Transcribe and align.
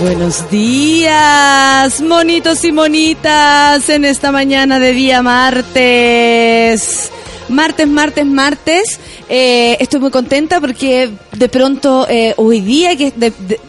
Buenos 0.00 0.48
días, 0.48 2.00
monitos 2.00 2.62
y 2.62 2.70
monitas, 2.70 3.88
en 3.88 4.04
esta 4.04 4.30
mañana 4.30 4.78
de 4.78 4.92
día 4.92 5.22
martes. 5.22 7.10
Martes, 7.48 7.88
martes, 7.88 8.24
martes. 8.24 9.00
Eh, 9.28 9.76
estoy 9.80 9.98
muy 9.98 10.12
contenta 10.12 10.60
porque 10.60 11.10
de 11.32 11.48
pronto 11.48 12.06
eh, 12.08 12.32
hoy 12.36 12.60
día 12.60 12.96
que 12.96 13.12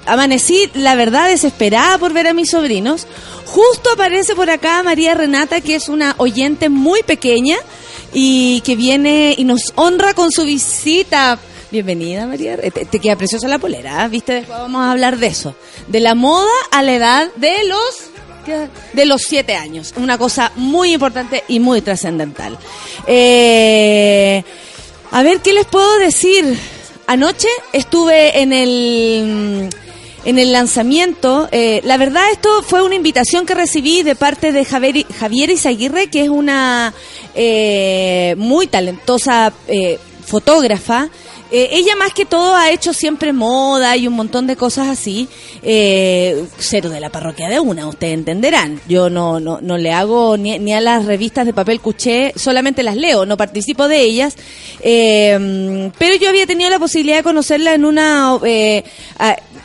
amanecí, 0.06 0.70
la 0.76 0.94
verdad, 0.94 1.30
desesperada 1.30 1.98
por 1.98 2.14
ver 2.14 2.28
a 2.28 2.36
mis 2.36 2.52
sobrinos. 2.52 3.08
Justo 3.46 3.90
aparece 3.92 4.36
por 4.36 4.52
acá 4.52 4.84
María 4.84 5.16
Renata, 5.16 5.62
que 5.62 5.74
es 5.74 5.90
una 5.90 6.14
oyente 6.18 6.70
muy 6.70 7.02
pequeña 7.02 7.58
y 8.14 8.62
que 8.62 8.76
viene 8.76 9.34
y 9.36 9.46
nos 9.46 9.74
honra 9.76 10.14
con 10.14 10.32
su 10.32 10.44
visita. 10.44 11.40
Bienvenida, 11.72 12.26
María. 12.26 12.56
Eh, 12.56 12.72
Te, 12.72 13.00
queda 13.00 13.16
preciosa 13.16 13.48
la 13.48 13.60
polera, 13.60 14.06
¿eh? 14.06 14.10
¿viste? 14.10 14.34
Después 14.34 14.58
vamos 14.58 14.82
a 14.82 14.92
hablar 14.92 15.18
de 15.18 15.28
eso. 15.28 15.56
De 15.88 16.00
la 16.00 16.16
moda 16.16 16.50
a 16.72 16.82
la 16.82 16.94
edad 16.94 17.28
de 17.36 17.64
los 17.66 18.10
de 18.94 19.06
los 19.06 19.22
siete 19.22 19.56
años. 19.56 19.94
Una 19.96 20.18
cosa 20.18 20.52
muy 20.56 20.94
importante 20.94 21.44
y 21.48 21.60
muy 21.60 21.82
trascendental. 21.82 22.58
Eh, 23.06 24.44
a 25.12 25.22
ver, 25.22 25.42
¿qué 25.42 25.54
les 25.54 25.66
puedo 25.68 26.00
decir? 26.00 26.58
Anoche 27.06 27.48
estuve 27.74 28.42
en 28.42 28.52
el 28.54 29.70
en 30.26 30.40
el 30.40 30.52
lanzamiento. 30.52 31.48
eh, 31.52 31.82
la 31.84 31.98
verdad, 31.98 32.24
esto 32.32 32.64
fue 32.64 32.82
una 32.82 32.96
invitación 32.96 33.46
que 33.46 33.54
recibí 33.54 34.04
de 34.04 34.16
parte 34.16 34.52
de 34.52 34.66
Javier, 34.66 35.06
Javier 35.20 35.50
Izaguirre, 35.52 36.08
que 36.08 36.24
es 36.24 36.30
una 36.30 36.94
eh, 37.36 38.34
muy 38.38 38.68
talentosa 38.68 39.54
eh, 39.68 40.00
fotógrafa. 40.26 41.10
Eh, 41.52 41.70
ella 41.72 41.96
más 41.96 42.14
que 42.14 42.26
todo 42.26 42.56
ha 42.56 42.72
hecho 42.72 42.94
siempre 42.94 43.34
moda 43.34 43.96
y 43.98 44.08
un 44.08 44.14
montón 44.14 44.48
de 44.48 44.56
cosas 44.56 44.88
así. 44.88 45.28
Eh, 45.64 46.46
cero 46.58 46.90
de 46.90 47.00
la 47.00 47.10
parroquia 47.10 47.50
de 47.50 47.60
una, 47.60 47.88
ustedes 47.88 48.14
entenderán. 48.14 48.80
Yo 48.88 49.10
no, 49.10 49.40
no, 49.40 49.60
no 49.62 49.78
le 49.78 49.92
hago 49.92 50.38
ni, 50.38 50.58
ni 50.60 50.74
a 50.74 50.82
las 50.82 51.06
revistas 51.06 51.46
de 51.46 51.54
papel 51.54 51.80
cuché, 51.82 52.34
solamente 52.36 52.84
las 52.84 52.96
leo, 52.96 53.26
no 53.26 53.38
participo 53.38 53.88
de 53.88 54.02
ellas. 54.02 54.36
Eh, 54.82 55.92
pero 55.98 56.16
yo 56.16 56.30
había 56.30 56.46
tenido 56.46 56.70
la 56.70 56.80
posibilidad 56.80 57.18
de 57.18 57.24
conocerla 57.24 57.74
en 57.74 57.86
una... 57.86 58.38
eh, 58.46 58.84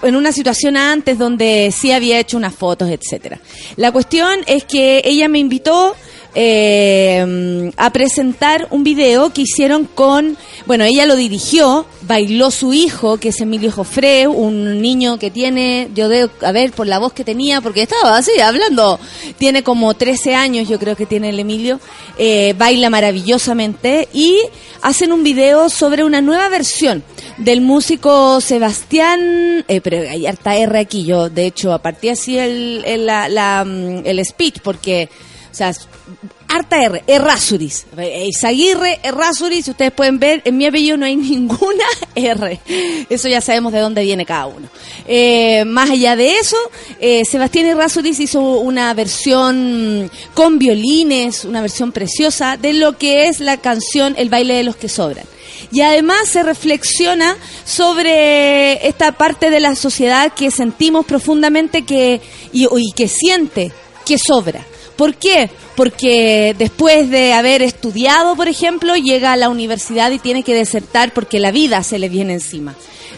en 0.02 0.16
una 0.16 0.32
situación 0.32 0.76
antes 0.76 1.18
donde 1.18 1.72
sí 1.74 1.90
había 1.90 2.18
hecho 2.18 2.36
unas 2.36 2.54
fotos, 2.54 2.90
etcétera. 2.90 3.40
La 3.76 3.90
cuestión 3.90 4.40
es 4.46 4.64
que 4.64 5.00
ella 5.04 5.28
me 5.28 5.38
invitó 5.38 5.96
eh, 6.34 7.70
a 7.76 7.90
presentar 7.90 8.66
un 8.70 8.84
video 8.84 9.32
que 9.32 9.42
hicieron 9.42 9.84
con, 9.84 10.36
bueno, 10.66 10.84
ella 10.84 11.06
lo 11.06 11.16
dirigió, 11.16 11.86
bailó 12.02 12.50
su 12.50 12.72
hijo, 12.72 13.18
que 13.18 13.28
es 13.28 13.40
Emilio 13.40 13.70
Jofre, 13.70 14.26
un 14.26 14.80
niño 14.80 15.18
que 15.18 15.30
tiene, 15.30 15.88
yo 15.94 16.08
debo, 16.08 16.32
a 16.42 16.52
ver, 16.52 16.72
por 16.72 16.86
la 16.86 16.98
voz 16.98 17.12
que 17.12 17.24
tenía, 17.24 17.60
porque 17.60 17.82
estaba 17.82 18.16
así, 18.16 18.38
hablando, 18.40 18.98
tiene 19.38 19.62
como 19.62 19.94
13 19.94 20.34
años, 20.34 20.68
yo 20.68 20.78
creo 20.78 20.96
que 20.96 21.06
tiene 21.06 21.30
el 21.30 21.38
Emilio, 21.38 21.80
eh, 22.18 22.54
baila 22.56 22.90
maravillosamente 22.90 24.08
y 24.12 24.38
hacen 24.82 25.12
un 25.12 25.22
video 25.22 25.68
sobre 25.68 26.04
una 26.04 26.20
nueva 26.20 26.48
versión 26.48 27.02
del 27.38 27.60
músico 27.60 28.40
Sebastián, 28.40 29.64
eh, 29.68 29.80
pero 29.80 30.08
hay 30.08 30.26
harta 30.26 30.56
R 30.56 30.78
aquí, 30.78 31.04
yo 31.04 31.30
de 31.30 31.46
hecho 31.46 31.72
aparté 31.72 32.10
así 32.10 32.38
el, 32.38 32.82
el, 32.84 33.06
mm, 33.06 34.02
el 34.04 34.24
speech 34.24 34.60
porque, 34.62 35.08
o 35.54 35.56
sea, 35.56 35.72
harta 36.48 36.82
R, 36.82 37.04
Errázuriz, 37.06 37.86
Izaguirre, 38.26 38.98
Errázuriz, 39.04 39.68
ustedes 39.68 39.92
pueden 39.92 40.18
ver, 40.18 40.42
en 40.44 40.56
mi 40.56 40.66
apellido 40.66 40.96
no 40.96 41.06
hay 41.06 41.14
ninguna 41.30 41.84
R, 42.16 42.60
eso 43.08 43.28
ya 43.28 43.40
sabemos 43.40 43.72
de 43.72 43.78
dónde 43.78 44.02
viene 44.02 44.26
cada 44.26 44.46
uno. 44.46 44.68
Eh, 45.06 45.64
más 45.64 45.90
allá 45.90 46.16
de 46.16 46.38
eso, 46.38 46.56
eh, 46.98 47.24
Sebastián 47.24 47.66
Errázuriz 47.66 48.18
hizo 48.18 48.40
una 48.40 48.92
versión 48.94 50.10
con 50.34 50.58
violines, 50.58 51.44
una 51.44 51.60
versión 51.60 51.92
preciosa 51.92 52.56
de 52.56 52.72
lo 52.72 52.98
que 52.98 53.28
es 53.28 53.38
la 53.38 53.58
canción 53.58 54.14
El 54.18 54.28
baile 54.28 54.54
de 54.54 54.64
los 54.64 54.74
que 54.74 54.88
sobran. 54.88 55.26
Y 55.70 55.82
además 55.82 56.28
se 56.28 56.42
reflexiona 56.42 57.36
sobre 57.64 58.88
esta 58.88 59.12
parte 59.12 59.50
de 59.50 59.60
la 59.60 59.76
sociedad 59.76 60.32
que 60.32 60.50
sentimos 60.50 61.06
profundamente 61.06 61.82
que 61.82 62.20
y 62.52 62.92
que 62.96 63.06
siente 63.06 63.72
que 64.04 64.18
sobra. 64.18 64.64
¿Por 64.96 65.14
qué? 65.14 65.50
Porque 65.76 66.54
después 66.58 67.10
de 67.10 67.32
haber 67.32 67.62
estudiado, 67.62 68.36
por 68.36 68.48
ejemplo, 68.48 68.94
llega 68.96 69.32
a 69.32 69.36
la 69.36 69.48
universidad 69.48 70.10
y 70.12 70.18
tiene 70.18 70.42
que 70.42 70.54
desertar 70.54 71.12
porque 71.12 71.40
la 71.40 71.50
vida 71.50 71.82
se 71.82 71.98
le 71.98 72.08
viene 72.08 72.34
encima. 72.34 72.74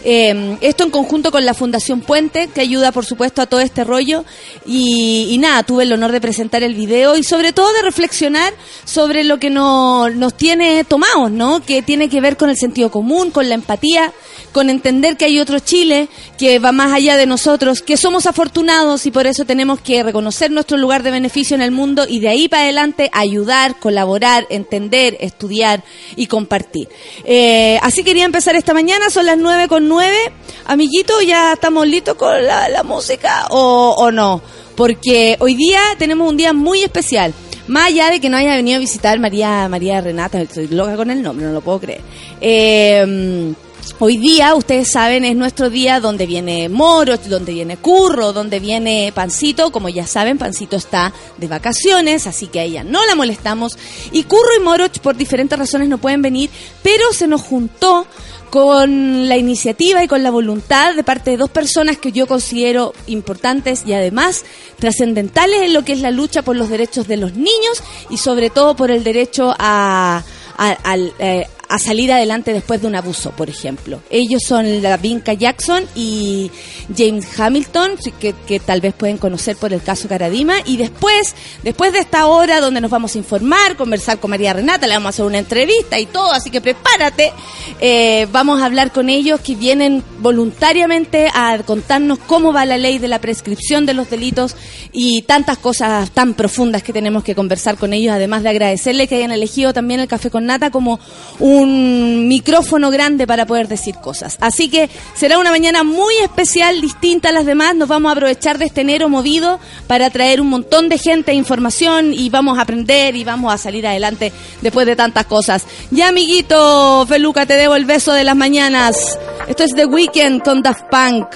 Eh, 0.09 0.57
esto 0.61 0.85
en 0.85 0.91
conjunto 0.91 1.33
con 1.33 1.45
la 1.45 1.53
Fundación 1.53 2.01
Puente, 2.01 2.49
que 2.55 2.61
ayuda, 2.61 2.93
por 2.93 3.05
supuesto, 3.05 3.43
a 3.43 3.47
todo 3.47 3.59
este 3.61 3.83
rollo. 3.83 4.25
Y, 4.65 5.27
y 5.31 5.39
nada, 5.39 5.65
tuve 5.65 5.83
el 5.83 5.93
honor 5.93 6.13
de 6.13 6.21
presentar 6.21 6.63
el 6.63 6.75
video 6.75 7.17
y 7.17 7.25
sobre 7.25 7.53
todo 7.53 7.73
de 7.73 7.83
reflexionar 7.83 8.53
sobre 8.85 9.25
lo 9.25 9.39
que 9.39 9.51
no- 9.51 10.09
nos 10.11 10.35
tiene 10.35 10.85
tomados, 10.85 11.31
¿no? 11.33 11.61
Que 11.65 11.83
tiene 11.83 12.09
que 12.09 12.21
ver 12.21 12.37
con 12.37 12.51
el 12.51 12.57
sentido 12.57 12.91
común, 12.91 13.31
con 13.33 13.49
la 13.49 13.57
empatía, 13.57 14.13
con 14.57 14.71
entender 14.71 15.19
que 15.19 15.27
hay 15.27 15.39
otro 15.39 15.59
Chile 15.59 16.09
que 16.39 16.59
va 16.59 16.73
más 16.73 16.91
allá 16.91 17.19
de 17.19 17.27
nosotros, 17.27 17.83
que 17.83 17.99
somos 17.99 18.25
afortunados 18.25 19.05
y 19.05 19.11
por 19.11 19.27
eso 19.27 19.45
tenemos 19.45 19.83
que 19.83 20.03
reconocer 20.03 20.51
nuestro 20.51 20.79
lugar 20.79 21.03
de 21.03 21.11
beneficio 21.11 21.55
en 21.55 21.61
el 21.61 21.73
mundo 21.73 22.07
y 22.09 22.21
de 22.21 22.31
ahí 22.31 22.49
para 22.49 22.63
adelante 22.63 23.11
ayudar, 23.13 23.79
colaborar, 23.79 24.47
entender, 24.49 25.19
estudiar 25.21 25.85
y 26.17 26.27
compartir. 26.27 26.89
Eh, 27.27 27.79
así 27.83 28.03
quería 28.03 28.25
empezar 28.25 28.57
esta 28.57 28.73
mañana, 28.73 29.11
son 29.11 29.27
las 29.27 29.37
nueve 29.37 29.69
con 29.69 29.89
nueve. 29.89 30.33
Amiguito, 30.65 31.21
¿ya 31.21 31.53
estamos 31.53 31.87
listos 31.87 32.15
con 32.15 32.43
la, 32.43 32.83
música 32.83 33.49
o, 33.51 33.95
o 33.99 34.11
no? 34.11 34.41
Porque 34.75 35.37
hoy 35.39 35.55
día 35.55 35.83
tenemos 35.99 36.31
un 36.31 36.39
día 36.39 36.55
muy 36.55 36.83
especial. 36.83 37.35
Más 37.67 37.89
allá 37.89 38.09
de 38.09 38.21
que 38.21 38.31
no 38.31 38.39
haya 38.39 38.55
venido 38.55 38.79
a 38.79 38.81
visitar 38.81 39.19
María 39.19 39.69
María 39.69 40.01
Renata, 40.01 40.41
estoy 40.41 40.69
loca 40.69 40.97
con 40.97 41.11
el 41.11 41.21
nombre, 41.21 41.45
no 41.45 41.53
lo 41.53 41.61
puedo 41.61 41.81
creer. 41.81 42.01
Eh, 42.41 43.55
Hoy 43.99 44.19
día, 44.19 44.55
ustedes 44.55 44.91
saben, 44.93 45.25
es 45.25 45.37
nuestro 45.37 45.71
día 45.71 46.01
donde 46.01 46.27
viene 46.27 46.69
Moro, 46.69 47.17
donde 47.17 47.53
viene 47.53 47.77
Curro, 47.77 48.33
donde 48.33 48.61
viene 48.61 49.13
Pancito. 49.15 49.71
Como 49.71 49.89
ya 49.89 50.07
saben, 50.07 50.39
Pancito 50.39 50.77
está 50.77 51.13
de 51.39 51.49
vacaciones, 51.49 52.27
así 52.27 52.49
que 52.49 52.61
a 52.61 52.65
ella 52.65 52.85
no 52.85 53.05
la 53.07 53.15
molestamos. 53.15 53.79
Y 54.13 54.25
Curro 54.25 54.55
y 54.57 54.63
Moro, 54.63 54.87
por 55.03 55.17
diferentes 55.17 55.59
razones, 55.59 55.89
no 55.89 55.99
pueden 55.99 56.21
venir, 56.21 56.51
pero 56.83 57.13
se 57.13 57.27
nos 57.27 57.43
juntó 57.43 58.07
con 58.51 59.29
la 59.29 59.37
iniciativa 59.37 60.03
y 60.05 60.09
con 60.09 60.23
la 60.23 60.31
voluntad 60.31 60.95
de 60.95 61.03
parte 61.03 61.31
de 61.31 61.37
dos 61.37 61.51
personas 61.51 61.97
que 61.97 62.13
yo 62.13 62.27
considero 62.27 62.93
importantes 63.07 63.85
y 63.87 63.93
además 63.93 64.45
trascendentales 64.79 65.63
en 65.63 65.73
lo 65.73 65.85
que 65.85 65.93
es 65.93 66.01
la 66.01 66.11
lucha 66.11 66.43
por 66.43 66.57
los 66.57 66.69
derechos 66.69 67.09
de 67.09 67.17
los 67.17 67.35
niños 67.35 67.83
y 68.11 68.19
sobre 68.19 68.51
todo 68.51 68.77
por 68.77 68.91
el 68.91 69.05
derecho 69.05 69.55
a, 69.59 70.23
a, 70.59 70.97
eh, 71.19 71.47
a 71.69 71.79
salir 71.79 72.13
adelante 72.13 72.53
después 72.53 72.81
de 72.81 72.87
un 72.87 72.95
abuso, 72.95 73.31
por 73.33 73.49
ejemplo. 73.49 74.01
Ellos 74.11 74.43
son 74.47 74.83
la 74.83 74.97
Vinca 74.97 75.33
Jackson 75.33 75.85
y 75.95 76.51
James 76.97 77.27
Hamilton, 77.39 77.93
que, 78.21 78.35
que 78.47 78.61
tal 78.61 78.81
vez 78.81 78.95
pueden 78.95 79.19
conocer 79.19 79.57
por 79.57 79.73
el 79.73 79.83
caso 79.83 80.09
Caradima. 80.09 80.55
Y 80.65 80.77
después, 80.77 81.35
después 81.63 81.93
de 81.93 82.01
esta 82.01 82.27
hora 82.27 82.61
donde 82.61 82.81
nos 82.81 82.91
vamos 82.91 83.15
a 83.15 83.19
informar, 83.19 83.77
conversar 83.77 84.19
con 84.19 84.31
María 84.31 84.53
Renata, 84.53 84.87
le 84.87 84.95
vamos 84.95 85.07
a 85.07 85.11
hacer 85.11 85.25
una 85.25 85.39
entrevista 85.39 85.99
y 85.99 86.07
todo, 86.07 86.33
así 86.33 86.51
que 86.51 86.61
prepárate. 86.61 87.33
Eh, 87.81 88.27
vamos 88.33 88.61
a 88.61 88.67
hablar 88.67 88.93
con 88.93 89.09
ellos 89.09 89.41
que 89.41 89.55
vienen 89.55 90.03
voluntariamente 90.19 91.29
a 91.35 91.59
contarnos 91.65 92.19
cómo 92.19 92.53
va 92.53 92.65
la 92.65 92.79
ley 92.79 92.99
de 92.99 93.09
la 93.09 93.21
prescripción 93.21 93.87
de 93.87 93.95
los 93.95 94.11
delitos 94.11 94.57
y 94.93 95.23
tantas 95.23 95.59
cosas 95.59 96.11
tan 96.11 96.35
profundas 96.35 96.83
que 96.83 96.93
tenemos 96.93 97.25
que 97.25 97.35
conversar 97.35 97.77
con 97.77 97.93
ellos, 97.93 98.15
además 98.15 98.43
de 98.43 98.51
agradecerle 98.51 99.07
que 99.07 99.17
hayan 99.17 99.33
elegido 99.33 99.73
también 99.73 100.01
el 100.01 100.09
café 100.09 100.31
con 100.31 100.47
nata 100.47 100.71
como 100.71 101.01
un 101.39 101.56
micrófono 101.65 102.91
grande 102.91 103.27
para 103.27 103.47
poder 103.47 103.69
decir 103.69 103.97
cosas. 103.97 104.37
Así 104.41 104.69
que 104.69 104.89
será 105.15 105.39
una 105.39 105.51
mañana 105.51 105.85
muy 105.85 106.15
especial, 106.17 106.81
distinta 106.81 107.31
a 107.31 107.33
las 107.33 107.47
demás. 107.47 107.75
Nos 107.75 107.89
vamos 107.89 108.11
a 108.11 108.13
aprovechar 108.13 108.59
de 108.59 108.67
este 108.67 108.83
enero 108.83 109.09
movido 109.09 109.59
para 109.87 110.11
traer 110.11 110.41
un 110.41 110.49
montón 110.49 110.89
de 110.89 110.99
gente, 110.99 111.33
información 111.33 112.13
y 112.13 112.31
vamos 112.31 112.59
a 112.59 112.63
aprender 112.63 113.17
y 113.17 113.25
vamos 113.25 113.53
a 113.53 113.59
salir 113.59 113.87
adelante 113.87 114.33
después 114.61 114.87
de 114.87 114.97
tantas 114.97 115.27
cosas. 115.27 115.65
Ya, 115.91 116.09
amiguito, 116.09 117.07
Feluca, 117.07 117.47
te 117.47 117.55
debo 117.55 117.77
el 117.77 117.85
beso 117.85 118.13
de 118.13 118.25
las 118.25 118.37
mañanas. 118.37 119.19
Esto 119.49 119.65
es 119.65 119.75
The 119.75 119.87
Weekend 119.87 120.43
con 120.43 120.63
Daft 120.63 120.85
Punk. 120.91 121.27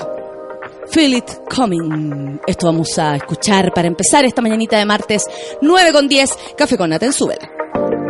Feel 0.91 1.15
It 1.15 1.31
Coming. 1.55 2.41
Esto 2.47 2.67
vamos 2.67 2.99
a 2.99 3.15
escuchar 3.15 3.73
para 3.73 3.87
empezar 3.87 4.25
esta 4.25 4.43
mañanita 4.43 4.77
de 4.77 4.85
martes 4.85 5.25
9 5.63 5.93
con 5.93 6.09
10. 6.09 6.31
Café 6.57 6.77
con 6.77 6.91
Nata 6.91 7.07
en 7.07 8.10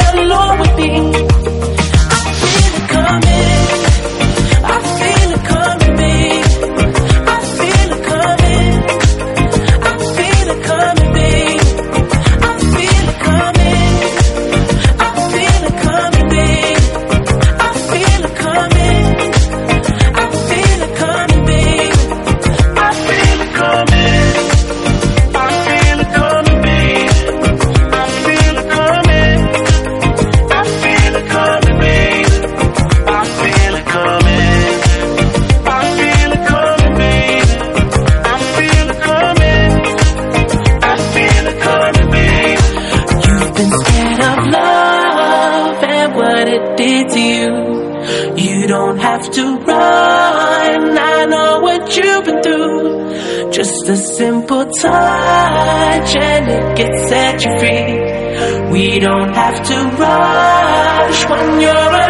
can 56.81 57.07
set 57.07 57.43
you 57.45 57.51
free. 57.59 58.71
We 58.71 58.99
don't 58.99 59.33
have 59.35 59.57
to 59.67 59.75
rush 60.01 61.29
when 61.29 61.61
you're 61.61 62.00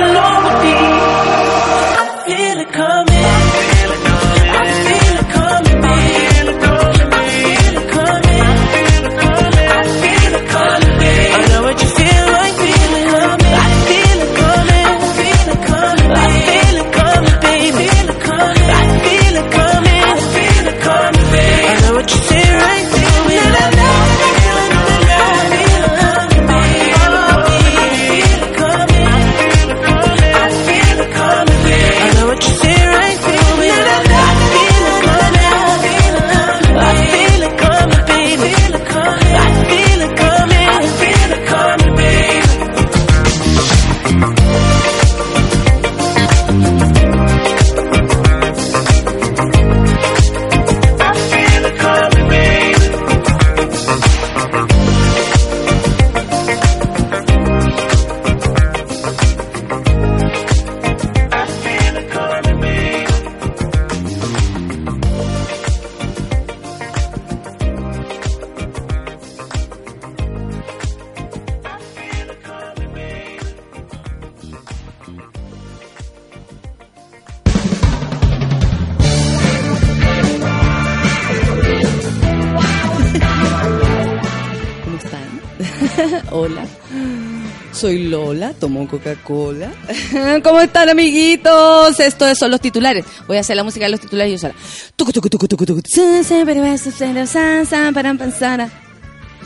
Tomo 88.62 88.88
Coca-Cola. 88.88 89.72
¿Cómo 90.44 90.62
están, 90.62 90.88
amiguitos? 90.88 92.00
Esto 92.00 92.34
son 92.36 92.52
los 92.52 92.62
titulares. 92.62 93.04
Voy 93.28 93.38
a 93.38 93.40
hacer 93.40 93.56
la 93.56 93.64
música 93.64 93.86
de 93.86 93.92
los 93.92 94.00
titulares 94.00 94.34
yo 94.34 94.38
sola. 94.38 94.54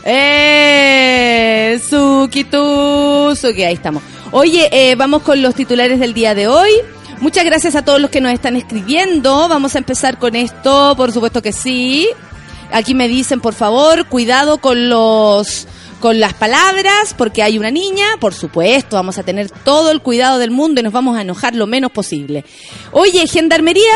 ¡Eh! 0.04 1.80
Suki, 1.88 2.44
suki. 2.44 3.62
Ahí 3.64 3.74
estamos. 3.74 4.02
Oye, 4.32 4.68
eh, 4.70 4.94
vamos 4.96 5.22
con 5.22 5.40
los 5.40 5.54
titulares 5.54 5.98
del 5.98 6.12
día 6.12 6.34
de 6.34 6.46
hoy. 6.46 6.70
Muchas 7.20 7.46
gracias 7.46 7.74
a 7.74 7.82
todos 7.82 7.98
los 7.98 8.10
que 8.10 8.20
nos 8.20 8.34
están 8.34 8.54
escribiendo. 8.54 9.48
Vamos 9.48 9.76
a 9.76 9.78
empezar 9.78 10.18
con 10.18 10.36
esto, 10.36 10.94
por 10.94 11.10
supuesto 11.10 11.40
que 11.40 11.52
sí. 11.52 12.06
Aquí 12.70 12.94
me 12.94 13.08
dicen, 13.08 13.40
por 13.40 13.54
favor, 13.54 14.06
cuidado 14.08 14.58
con 14.58 14.90
los 14.90 15.66
con 16.06 16.20
las 16.20 16.34
palabras, 16.34 17.16
porque 17.18 17.42
hay 17.42 17.58
una 17.58 17.72
niña, 17.72 18.06
por 18.20 18.32
supuesto, 18.32 18.94
vamos 18.94 19.18
a 19.18 19.24
tener 19.24 19.50
todo 19.50 19.90
el 19.90 20.00
cuidado 20.00 20.38
del 20.38 20.52
mundo 20.52 20.80
y 20.80 20.84
nos 20.84 20.92
vamos 20.92 21.18
a 21.18 21.22
enojar 21.22 21.56
lo 21.56 21.66
menos 21.66 21.90
posible. 21.90 22.44
Oye, 22.92 23.26
Gendarmería 23.26 23.92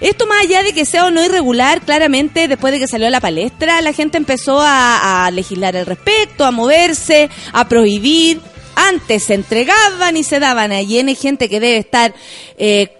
Esto 0.00 0.26
más 0.26 0.42
allá 0.42 0.62
de 0.62 0.72
que 0.72 0.84
sea 0.84 1.06
o 1.06 1.10
no 1.10 1.24
irregular, 1.24 1.82
claramente 1.82 2.46
después 2.48 2.72
de 2.72 2.78
que 2.78 2.86
salió 2.86 3.08
a 3.08 3.10
la 3.10 3.20
palestra, 3.20 3.82
la 3.82 3.92
gente 3.92 4.16
empezó 4.16 4.60
a, 4.60 5.26
a 5.26 5.30
legislar 5.32 5.76
al 5.76 5.86
respecto, 5.86 6.44
a 6.44 6.52
moverse, 6.52 7.28
a 7.52 7.68
prohibir 7.68 8.40
antes 8.78 9.24
se 9.24 9.34
entregaban 9.34 10.16
y 10.16 10.22
se 10.22 10.38
daban. 10.38 10.72
Allí 10.72 10.98
hay 10.98 11.14
gente 11.14 11.48
que 11.48 11.60
debe 11.60 11.78
estar 11.78 12.14
eh, 12.56 12.97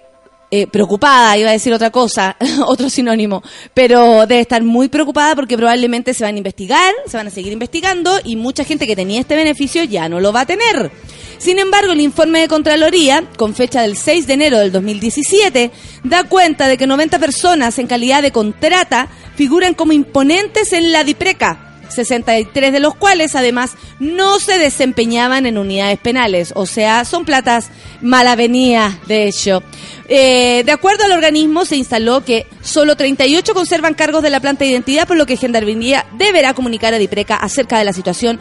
eh, 0.50 0.66
preocupada, 0.66 1.36
iba 1.36 1.50
a 1.50 1.52
decir 1.52 1.72
otra 1.72 1.90
cosa, 1.90 2.36
otro 2.66 2.88
sinónimo, 2.88 3.42
pero 3.74 4.26
debe 4.26 4.40
estar 4.40 4.62
muy 4.62 4.88
preocupada 4.88 5.34
porque 5.34 5.56
probablemente 5.56 6.14
se 6.14 6.24
van 6.24 6.36
a 6.36 6.38
investigar, 6.38 6.94
se 7.06 7.16
van 7.16 7.26
a 7.26 7.30
seguir 7.30 7.52
investigando 7.52 8.18
y 8.24 8.36
mucha 8.36 8.64
gente 8.64 8.86
que 8.86 8.96
tenía 8.96 9.20
este 9.20 9.36
beneficio 9.36 9.84
ya 9.84 10.08
no 10.08 10.20
lo 10.20 10.32
va 10.32 10.40
a 10.40 10.46
tener. 10.46 10.90
Sin 11.36 11.58
embargo, 11.58 11.92
el 11.92 12.00
informe 12.00 12.40
de 12.40 12.48
Contraloría, 12.48 13.24
con 13.36 13.54
fecha 13.54 13.82
del 13.82 13.96
6 13.96 14.26
de 14.26 14.32
enero 14.32 14.58
del 14.58 14.72
2017, 14.72 15.70
da 16.02 16.24
cuenta 16.24 16.66
de 16.66 16.76
que 16.76 16.86
90 16.86 17.18
personas 17.18 17.78
en 17.78 17.86
calidad 17.86 18.22
de 18.22 18.32
contrata 18.32 19.08
figuran 19.36 19.74
como 19.74 19.92
imponentes 19.92 20.72
en 20.72 20.92
la 20.92 21.04
DIPRECA 21.04 21.67
63 21.88 22.72
de 22.72 22.80
los 22.80 22.94
cuales 22.94 23.34
además 23.34 23.76
no 23.98 24.38
se 24.38 24.58
desempeñaban 24.58 25.46
en 25.46 25.58
unidades 25.58 25.98
penales, 25.98 26.52
o 26.54 26.66
sea, 26.66 27.04
son 27.04 27.24
platas 27.24 27.70
malavenidas, 28.00 29.06
de 29.06 29.28
hecho. 29.28 29.62
Eh, 30.08 30.62
de 30.64 30.72
acuerdo 30.72 31.04
al 31.04 31.12
organismo, 31.12 31.64
se 31.64 31.76
instaló 31.76 32.24
que 32.24 32.46
solo 32.62 32.96
38 32.96 33.52
conservan 33.52 33.94
cargos 33.94 34.22
de 34.22 34.30
la 34.30 34.40
planta 34.40 34.64
de 34.64 34.70
identidad, 34.70 35.06
por 35.06 35.16
lo 35.16 35.26
que 35.26 35.36
Gendarmería 35.36 36.06
deberá 36.16 36.54
comunicar 36.54 36.94
a 36.94 36.98
Dipreca 36.98 37.36
acerca 37.36 37.78
de 37.78 37.84
la 37.84 37.92
situación 37.92 38.40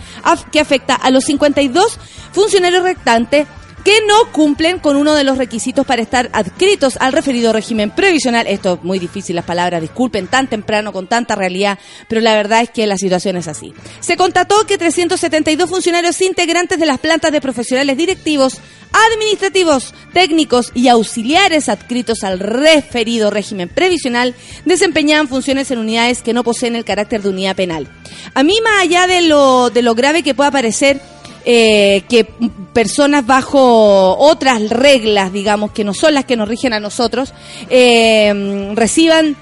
que 0.52 0.60
afecta 0.60 0.96
a 0.96 1.10
los 1.12 1.26
52 1.26 2.00
funcionarios 2.32 2.84
restantes 2.84 3.48
que 3.88 4.02
no 4.06 4.34
cumplen 4.34 4.80
con 4.80 4.98
uno 4.98 5.16
de 5.16 5.24
los 5.24 5.38
requisitos 5.38 5.86
para 5.86 6.02
estar 6.02 6.30
adscritos 6.34 6.98
al 6.98 7.14
referido 7.14 7.54
régimen 7.54 7.90
previsional. 7.90 8.46
Esto 8.46 8.74
es 8.74 8.84
muy 8.84 9.00
difícil 9.00 9.38
las 9.38 9.46
palabras, 9.46 9.82
disculpen, 9.82 10.28
tan 10.28 10.50
temprano, 10.50 10.92
con 10.92 11.08
tanta 11.08 11.36
realidad, 11.36 11.80
pero 12.10 12.20
la 12.20 12.36
verdad 12.36 12.64
es 12.64 12.70
que 12.70 12.86
la 12.86 12.98
situación 12.98 13.38
es 13.38 13.48
así. 13.48 13.74
Se 14.02 14.18
constató 14.18 14.66
que 14.66 14.78
372 14.78 15.70
funcionarios 15.70 16.20
integrantes 16.20 16.80
de 16.80 16.86
las 16.86 17.00
plantas 17.00 17.32
de 17.32 17.40
profesionales 17.40 17.96
directivos, 17.96 18.58
administrativos, 18.92 19.94
técnicos 20.12 20.74
y 20.74 20.90
auxiliares 20.90 21.70
adscritos 21.70 22.26
al 22.26 22.40
referido 22.40 23.30
régimen 23.30 23.70
previsional 23.70 24.36
desempeñaban 24.66 25.30
funciones 25.30 25.72
en 25.72 25.80
unidades 25.80 26.22
que 26.22 26.34
no 26.34 26.44
poseen 26.44 26.76
el 26.76 26.84
carácter 26.84 27.22
de 27.22 27.30
unidad 27.30 27.56
penal. 27.56 27.88
A 28.34 28.44
mí, 28.44 28.60
más 28.62 28.82
allá 28.82 29.08
de 29.08 29.22
lo, 29.22 29.70
de 29.70 29.82
lo 29.82 29.96
grave 29.96 30.24
que 30.24 30.36
pueda 30.36 30.52
parecer, 30.52 31.00
eh, 31.50 32.04
que 32.10 32.26
personas 32.74 33.26
bajo 33.26 34.18
otras 34.18 34.70
reglas, 34.70 35.32
digamos, 35.32 35.72
que 35.72 35.86
no 35.86 35.94
son 35.94 36.14
las 36.14 36.26
que 36.26 36.36
nos 36.36 36.50
rigen 36.50 36.74
a 36.74 36.82
nosotros, 36.82 37.32
eh, 37.70 38.74
reciban 38.76 39.38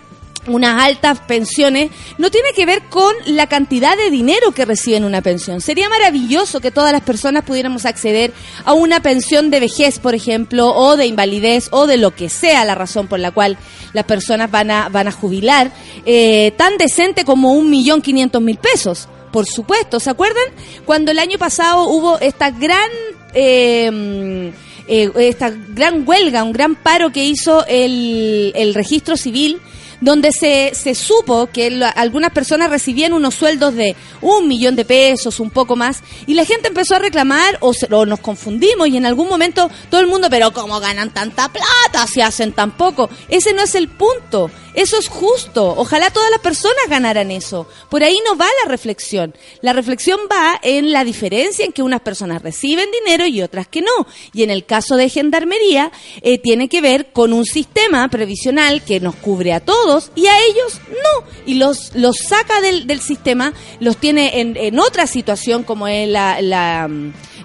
unas 0.46 0.84
altas 0.84 1.20
pensiones, 1.22 1.90
no 2.20 2.30
tiene 2.30 2.50
que 2.56 2.68
ver 2.68 2.84
con 2.90 3.12
la 3.26 3.48
cantidad 3.48 3.98
de 3.98 4.12
dinero 4.12 4.52
que 4.52 4.66
reciben 4.66 5.04
una 5.04 5.24
pensión. 5.24 5.62
Sería 5.62 5.90
maravilloso 5.90 6.62
que 6.62 6.70
todas 6.70 6.92
las 6.92 7.02
personas 7.02 7.44
pudiéramos 7.44 7.88
acceder 7.88 8.34
a 8.66 8.74
una 8.74 9.00
pensión 9.00 9.50
de 9.50 9.62
vejez, 9.62 9.98
por 9.98 10.14
ejemplo, 10.14 10.76
o 10.76 10.98
de 10.98 11.08
invalidez, 11.08 11.70
o 11.72 11.88
de 11.88 11.98
lo 11.98 12.14
que 12.14 12.30
sea 12.30 12.66
la 12.66 12.76
razón 12.76 13.08
por 13.08 13.20
la 13.20 13.32
cual 13.32 13.58
las 13.94 14.06
personas 14.06 14.52
van 14.52 14.70
a, 14.70 14.90
van 14.90 15.08
a 15.08 15.12
jubilar, 15.12 15.72
eh, 16.06 16.54
tan 16.56 16.78
decente 16.78 17.26
como 17.26 17.54
un 17.54 17.72
millón 17.72 18.04
quinientos 18.04 18.44
mil 18.44 18.58
pesos 18.58 19.08
por 19.36 19.48
supuesto. 19.48 20.00
¿Se 20.00 20.10
acuerdan? 20.10 20.46
Cuando 20.86 21.12
el 21.12 21.20
año 21.20 21.38
pasado 21.38 21.90
hubo 21.90 22.18
esta 22.20 22.52
gran... 22.52 22.90
Eh, 23.34 24.54
eh, 24.88 25.12
esta 25.18 25.50
gran 25.50 26.08
huelga, 26.08 26.44
un 26.44 26.54
gran 26.54 26.76
paro 26.76 27.12
que 27.12 27.26
hizo 27.26 27.66
el, 27.68 28.54
el 28.56 28.74
registro 28.74 29.18
civil 29.18 29.60
donde 30.02 30.32
se, 30.32 30.72
se 30.74 30.96
supo 30.96 31.48
que 31.48 31.84
algunas 31.96 32.32
personas 32.32 32.70
recibían 32.70 33.14
unos 33.14 33.36
sueldos 33.36 33.76
de 33.76 33.96
un 34.22 34.48
millón 34.48 34.76
de 34.76 34.86
pesos, 34.86 35.40
un 35.40 35.50
poco 35.50 35.76
más, 35.76 36.02
y 36.28 36.34
la 36.34 36.46
gente 36.46 36.68
empezó 36.68 36.96
a 36.96 37.00
reclamar 37.00 37.58
o, 37.62 37.74
o 37.92 38.06
nos 38.06 38.20
confundimos 38.20 38.88
y 38.88 38.98
en 38.98 39.06
algún 39.06 39.28
momento 39.28 39.70
todo 39.90 40.02
el 40.02 40.08
mundo, 40.08 40.28
pero 40.30 40.52
¿cómo 40.52 40.80
ganan 40.80 41.14
tanta 41.14 41.50
plata 41.50 42.08
si 42.12 42.22
hacen 42.22 42.54
tan 42.54 42.72
poco? 42.78 43.10
Ese 43.30 43.54
no 43.54 43.64
es 43.64 43.76
el 43.76 43.88
punto. 43.88 44.50
Eso 44.76 45.00
es 45.00 45.08
justo. 45.08 45.74
Ojalá 45.78 46.10
todas 46.10 46.30
las 46.30 46.42
personas 46.42 46.84
ganaran 46.90 47.32
eso. 47.32 47.66
Por 47.90 48.04
ahí 48.04 48.20
no 48.26 48.36
va 48.36 48.46
la 48.64 48.70
reflexión. 48.70 49.34
La 49.62 49.72
reflexión 49.72 50.20
va 50.30 50.60
en 50.62 50.92
la 50.92 51.06
diferencia 51.06 51.64
en 51.64 51.72
que 51.72 51.82
unas 51.82 52.02
personas 52.02 52.42
reciben 52.42 52.90
dinero 52.92 53.26
y 53.26 53.42
otras 53.42 53.70
que 53.70 53.82
no. 53.82 54.06
Y 54.34 54.44
en 54.44 54.50
el 54.50 54.66
caso 54.66 54.98
de 54.98 55.08
Gendarmería, 55.08 55.94
eh, 56.22 56.40
tiene 56.40 56.68
que 56.68 56.82
ver 56.82 57.14
con 57.14 57.32
un 57.32 57.46
sistema 57.46 58.10
previsional 58.10 58.84
que 58.84 59.00
nos 59.00 59.16
cubre 59.16 59.54
a 59.54 59.62
todos 59.62 59.85
y 60.16 60.28
a 60.28 60.38
ellos 60.40 60.82
no. 60.90 61.28
Y 61.46 61.56
los, 61.56 61.94
los 61.96 62.18
saca 62.18 62.62
del, 62.62 62.88
del 62.88 63.02
sistema, 63.02 63.54
los 63.80 63.98
tiene 63.98 64.42
en, 64.42 64.58
en 64.58 64.80
otra 64.80 65.08
situación 65.08 65.64
como 65.64 65.88
es 65.88 66.08
la, 66.08 66.42
la 66.42 66.90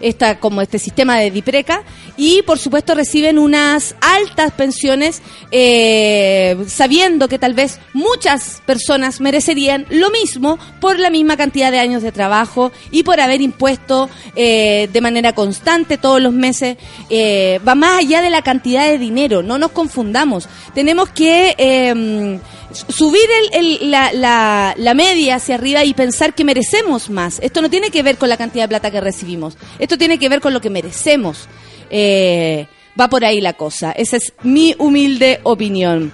esta, 0.01 0.41
como 0.41 0.63
este 0.63 0.79
sistema 0.79 1.19
de 1.19 1.31
DIPRECA 1.31 1.83
y 2.17 2.43
por 2.43 2.59
supuesto 2.59 2.95
reciben 2.95 3.39
unas 3.39 3.95
altas 4.01 4.53
pensiones 4.53 5.23
eh, 5.51 6.57
sabiendo 6.67 7.29
que 7.29 7.39
tal 7.39 7.55
vez 7.55 7.79
muchas 7.93 8.63
personas 8.67 9.21
merecerían 9.21 9.87
lo 9.91 10.11
mismo 10.11 10.59
por 10.81 10.99
la 10.99 11.11
misma 11.11 11.37
cantidad 11.37 11.71
de 11.71 11.79
años 11.79 12.03
de 12.03 12.13
trabajo 12.13 12.73
y 12.91 13.03
por 13.03 13.21
haber 13.21 13.41
impuesto 13.41 14.09
eh, 14.37 14.89
de 14.93 15.01
manera 15.01 15.35
constante 15.35 15.99
todos 15.99 16.21
los 16.21 16.33
meses. 16.33 16.77
Eh, 17.09 17.61
va 17.67 17.75
más 17.75 18.01
allá 18.01 18.23
de 18.23 18.31
la 18.31 18.43
cantidad 18.43 18.87
de 18.87 18.99
dinero, 18.99 19.43
no 19.43 19.59
nos 19.59 19.73
confundamos. 19.73 20.49
Tenemos 20.75 21.11
que 21.11 22.30
em, 22.35 22.41
subir 22.73 23.29
el, 23.53 23.91
la, 23.91 24.13
la, 24.13 24.75
la, 24.77 24.95
media 24.95 25.37
hacia 25.37 25.55
arriba 25.55 25.85
y 25.85 25.95
pensar 25.95 26.35
que 26.35 26.45
merecemos 26.45 27.11
más. 27.11 27.39
Esto 27.41 27.63
no 27.63 27.71
tiene 27.71 27.91
que 27.91 28.03
ver 28.03 28.19
con 28.19 28.29
la 28.29 28.37
cantidad 28.37 28.65
de 28.65 28.69
plata 28.69 28.91
que 28.91 29.01
recibimos. 29.01 29.57
Esto 29.79 29.99
tiene 29.99 30.19
que 30.19 30.29
ver 30.29 30.41
con 30.41 30.53
lo 30.53 30.61
que 30.61 30.71
merecemos. 30.71 31.49
Eh, 31.91 32.67
va 32.99 33.09
por 33.09 33.25
ahí 33.25 33.41
la 33.41 33.55
cosa. 33.55 33.93
Esa 33.93 34.17
es 34.17 34.33
mi 34.43 34.75
humilde 34.79 35.41
opinión. 35.43 36.13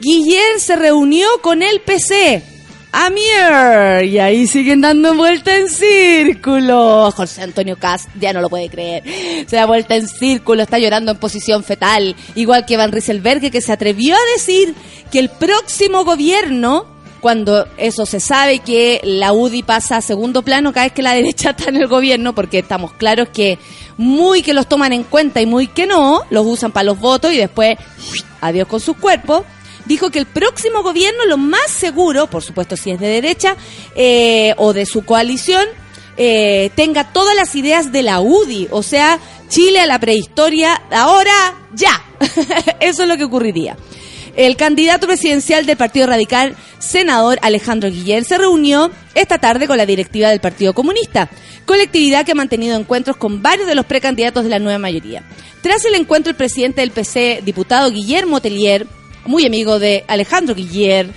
Guillermo 0.00 0.58
se 0.58 0.76
reunió 0.76 1.26
con 1.42 1.62
el 1.62 1.80
PC. 1.80 2.51
Amier. 2.92 4.04
Y 4.04 4.18
ahí 4.18 4.46
siguen 4.46 4.82
dando 4.82 5.14
vuelta 5.14 5.56
en 5.56 5.68
círculo. 5.68 7.10
José 7.10 7.42
Antonio 7.42 7.76
Cast 7.78 8.10
ya 8.20 8.32
no 8.32 8.42
lo 8.42 8.50
puede 8.50 8.68
creer. 8.68 9.02
Se 9.46 9.56
da 9.56 9.66
vuelta 9.66 9.96
en 9.96 10.06
círculo, 10.06 10.62
está 10.62 10.78
llorando 10.78 11.12
en 11.12 11.18
posición 11.18 11.64
fetal. 11.64 12.14
Igual 12.34 12.66
que 12.66 12.76
Van 12.76 12.92
Rieselberg, 12.92 13.50
que 13.50 13.60
se 13.62 13.72
atrevió 13.72 14.14
a 14.14 14.32
decir 14.36 14.74
que 15.10 15.18
el 15.18 15.30
próximo 15.30 16.04
gobierno 16.04 16.86
cuando 17.22 17.68
eso 17.76 18.04
se 18.04 18.18
sabe 18.18 18.58
que 18.58 19.00
la 19.04 19.32
UDI 19.32 19.62
pasa 19.62 19.96
a 19.96 20.00
segundo 20.00 20.42
plano 20.42 20.72
cada 20.72 20.86
vez 20.86 20.92
que 20.92 21.02
la 21.02 21.14
derecha 21.14 21.50
está 21.56 21.70
en 21.70 21.76
el 21.76 21.86
gobierno, 21.86 22.34
porque 22.34 22.58
estamos 22.58 22.92
claros 22.94 23.28
que 23.32 23.58
muy 23.96 24.42
que 24.42 24.52
los 24.52 24.66
toman 24.66 24.92
en 24.92 25.04
cuenta 25.04 25.40
y 25.40 25.46
muy 25.46 25.68
que 25.68 25.86
no, 25.86 26.22
los 26.30 26.44
usan 26.44 26.72
para 26.72 26.84
los 26.84 26.98
votos 26.98 27.32
y 27.32 27.36
después 27.36 27.78
adiós 28.40 28.66
con 28.66 28.80
sus 28.80 28.96
cuerpos. 28.96 29.44
Dijo 29.84 30.10
que 30.10 30.18
el 30.18 30.26
próximo 30.26 30.82
gobierno, 30.82 31.24
lo 31.26 31.38
más 31.38 31.70
seguro, 31.70 32.28
por 32.28 32.42
supuesto 32.42 32.76
si 32.76 32.90
es 32.90 33.00
de 33.00 33.08
derecha 33.08 33.56
eh, 33.94 34.54
o 34.56 34.72
de 34.72 34.86
su 34.86 35.04
coalición, 35.04 35.66
eh, 36.16 36.70
tenga 36.74 37.12
todas 37.12 37.34
las 37.34 37.54
ideas 37.54 37.90
de 37.90 38.02
la 38.02 38.20
UDI, 38.20 38.68
o 38.70 38.82
sea, 38.82 39.18
Chile 39.48 39.80
a 39.80 39.86
la 39.86 39.98
prehistoria, 39.98 40.80
ahora 40.90 41.32
ya. 41.74 42.02
Eso 42.80 43.02
es 43.02 43.08
lo 43.08 43.16
que 43.16 43.24
ocurriría. 43.24 43.76
El 44.34 44.56
candidato 44.56 45.06
presidencial 45.06 45.66
del 45.66 45.76
Partido 45.76 46.06
Radical, 46.06 46.56
senador 46.78 47.38
Alejandro 47.42 47.90
Guiller, 47.90 48.24
se 48.24 48.38
reunió 48.38 48.90
esta 49.14 49.38
tarde 49.38 49.66
con 49.66 49.76
la 49.76 49.84
directiva 49.84 50.30
del 50.30 50.40
Partido 50.40 50.72
Comunista, 50.72 51.28
colectividad 51.66 52.24
que 52.24 52.32
ha 52.32 52.36
mantenido 52.36 52.78
encuentros 52.78 53.16
con 53.16 53.42
varios 53.42 53.66
de 53.66 53.74
los 53.74 53.84
precandidatos 53.84 54.44
de 54.44 54.50
la 54.50 54.58
nueva 54.58 54.78
mayoría. 54.78 55.22
Tras 55.60 55.84
el 55.84 55.94
encuentro, 55.94 56.30
el 56.30 56.36
presidente 56.36 56.80
del 56.80 56.92
PC, 56.92 57.42
diputado 57.44 57.90
Guillermo 57.90 58.40
Telier, 58.40 58.86
muy 59.24 59.46
amigo 59.46 59.78
de 59.78 60.04
Alejandro 60.08 60.54
Guiller, 60.54 61.10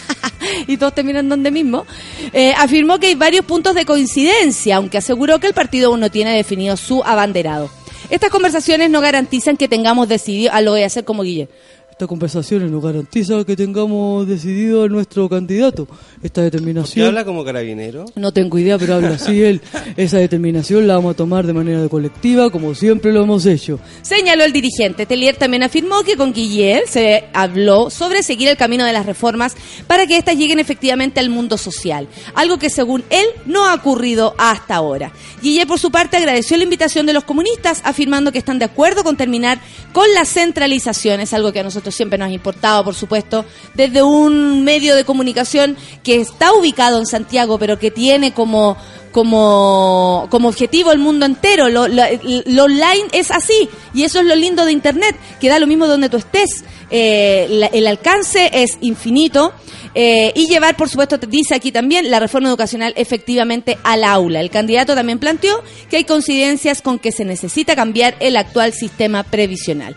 y 0.66 0.76
todos 0.76 0.94
terminan 0.94 1.28
donde 1.28 1.50
mismo, 1.50 1.86
eh, 2.32 2.52
afirmó 2.56 2.98
que 2.98 3.08
hay 3.08 3.14
varios 3.14 3.44
puntos 3.44 3.74
de 3.74 3.84
coincidencia, 3.84 4.76
aunque 4.76 4.98
aseguró 4.98 5.38
que 5.38 5.46
el 5.46 5.54
partido 5.54 5.90
aún 5.90 6.00
no 6.00 6.10
tiene 6.10 6.34
definido 6.36 6.76
su 6.76 7.02
abanderado. 7.04 7.70
Estas 8.08 8.30
conversaciones 8.30 8.90
no 8.90 9.00
garantizan 9.00 9.56
que 9.56 9.68
tengamos 9.68 10.08
decidido, 10.08 10.52
ah, 10.54 10.60
lo 10.60 10.72
voy 10.72 10.82
a 10.82 10.86
hacer 10.86 11.04
como 11.04 11.22
Guillermo 11.22 11.52
esta 11.96 12.06
conversación 12.06 12.70
no 12.70 12.78
garantiza 12.78 13.42
que 13.46 13.56
tengamos 13.56 14.28
decidido 14.28 14.84
a 14.84 14.88
nuestro 14.88 15.30
candidato. 15.30 15.88
Esta 16.22 16.42
determinación. 16.42 17.06
habla 17.06 17.24
como 17.24 17.42
carabinero? 17.42 18.04
No 18.16 18.32
tengo 18.32 18.58
idea, 18.58 18.76
pero 18.76 18.96
habla 18.96 19.14
así 19.14 19.42
él. 19.42 19.62
Esa 19.96 20.18
determinación 20.18 20.86
la 20.86 20.96
vamos 20.96 21.14
a 21.14 21.16
tomar 21.16 21.46
de 21.46 21.54
manera 21.54 21.88
colectiva, 21.88 22.50
como 22.50 22.74
siempre 22.74 23.14
lo 23.14 23.22
hemos 23.22 23.46
hecho. 23.46 23.80
Señaló 24.02 24.44
el 24.44 24.52
dirigente. 24.52 25.06
Telier 25.06 25.36
también 25.36 25.62
afirmó 25.62 26.02
que 26.02 26.18
con 26.18 26.34
Guillermo 26.34 26.86
se 26.86 27.24
habló 27.32 27.88
sobre 27.88 28.22
seguir 28.22 28.48
el 28.48 28.58
camino 28.58 28.84
de 28.84 28.92
las 28.92 29.06
reformas 29.06 29.56
para 29.86 30.06
que 30.06 30.18
éstas 30.18 30.36
lleguen 30.36 30.58
efectivamente 30.58 31.18
al 31.18 31.30
mundo 31.30 31.56
social. 31.56 32.08
Algo 32.34 32.58
que 32.58 32.68
según 32.68 33.04
él 33.08 33.24
no 33.46 33.64
ha 33.64 33.72
ocurrido 33.72 34.34
hasta 34.36 34.74
ahora. 34.74 35.12
Guillermo, 35.40 35.70
por 35.70 35.80
su 35.80 35.90
parte, 35.90 36.18
agradeció 36.18 36.58
la 36.58 36.64
invitación 36.64 37.06
de 37.06 37.14
los 37.14 37.24
comunistas, 37.24 37.80
afirmando 37.84 38.32
que 38.32 38.38
están 38.38 38.58
de 38.58 38.66
acuerdo 38.66 39.02
con 39.02 39.16
terminar 39.16 39.60
con 39.94 40.12
la 40.12 40.26
centralización. 40.26 41.20
Es 41.20 41.32
algo 41.32 41.54
que 41.54 41.60
a 41.60 41.62
nosotros 41.62 41.85
siempre 41.90 42.18
nos 42.18 42.28
ha 42.28 42.32
importado, 42.32 42.84
por 42.84 42.94
supuesto, 42.94 43.44
desde 43.74 44.02
un 44.02 44.64
medio 44.64 44.94
de 44.96 45.04
comunicación 45.04 45.76
que 46.02 46.20
está 46.20 46.52
ubicado 46.52 46.98
en 46.98 47.06
Santiago, 47.06 47.58
pero 47.58 47.78
que 47.78 47.90
tiene 47.90 48.32
como 48.32 48.76
como, 49.16 50.26
como 50.30 50.48
objetivo 50.48 50.92
el 50.92 50.98
mundo 50.98 51.24
entero. 51.24 51.70
Lo, 51.70 51.84
online 51.84 53.06
es 53.12 53.30
así 53.30 53.66
y 53.94 54.02
eso 54.02 54.20
es 54.20 54.26
lo 54.26 54.36
lindo 54.36 54.66
de 54.66 54.72
Internet, 54.72 55.16
que 55.40 55.48
da 55.48 55.58
lo 55.58 55.66
mismo 55.66 55.86
donde 55.86 56.10
tú 56.10 56.18
estés. 56.18 56.64
Eh, 56.90 57.70
el 57.72 57.86
alcance 57.86 58.50
es 58.52 58.76
infinito 58.82 59.54
eh, 59.94 60.32
y 60.36 60.48
llevar, 60.48 60.76
por 60.76 60.90
supuesto, 60.90 61.16
dice 61.16 61.54
aquí 61.54 61.72
también, 61.72 62.10
la 62.10 62.20
reforma 62.20 62.50
educacional 62.50 62.92
efectivamente 62.94 63.78
al 63.82 64.04
aula. 64.04 64.40
El 64.40 64.50
candidato 64.50 64.94
también 64.94 65.18
planteó 65.18 65.62
que 65.88 65.96
hay 65.96 66.04
coincidencias 66.04 66.82
con 66.82 66.98
que 66.98 67.10
se 67.10 67.24
necesita 67.24 67.74
cambiar 67.74 68.16
el 68.20 68.36
actual 68.36 68.74
sistema 68.74 69.22
previsional 69.22 69.96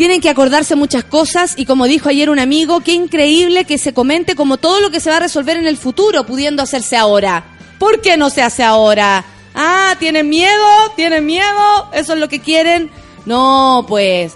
tienen 0.00 0.22
que 0.22 0.30
acordarse 0.30 0.76
muchas 0.76 1.04
cosas 1.04 1.52
y 1.58 1.66
como 1.66 1.84
dijo 1.84 2.08
ayer 2.08 2.30
un 2.30 2.38
amigo, 2.38 2.80
qué 2.80 2.94
increíble 2.94 3.66
que 3.66 3.76
se 3.76 3.92
comente 3.92 4.34
como 4.34 4.56
todo 4.56 4.80
lo 4.80 4.90
que 4.90 4.98
se 4.98 5.10
va 5.10 5.18
a 5.18 5.20
resolver 5.20 5.58
en 5.58 5.66
el 5.66 5.76
futuro 5.76 6.24
pudiendo 6.24 6.62
hacerse 6.62 6.96
ahora. 6.96 7.44
¿Por 7.78 8.00
qué 8.00 8.16
no 8.16 8.30
se 8.30 8.40
hace 8.40 8.62
ahora? 8.62 9.26
Ah, 9.54 9.94
¿tienen 9.98 10.30
miedo? 10.30 10.64
¿Tienen 10.96 11.26
miedo? 11.26 11.90
¿Eso 11.92 12.14
es 12.14 12.18
lo 12.18 12.30
que 12.30 12.40
quieren? 12.40 12.90
No, 13.26 13.84
pues. 13.86 14.32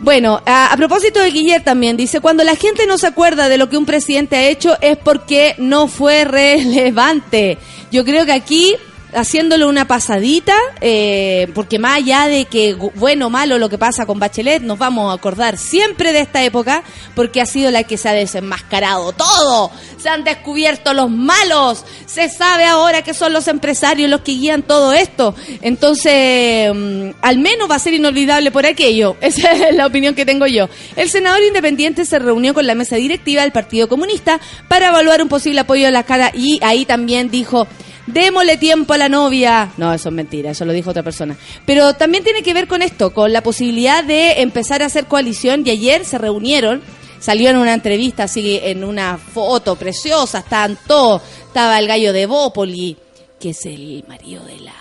Bueno, 0.00 0.42
a, 0.44 0.74
propósito 0.76 1.20
de 1.20 1.30
Guillermo 1.30 1.64
también, 1.64 1.96
dice, 1.96 2.20
cuando 2.20 2.44
la 2.44 2.54
gente 2.54 2.86
no 2.86 2.98
se 2.98 3.06
acuerda 3.06 3.48
de 3.48 3.56
lo 3.56 3.70
que 3.70 3.78
un 3.78 3.86
presidente 3.86 4.36
ha 4.36 4.46
hecho 4.46 4.76
es 4.82 4.98
porque 4.98 5.54
no 5.56 5.88
fue 5.88 6.24
relevante. 6.26 7.56
Yo 7.90 8.04
creo 8.04 8.26
que 8.26 8.32
aquí 8.32 8.76
haciéndole 9.14 9.64
una 9.64 9.86
pasadita, 9.86 10.54
eh, 10.80 11.48
porque 11.54 11.78
más 11.78 11.98
allá 11.98 12.26
de 12.26 12.44
que 12.44 12.74
bueno 12.74 13.26
o 13.26 13.30
malo 13.30 13.58
lo 13.58 13.68
que 13.68 13.78
pasa 13.78 14.06
con 14.06 14.18
Bachelet, 14.18 14.62
nos 14.62 14.78
vamos 14.78 15.10
a 15.10 15.14
acordar 15.14 15.56
siempre 15.56 16.12
de 16.12 16.20
esta 16.20 16.42
época, 16.42 16.82
porque 17.14 17.40
ha 17.40 17.46
sido 17.46 17.70
la 17.70 17.84
que 17.84 17.96
se 17.96 18.08
ha 18.08 18.12
desenmascarado 18.12 19.12
todo, 19.12 19.70
se 19.96 20.08
han 20.08 20.24
descubierto 20.24 20.92
los 20.92 21.10
malos, 21.10 21.84
se 22.06 22.28
sabe 22.28 22.64
ahora 22.64 23.02
que 23.02 23.14
son 23.14 23.32
los 23.32 23.48
empresarios 23.48 24.10
los 24.10 24.20
que 24.20 24.32
guían 24.32 24.62
todo 24.62 24.92
esto, 24.92 25.34
entonces 25.62 26.72
mm, 26.74 27.10
al 27.22 27.38
menos 27.38 27.70
va 27.70 27.76
a 27.76 27.80
ser 27.80 27.94
inolvidable 27.94 28.50
por 28.50 28.66
aquello, 28.66 29.16
esa 29.20 29.52
es 29.52 29.74
la 29.74 29.86
opinión 29.86 30.14
que 30.14 30.26
tengo 30.26 30.46
yo. 30.46 30.68
El 30.96 31.08
senador 31.08 31.42
independiente 31.42 32.04
se 32.04 32.18
reunió 32.18 32.52
con 32.52 32.66
la 32.66 32.74
mesa 32.74 32.96
directiva 32.96 33.42
del 33.42 33.52
Partido 33.52 33.88
Comunista 33.88 34.40
para 34.68 34.88
evaluar 34.88 35.22
un 35.22 35.28
posible 35.28 35.60
apoyo 35.60 35.88
a 35.88 35.90
la 35.90 36.02
cara 36.02 36.30
y 36.34 36.60
ahí 36.62 36.84
también 36.84 37.30
dijo 37.30 37.66
démosle 38.12 38.56
tiempo 38.56 38.92
a 38.94 38.98
la 38.98 39.08
novia. 39.08 39.72
No, 39.76 39.92
eso 39.92 40.08
es 40.08 40.14
mentira, 40.14 40.50
eso 40.50 40.64
lo 40.64 40.72
dijo 40.72 40.90
otra 40.90 41.02
persona. 41.02 41.36
Pero 41.66 41.94
también 41.94 42.24
tiene 42.24 42.42
que 42.42 42.54
ver 42.54 42.66
con 42.66 42.82
esto, 42.82 43.12
con 43.12 43.32
la 43.32 43.42
posibilidad 43.42 44.04
de 44.04 44.40
empezar 44.42 44.82
a 44.82 44.86
hacer 44.86 45.06
coalición 45.06 45.62
y 45.64 45.70
ayer 45.70 46.04
se 46.04 46.18
reunieron. 46.18 46.82
Salió 47.20 47.50
en 47.50 47.56
una 47.56 47.74
entrevista, 47.74 48.24
así 48.24 48.60
en 48.62 48.84
una 48.84 49.18
foto 49.18 49.76
preciosa, 49.76 50.38
estaban 50.38 50.78
todos. 50.86 51.22
Estaba 51.46 51.78
el 51.78 51.88
gallo 51.88 52.12
de 52.12 52.26
Bópoli, 52.26 52.96
que 53.40 53.50
es 53.50 53.66
el 53.66 54.04
marido 54.08 54.44
de 54.44 54.60
la 54.60 54.74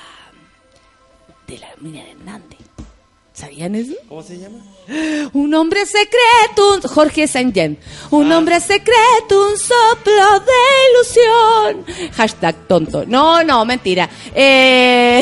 de 1.47 1.57
la 1.59 1.69
mina 1.79 2.03
de 2.03 2.11
Hernández. 2.11 2.59
¿Sabían 3.33 3.75
eso? 3.75 3.93
¿Cómo 4.09 4.21
se 4.21 4.37
llama? 4.37 4.59
Un 5.33 5.53
hombre 5.53 5.85
secreto, 5.85 6.87
Jorge 6.87 7.27
Saint 7.27 7.57
Un 8.11 8.31
ah. 8.31 8.37
hombre 8.37 8.59
secreto, 8.61 9.47
un 9.49 9.57
soplo 9.57 10.39
de 10.45 11.75
ilusión. 11.75 12.11
Hashtag 12.13 12.67
tonto. 12.67 13.05
No, 13.05 13.43
no, 13.43 13.65
mentira. 13.65 14.09
Eh, 14.33 15.21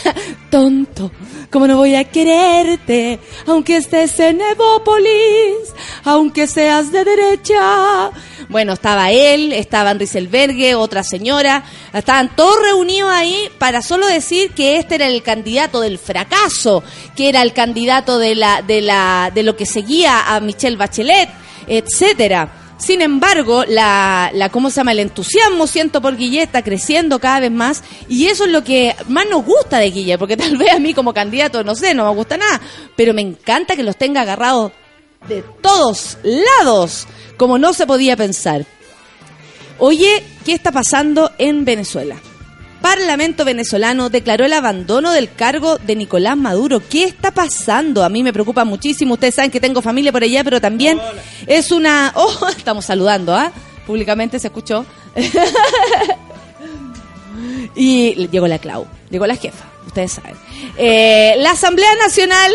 tonto. 0.50 1.10
¿Cómo 1.50 1.66
no 1.66 1.78
voy 1.78 1.94
a 1.94 2.04
quererte? 2.04 3.18
Aunque 3.46 3.78
estés 3.78 4.20
en 4.20 4.42
Evópolis, 4.42 5.72
aunque 6.04 6.46
seas 6.46 6.92
de 6.92 7.04
derecha. 7.04 8.10
Bueno, 8.48 8.72
estaba 8.72 9.10
él, 9.10 9.52
estaba 9.52 9.94
Rieselbergue, 9.94 10.74
otra 10.74 11.02
señora, 11.02 11.64
estaban 11.92 12.34
todos 12.34 12.56
reunidos 12.62 13.10
ahí 13.10 13.50
para 13.58 13.82
solo 13.82 14.06
decir 14.06 14.52
que 14.52 14.76
este 14.76 14.96
era 14.96 15.06
el 15.06 15.22
candidato 15.22 15.80
del 15.80 15.98
fracaso, 15.98 16.82
que 17.16 17.28
era 17.28 17.42
el 17.42 17.52
candidato 17.52 18.18
de 18.18 18.34
la, 18.34 18.62
de 18.62 18.80
la, 18.80 19.30
de 19.34 19.42
lo 19.42 19.56
que 19.56 19.66
seguía 19.66 20.34
a 20.34 20.40
Michelle 20.40 20.76
Bachelet, 20.76 21.28
etcétera. 21.66 22.52
Sin 22.78 23.02
embargo, 23.02 23.64
la, 23.66 24.30
la, 24.32 24.50
¿cómo 24.50 24.70
se 24.70 24.76
llama? 24.76 24.92
El 24.92 25.00
entusiasmo 25.00 25.66
siento 25.66 26.00
por 26.00 26.16
Guillet 26.16 26.44
está 26.44 26.62
creciendo 26.62 27.18
cada 27.18 27.40
vez 27.40 27.50
más 27.50 27.82
y 28.08 28.26
eso 28.26 28.44
es 28.44 28.52
lo 28.52 28.62
que 28.62 28.94
más 29.08 29.26
nos 29.28 29.44
gusta 29.44 29.78
de 29.78 29.90
Guillet, 29.90 30.16
porque 30.16 30.36
tal 30.36 30.56
vez 30.56 30.72
a 30.72 30.78
mí 30.78 30.94
como 30.94 31.12
candidato, 31.12 31.64
no 31.64 31.74
sé, 31.74 31.92
no 31.92 32.08
me 32.08 32.14
gusta 32.14 32.36
nada, 32.36 32.60
pero 32.96 33.12
me 33.12 33.22
encanta 33.22 33.74
que 33.74 33.82
los 33.82 33.96
tenga 33.96 34.20
agarrados 34.20 34.70
de 35.26 35.42
todos 35.60 36.18
lados, 36.22 37.08
como 37.38 37.56
no 37.56 37.72
se 37.72 37.86
podía 37.86 38.16
pensar. 38.16 38.66
Oye, 39.78 40.24
¿qué 40.44 40.52
está 40.52 40.72
pasando 40.72 41.30
en 41.38 41.64
Venezuela? 41.64 42.16
Parlamento 42.82 43.44
venezolano 43.44 44.10
declaró 44.10 44.44
el 44.44 44.52
abandono 44.52 45.12
del 45.12 45.32
cargo 45.32 45.78
de 45.78 45.96
Nicolás 45.96 46.36
Maduro. 46.36 46.82
¿Qué 46.88 47.04
está 47.04 47.30
pasando? 47.30 48.04
A 48.04 48.08
mí 48.08 48.22
me 48.22 48.32
preocupa 48.32 48.64
muchísimo. 48.64 49.14
Ustedes 49.14 49.36
saben 49.36 49.50
que 49.50 49.60
tengo 49.60 49.82
familia 49.82 50.12
por 50.12 50.22
allá, 50.22 50.44
pero 50.44 50.60
también 50.60 51.00
es 51.46 51.72
una... 51.72 52.12
Oh, 52.20 52.48
estamos 52.48 52.84
saludando, 52.84 53.34
¿ah? 53.34 53.52
Públicamente 53.86 54.38
se 54.38 54.48
escuchó. 54.48 54.84
y 57.74 58.28
llegó 58.28 58.48
la 58.48 58.58
Clau, 58.58 58.86
llegó 59.10 59.26
la 59.26 59.36
jefa, 59.36 59.64
ustedes 59.86 60.12
saben. 60.12 60.36
Eh, 60.76 61.36
la 61.38 61.52
Asamblea 61.52 61.94
Nacional, 61.96 62.52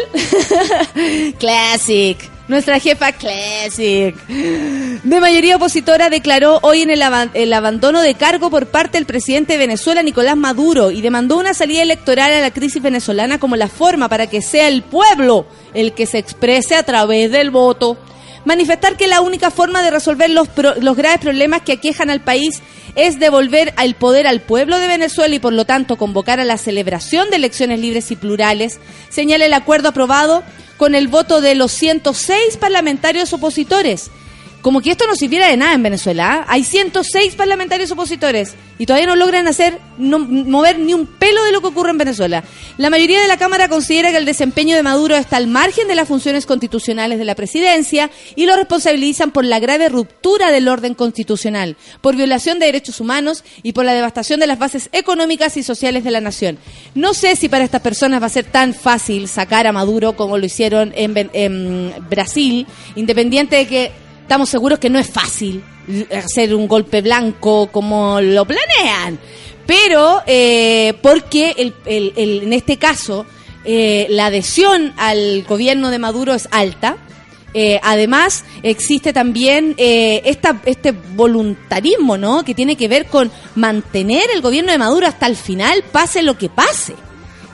Classic, 1.39 2.17
nuestra 2.47 2.79
jefa 2.79 3.11
Classic, 3.13 4.15
de 4.27 5.19
mayoría 5.19 5.55
opositora, 5.55 6.09
declaró 6.09 6.59
hoy 6.61 6.81
en 6.81 6.89
el, 6.89 7.01
el, 7.33 7.53
abandono 7.53 8.01
de 8.01 8.15
cargo 8.15 8.49
por 8.49 8.67
parte 8.67 8.97
del 8.97 9.05
presidente 9.05 9.53
de 9.53 9.59
Venezuela, 9.59 10.03
Nicolás 10.03 10.35
Maduro, 10.35 10.91
y 10.91 11.01
demandó 11.01 11.37
una 11.37 11.53
salida 11.53 11.81
electoral 11.81 12.31
a 12.31 12.41
la 12.41 12.51
crisis 12.51 12.81
venezolana 12.81 13.39
como 13.39 13.55
la 13.55 13.67
forma 13.67 14.09
para 14.09 14.27
que 14.27 14.41
sea 14.41 14.67
el 14.67 14.83
pueblo 14.83 15.45
el 15.73 15.93
que 15.93 16.05
se 16.05 16.17
exprese 16.17 16.75
a 16.75 16.83
través 16.83 17.31
del 17.31 17.49
voto. 17.49 17.97
Manifestar 18.45 18.97
que 18.97 19.07
la 19.07 19.21
única 19.21 19.51
forma 19.51 19.81
de 19.81 19.91
resolver 19.91 20.29
los, 20.29 20.47
pro- 20.47 20.75
los 20.81 20.95
graves 20.97 21.19
problemas 21.19 21.61
que 21.61 21.73
aquejan 21.73 22.09
al 22.09 22.21
país 22.21 22.61
es 22.95 23.19
devolver 23.19 23.73
el 23.81 23.95
poder 23.95 24.27
al 24.27 24.41
pueblo 24.41 24.77
de 24.79 24.87
Venezuela 24.87 25.33
y 25.33 25.39
por 25.39 25.53
lo 25.53 25.65
tanto 25.65 25.95
convocar 25.97 26.39
a 26.39 26.43
la 26.45 26.57
celebración 26.57 27.29
de 27.29 27.37
elecciones 27.37 27.79
libres 27.79 28.11
y 28.11 28.15
plurales, 28.15 28.79
señala 29.09 29.45
el 29.45 29.53
acuerdo 29.53 29.89
aprobado 29.89 30.43
con 30.77 30.93
el 30.95 31.07
voto 31.07 31.41
de 31.41 31.55
los 31.55 31.71
106 31.71 32.57
parlamentarios 32.57 33.33
opositores. 33.33 34.11
Como 34.63 34.79
que 34.79 34.91
esto 34.91 35.05
no 35.07 35.15
sirviera 35.15 35.49
de 35.49 35.57
nada 35.57 35.73
en 35.73 35.83
Venezuela. 35.83 36.35
¿ah? 36.35 36.45
Hay 36.47 36.63
106 36.63 37.35
parlamentarios 37.35 37.91
opositores 37.91 38.55
y 38.79 38.85
todavía 38.85 39.07
no 39.07 39.17
logran 39.17 39.45
hacer, 39.45 39.77
no, 39.97 40.19
mover 40.19 40.79
ni 40.79 40.93
un 40.93 41.05
pelo 41.05 41.43
de 41.43 41.51
lo 41.51 41.59
que 41.59 41.67
ocurre 41.67 41.89
en 41.89 41.97
Venezuela. 41.97 42.45
La 42.77 42.89
mayoría 42.89 43.21
de 43.21 43.27
la 43.27 43.35
Cámara 43.35 43.67
considera 43.67 44.11
que 44.11 44.17
el 44.17 44.25
desempeño 44.25 44.77
de 44.77 44.81
Maduro 44.81 45.17
está 45.17 45.35
al 45.35 45.47
margen 45.47 45.89
de 45.89 45.95
las 45.95 46.07
funciones 46.07 46.45
constitucionales 46.45 47.19
de 47.19 47.25
la 47.25 47.35
presidencia 47.35 48.09
y 48.37 48.45
lo 48.45 48.55
responsabilizan 48.55 49.31
por 49.31 49.43
la 49.43 49.59
grave 49.59 49.89
ruptura 49.89 50.49
del 50.49 50.69
orden 50.69 50.93
constitucional, 50.93 51.75
por 51.99 52.15
violación 52.15 52.57
de 52.57 52.67
derechos 52.67 53.01
humanos 53.01 53.43
y 53.63 53.73
por 53.73 53.83
la 53.83 53.93
devastación 53.93 54.39
de 54.39 54.47
las 54.47 54.59
bases 54.59 54.87
económicas 54.93 55.57
y 55.57 55.63
sociales 55.63 56.05
de 56.05 56.11
la 56.11 56.21
nación. 56.21 56.57
No 56.95 57.13
sé 57.13 57.35
si 57.35 57.49
para 57.49 57.65
estas 57.65 57.81
personas 57.81 58.21
va 58.21 58.27
a 58.27 58.29
ser 58.29 58.45
tan 58.45 58.73
fácil 58.73 59.27
sacar 59.27 59.67
a 59.67 59.73
Maduro 59.73 60.15
como 60.15 60.37
lo 60.37 60.45
hicieron 60.45 60.93
en, 60.95 61.29
en 61.33 61.93
Brasil, 62.09 62.65
independiente 62.95 63.57
de 63.57 63.67
que 63.67 64.02
estamos 64.23 64.49
seguros 64.49 64.79
que 64.79 64.89
no 64.89 64.97
es 64.99 65.09
fácil 65.09 65.63
hacer 66.11 66.55
un 66.55 66.67
golpe 66.67 67.01
blanco 67.01 67.67
como 67.71 68.19
lo 68.21 68.45
planean. 68.45 69.19
Pero, 69.65 70.21
eh, 70.25 70.93
porque 71.01 71.53
el- 71.57 71.73
el- 71.85 72.13
el- 72.15 72.43
en 72.43 72.53
este 72.53 72.77
caso, 72.77 73.25
eh, 73.65 74.07
la 74.09 74.25
adhesión 74.25 74.93
al 74.97 75.43
gobierno 75.43 75.89
de 75.89 75.99
Maduro 75.99 76.33
es 76.33 76.47
alta. 76.51 76.97
Eh, 77.53 77.79
además, 77.83 78.43
existe 78.63 79.13
también 79.13 79.75
eh, 79.77 80.21
esta, 80.25 80.59
este 80.65 80.91
voluntarismo, 80.91 82.17
¿no? 82.17 82.43
Que 82.43 82.55
tiene 82.55 82.75
que 82.75 82.87
ver 82.87 83.05
con 83.05 83.31
mantener 83.55 84.23
el 84.33 84.41
gobierno 84.41 84.71
de 84.71 84.77
Maduro 84.79 85.05
hasta 85.07 85.27
el 85.27 85.35
final, 85.35 85.83
pase 85.91 86.23
lo 86.23 86.37
que 86.37 86.49
pase. 86.49 86.93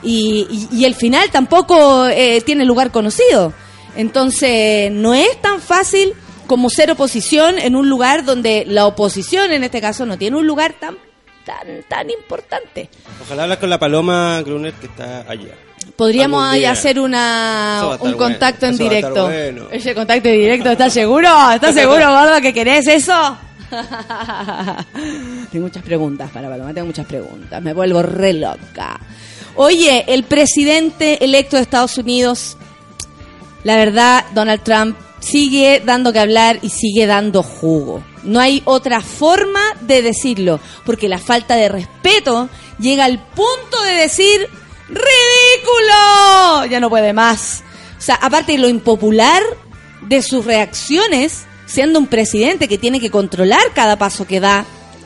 Y, 0.02 0.46
y- 0.72 0.78
y 0.80 0.84
el 0.86 0.94
final 0.94 1.30
tampoco 1.30 2.06
tiene 2.46 2.64
lugar 2.64 2.90
conocido. 2.90 3.52
Entonces, 3.96 4.90
no 4.90 5.14
es 5.14 5.40
tan 5.42 5.60
fácil 5.60 6.14
como 6.50 6.68
ser 6.68 6.90
oposición 6.90 7.60
en 7.60 7.76
un 7.76 7.88
lugar 7.88 8.24
donde 8.24 8.64
la 8.66 8.84
oposición, 8.84 9.52
en 9.52 9.62
este 9.62 9.80
caso, 9.80 10.04
no 10.04 10.18
tiene 10.18 10.36
un 10.36 10.48
lugar 10.48 10.74
tan 10.80 10.98
tan 11.46 11.84
tan 11.88 12.10
importante. 12.10 12.90
Ojalá 13.22 13.44
hablas 13.44 13.58
con 13.58 13.70
la 13.70 13.78
Paloma 13.78 14.42
Gruner 14.42 14.72
que 14.72 14.86
está 14.86 15.24
allá. 15.30 15.54
Podríamos 15.94 16.52
hacer 16.66 16.98
una, 16.98 17.96
un 18.00 18.14
contacto 18.14 18.66
bueno, 18.66 18.82
en 18.82 18.88
directo. 18.90 19.26
bueno. 19.26 19.68
Ese 19.70 19.94
contacto 19.94 20.28
en 20.28 20.40
directo, 20.40 20.72
¿estás 20.72 20.92
seguro? 20.92 21.28
¿Estás 21.54 21.72
seguro, 21.72 22.10
gordo, 22.20 22.40
que 22.40 22.52
querés 22.52 22.88
eso? 22.88 23.38
tengo 25.52 25.66
muchas 25.66 25.84
preguntas 25.84 26.32
para 26.32 26.48
Paloma, 26.48 26.74
tengo 26.74 26.88
muchas 26.88 27.06
preguntas. 27.06 27.62
Me 27.62 27.72
vuelvo 27.72 28.02
re 28.02 28.32
loca. 28.32 28.98
Oye, 29.54 30.04
el 30.08 30.24
presidente 30.24 31.24
electo 31.24 31.54
de 31.54 31.62
Estados 31.62 31.96
Unidos, 31.96 32.56
la 33.62 33.76
verdad, 33.76 34.24
Donald 34.34 34.64
Trump 34.64 34.96
sigue 35.20 35.80
dando 35.84 36.12
que 36.12 36.18
hablar 36.18 36.58
y 36.62 36.70
sigue 36.70 37.06
dando 37.06 37.42
jugo. 37.42 38.02
No 38.24 38.40
hay 38.40 38.62
otra 38.64 39.00
forma 39.00 39.60
de 39.82 40.02
decirlo, 40.02 40.60
porque 40.84 41.08
la 41.08 41.18
falta 41.18 41.54
de 41.56 41.68
respeto 41.68 42.48
llega 42.78 43.04
al 43.04 43.18
punto 43.28 43.82
de 43.84 43.92
decir 43.92 44.48
ridículo. 44.88 46.66
Ya 46.70 46.80
no 46.80 46.90
puede 46.90 47.12
más. 47.12 47.62
O 47.98 48.02
sea, 48.02 48.14
aparte 48.16 48.52
de 48.52 48.58
lo 48.58 48.68
impopular 48.68 49.42
de 50.02 50.22
sus 50.22 50.44
reacciones, 50.44 51.44
siendo 51.66 51.98
un 51.98 52.06
presidente 52.06 52.68
que 52.68 52.78
tiene 52.78 53.00
que 53.00 53.10
controlar 53.10 53.60
cada 53.74 53.96
paso 53.98 54.26
que 54.26 54.40
da 54.40 54.64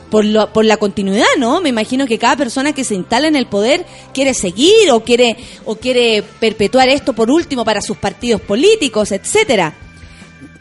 por, 0.09 0.23
lo- 0.23 0.51
por 0.53 0.65
la 0.65 0.77
continuidad, 0.77 1.25
¿no? 1.37 1.61
Me 1.61 1.69
imagino 1.69 2.07
que 2.07 2.17
cada 2.19 2.37
persona 2.37 2.73
que 2.73 2.83
se 2.83 2.95
instala 2.95 3.27
en 3.27 3.35
el 3.35 3.47
poder 3.47 3.85
quiere 4.13 4.33
seguir 4.33 4.91
o 4.91 5.03
quiere 5.03 5.35
o 5.65 5.75
quiere 5.75 6.23
perpetuar 6.39 6.87
esto 6.89 7.13
por 7.13 7.29
último 7.29 7.65
para 7.65 7.81
sus 7.81 7.97
partidos 7.97 8.41
políticos, 8.41 9.11
etcétera. 9.11 9.73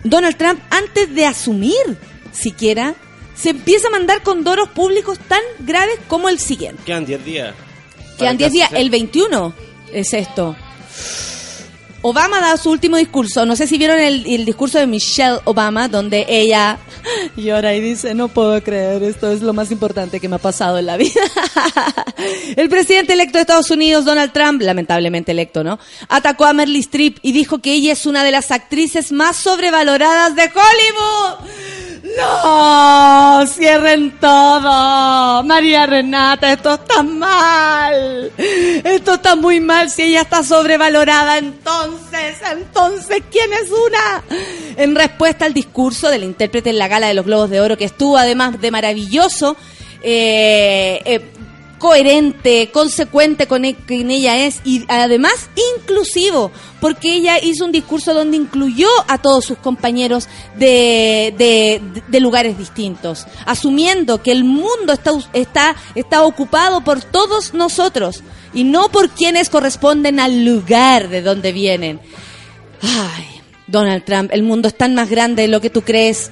Donald 0.04 0.36
Trump 0.36 0.60
antes 0.70 1.12
de 1.14 1.26
asumir 1.26 1.98
siquiera 2.32 2.94
se 3.34 3.50
empieza 3.50 3.88
a 3.88 3.90
mandar 3.90 4.22
condoros 4.22 4.68
públicos 4.68 5.18
tan 5.18 5.40
graves 5.60 5.98
como 6.06 6.28
el 6.28 6.38
siguiente. 6.38 6.82
Quedan 6.84 7.04
10 7.04 7.24
días. 7.24 7.54
Quedan 8.18 8.36
10 8.36 8.52
días, 8.52 8.70
el 8.74 8.90
21 8.90 9.52
es 9.92 10.14
esto. 10.14 10.54
Obama 12.06 12.38
da 12.38 12.58
su 12.58 12.70
último 12.70 12.98
discurso. 12.98 13.46
No 13.46 13.56
sé 13.56 13.66
si 13.66 13.78
vieron 13.78 13.98
el, 13.98 14.44
discurso 14.44 14.78
de 14.78 14.86
Michelle 14.86 15.38
Obama, 15.44 15.88
donde 15.88 16.26
ella 16.28 16.76
llora 17.36 17.74
y 17.74 17.80
dice, 17.80 18.14
no 18.14 18.28
puedo 18.28 18.62
creer, 18.62 19.02
esto 19.02 19.32
es 19.32 19.40
lo 19.40 19.54
más 19.54 19.70
importante 19.70 20.20
que 20.20 20.28
me 20.28 20.36
ha 20.36 20.38
pasado 20.38 20.76
en 20.76 20.84
la 20.84 20.98
vida. 20.98 21.22
el 22.56 22.68
presidente 22.68 23.14
electo 23.14 23.38
de 23.38 23.42
Estados 23.42 23.70
Unidos, 23.70 24.04
Donald 24.04 24.32
Trump, 24.32 24.60
lamentablemente 24.60 25.32
electo, 25.32 25.64
¿no? 25.64 25.78
Atacó 26.10 26.44
a 26.44 26.52
Meryl 26.52 26.76
Streep 26.76 27.20
y 27.22 27.32
dijo 27.32 27.60
que 27.60 27.72
ella 27.72 27.94
es 27.94 28.04
una 28.04 28.22
de 28.22 28.32
las 28.32 28.50
actrices 28.50 29.10
más 29.10 29.36
sobrevaloradas 29.36 30.36
de 30.36 30.42
Hollywood. 30.42 31.63
No, 32.04 33.46
cierren 33.46 34.18
todo. 34.18 35.42
María 35.42 35.86
Renata, 35.86 36.52
esto 36.52 36.74
está 36.74 37.02
mal. 37.02 38.30
Esto 38.36 39.14
está 39.14 39.36
muy 39.36 39.60
mal. 39.60 39.88
Si 39.88 40.02
ella 40.02 40.20
está 40.20 40.42
sobrevalorada, 40.42 41.38
entonces, 41.38 42.36
entonces, 42.52 43.22
¿quién 43.30 43.50
es 43.54 43.70
una? 43.70 44.22
En 44.76 44.94
respuesta 44.94 45.46
al 45.46 45.54
discurso 45.54 46.10
del 46.10 46.24
intérprete 46.24 46.68
en 46.70 46.78
la 46.78 46.88
gala 46.88 47.08
de 47.08 47.14
los 47.14 47.24
Globos 47.24 47.48
de 47.48 47.62
Oro, 47.62 47.78
que 47.78 47.86
estuvo 47.86 48.18
además 48.18 48.60
de 48.60 48.70
maravilloso, 48.70 49.56
eh, 50.02 51.00
eh, 51.06 51.20
coherente, 51.78 52.70
consecuente 52.72 53.46
con, 53.46 53.62
con 53.72 54.10
ella 54.10 54.46
es 54.46 54.60
y 54.64 54.84
además 54.88 55.32
inclusivo, 55.76 56.50
porque 56.80 57.14
ella 57.14 57.38
hizo 57.42 57.64
un 57.64 57.72
discurso 57.72 58.14
donde 58.14 58.36
incluyó 58.36 58.88
a 59.08 59.18
todos 59.18 59.44
sus 59.44 59.58
compañeros 59.58 60.28
de, 60.56 61.34
de- 61.36 62.02
de 62.08 62.20
lugares 62.20 62.56
distintos, 62.58 63.26
asumiendo 63.46 64.22
que 64.22 64.32
el 64.32 64.44
mundo 64.44 64.92
está, 64.92 65.12
está, 65.32 65.76
está 65.94 66.22
ocupado 66.24 66.82
por 66.82 67.02
todos 67.02 67.54
nosotros 67.54 68.22
y 68.52 68.64
no 68.64 68.88
por 68.90 69.10
quienes 69.10 69.50
corresponden 69.50 70.20
al 70.20 70.44
lugar 70.44 71.08
de 71.08 71.22
donde 71.22 71.52
vienen. 71.52 72.00
Ay, 72.82 73.24
Donald 73.66 74.04
Trump, 74.04 74.30
el 74.32 74.42
mundo 74.42 74.68
es 74.68 74.76
tan 74.76 74.94
más 74.94 75.08
grande 75.10 75.42
de 75.42 75.48
lo 75.48 75.60
que 75.60 75.70
tú 75.70 75.82
crees. 75.82 76.30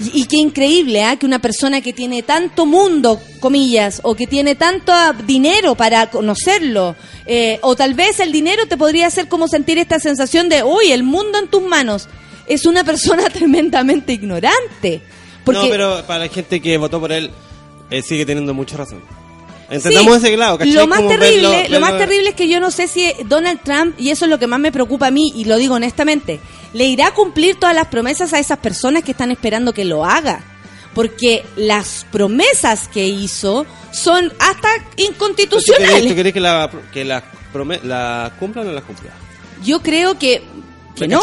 Y, 0.00 0.22
y 0.22 0.24
qué 0.26 0.36
increíble, 0.36 1.02
¿ah? 1.04 1.16
Que 1.16 1.26
una 1.26 1.40
persona 1.40 1.80
que 1.80 1.92
tiene 1.92 2.22
tanto 2.22 2.66
mundo, 2.66 3.20
comillas, 3.40 4.00
o 4.04 4.14
que 4.14 4.26
tiene 4.26 4.54
tanto 4.54 4.92
dinero 5.26 5.74
para 5.74 6.10
conocerlo, 6.10 6.96
eh, 7.26 7.58
o 7.62 7.76
tal 7.76 7.94
vez 7.94 8.20
el 8.20 8.32
dinero 8.32 8.66
te 8.66 8.76
podría 8.76 9.06
hacer 9.06 9.28
como 9.28 9.48
sentir 9.48 9.78
esta 9.78 9.98
sensación 9.98 10.48
de, 10.48 10.62
uy, 10.62 10.92
el 10.92 11.02
mundo 11.02 11.38
en 11.38 11.48
tus 11.48 11.62
manos, 11.62 12.08
es 12.46 12.66
una 12.66 12.84
persona 12.84 13.28
tremendamente 13.32 14.12
ignorante. 14.12 15.02
Porque 15.44 15.62
No, 15.62 15.68
pero 15.68 16.06
para 16.06 16.20
la 16.20 16.28
gente 16.28 16.60
que 16.60 16.76
votó 16.78 17.00
por 17.00 17.12
él, 17.12 17.30
él 17.90 18.02
sigue 18.02 18.26
teniendo 18.26 18.54
mucha 18.54 18.76
razón. 18.76 19.02
Entendamos 19.70 20.20
Sí, 20.20 20.26
ese 20.28 20.36
lado, 20.36 20.58
¿cachai? 20.58 20.72
Lo 20.72 20.86
más 20.86 20.98
Como 21.00 21.10
terrible, 21.10 21.48
verlo- 21.48 21.68
lo 21.68 21.80
más 21.80 21.98
terrible 21.98 22.30
es 22.30 22.34
que 22.34 22.48
yo 22.48 22.58
no 22.60 22.70
sé 22.70 22.88
si 22.88 23.12
Donald 23.26 23.60
Trump, 23.62 23.94
y 23.98 24.10
eso 24.10 24.24
es 24.24 24.30
lo 24.30 24.38
que 24.38 24.46
más 24.46 24.58
me 24.60 24.72
preocupa 24.72 25.08
a 25.08 25.10
mí, 25.10 25.30
y 25.34 25.44
lo 25.44 25.56
digo 25.58 25.74
honestamente, 25.74 26.40
le 26.72 26.84
irá 26.86 27.08
a 27.08 27.14
cumplir 27.14 27.56
todas 27.56 27.74
las 27.74 27.88
promesas 27.88 28.32
a 28.32 28.38
esas 28.38 28.58
personas 28.58 29.04
que 29.04 29.10
están 29.10 29.30
esperando 29.30 29.72
que 29.74 29.84
lo 29.84 30.04
haga. 30.04 30.40
Porque 30.94 31.44
las 31.56 32.06
promesas 32.10 32.88
que 32.88 33.06
hizo 33.06 33.66
son 33.92 34.32
hasta 34.38 34.68
¿Tú 34.78 34.96
querés, 34.96 35.10
inconstitucionales. 35.10 36.08
tú 36.08 36.14
querés 36.16 36.32
que 36.32 36.40
la, 36.40 36.70
que 36.92 37.04
la, 37.04 37.22
prome- 37.52 37.80
la 37.82 38.32
cumplan 38.40 38.64
o 38.66 38.68
no 38.70 38.74
la 38.74 38.80
cumplan? 38.82 39.12
Yo 39.64 39.80
creo 39.82 40.18
que, 40.18 40.42
que 40.98 41.08
¿Me 41.08 41.14
no. 41.14 41.20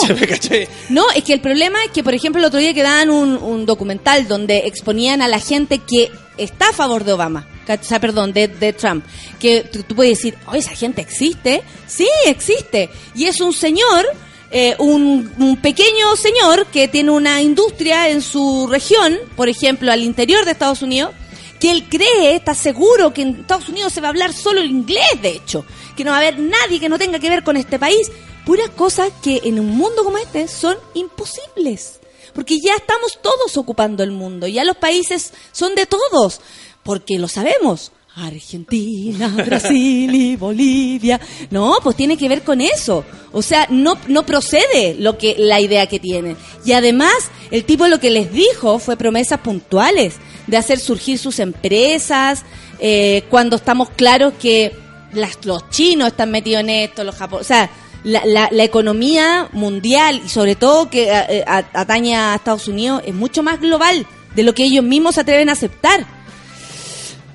No, 0.90 1.12
es 1.12 1.24
que 1.24 1.34
el 1.34 1.42
problema 1.42 1.84
es 1.84 1.92
que, 1.92 2.04
por 2.04 2.14
ejemplo, 2.14 2.40
el 2.40 2.46
otro 2.46 2.60
día 2.60 2.74
que 2.74 2.84
daban 2.84 3.10
un, 3.10 3.38
un 3.38 3.66
documental 3.66 4.28
donde 4.28 4.60
exponían 4.66 5.22
a 5.22 5.28
la 5.28 5.40
gente 5.40 5.80
que 5.80 6.12
está 6.38 6.70
a 6.70 6.74
favor 6.74 7.04
de 7.04 7.14
Obama, 7.14 7.48
o 7.68 7.84
sea, 7.84 8.00
perdón, 8.00 8.34
de, 8.34 8.48
de 8.48 8.74
Trump, 8.74 9.06
que 9.40 9.62
tú, 9.62 9.84
tú 9.84 9.96
puedes 9.96 10.18
decir, 10.18 10.38
oh, 10.48 10.56
esa 10.56 10.76
gente 10.76 11.02
existe. 11.02 11.64
Sí, 11.88 12.08
existe. 12.26 12.90
Y 13.16 13.26
es 13.26 13.42
un 13.42 13.54
señor, 13.54 14.06
eh, 14.52 14.76
un, 14.80 15.32
un 15.38 15.58
pequeño 15.58 16.16
señor 16.16 16.68
que 16.68 16.88
tiene 16.88 17.12
una 17.12 17.42
industria 17.42 18.10
en 18.10 18.22
su 18.22 18.68
región, 18.70 19.18
por 19.36 19.50
ejemplo, 19.50 19.92
al 19.92 20.04
interior 20.04 20.46
de 20.46 20.52
Estados 20.52 20.82
Unidos, 20.82 21.12
que 21.60 21.72
él 21.72 21.86
cree, 21.90 22.36
está 22.36 22.54
seguro 22.54 23.14
que 23.14 23.22
en 23.22 23.40
Estados 23.40 23.70
Unidos 23.70 23.94
se 23.94 24.02
va 24.02 24.08
a 24.08 24.12
hablar 24.12 24.34
solo 24.34 24.60
el 24.62 24.70
inglés, 24.70 25.22
de 25.22 25.30
hecho, 25.30 25.66
que 25.96 26.04
no 26.04 26.12
va 26.12 26.18
a 26.18 26.20
haber 26.20 26.40
nadie 26.40 26.80
que 26.80 26.90
no 26.90 27.00
tenga 27.00 27.20
que 27.20 27.30
ver 27.30 27.44
con 27.44 27.58
este 27.58 27.80
país. 27.80 28.12
Puras 28.46 28.70
cosas 28.70 29.12
que 29.24 29.42
en 29.44 29.60
un 29.60 29.68
mundo 29.70 30.04
como 30.04 30.18
este 30.18 30.48
son 30.48 30.78
imposibles. 30.94 32.00
Porque 32.34 32.60
ya 32.60 32.74
estamos 32.76 33.18
todos 33.22 33.56
ocupando 33.58 34.04
el 34.04 34.12
mundo, 34.12 34.46
ya 34.48 34.64
los 34.66 34.76
países 34.78 35.32
son 35.54 35.74
de 35.74 35.86
todos, 35.86 36.42
porque 36.84 37.18
lo 37.18 37.28
sabemos. 37.28 37.92
Argentina, 38.18 39.28
Brasil 39.46 40.14
y 40.14 40.36
Bolivia. 40.36 41.20
No, 41.50 41.78
pues 41.84 41.96
tiene 41.96 42.18
que 42.18 42.30
ver 42.30 42.44
con 42.44 42.62
eso. 42.62 43.04
O 43.34 43.42
sea, 43.42 43.68
no, 43.70 43.98
no 44.08 44.26
procede 44.26 44.96
lo 45.00 45.18
que, 45.18 45.36
la 45.38 45.60
idea 45.60 45.88
que 45.88 46.00
tiene. 46.00 46.36
Y 46.66 46.74
además, 46.74 47.14
el 47.52 47.66
tipo 47.66 47.88
lo 47.88 48.00
que 48.00 48.10
les 48.12 48.32
dijo 48.32 48.80
fue 48.80 48.96
promesas 48.98 49.40
puntuales 49.40 50.16
de 50.48 50.58
hacer 50.58 50.80
surgir 50.80 51.18
sus 51.18 51.40
empresas, 51.40 52.44
eh, 52.80 53.24
cuando 53.30 53.56
estamos 53.56 53.90
claros 53.90 54.34
que 54.40 54.74
las- 55.14 55.44
los 55.46 55.70
chinos 55.70 56.10
están 56.10 56.32
metidos 56.32 56.62
en 56.62 56.70
esto, 56.70 57.04
los 57.04 57.16
japoneses, 57.16 57.48
o 57.52 57.54
sea, 57.54 57.70
la, 58.06 58.50
la- 58.52 58.64
economía 58.64 59.50
mundial 59.52 60.22
y 60.26 60.30
sobre 60.30 60.56
todo 60.56 60.90
que 60.90 61.12
eh, 61.12 61.44
a- 61.46 61.66
atañe 61.74 62.16
a 62.16 62.36
Estados 62.36 62.68
Unidos 62.70 63.02
es 63.06 63.14
mucho 63.14 63.44
más 63.44 63.60
global 63.60 64.06
de 64.36 64.44
lo 64.44 64.54
que 64.54 64.64
ellos 64.64 64.84
mismos 64.86 65.16
se 65.16 65.22
atreven 65.22 65.50
a 65.50 65.54
aceptar. 65.54 66.06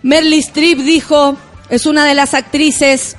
Merly 0.02 0.38
Streep 0.38 0.78
dijo, 0.78 1.36
es 1.68 1.84
una 1.86 2.04
de 2.06 2.14
las 2.14 2.32
actrices 2.34 3.16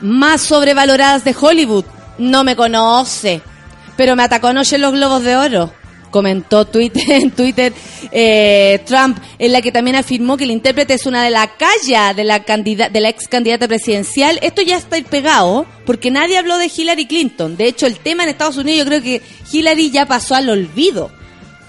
más 0.00 0.42
sobrevaloradas 0.42 1.24
de 1.24 1.34
Hollywood. 1.38 1.84
No 2.18 2.44
me 2.44 2.54
conoce, 2.54 3.40
pero 3.96 4.14
me 4.14 4.22
atacó 4.22 4.48
anoche 4.48 4.76
en 4.76 4.82
los 4.82 4.92
Globos 4.92 5.22
de 5.24 5.36
Oro. 5.36 5.72
Comentó 6.14 6.64
Twitter, 6.64 7.02
en 7.08 7.32
Twitter 7.32 7.72
eh, 8.12 8.80
Trump, 8.86 9.18
en 9.36 9.50
la 9.50 9.60
que 9.60 9.72
también 9.72 9.96
afirmó 9.96 10.36
que 10.36 10.44
el 10.44 10.52
intérprete 10.52 10.94
es 10.94 11.06
una 11.06 11.24
de 11.24 11.30
la 11.30 11.56
calla 11.56 12.14
de 12.14 12.22
la, 12.22 12.44
candida- 12.44 12.88
de 12.88 13.00
la 13.00 13.08
ex 13.08 13.26
candidata 13.26 13.66
presidencial. 13.66 14.38
Esto 14.40 14.62
ya 14.62 14.76
está 14.76 14.96
pegado 15.02 15.66
porque 15.84 16.12
nadie 16.12 16.38
habló 16.38 16.56
de 16.56 16.70
Hillary 16.72 17.06
Clinton. 17.06 17.56
De 17.56 17.66
hecho, 17.66 17.86
el 17.86 17.98
tema 17.98 18.22
en 18.22 18.28
Estados 18.28 18.56
Unidos 18.58 18.78
yo 18.78 18.84
creo 18.86 19.02
que 19.02 19.22
Hillary 19.50 19.90
ya 19.90 20.06
pasó 20.06 20.36
al 20.36 20.48
olvido. 20.50 21.10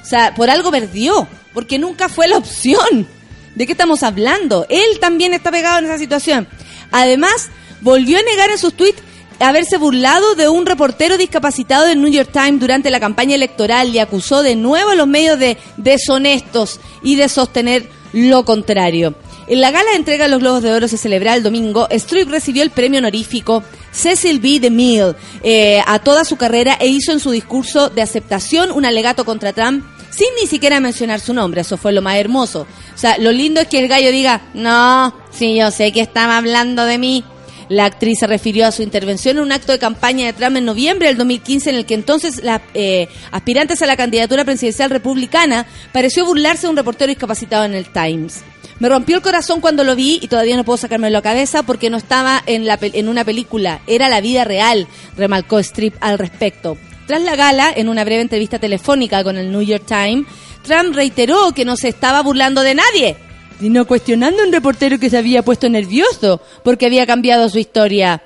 O 0.03 0.05
sea, 0.05 0.36
por 0.36 0.51
algo 0.51 0.69
perdió, 0.69 1.27
porque 1.51 1.79
nunca 1.79 2.08
fue 2.08 2.27
la 2.27 2.38
opción. 2.38 3.08
¿De 3.55 3.65
qué 3.65 3.71
estamos 3.71 4.03
hablando? 4.03 4.67
Él 4.69 4.99
también 5.01 5.34
está 5.34 5.49
pegado 5.49 5.79
en 5.79 5.86
esa 5.86 5.97
situación. 5.97 6.47
Además, 6.91 7.49
volvió 7.81 8.19
a 8.19 8.21
negar 8.21 8.51
en 8.51 8.60
sus 8.60 8.75
tweets 8.75 9.01
haberse 9.39 9.77
burlado 9.77 10.35
de 10.35 10.49
un 10.49 10.65
reportero 10.65 11.17
discapacitado 11.17 11.85
del 11.85 12.01
New 12.01 12.11
York 12.11 12.29
Times 12.31 12.59
durante 12.59 12.91
la 12.91 12.99
campaña 12.99 13.35
electoral 13.35 13.93
y 13.93 13.99
acusó 13.99 14.43
de 14.43 14.55
nuevo 14.55 14.91
a 14.91 14.95
los 14.95 15.07
medios 15.07 15.39
de 15.39 15.57
deshonestos 15.77 16.79
y 17.03 17.15
de 17.15 17.29
sostener 17.29 17.89
lo 18.13 18.45
contrario. 18.45 19.15
En 19.47 19.61
la 19.61 19.69
gala 19.69 19.91
de 19.91 19.97
entrega 19.97 20.25
de 20.25 20.31
los 20.31 20.39
Globos 20.39 20.63
de 20.63 20.73
Oro 20.73 20.87
se 20.87 20.97
celebrará 20.97 21.35
el 21.35 21.43
domingo. 21.43 21.87
Streep 21.91 22.29
recibió 22.29 22.63
el 22.63 22.71
premio 22.71 22.97
honorífico 22.97 23.63
Cecil 23.91 24.39
B. 24.39 24.59
DeMille 24.59 25.15
eh, 25.43 25.81
a 25.85 25.99
toda 25.99 26.25
su 26.25 26.35
carrera 26.35 26.77
e 26.79 26.87
hizo 26.87 27.11
en 27.11 27.19
su 27.19 27.29
discurso 27.29 27.89
de 27.89 28.01
aceptación 28.01 28.71
un 28.71 28.85
alegato 28.85 29.23
contra 29.23 29.53
Trump 29.53 29.85
sin 30.09 30.27
ni 30.41 30.47
siquiera 30.47 30.79
mencionar 30.79 31.19
su 31.19 31.33
nombre. 31.33 31.61
Eso 31.61 31.77
fue 31.77 31.91
lo 31.91 32.01
más 32.01 32.15
hermoso. 32.15 32.61
O 32.93 32.97
sea, 32.97 33.17
lo 33.17 33.31
lindo 33.31 33.61
es 33.61 33.67
que 33.67 33.79
el 33.79 33.87
gallo 33.87 34.11
diga, 34.11 34.41
no, 34.53 35.13
sí, 35.31 35.55
yo 35.55 35.69
sé 35.71 35.91
que 35.91 36.01
estaba 36.01 36.37
hablando 36.37 36.85
de 36.85 36.97
mí. 36.97 37.23
La 37.69 37.86
actriz 37.86 38.19
se 38.19 38.28
refirió 38.28 38.67
a 38.67 38.71
su 38.71 38.84
intervención 38.84 39.38
en 39.38 39.43
un 39.43 39.51
acto 39.51 39.71
de 39.71 39.80
campaña 39.80 40.28
de 40.28 40.34
Trump 40.34 40.58
en 40.58 40.65
noviembre 40.65 41.08
del 41.08 41.17
2015 41.17 41.69
en 41.71 41.75
el 41.78 41.86
que 41.86 41.95
entonces 41.95 42.43
las 42.43 42.62
eh, 42.73 43.08
aspirantes 43.32 43.82
a 43.82 43.88
la 43.88 43.97
candidatura 43.97 44.45
presidencial 44.45 44.89
republicana 44.89 45.65
pareció 45.91 46.25
burlarse 46.25 46.63
de 46.63 46.69
un 46.69 46.78
reportero 46.78 47.10
discapacitado 47.10 47.65
en 47.65 47.73
el 47.73 47.86
Times. 47.88 48.43
Me 48.80 48.89
rompió 48.89 49.15
el 49.15 49.21
corazón 49.21 49.62
cuando 49.62 49.84
lo 49.84 49.95
vi 49.95 50.19
y 50.21 50.28
todavía 50.28 50.58
no 50.58 50.65
puedo 50.65 50.78
sacármelo 50.78 51.08
de 51.08 51.19
la 51.19 51.21
cabeza 51.21 51.63
porque 51.63 51.89
no 51.89 51.97
estaba 51.97 52.43
en, 52.45 52.65
la, 52.65 52.78
en 52.82 53.08
una 53.08 53.23
película, 53.23 53.80
era 53.88 54.10
la 54.10 54.21
vida 54.21 54.43
real, 54.43 54.88
remarcó 55.17 55.60
Strip 55.60 55.95
al 56.01 56.19
respecto. 56.19 56.78
Tras 57.08 57.21
la 57.21 57.36
gala, 57.36 57.71
en 57.73 57.88
una 57.88 58.04
breve 58.04 58.21
entrevista 58.21 58.60
telefónica 58.60 59.23
con 59.23 59.38
el 59.38 59.51
New 59.51 59.62
York 59.62 59.86
Times, 59.88 60.28
Trump 60.63 60.93
reiteró 60.93 61.51
que 61.54 61.63
no 61.63 61.78
se 61.78 61.88
estaba 61.88 62.21
burlando 62.21 62.63
de 62.63 62.75
nadie, 62.75 63.15
sino 63.59 63.85
cuestionando 63.85 64.41
a 64.41 64.45
un 64.45 64.51
reportero 64.51 64.99
que 64.99 65.09
se 65.09 65.17
había 65.17 65.43
puesto 65.43 65.69
nervioso 65.69 66.41
porque 66.63 66.85
había 66.85 67.05
cambiado 67.05 67.49
su 67.49 67.59
historia. 67.59 68.21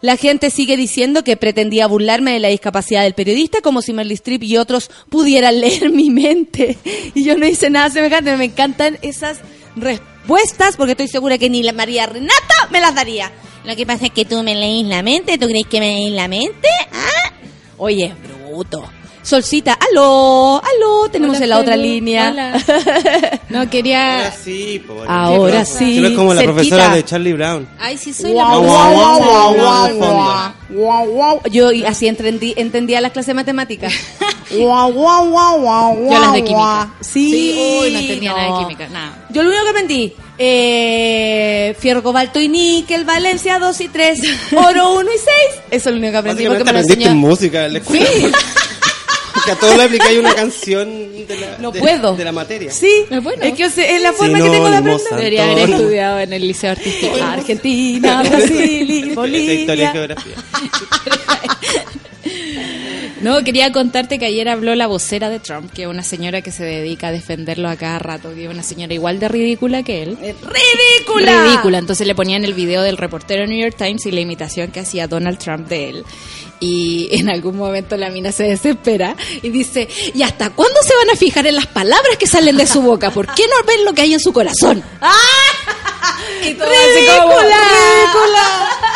La 0.00 0.16
gente 0.16 0.50
sigue 0.50 0.76
diciendo 0.76 1.24
que 1.24 1.38
pretendía 1.38 1.86
burlarme 1.86 2.32
de 2.32 2.38
la 2.38 2.48
discapacidad 2.48 3.04
del 3.04 3.14
periodista 3.14 3.62
como 3.62 3.80
si 3.80 3.94
Meryl 3.94 4.12
Streep 4.12 4.42
y 4.42 4.58
otros 4.58 4.90
pudieran 5.08 5.60
leer 5.62 5.90
mi 5.90 6.10
mente. 6.10 6.76
Y 7.14 7.24
yo 7.24 7.38
no 7.38 7.46
hice 7.46 7.70
nada 7.70 7.88
semejante. 7.88 8.36
Me 8.36 8.44
encantan 8.44 8.98
esas 9.00 9.38
respuestas 9.76 10.76
porque 10.76 10.92
estoy 10.92 11.08
segura 11.08 11.38
que 11.38 11.48
ni 11.48 11.62
la 11.62 11.72
María 11.72 12.04
Renata 12.06 12.54
me 12.70 12.80
las 12.80 12.94
daría. 12.94 13.32
Lo 13.64 13.74
que 13.76 13.86
pasa 13.86 14.04
es 14.04 14.12
que 14.12 14.26
tú 14.26 14.42
me 14.42 14.54
leís 14.54 14.84
la 14.86 15.02
mente. 15.02 15.38
¿Tú 15.38 15.46
crees 15.46 15.66
que 15.66 15.80
me 15.80 15.94
leís 15.94 16.12
la 16.12 16.28
mente? 16.28 16.68
¿Ah? 16.92 17.32
Oye, 17.78 18.14
bruto. 18.46 18.84
Solcita, 19.24 19.72
aló, 19.90 20.62
aló, 20.62 21.08
tenemos 21.10 21.36
Hola, 21.38 21.44
en 21.44 21.50
la 21.50 21.58
otra 21.58 21.76
línea. 21.76 22.30
Hola. 22.30 22.60
No, 23.48 23.70
quería... 23.70 24.18
Ahora 24.18 24.32
sí, 24.44 24.82
po, 24.84 24.94
bueno. 24.94 25.12
Ahora 25.12 25.64
Sí, 25.64 25.72
sí. 25.78 25.98
Tú 25.98 26.04
eres 26.06 26.16
como 26.18 26.34
la 26.34 26.40
cerquita. 26.40 26.54
profesora 26.54 26.94
de 26.96 27.04
Charlie 27.04 27.32
Brown. 27.32 27.68
Ay, 27.78 27.96
sí 27.96 28.12
soy 28.12 28.32
la 28.32 28.44
guau, 28.44 28.60
profesora. 28.62 28.90
guau, 28.90 29.18
guau, 29.18 29.54
guau, 29.54 29.94
guau, 29.94 30.12
guau. 30.12 30.52
guau, 30.70 31.06
guau. 31.06 31.40
Yo 31.50 31.70
y 31.72 31.84
así 31.84 32.06
entendí, 32.08 32.52
entendía 32.56 33.00
las 33.00 33.12
clases 33.12 33.28
de 33.28 33.34
matemáticas. 33.34 33.92
Guau, 34.50 34.92
guau, 34.92 35.30
guau, 35.30 35.58
guau, 35.60 36.04
Yo 36.12 36.20
las 36.20 36.32
de 36.32 36.38
química. 36.44 36.54
guau. 36.58 36.86
Sí, 37.00 37.78
uy, 37.80 37.90
no 37.92 37.98
entendía 37.98 38.32
nada 38.34 38.52
de 38.58 38.58
química, 38.62 38.88
nada. 38.88 39.26
Yo 39.30 39.42
lo 39.42 39.48
único 39.48 39.64
que 39.64 39.70
aprendí, 39.70 40.12
eh, 40.38 41.74
fierro, 41.78 42.02
cobalto 42.02 42.38
y 42.40 42.48
níquel, 42.48 43.04
Valencia 43.04 43.58
2 43.58 43.80
y 43.80 43.88
3, 43.88 44.20
oro 44.56 44.94
1 44.96 45.10
y 45.10 45.18
6. 45.18 45.26
Eso 45.70 45.88
es 45.88 45.94
lo 45.94 45.98
único 45.98 46.12
que 46.12 46.18
aprendí 46.18 46.46
porque 46.46 46.62
me 46.64 46.72
lo 46.72 46.78
aprendiste 46.78 47.04
enseñó. 47.04 47.20
música 47.28 47.66
en 47.66 47.72
la 47.72 47.78
escuela. 47.78 48.06
Porque 49.34 49.50
a 49.50 49.56
todos 49.56 49.76
le 49.76 49.82
aplicáis 49.82 50.18
una 50.18 50.34
canción 50.34 51.26
de 51.26 51.36
la, 51.38 51.58
No 51.58 51.70
de- 51.72 51.80
puedo. 51.80 52.14
de 52.16 52.24
la 52.24 52.32
materia. 52.32 52.70
Sí, 52.70 53.04
Es 53.10 53.22
bueno. 53.22 53.42
es 53.42 53.52
que 53.54 53.66
o 53.66 53.70
sea, 53.70 53.84
es 53.96 54.00
la 54.02 54.12
forma 54.12 54.38
que 54.38 54.44
tengo 54.50 54.70
de 54.70 54.76
aprender. 54.76 55.00
Debería 55.10 55.44
haber 55.50 55.70
estudiado 55.70 56.20
en 56.20 56.32
el 56.32 56.46
liceo 56.46 56.70
artístico. 56.70 57.16
Argentina, 57.22 58.22
Brasil 58.22 58.90
y 58.90 58.98
Esa 59.00 59.08
historia 59.08 59.38
y 59.38 59.64
Bolivia. 59.66 59.92
geografía. 59.92 60.34
No, 63.24 63.42
quería 63.42 63.72
contarte 63.72 64.18
que 64.18 64.26
ayer 64.26 64.50
habló 64.50 64.74
la 64.74 64.86
vocera 64.86 65.30
de 65.30 65.40
Trump, 65.40 65.72
que 65.72 65.84
es 65.84 65.88
una 65.88 66.02
señora 66.02 66.42
que 66.42 66.52
se 66.52 66.62
dedica 66.62 67.08
a 67.08 67.10
defenderlo 67.10 67.70
a 67.70 67.76
cada 67.76 67.98
rato, 67.98 68.34
que 68.34 68.44
es 68.44 68.50
una 68.50 68.62
señora 68.62 68.92
igual 68.92 69.18
de 69.18 69.28
ridícula 69.28 69.82
que 69.82 70.02
él. 70.02 70.18
¡Ridícula! 70.20 71.44
Ridícula. 71.44 71.78
Entonces 71.78 72.06
le 72.06 72.14
ponían 72.14 72.44
el 72.44 72.52
video 72.52 72.82
del 72.82 72.98
reportero 72.98 73.40
de 73.40 73.48
New 73.48 73.58
York 73.58 73.76
Times 73.78 74.04
y 74.04 74.10
la 74.10 74.20
imitación 74.20 74.70
que 74.72 74.80
hacía 74.80 75.08
Donald 75.08 75.38
Trump 75.38 75.68
de 75.68 75.88
él. 75.88 76.04
Y 76.60 77.08
en 77.18 77.30
algún 77.30 77.56
momento 77.56 77.96
la 77.96 78.10
mina 78.10 78.30
se 78.30 78.42
desespera 78.42 79.16
y 79.40 79.48
dice, 79.48 79.88
¿y 80.12 80.22
hasta 80.22 80.50
cuándo 80.50 80.78
se 80.82 80.94
van 80.94 81.08
a 81.08 81.16
fijar 81.16 81.46
en 81.46 81.54
las 81.54 81.66
palabras 81.66 82.18
que 82.18 82.26
salen 82.26 82.58
de 82.58 82.66
su 82.66 82.82
boca? 82.82 83.10
¿Por 83.10 83.34
qué 83.34 83.44
no 83.44 83.66
ven 83.66 83.86
lo 83.86 83.94
que 83.94 84.02
hay 84.02 84.12
en 84.12 84.20
su 84.20 84.34
corazón? 84.34 84.84
Y 86.42 86.52
todo 86.54 86.68
así 86.68 87.06
como, 87.06 87.38
¡Ridícula! 87.40 88.93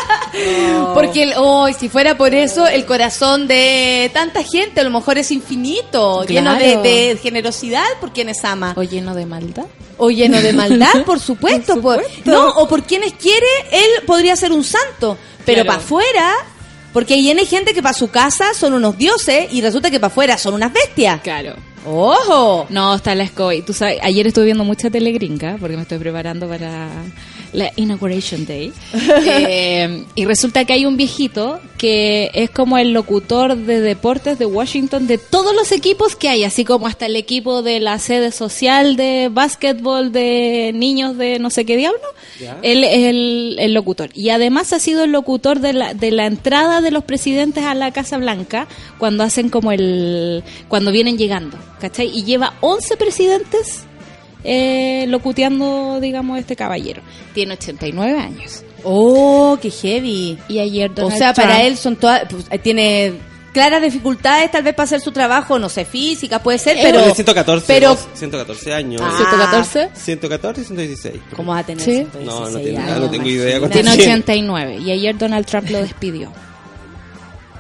Porque, 0.95 1.23
el- 1.25 1.35
oh, 1.37 1.69
si 1.79 1.88
fuera 1.88 2.17
por 2.17 2.35
eso, 2.35 2.67
el 2.67 2.85
corazón 2.87 3.47
de 3.49 4.11
tanta 4.12 4.43
gente 4.43 4.81
a 4.81 4.85
lo 4.85 4.91
mejor 4.91 5.19
es 5.19 5.31
infinito, 5.31 6.25
lleno 6.25 6.55
de, 6.55 7.19
generosidad 7.23 7.85
por 8.01 8.12
quienes 8.12 8.45
ama. 8.45 8.75
O 8.77 8.83
lleno 8.83 9.14
de 9.14 9.27
maldad. 9.27 9.67
O 9.97 10.11
lleno 10.11 10.41
de 10.41 10.53
maldad, 10.53 11.03
por 11.07 11.21
supuesto. 11.21 11.81
por- 11.81 12.03
no, 12.25 12.49
o 12.51 12.69
por 12.69 12.85
quienes 12.85 13.14
quiere, 13.14 13.47
él 13.73 14.05
podría 14.07 14.37
ser 14.37 14.53
un 14.53 14.64
santo. 14.64 15.17
Pero 15.45 15.62
Claro. 15.62 15.67
para 15.67 15.79
afuera, 15.79 16.33
porque 16.93 17.14
hay 17.14 17.31
N 17.31 17.45
gente 17.47 17.73
que 17.75 17.83
para 17.83 17.95
su 17.95 18.09
casa 18.11 18.53
son 18.55 18.75
unos 18.75 18.97
dioses 18.99 19.49
y 19.53 19.61
resulta 19.62 19.91
que 19.91 19.99
para 19.99 20.09
afuera 20.12 20.37
son 20.38 20.55
unas 20.55 20.73
bestias. 20.73 21.21
Claro. 21.23 21.55
¡Ojo! 21.87 22.67
No, 22.69 22.97
está 22.97 23.14
la 23.14 23.25
SCOI. 23.27 23.62
Tú 23.62 23.73
sabes, 23.73 23.99
ayer 24.03 24.27
estuve 24.27 24.47
viendo 24.47 24.62
mucha 24.64 24.91
telegringa 24.91 25.57
porque 25.59 25.77
me 25.77 25.83
estoy 25.83 25.97
preparando 25.99 26.47
para 26.49 26.88
la 27.53 27.73
Inauguration 27.77 28.47
Day. 28.47 28.73
Eh, 29.31 30.05
y 30.15 30.25
resulta 30.25 30.65
que 30.65 30.73
hay 30.73 30.87
un 30.87 30.97
viejito 30.97 31.61
que 31.77 32.31
es 32.35 32.51
como 32.51 32.79
el 32.79 32.93
locutor 32.93 33.57
de 33.57 33.81
deportes 33.81 34.39
de 34.39 34.47
Washington 34.47 35.07
de 35.07 35.19
todos 35.19 35.55
los 35.55 35.71
equipos 35.73 36.17
que 36.17 36.29
hay, 36.29 36.45
así 36.45 36.65
como 36.65 36.87
hasta 36.87 37.07
el 37.07 37.17
equipo 37.17 37.63
de 37.63 37.81
la 37.81 37.99
sede 37.99 38.33
social 38.33 38.97
de 38.97 39.29
básquetbol 39.31 40.13
de 40.13 40.73
niños 40.75 41.17
de 41.17 41.39
no 41.39 41.51
sé 41.51 41.65
qué 41.65 41.77
diablo. 41.77 42.01
Él 42.63 42.85
es 42.85 43.05
el, 43.05 43.57
el 43.59 43.75
locutor. 43.75 44.11
Y 44.15 44.31
además 44.31 44.73
ha 44.73 44.79
sido 44.79 45.05
el 45.05 45.13
locutor 45.13 45.61
de 45.61 45.73
la, 45.73 45.95
de 45.95 46.11
la 46.11 46.27
entrada 46.27 46.81
de 46.81 46.91
los 46.91 47.05
presidentes 47.05 47.65
a 47.65 47.75
la 47.75 47.93
Casa 47.93 48.19
Blanca 48.19 48.67
cuando 48.99 49.25
hacen 49.25 49.49
como 49.49 49.73
el. 49.73 50.43
cuando 50.69 50.93
vienen 50.93 51.19
llegando. 51.19 51.57
¿Cachai? 51.81 52.11
Y 52.13 52.25
lleva 52.25 52.55
11 52.61 52.97
presidentes 52.97 53.85
eh, 54.44 55.05
locuteando, 55.09 55.98
digamos, 56.01 56.38
este 56.38 56.57
caballero. 56.57 57.03
Tiene 57.35 57.55
89 57.55 58.18
años. 58.18 58.62
¡Oh, 58.85 59.59
qué 59.61 59.70
heavy! 59.70 60.38
Y 60.48 60.59
ayer 60.61 60.90
O 60.92 60.94
Donald 60.94 61.18
sea, 61.18 61.35
para 61.35 61.55
Trump- 61.57 61.64
él 61.66 61.77
son 61.77 61.96
todas, 61.96 62.22
pues, 62.31 62.46
eh, 62.51 62.59
tiene 62.59 63.14
claras 63.53 63.83
dificultades 63.83 64.51
tal 64.53 64.62
vez 64.62 64.74
para 64.74 64.85
hacer 64.85 65.01
su 65.01 65.11
trabajo, 65.11 65.59
no 65.59 65.68
sé, 65.68 65.85
física, 65.85 66.40
puede 66.40 66.59
ser, 66.59 66.77
pero... 66.81 66.98
Tiene 67.01 67.14
114, 67.14 67.64
pero 67.66 67.88
dos- 67.90 68.07
114 68.14 68.72
años. 68.72 69.03
Ah. 69.05 69.11
114. 69.16 69.88
114 69.94 70.61
y 70.61 70.64
116. 70.64 71.14
¿Cómo 71.35 71.53
va 71.53 71.59
a 71.59 71.64
tener 71.66 71.85
Sí. 71.85 71.92
116 72.12 72.24
No, 72.27 72.48
no 72.51 72.59
tiene- 72.61 72.79
años, 72.79 73.01
no 73.01 73.11
tengo 73.11 73.29
idea 73.29 73.68
Tiene. 73.68 73.90
89. 73.90 74.77
Y 74.77 74.92
ayer 74.92 75.18
Donald 75.18 75.44
Trump 75.46 75.68
lo 75.70 75.79
despidió. 75.79 76.31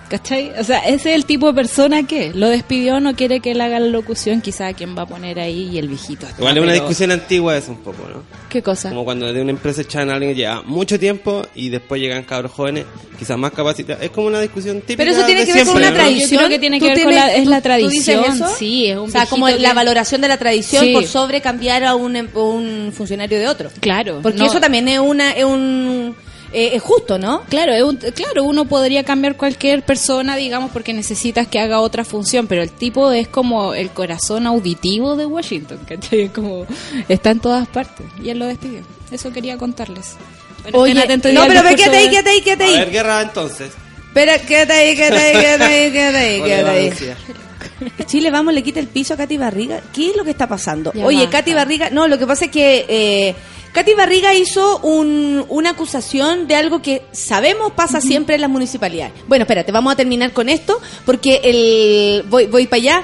¿Cachai? 0.08 0.52
O 0.58 0.64
sea, 0.64 0.78
ese 0.80 1.10
es 1.10 1.16
el 1.16 1.26
tipo 1.26 1.48
de 1.48 1.52
persona 1.54 2.02
que 2.06 2.32
lo 2.34 2.48
despidió, 2.48 2.98
no 2.98 3.14
quiere 3.14 3.40
que 3.40 3.50
él 3.50 3.60
haga 3.60 3.78
la 3.78 3.88
locución, 3.88 4.40
quizá 4.40 4.72
quien 4.72 4.96
va 4.96 5.02
a 5.02 5.06
poner 5.06 5.38
ahí 5.38 5.68
y 5.72 5.78
el 5.78 5.88
viejito. 5.88 6.26
está, 6.26 6.38
Igual 6.38 6.56
es 6.56 6.62
una 6.62 6.72
pero- 6.72 6.84
discusión 6.84 7.10
antigua 7.10 7.56
eso 7.58 7.72
un 7.72 7.78
poco, 7.78 8.08
¿no? 8.08 8.22
¿Qué 8.48 8.62
cosa? 8.62 8.88
Como 8.88 9.04
cuando 9.04 9.30
de 9.30 9.42
una 9.42 9.50
empresa 9.50 9.82
echan 9.82 10.08
a 10.08 10.14
alguien 10.14 10.32
que 10.32 10.36
lleva 10.40 10.62
mucho 10.62 10.98
tiempo 10.98 11.46
y 11.54 11.68
después 11.68 12.00
llegan 12.00 12.22
cabros 12.22 12.52
jóvenes, 12.52 12.86
quizás 13.18 13.36
más 13.36 13.52
capacitados. 13.52 14.02
Es 14.02 14.08
como 14.10 14.28
una 14.28 14.40
discusión 14.40 14.80
típica. 14.80 14.96
Pero 15.04 15.10
eso 15.10 15.26
tiene 15.26 15.40
de 15.40 15.46
que 15.46 15.52
ver 15.52 15.66
con 15.66 15.76
una 15.76 15.90
¿no? 15.90 15.96
tradición. 15.96 16.30
Yo 16.30 16.38
creo 16.38 16.48
que 16.48 16.58
tiene 16.58 16.80
que 16.80 16.88
¿Tú 16.88 16.94
ver 16.94 17.04
con 17.04 17.14
la, 17.14 17.34
es 17.34 17.44
tú- 17.44 17.50
la 17.50 17.60
tú 17.60 17.68
dices 17.88 18.04
tradición. 18.06 18.24
eso? 18.34 18.48
Sí, 18.58 18.86
es 18.86 18.96
un 18.96 19.08
O 19.08 19.12
sea, 19.12 19.26
como 19.26 19.48
la 19.50 19.74
valoración 19.74 20.22
de 20.22 20.28
la 20.28 20.38
tradición 20.38 20.84
Sí. 20.86 20.92
por 20.94 21.04
sobre 21.06 21.42
cambiar 21.42 21.84
a 21.84 21.94
un, 21.94 22.16
em- 22.16 22.28
un 22.34 22.92
funcionario 22.96 23.38
de 23.38 23.46
otro. 23.46 23.68
Claro. 23.80 24.20
Porque 24.22 24.38
no- 24.38 24.46
eso 24.46 24.58
también 24.58 24.88
es 24.88 24.98
una 25.00 25.32
es 25.32 25.44
un 25.44 26.16
eh, 26.52 26.70
es 26.74 26.82
justo, 26.82 27.18
¿no? 27.18 27.42
Claro, 27.48 27.72
es 27.74 27.82
un- 27.82 27.96
claro, 27.96 28.44
uno 28.44 28.64
podría 28.66 29.04
cambiar 29.04 29.36
cualquier 29.36 29.82
persona, 29.82 30.36
digamos, 30.36 30.70
porque 30.70 30.92
necesitas 30.92 31.46
que 31.46 31.58
haga 31.60 31.80
otra 31.80 32.04
función, 32.04 32.46
pero 32.46 32.62
el 32.62 32.70
tipo 32.70 33.12
es 33.12 33.28
como 33.28 33.74
el 33.74 33.90
corazón 33.90 34.46
auditivo 34.46 35.16
de 35.16 35.26
Washington, 35.26 35.78
¿cachai? 35.86 36.22
Es 36.22 36.30
como 36.32 36.66
está 37.08 37.30
en 37.30 37.40
todas 37.40 37.68
partes 37.68 38.06
y 38.22 38.30
él 38.30 38.38
lo 38.38 38.46
despidió. 38.46 38.80
Eso 39.10 39.32
quería 39.32 39.56
contarles. 39.58 40.16
Bueno, 40.62 40.78
Oye, 40.78 40.92
estén 40.92 41.04
atentos 41.04 41.32
no, 41.32 41.46
pero 41.46 41.62
ve, 41.62 41.70
discurso 41.70 41.90
quédate 41.92 41.98
ahí, 41.98 42.10
quédate 42.10 42.30
ahí, 42.30 42.40
quédate 42.42 42.64
A 42.64 42.66
ahí. 42.66 42.78
ver, 42.78 42.90
guerra 42.90 43.22
entonces. 43.22 43.70
Espera, 44.08 44.38
quédate 44.38 44.72
ahí, 44.72 44.96
quédate 44.96 45.16
ahí, 45.18 45.32
quédate 45.40 45.64
ahí, 45.64 45.92
quédate 45.92 46.18
ahí, 46.18 46.42
quédate 46.42 46.70
ahí. 46.70 47.47
Chile, 48.06 48.30
vamos, 48.30 48.54
le 48.54 48.62
quita 48.62 48.80
el 48.80 48.88
piso 48.88 49.14
a 49.14 49.16
Katy 49.16 49.36
Barriga. 49.36 49.80
¿Qué 49.92 50.10
es 50.10 50.16
lo 50.16 50.24
que 50.24 50.30
está 50.30 50.46
pasando? 50.48 50.92
Ya 50.94 51.04
Oye. 51.06 51.28
Katy 51.28 51.54
Barriga, 51.54 51.90
no, 51.90 52.08
lo 52.08 52.18
que 52.18 52.26
pasa 52.26 52.46
es 52.46 52.50
que 52.50 52.86
eh, 52.88 53.34
Katy 53.72 53.94
Barriga 53.94 54.34
hizo 54.34 54.78
un- 54.78 55.44
una 55.48 55.70
acusación 55.70 56.48
de 56.48 56.56
algo 56.56 56.80
que 56.82 57.02
sabemos 57.12 57.72
pasa 57.72 58.00
siempre 58.00 58.34
en 58.36 58.40
las 58.40 58.50
municipalidades. 58.50 59.12
Bueno, 59.28 59.42
espérate, 59.44 59.70
vamos 59.72 59.92
a 59.92 59.96
terminar 59.96 60.32
con 60.32 60.48
esto 60.48 60.80
porque 61.04 61.40
el 61.44 62.22
voy, 62.28 62.46
voy 62.46 62.66
para 62.66 62.80
allá. 62.80 63.02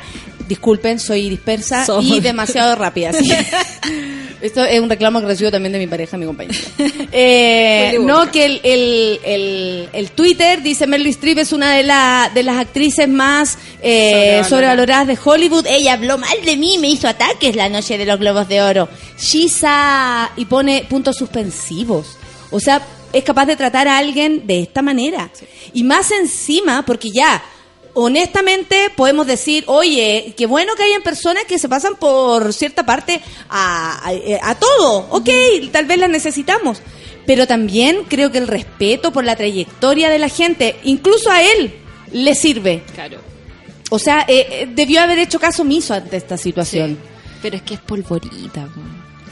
Disculpen, 0.48 0.98
soy 0.98 1.30
dispersa 1.30 1.86
Somos- 1.86 2.04
y 2.16 2.20
demasiado 2.20 2.74
rápida. 2.76 3.12
sí. 3.12 3.30
Esto 4.44 4.62
es 4.62 4.78
un 4.78 4.90
reclamo 4.90 5.22
que 5.22 5.26
recibo 5.26 5.50
también 5.50 5.72
de 5.72 5.78
mi 5.78 5.86
pareja, 5.86 6.18
mi 6.18 6.26
compañero. 6.26 6.58
Eh, 7.16 7.96
no, 8.00 8.30
que 8.32 8.44
el, 8.44 8.60
el, 8.64 9.20
el, 9.24 9.88
el 9.92 10.10
Twitter 10.10 10.62
dice 10.62 10.88
Meryl 10.88 11.06
Streep 11.06 11.38
es 11.38 11.52
una 11.52 11.72
de, 11.76 11.84
la, 11.84 12.28
de 12.34 12.42
las 12.42 12.58
actrices 12.58 13.08
más 13.08 13.56
eh, 13.80 14.42
sobrevaloradas 14.48 15.06
de 15.06 15.18
Hollywood. 15.24 15.64
Ella 15.68 15.92
habló 15.92 16.18
mal 16.18 16.44
de 16.44 16.56
mí, 16.56 16.76
me 16.78 16.88
hizo 16.88 17.06
ataques 17.06 17.54
la 17.54 17.68
noche 17.68 17.96
de 17.96 18.04
los 18.04 18.18
Globos 18.18 18.48
de 18.48 18.60
Oro. 18.62 18.88
Shisa 19.16 20.32
y 20.36 20.44
pone 20.46 20.84
puntos 20.90 21.16
suspensivos. 21.16 22.18
O 22.50 22.58
sea, 22.58 22.82
es 23.12 23.22
capaz 23.22 23.46
de 23.46 23.54
tratar 23.54 23.86
a 23.86 23.96
alguien 23.96 24.44
de 24.44 24.62
esta 24.62 24.82
manera. 24.82 25.30
Y 25.72 25.84
más 25.84 26.10
encima, 26.10 26.84
porque 26.84 27.10
ya, 27.12 27.42
honestamente 27.94 28.90
podemos 28.96 29.26
decir, 29.26 29.64
oye, 29.66 30.34
qué 30.36 30.46
bueno 30.46 30.74
que 30.76 30.82
hayan 30.82 31.02
personas 31.02 31.44
que 31.44 31.58
se 31.58 31.68
pasan 31.68 31.96
por 31.96 32.52
cierta 32.52 32.84
parte 32.84 33.20
a, 33.48 34.08
a- 34.08 34.50
a 34.50 34.54
todo. 34.56 35.06
Ok, 35.10 35.28
tal 35.72 35.86
vez 35.86 35.98
las 35.98 36.10
necesitamos. 36.10 36.80
Pero 37.26 37.46
también 37.46 38.04
creo 38.08 38.30
que 38.30 38.38
el 38.38 38.48
respeto 38.48 39.10
por 39.12 39.24
la 39.24 39.34
trayectoria 39.36 40.10
de 40.10 40.18
la 40.18 40.28
gente, 40.28 40.76
incluso 40.84 41.30
a 41.30 41.42
él, 41.42 41.72
le 42.12 42.34
sirve. 42.34 42.82
Claro. 42.94 43.18
O 43.90 43.98
sea, 43.98 44.24
eh, 44.28 44.46
eh, 44.50 44.68
debió 44.74 45.00
haber 45.00 45.18
hecho 45.18 45.38
caso 45.38 45.62
omiso 45.62 45.94
ante 45.94 46.16
esta 46.16 46.36
situación. 46.36 46.98
Pero 47.40 47.56
es 47.56 47.62
que 47.62 47.74
es 47.74 47.80
polvorita. 47.80 48.64
po. 48.66 48.80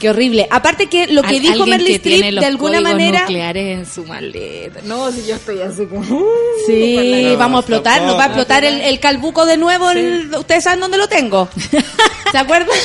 Qué 0.03 0.09
horrible. 0.09 0.45
Aparte 0.51 0.87
que 0.87 1.07
lo 1.07 1.21
que 1.21 1.37
Al- 1.37 1.41
dijo 1.41 1.63
que 1.63 1.75
Streep 1.95 2.35
de 2.41 2.45
alguna 2.45 2.81
manera... 2.81 3.21
nucleares 3.21 3.79
en 3.79 3.85
su 3.85 4.03
maleta. 4.03 4.81
No, 4.83 5.09
si 5.13 5.25
yo 5.25 5.35
estoy 5.35 5.61
así 5.61 5.85
como... 5.85 6.03
Sí, 6.67 7.29
No, 7.31 7.37
vamos 7.37 7.59
a 7.59 7.59
explotar, 7.61 8.01
nos 8.01 8.17
va 8.17 8.23
a 8.23 8.25
explotar 8.25 8.65
el, 8.65 8.81
el 8.81 8.99
calbuco 8.99 9.45
de 9.45 9.55
nuevo. 9.55 9.91
el- 9.91 10.29
Ustedes 10.35 10.65
saben 10.65 10.81
dónde 10.81 10.97
lo 10.97 11.07
tengo. 11.07 11.47
¿Se 12.33 12.37
acuerdan? 12.37 12.75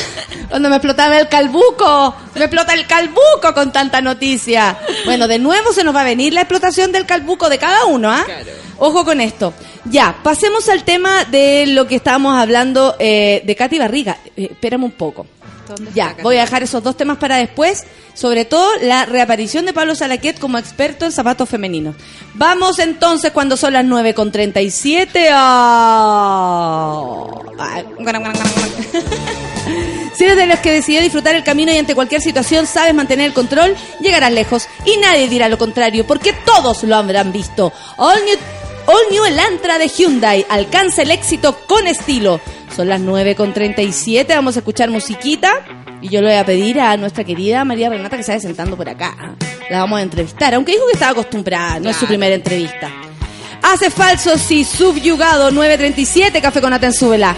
Cuando 0.49 0.69
me 0.69 0.77
explotaba 0.77 1.19
el 1.19 1.27
calbuco. 1.27 2.15
Me 2.37 2.45
explota 2.45 2.73
el 2.75 2.87
calbuco 2.87 3.53
con 3.53 3.73
tanta 3.73 4.01
noticia. 4.01 4.79
Bueno, 5.05 5.27
de 5.27 5.41
nuevo 5.41 5.73
se 5.73 5.83
nos 5.83 5.93
va 5.97 6.03
a 6.03 6.05
venir 6.05 6.33
la 6.35 6.43
explotación 6.43 6.93
del 6.93 7.05
calbuco 7.05 7.49
de 7.49 7.59
cada 7.59 7.87
uno, 7.87 8.13
¿ah? 8.13 8.23
Claro. 8.25 8.51
Ojo 8.79 9.05
con 9.05 9.21
esto. 9.21 9.53
Ya, 9.87 10.17
pasemos 10.23 10.69
al 10.69 10.85
tema 10.85 11.25
de 11.25 11.67
lo 11.67 11.89
que 11.89 11.97
estábamos 11.97 12.37
hablando 12.39 12.95
eh, 13.01 13.43
de 13.45 13.57
Katy 13.57 13.77
Barriga. 13.81 14.19
Eh, 14.37 14.51
espérame 14.53 14.85
un 14.85 14.93
poco. 14.93 15.27
¿Dónde 15.69 15.91
Ya, 15.95 16.17
voy 16.23 16.39
a 16.39 16.41
dejar 16.41 16.63
esos 16.63 16.83
dos 16.83 16.97
temas 16.97 17.19
para 17.19 17.37
después. 17.37 17.85
Sobre 18.15 18.45
todo 18.45 18.69
la 18.83 19.05
reaparición 19.05 19.67
de 19.67 19.73
Pablo 19.73 19.95
Salaquet 19.95 20.41
como 20.41 20.59
experto 20.59 21.05
en 21.05 21.13
zapatos 21.13 21.49
femeninos. 21.49 21.95
Vamos 22.35 22.81
entonces 22.81 23.31
cuando 23.31 23.57
son 23.57 23.75
las 23.75 23.85
9 23.85 24.15
con 24.15 24.33
37. 24.33 25.29
¡Ah! 25.31 27.25
Ay, 27.59 27.85
Si 30.19 30.25
eres 30.25 30.37
de 30.37 30.47
los 30.47 30.59
que 30.59 30.73
decidió 30.73 31.01
disfrutar 31.01 31.37
el 31.37 31.45
camino 31.45 31.73
y 31.73 31.79
ante 31.79 31.95
cualquier 31.95 32.21
situación 32.21 32.67
sabes 32.67 32.93
mantener 32.93 33.27
el 33.27 33.33
control, 33.33 33.77
llegarás 34.01 34.33
lejos 34.33 34.67
y 34.85 34.97
nadie 34.97 35.29
dirá 35.29 35.49
lo 35.49 35.59
contrario, 35.59 36.09
porque 36.09 36.35
todos 36.45 36.83
lo 36.83 36.97
habrán 36.97 37.31
visto. 37.31 37.73
All 37.99 38.25
New, 38.25 38.37
All 38.87 39.13
New 39.13 39.25
Elantra 39.25 39.79
de 39.79 39.87
Hyundai 39.87 40.45
alcanza 40.49 41.03
el 41.03 41.13
éxito 41.13 41.61
con 41.69 41.87
estilo. 41.87 42.41
Son 42.79 42.89
las 42.89 43.01
9 43.01 43.35
con 43.35 43.53
37, 43.53 44.33
vamos 44.37 44.55
a 44.55 44.61
escuchar 44.61 44.89
musiquita 44.89 45.51
y 46.01 46.11
yo 46.11 46.21
le 46.21 46.29
voy 46.29 46.37
a 46.37 46.47
pedir 46.47 46.79
a 46.79 46.97
nuestra 46.97 47.25
querida 47.25 47.65
María 47.65 47.91
Renata 47.91 48.17
que 48.17 48.23
se 48.23 48.31
vaya 48.31 48.41
sentando 48.41 48.77
por 48.77 48.89
acá. 48.89 49.35
La 49.69 49.81
vamos 49.81 49.99
a 49.99 50.03
entrevistar, 50.03 50.55
aunque 50.55 50.71
dijo 50.71 50.87
que 50.87 50.93
estaba 50.93 51.11
acostumbrada, 51.11 51.81
no 51.81 51.91
es 51.91 51.97
su 51.97 52.07
primera 52.07 52.37
entrevista. 52.37 52.89
Hace 53.65 53.91
falsos 53.91 54.49
y 54.53 54.63
subyugado 54.63 55.51
937, 55.51 56.41
Café 56.41 56.61
con 56.61 56.71
Nata 56.71 56.87
en 56.87 56.93
Súbela. 56.93 57.35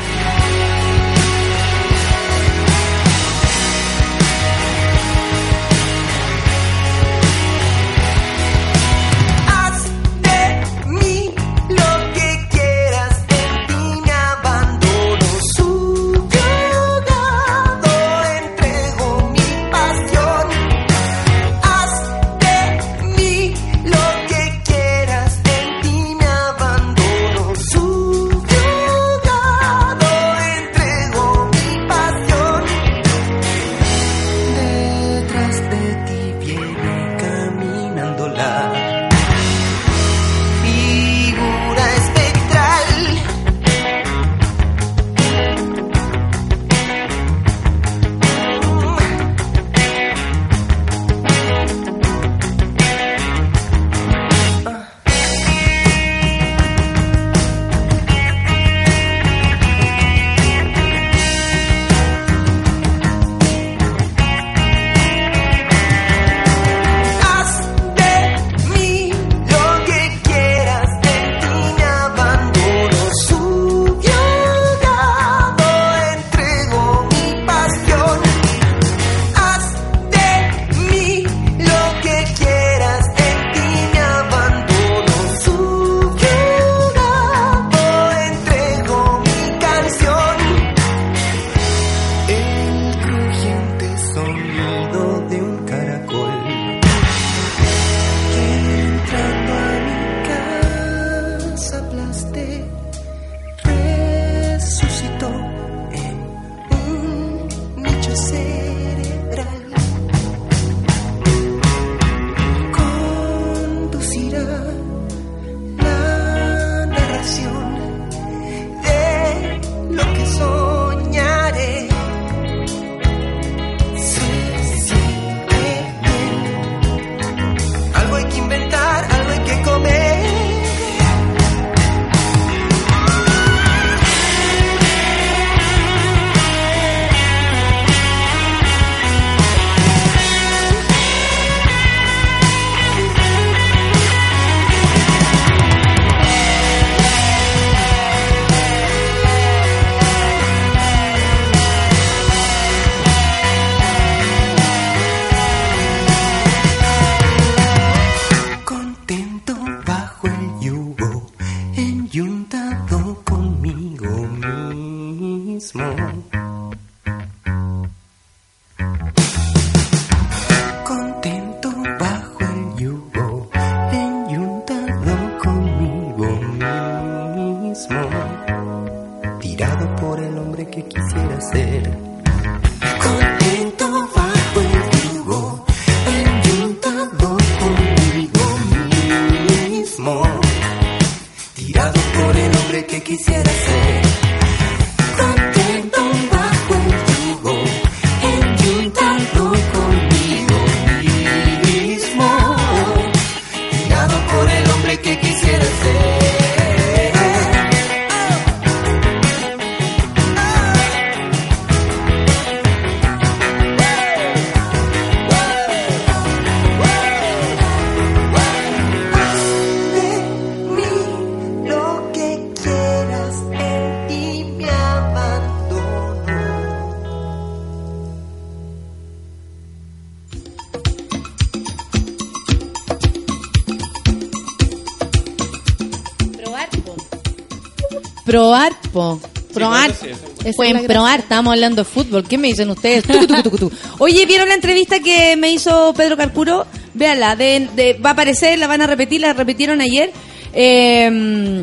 Sí, 240.52 240.62
eso 240.62 240.62
es 240.62 240.72
Pueden 240.72 240.86
probar, 240.86 241.20
estamos 241.20 241.52
hablando 241.52 241.84
de 241.84 241.90
fútbol. 241.90 242.26
¿Qué 242.26 242.38
me 242.38 242.48
dicen 242.48 242.70
ustedes? 242.70 243.04
Tucu, 243.04 243.26
tucu, 243.26 243.42
tucu, 243.42 243.58
tucu. 243.58 243.76
Oye, 243.98 244.24
¿vieron 244.26 244.48
la 244.48 244.54
entrevista 244.54 245.00
que 245.00 245.36
me 245.36 245.50
hizo 245.50 245.92
Pedro 245.94 246.16
Carcuro? 246.16 246.66
Véanla, 246.94 247.36
de, 247.36 247.68
de- 247.74 247.94
va 247.94 248.10
a 248.10 248.12
aparecer, 248.12 248.58
la 248.58 248.66
van 248.66 248.82
a 248.82 248.86
repetir, 248.86 249.20
la 249.20 249.32
repitieron 249.32 249.80
ayer. 249.80 250.12
Eh, 250.52 251.62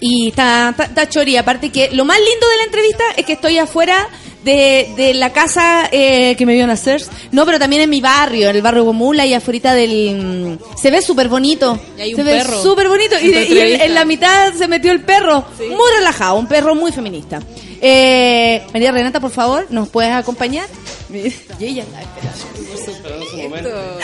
y 0.00 0.28
está, 0.28 0.70
está, 0.70 0.84
está 0.84 1.08
chori. 1.08 1.36
Aparte 1.36 1.70
que 1.70 1.90
lo 1.92 2.04
más 2.04 2.18
lindo 2.18 2.48
de 2.48 2.56
la 2.56 2.64
entrevista 2.64 3.04
es 3.16 3.24
que 3.24 3.34
estoy 3.34 3.58
afuera 3.58 4.08
de, 4.42 4.88
de 4.96 5.14
la 5.14 5.32
casa 5.32 5.88
eh, 5.92 6.34
que 6.36 6.44
me 6.44 6.54
vio 6.54 6.66
nacer. 6.66 7.02
No, 7.30 7.46
pero 7.46 7.60
también 7.60 7.82
en 7.82 7.90
mi 7.90 8.00
barrio, 8.00 8.48
en 8.50 8.56
el 8.56 8.62
barrio 8.62 8.84
Gomula 8.84 9.24
y 9.26 9.34
afuera 9.34 9.74
del... 9.74 10.58
Se 10.80 10.90
ve 10.90 11.02
súper 11.02 11.28
bonito. 11.28 11.78
Y 11.96 12.00
hay 12.00 12.14
un 12.14 12.16
se 12.16 12.24
ve 12.24 12.42
súper 12.62 12.88
bonito. 12.88 13.14
Y, 13.22 13.32
en 13.32 13.94
la 13.94 14.04
mitad 14.04 14.52
se 14.54 14.66
metió 14.66 14.90
el 14.90 15.02
perro. 15.02 15.44
Muy 15.58 15.90
relajado, 15.98 16.34
un 16.34 16.48
perro 16.48 16.74
muy 16.74 16.90
feminista. 16.90 17.40
Eh, 17.84 18.64
María 18.72 18.92
Renata, 18.92 19.18
por 19.18 19.32
favor, 19.32 19.66
¿nos 19.70 19.88
puedes 19.88 20.12
acompañar? 20.12 20.68
Y 21.12 21.64
ella 21.64 21.82
está 21.82 22.00
esperando. 22.00 23.26
Momento. 23.48 23.98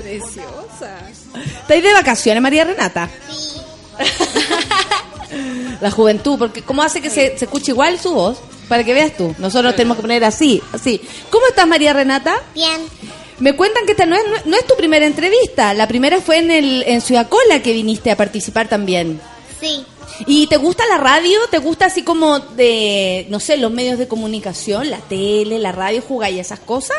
Preciosa. 0.00 0.98
¿Estáis 1.60 1.82
de 1.82 1.92
vacaciones, 1.92 2.40
María 2.40 2.64
Renata? 2.64 3.10
La 5.80 5.90
juventud, 5.90 6.38
porque 6.38 6.62
¿cómo 6.62 6.82
hace 6.82 7.00
que 7.00 7.10
se, 7.10 7.36
se 7.36 7.44
escuche 7.44 7.72
igual 7.72 7.98
su 7.98 8.14
voz? 8.14 8.38
Para 8.68 8.84
que 8.84 8.94
veas 8.94 9.16
tú. 9.16 9.34
Nosotros 9.38 9.74
tenemos 9.74 9.96
que 9.96 10.02
poner 10.02 10.24
así, 10.24 10.62
así. 10.72 11.00
¿Cómo 11.30 11.46
estás, 11.48 11.66
María 11.66 11.92
Renata? 11.92 12.40
Bien, 12.54 12.80
Me 13.40 13.56
cuentan 13.56 13.84
que 13.84 13.92
esta 13.92 14.06
no 14.06 14.14
es, 14.14 14.22
no 14.44 14.56
es 14.56 14.66
tu 14.66 14.76
primera 14.76 15.06
entrevista. 15.06 15.74
La 15.74 15.88
primera 15.88 16.20
fue 16.20 16.38
en, 16.38 16.50
el, 16.50 16.84
en 16.86 17.00
Ciudad 17.00 17.28
Cola 17.28 17.62
que 17.62 17.72
viniste 17.72 18.10
a 18.10 18.16
participar 18.16 18.68
también. 18.68 19.20
Sí, 19.60 19.84
¿Y 20.26 20.46
te 20.48 20.56
gusta 20.56 20.84
la 20.88 20.98
radio? 20.98 21.38
¿Te 21.50 21.58
gusta 21.58 21.86
así 21.86 22.02
como 22.02 22.38
de, 22.40 23.26
no 23.30 23.38
sé, 23.40 23.56
los 23.56 23.70
medios 23.70 23.98
de 23.98 24.08
comunicación, 24.08 24.90
la 24.90 24.98
tele, 24.98 25.58
la 25.58 25.70
radio, 25.72 26.02
jugar 26.02 26.32
y 26.32 26.40
esas 26.40 26.60
cosas? 26.60 26.96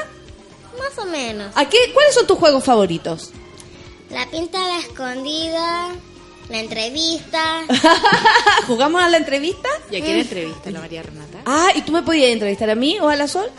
más 0.77 0.97
o 0.97 1.05
menos. 1.09 1.51
¿A 1.55 1.67
qué, 1.67 1.77
¿Cuáles 1.93 2.13
son 2.15 2.25
tus 2.25 2.37
juegos 2.37 2.63
favoritos? 2.63 3.31
La 4.09 4.25
pinta 4.31 4.63
a 4.63 4.67
la 4.69 4.79
escondida, 4.79 5.89
la 6.49 6.59
entrevista. 6.59 7.63
¿Jugamos 8.67 9.03
a 9.03 9.09
la 9.09 9.17
entrevista? 9.17 9.67
¿Y 9.91 9.97
a 9.97 10.01
quién 10.03 10.19
entrevista 10.19 10.71
la 10.71 10.79
María 10.79 11.03
Renata? 11.03 11.39
Ah, 11.45 11.69
¿y 11.75 11.81
tú 11.81 11.91
me 11.91 12.01
podías 12.01 12.31
entrevistar 12.31 12.69
a 12.69 12.75
mí 12.75 12.97
o 12.99 13.09
a 13.09 13.15
la 13.15 13.27
Sol? 13.27 13.49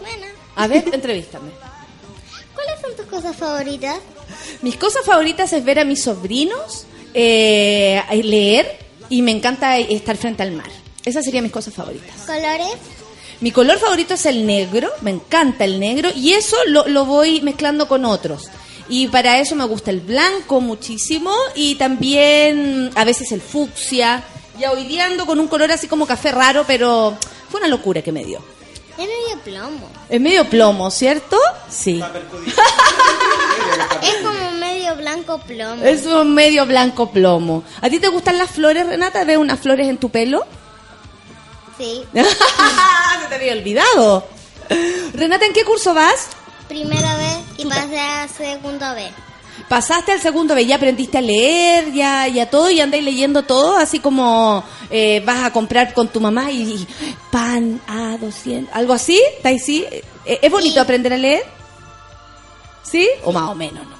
Bueno, 0.00 0.26
A 0.56 0.66
ver, 0.66 0.84
entrevístame. 0.92 1.50
¿cuáles 2.54 2.80
son 2.80 2.96
tus 2.96 3.06
cosas 3.06 3.36
favoritas? 3.36 3.98
Mis 4.62 4.76
cosas 4.76 5.04
favoritas 5.04 5.52
es 5.52 5.64
ver 5.64 5.78
a 5.80 5.84
mis 5.84 6.02
sobrinos, 6.02 6.86
eh, 7.14 8.02
leer 8.22 8.78
y 9.08 9.22
me 9.22 9.30
encanta 9.30 9.78
estar 9.78 10.16
frente 10.16 10.42
al 10.42 10.52
mar. 10.52 10.68
Esas 11.04 11.24
serían 11.24 11.44
mis 11.44 11.52
cosas 11.52 11.74
favoritas. 11.74 12.14
¿Colores? 12.26 12.76
Mi 13.40 13.52
color 13.52 13.78
favorito 13.78 14.14
es 14.14 14.26
el 14.26 14.46
negro, 14.46 14.90
me 15.00 15.10
encanta 15.10 15.64
el 15.64 15.80
negro 15.80 16.10
y 16.14 16.32
eso 16.32 16.56
lo, 16.66 16.86
lo 16.88 17.06
voy 17.06 17.40
mezclando 17.40 17.88
con 17.88 18.04
otros. 18.04 18.48
Y 18.88 19.08
para 19.08 19.38
eso 19.38 19.54
me 19.54 19.64
gusta 19.64 19.90
el 19.90 20.00
blanco 20.00 20.60
muchísimo 20.60 21.32
y 21.54 21.76
también 21.76 22.90
a 22.96 23.04
veces 23.04 23.32
el 23.32 23.40
fucsia. 23.40 24.22
Ya 24.58 24.72
hoy 24.72 24.84
día 24.84 25.06
ando 25.06 25.24
con 25.26 25.38
un 25.40 25.48
color 25.48 25.72
así 25.72 25.86
como 25.86 26.06
café 26.06 26.32
raro, 26.32 26.64
pero 26.66 27.16
fue 27.48 27.60
una 27.60 27.68
locura 27.68 28.02
que 28.02 28.12
me 28.12 28.24
dio. 28.24 28.42
Es 28.98 29.06
medio 29.06 29.42
plomo. 29.42 29.88
Es 30.10 30.20
medio 30.20 30.44
plomo, 30.44 30.90
¿cierto? 30.90 31.38
Sí. 31.70 32.02
Es 34.02 34.16
como 34.16 34.39
blanco 35.10 35.38
plomo. 35.38 35.84
Es 35.84 36.06
un 36.06 36.34
medio 36.34 36.66
blanco 36.66 37.10
plomo. 37.10 37.64
¿A 37.80 37.88
ti 37.90 37.98
te 37.98 38.08
gustan 38.08 38.38
las 38.38 38.50
flores, 38.50 38.86
Renata? 38.86 39.24
¿Ves 39.24 39.38
unas 39.38 39.58
flores 39.60 39.88
en 39.88 39.98
tu 39.98 40.10
pelo? 40.10 40.44
Sí. 41.78 42.02
Se 42.14 43.28
te 43.28 43.34
había 43.34 43.52
olvidado. 43.52 44.26
Renata, 45.14 45.46
¿en 45.46 45.52
qué 45.52 45.64
curso 45.64 45.94
vas? 45.94 46.28
Primera 46.68 47.16
vez 47.16 47.38
y 47.58 47.66
pasé 47.66 47.98
a 47.98 48.28
segundo 48.28 48.94
B. 48.94 49.10
Pasaste 49.68 50.12
al 50.12 50.20
segundo 50.20 50.54
B, 50.54 50.64
ya 50.64 50.76
aprendiste 50.76 51.18
a 51.18 51.20
leer, 51.20 51.92
ya, 51.92 52.26
ya 52.28 52.48
todo, 52.48 52.70
y 52.70 52.80
andáis 52.80 53.04
leyendo 53.04 53.42
todo, 53.42 53.76
así 53.76 53.98
como 54.00 54.64
eh, 54.90 55.22
vas 55.26 55.44
a 55.44 55.52
comprar 55.52 55.92
con 55.92 56.08
tu 56.08 56.18
mamá 56.20 56.50
y, 56.50 56.62
y 56.62 56.86
pan 57.30 57.80
a 57.86 58.16
200, 58.16 58.74
algo 58.74 58.94
así, 58.94 59.20
¿está 59.36 59.50
ahí 59.50 59.58
sí? 59.58 59.84
Eh, 60.24 60.38
¿Es 60.42 60.50
bonito 60.50 60.74
Sí. 60.74 60.78
aprender 60.78 61.12
a 61.12 61.18
leer? 61.18 61.42
¿Sí? 62.82 63.06
O 63.24 63.32
más 63.32 63.50
o 63.50 63.54
menos, 63.54 63.86
no 63.86 63.99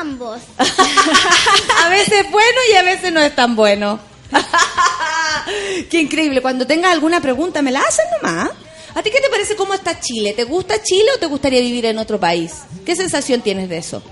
Ambos. 0.00 0.40
a 0.58 1.88
veces 1.88 2.24
es 2.24 2.30
bueno 2.30 2.58
y 2.72 2.76
a 2.76 2.82
veces 2.82 3.12
no 3.12 3.20
es 3.20 3.34
tan 3.34 3.54
bueno. 3.56 4.00
qué 5.90 6.00
increíble. 6.00 6.42
Cuando 6.42 6.66
tengas 6.66 6.92
alguna 6.92 7.20
pregunta, 7.20 7.62
me 7.62 7.72
la 7.72 7.80
hacen 7.80 8.04
nomás. 8.20 8.50
¿A 8.94 9.02
ti 9.02 9.10
qué 9.10 9.20
te 9.20 9.28
parece 9.28 9.54
cómo 9.54 9.74
está 9.74 10.00
Chile? 10.00 10.32
¿Te 10.32 10.44
gusta 10.44 10.82
Chile 10.82 11.08
o 11.14 11.18
te 11.18 11.26
gustaría 11.26 11.60
vivir 11.60 11.86
en 11.86 11.98
otro 11.98 12.18
país? 12.18 12.62
¿Qué 12.84 12.96
sensación 12.96 13.40
tienes 13.42 13.68
de 13.68 13.78
eso? 13.78 14.02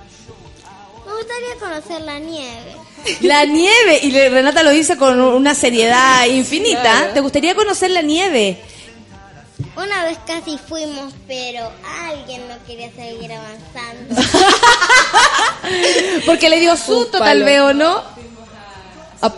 Me 1.07 1.13
gustaría 1.13 1.57
conocer 1.59 2.01
la 2.03 2.19
nieve. 2.19 2.77
La 3.21 3.45
nieve, 3.45 4.01
y 4.03 4.11
Renata 4.11 4.65
lo 4.65 4.71
dice 4.71 4.97
con 4.97 5.21
una 5.21 5.55
seriedad 5.55 6.27
infinita. 6.27 7.13
¿Te 7.15 7.21
gustaría 7.21 7.55
conocer 7.55 7.91
la 7.91 8.03
nieve? 8.03 8.61
Una 9.77 10.05
vez 10.05 10.19
casi 10.27 10.59
fuimos, 10.59 11.13
pero 11.29 11.71
alguien 12.05 12.49
no 12.49 12.55
quería 12.67 12.91
seguir 12.93 13.33
avanzando. 13.33 14.15
Porque 16.27 16.49
le 16.49 16.61
dio 16.61 16.77
susto, 16.77 17.19
tal 17.19 17.43
vez, 17.45 17.61
¿o 17.61 17.73
no? 17.73 18.03
Ah. 19.23 19.33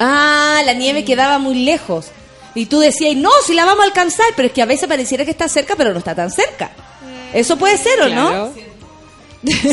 Ah, 0.00 0.62
la 0.64 0.74
nieve 0.74 1.04
quedaba 1.04 1.38
muy 1.38 1.64
lejos. 1.64 2.06
Y 2.54 2.66
tú 2.66 2.80
decías, 2.80 3.14
no, 3.16 3.30
si 3.46 3.54
la 3.54 3.64
vamos 3.64 3.84
a 3.84 3.86
alcanzar, 3.86 4.26
pero 4.36 4.48
es 4.48 4.54
que 4.54 4.62
a 4.62 4.66
veces 4.66 4.88
pareciera 4.88 5.24
que 5.24 5.30
está 5.30 5.48
cerca, 5.48 5.76
pero 5.76 5.92
no 5.92 5.98
está 5.98 6.14
tan 6.14 6.30
cerca. 6.30 6.70
Eso 7.32 7.56
puede 7.56 7.76
ser, 7.76 8.00
¿o 8.02 8.08
no? 8.08 8.52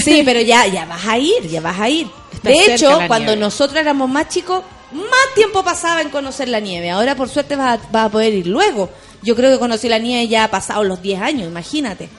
Sí, 0.03 0.21
pero 0.23 0.41
ya, 0.41 0.67
ya 0.67 0.86
vas 0.86 1.05
a 1.07 1.17
ir, 1.17 1.47
ya 1.49 1.61
vas 1.61 1.80
a 1.80 1.89
ir. 1.89 2.07
Está 2.32 2.49
de 2.49 2.76
hecho, 2.76 2.99
cuando 3.07 3.32
nieve. 3.32 3.41
nosotros 3.41 3.80
éramos 3.80 4.09
más 4.09 4.30
chicos, 4.30 4.63
más 4.91 5.34
tiempo 5.34 5.63
pasaba 5.63 6.01
en 6.01 6.09
conocer 6.09 6.47
la 6.49 6.59
nieve. 6.59 6.91
Ahora, 6.91 7.15
por 7.15 7.30
suerte, 7.30 7.55
vas 7.55 7.80
a, 7.80 7.88
vas 7.91 8.05
a 8.05 8.09
poder 8.09 8.34
ir 8.34 8.47
luego. 8.47 8.89
Yo 9.23 9.36
creo 9.36 9.51
que 9.51 9.57
conocí 9.57 9.89
la 9.89 9.97
nieve 9.97 10.28
ya 10.28 10.43
ha 10.43 10.51
pasado 10.51 10.84
los 10.84 11.01
10 11.01 11.21
años, 11.21 11.47
imagínate. 11.47 12.09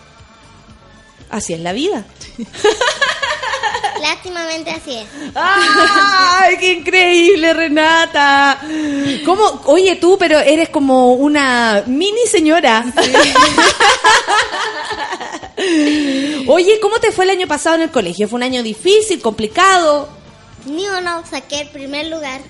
Así 1.31 1.55
es 1.55 1.61
la 1.61 1.73
vida. 1.73 2.05
Lástimamente 4.01 4.71
así 4.71 4.95
es. 4.95 5.07
¡Ay, 5.35 6.57
qué 6.59 6.73
increíble, 6.75 7.53
Renata! 7.55 8.61
¿Cómo? 9.25 9.63
Oye, 9.65 9.97
tú, 9.97 10.17
pero 10.19 10.39
eres 10.39 10.69
como 10.69 11.15
una 11.15 11.83
mini 11.87 12.27
señora. 12.31 12.85
Oye, 16.47 16.79
¿cómo 16.81 16.99
te 17.01 17.11
fue 17.11 17.25
el 17.25 17.31
año 17.31 17.49
pasado 17.49 17.77
en 17.77 17.83
el 17.83 17.91
colegio? 17.91 18.29
¿Fue 18.29 18.37
un 18.37 18.43
año 18.43 18.63
difícil, 18.63 19.21
complicado? 19.21 20.09
Ni 20.67 20.87
uno 20.87 21.25
saqué 21.29 21.63
el 21.63 21.69
primer 21.69 22.07
lugar. 22.07 22.41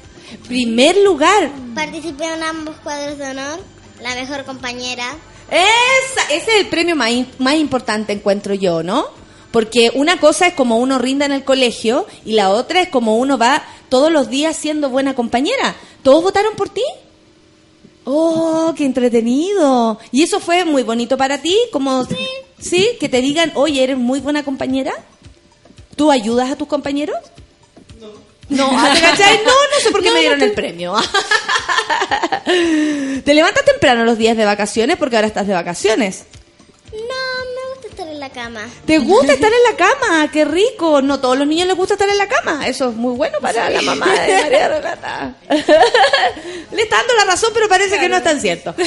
Primer 0.48 0.96
lugar. 0.98 1.50
Participé 1.74 2.24
en 2.24 2.42
ambos 2.42 2.76
cuadros 2.82 3.16
de 3.18 3.30
honor, 3.30 3.60
la 4.00 4.14
mejor 4.14 4.44
compañera. 4.44 5.14
Esa- 5.50 6.34
ese 6.34 6.50
es 6.50 6.60
el 6.60 6.66
premio 6.66 6.96
más, 6.96 7.54
importante, 7.54 8.12
encuentro 8.12 8.54
yo, 8.54 8.82
¿no? 8.82 9.06
Porque 9.52 9.90
una 9.94 10.18
cosa 10.18 10.48
es 10.48 10.54
como 10.54 10.78
uno 10.78 10.98
rinda 10.98 11.24
en 11.24 11.32
el 11.32 11.44
colegio 11.44 12.06
y 12.24 12.32
la 12.32 12.50
otra 12.50 12.82
es 12.82 12.88
como 12.88 13.16
uno 13.16 13.38
va 13.38 13.62
todos 13.88 14.10
los 14.10 14.28
días 14.28 14.56
siendo 14.56 14.90
buena 14.90 15.14
compañera. 15.14 15.76
¿Todos 16.02 16.22
votaron 16.22 16.54
por 16.56 16.68
ti? 16.68 16.82
¡Oh, 18.04 18.74
qué 18.76 18.84
entretenido! 18.84 19.98
¿Y 20.12 20.22
eso 20.22 20.40
fue 20.40 20.64
muy 20.64 20.82
bonito 20.82 21.16
para 21.16 21.40
ti? 21.40 21.56
Como, 21.72 22.04
sí. 22.60 22.88
Que 23.00 23.08
te 23.08 23.20
digan, 23.20 23.52
oye, 23.54 23.82
eres 23.82 23.96
muy 23.98 24.20
buena 24.20 24.44
compañera. 24.44 24.92
¿Tú 25.96 26.10
ayudas 26.10 26.50
a 26.50 26.56
tus 26.56 26.68
compañeros? 26.68 27.16
No. 28.48 28.70
No, 28.70 28.78
ah, 28.78 28.92
¿te 28.94 29.00
cachai? 29.00 29.38
No, 29.38 29.50
no 29.50 29.80
sé 29.82 29.90
por 29.90 30.02
qué 30.02 30.10
me 30.10 30.20
dieron 30.20 30.40
el 30.40 30.52
premio. 30.52 30.94
¿Te 33.24 33.34
levantas 33.34 33.64
temprano 33.64 34.04
los 34.04 34.18
días 34.18 34.36
de 34.36 34.44
vacaciones? 34.44 34.96
Porque 34.96 35.16
ahora 35.16 35.26
estás 35.26 35.46
de 35.46 35.54
vacaciones. 35.54 36.24
No, 36.92 36.98
me 36.98 37.72
gusta 37.74 37.88
estar 37.88 38.06
en 38.06 38.20
la 38.20 38.30
cama. 38.30 38.60
¿Te 38.86 38.98
gusta 38.98 39.32
estar 39.32 39.50
en 39.52 39.62
la 39.64 39.76
cama? 39.76 40.30
¡Qué 40.30 40.44
rico! 40.44 41.02
No 41.02 41.18
todos 41.18 41.36
los 41.36 41.46
niños 41.48 41.66
les 41.66 41.76
gusta 41.76 41.94
estar 41.94 42.08
en 42.08 42.18
la 42.18 42.28
cama. 42.28 42.68
Eso 42.68 42.90
es 42.90 42.94
muy 42.94 43.16
bueno 43.16 43.38
para 43.40 43.68
la 43.68 43.82
mamá 43.82 44.12
de 44.12 44.42
María 44.42 44.68
Renata. 44.68 45.34
Le 46.70 46.82
está 46.82 46.96
dando 46.98 47.14
la 47.14 47.24
razón, 47.24 47.50
pero 47.52 47.68
parece 47.68 47.98
que 47.98 48.08
no 48.08 48.16
es 48.16 48.22
tan 48.24 48.40
cierto. 48.40 48.74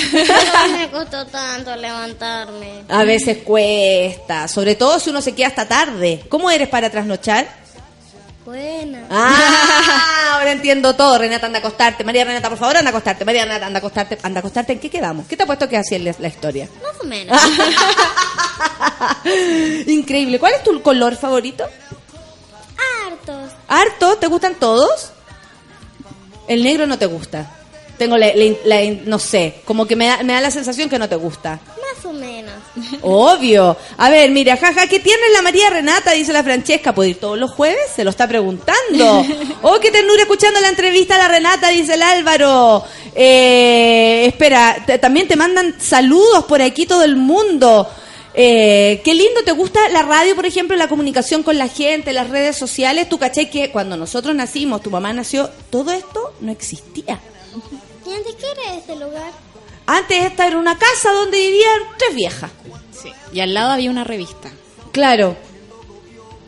No 0.69 0.77
me 0.77 0.89
costó 0.89 1.25
tanto 1.27 1.75
levantarme. 1.75 2.83
A 2.87 3.03
veces 3.03 3.39
cuesta, 3.39 4.47
sobre 4.47 4.75
todo 4.75 4.99
si 4.99 5.09
uno 5.09 5.21
se 5.21 5.35
queda 5.35 5.47
hasta 5.47 5.67
tarde. 5.67 6.23
¿Cómo 6.29 6.49
eres 6.49 6.69
para 6.69 6.89
trasnochar? 6.89 7.58
Buena. 8.49 9.05
Ah, 9.11 10.31
ahora 10.33 10.53
entiendo 10.53 10.95
todo. 10.95 11.19
Renata, 11.19 11.45
anda 11.45 11.59
a 11.59 11.59
acostarte. 11.59 12.03
María 12.03 12.25
Renata, 12.25 12.49
por 12.49 12.57
favor, 12.57 12.77
anda 12.77 12.89
a 12.89 12.89
acostarte. 12.89 13.23
María 13.23 13.43
Renata, 13.43 13.67
anda 13.67 13.77
a 13.77 13.81
acostarte. 13.81 14.17
Anda 14.23 14.39
a 14.39 14.41
acostarte. 14.41 14.73
¿En 14.73 14.79
qué 14.79 14.89
quedamos? 14.89 15.27
¿Qué 15.27 15.37
te 15.37 15.43
ha 15.43 15.45
puesto 15.45 15.69
que 15.69 15.77
la, 15.77 16.15
la 16.17 16.27
historia? 16.27 16.67
Más 16.81 16.99
o 16.99 17.03
menos. 17.03 17.37
Increíble. 19.85 20.39
¿Cuál 20.39 20.53
es 20.53 20.63
tu 20.63 20.81
color 20.81 21.15
favorito? 21.15 21.63
Hartos. 23.05 23.51
¿Harto? 23.67 24.17
¿Te 24.17 24.25
gustan 24.25 24.55
todos? 24.55 25.11
El 26.47 26.63
negro 26.63 26.87
no 26.87 26.97
te 26.97 27.05
gusta. 27.05 27.58
Tengo 27.99 28.17
la, 28.17 28.31
la- 28.33 28.55
la- 28.65 28.91
no 29.05 29.19
sé, 29.19 29.55
como 29.65 29.85
que 29.85 29.95
me 29.95 30.07
da, 30.07 30.23
me 30.23 30.33
da 30.33 30.41
la 30.41 30.49
sensación 30.49 30.89
que 30.89 30.97
no 30.97 31.07
te 31.07 31.15
gusta. 31.17 31.59
Más 31.95 32.05
o 32.05 32.11
menos. 32.13 32.53
Obvio. 33.03 33.77
A 33.97 34.09
ver, 34.09 34.31
mira, 34.31 34.57
jaja, 34.57 34.87
¿qué 34.87 34.99
tiene 34.99 35.21
la 35.33 35.43
María 35.43 35.69
Renata? 35.69 36.11
Dice 36.13 36.33
la 36.33 36.43
Francesca. 36.43 36.95
¿Puede 36.95 37.09
ir 37.11 37.19
todos 37.19 37.37
los 37.37 37.51
jueves? 37.51 37.81
Se 37.95 38.03
lo 38.03 38.09
está 38.09 38.27
preguntando. 38.27 39.23
Oh, 39.61 39.77
qué 39.81 39.91
ternura 39.91 40.21
escuchando 40.21 40.61
la 40.61 40.69
entrevista 40.69 41.15
a 41.15 41.17
la 41.17 41.27
Renata, 41.27 41.67
dice 41.67 41.95
el 41.95 42.01
Álvaro. 42.01 42.81
Eh, 43.13 44.25
espera, 44.27 44.77
te- 44.87 44.97
también 44.99 45.27
te 45.27 45.35
mandan 45.35 45.75
saludos 45.81 46.45
por 46.45 46.61
aquí 46.61 46.85
todo 46.85 47.03
el 47.03 47.17
mundo. 47.17 47.85
Eh, 48.33 49.01
qué 49.03 49.13
lindo, 49.13 49.43
¿te 49.43 49.51
gusta 49.51 49.89
la 49.89 50.01
radio, 50.03 50.33
por 50.35 50.45
ejemplo, 50.45 50.77
la 50.77 50.87
comunicación 50.87 51.43
con 51.43 51.57
la 51.57 51.67
gente, 51.67 52.13
las 52.13 52.29
redes 52.29 52.55
sociales? 52.55 53.09
Tú 53.09 53.17
caché 53.19 53.49
que 53.49 53.69
cuando 53.71 53.97
nosotros 53.97 54.33
nacimos, 54.33 54.81
tu 54.81 54.89
mamá 54.89 55.11
nació, 55.11 55.49
todo 55.69 55.91
esto 55.91 56.33
no 56.39 56.51
existía. 56.53 57.19
¿Y 58.09 58.13
antes 58.13 58.35
qué 58.35 58.45
era 58.49 58.73
este 58.73 58.95
lugar? 58.95 59.31
Antes 59.85 60.25
esta 60.25 60.47
era 60.47 60.57
una 60.57 60.77
casa 60.79 61.11
donde 61.11 61.37
vivían 61.37 61.81
tres 61.97 62.15
viejas. 62.15 62.51
Sí. 62.91 63.11
Y 63.31 63.39
al 63.39 63.53
lado 63.53 63.71
había 63.71 63.91
una 63.91 64.03
revista. 64.03 64.49
Claro. 64.91 65.37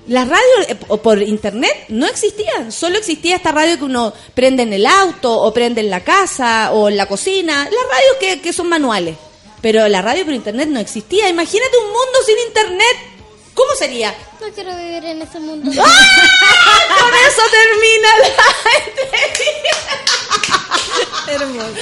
Las 0.08 0.28
radios 0.28 0.70
eh, 0.70 0.78
o 0.88 0.98
por 0.98 1.22
internet 1.22 1.86
no 1.90 2.08
existían, 2.08 2.72
solo 2.72 2.98
existía 2.98 3.36
esta 3.36 3.52
radio 3.52 3.78
que 3.78 3.84
uno 3.84 4.12
prende 4.34 4.64
en 4.64 4.74
el 4.74 4.88
auto 4.88 5.40
o 5.40 5.54
prende 5.54 5.82
en 5.82 5.92
la 5.92 6.04
casa 6.04 6.72
o 6.74 6.90
en 6.90 6.98
la 6.98 7.06
cocina, 7.06 7.64
las 7.66 7.72
radios 7.72 8.16
que, 8.20 8.42
que 8.42 8.54
son 8.54 8.68
manuales. 8.68 9.16
Pero 9.62 9.88
la 9.88 10.02
radio 10.02 10.26
por 10.26 10.34
internet 10.34 10.68
no 10.70 10.80
existía. 10.80 11.30
Imagínate 11.30 11.78
un 11.78 11.86
mundo 11.86 12.20
sin 12.26 12.40
internet. 12.48 12.98
¿Cómo 13.54 13.70
sería? 13.78 14.16
No 14.40 14.48
quiero 14.48 14.76
vivir 14.76 15.06
en 15.06 15.22
ese 15.22 15.40
mundo. 15.40 15.72
¡Ah! 15.80 17.00
Con 17.00 17.14
eso 17.14 17.42
termina 17.52 18.10
la 18.18 20.12
Hermoso. 21.28 21.74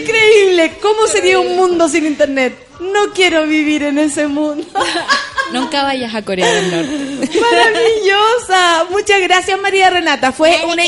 Increíble. 0.00 0.78
¿Cómo 0.80 1.06
sería 1.06 1.38
un 1.38 1.56
mundo 1.56 1.88
sin 1.88 2.06
internet? 2.06 2.66
No 2.80 3.12
quiero 3.14 3.46
vivir 3.46 3.82
en 3.84 3.98
ese 3.98 4.26
mundo. 4.26 4.66
Nunca 5.52 5.84
vayas 5.84 6.14
a 6.14 6.22
Corea 6.22 6.50
del 6.52 6.70
Norte. 6.70 7.40
Maravillosa. 7.40 8.86
Muchas 8.90 9.20
gracias, 9.20 9.60
María 9.60 9.90
Renata. 9.90 10.32
Fue 10.32 10.62
una. 10.66 10.82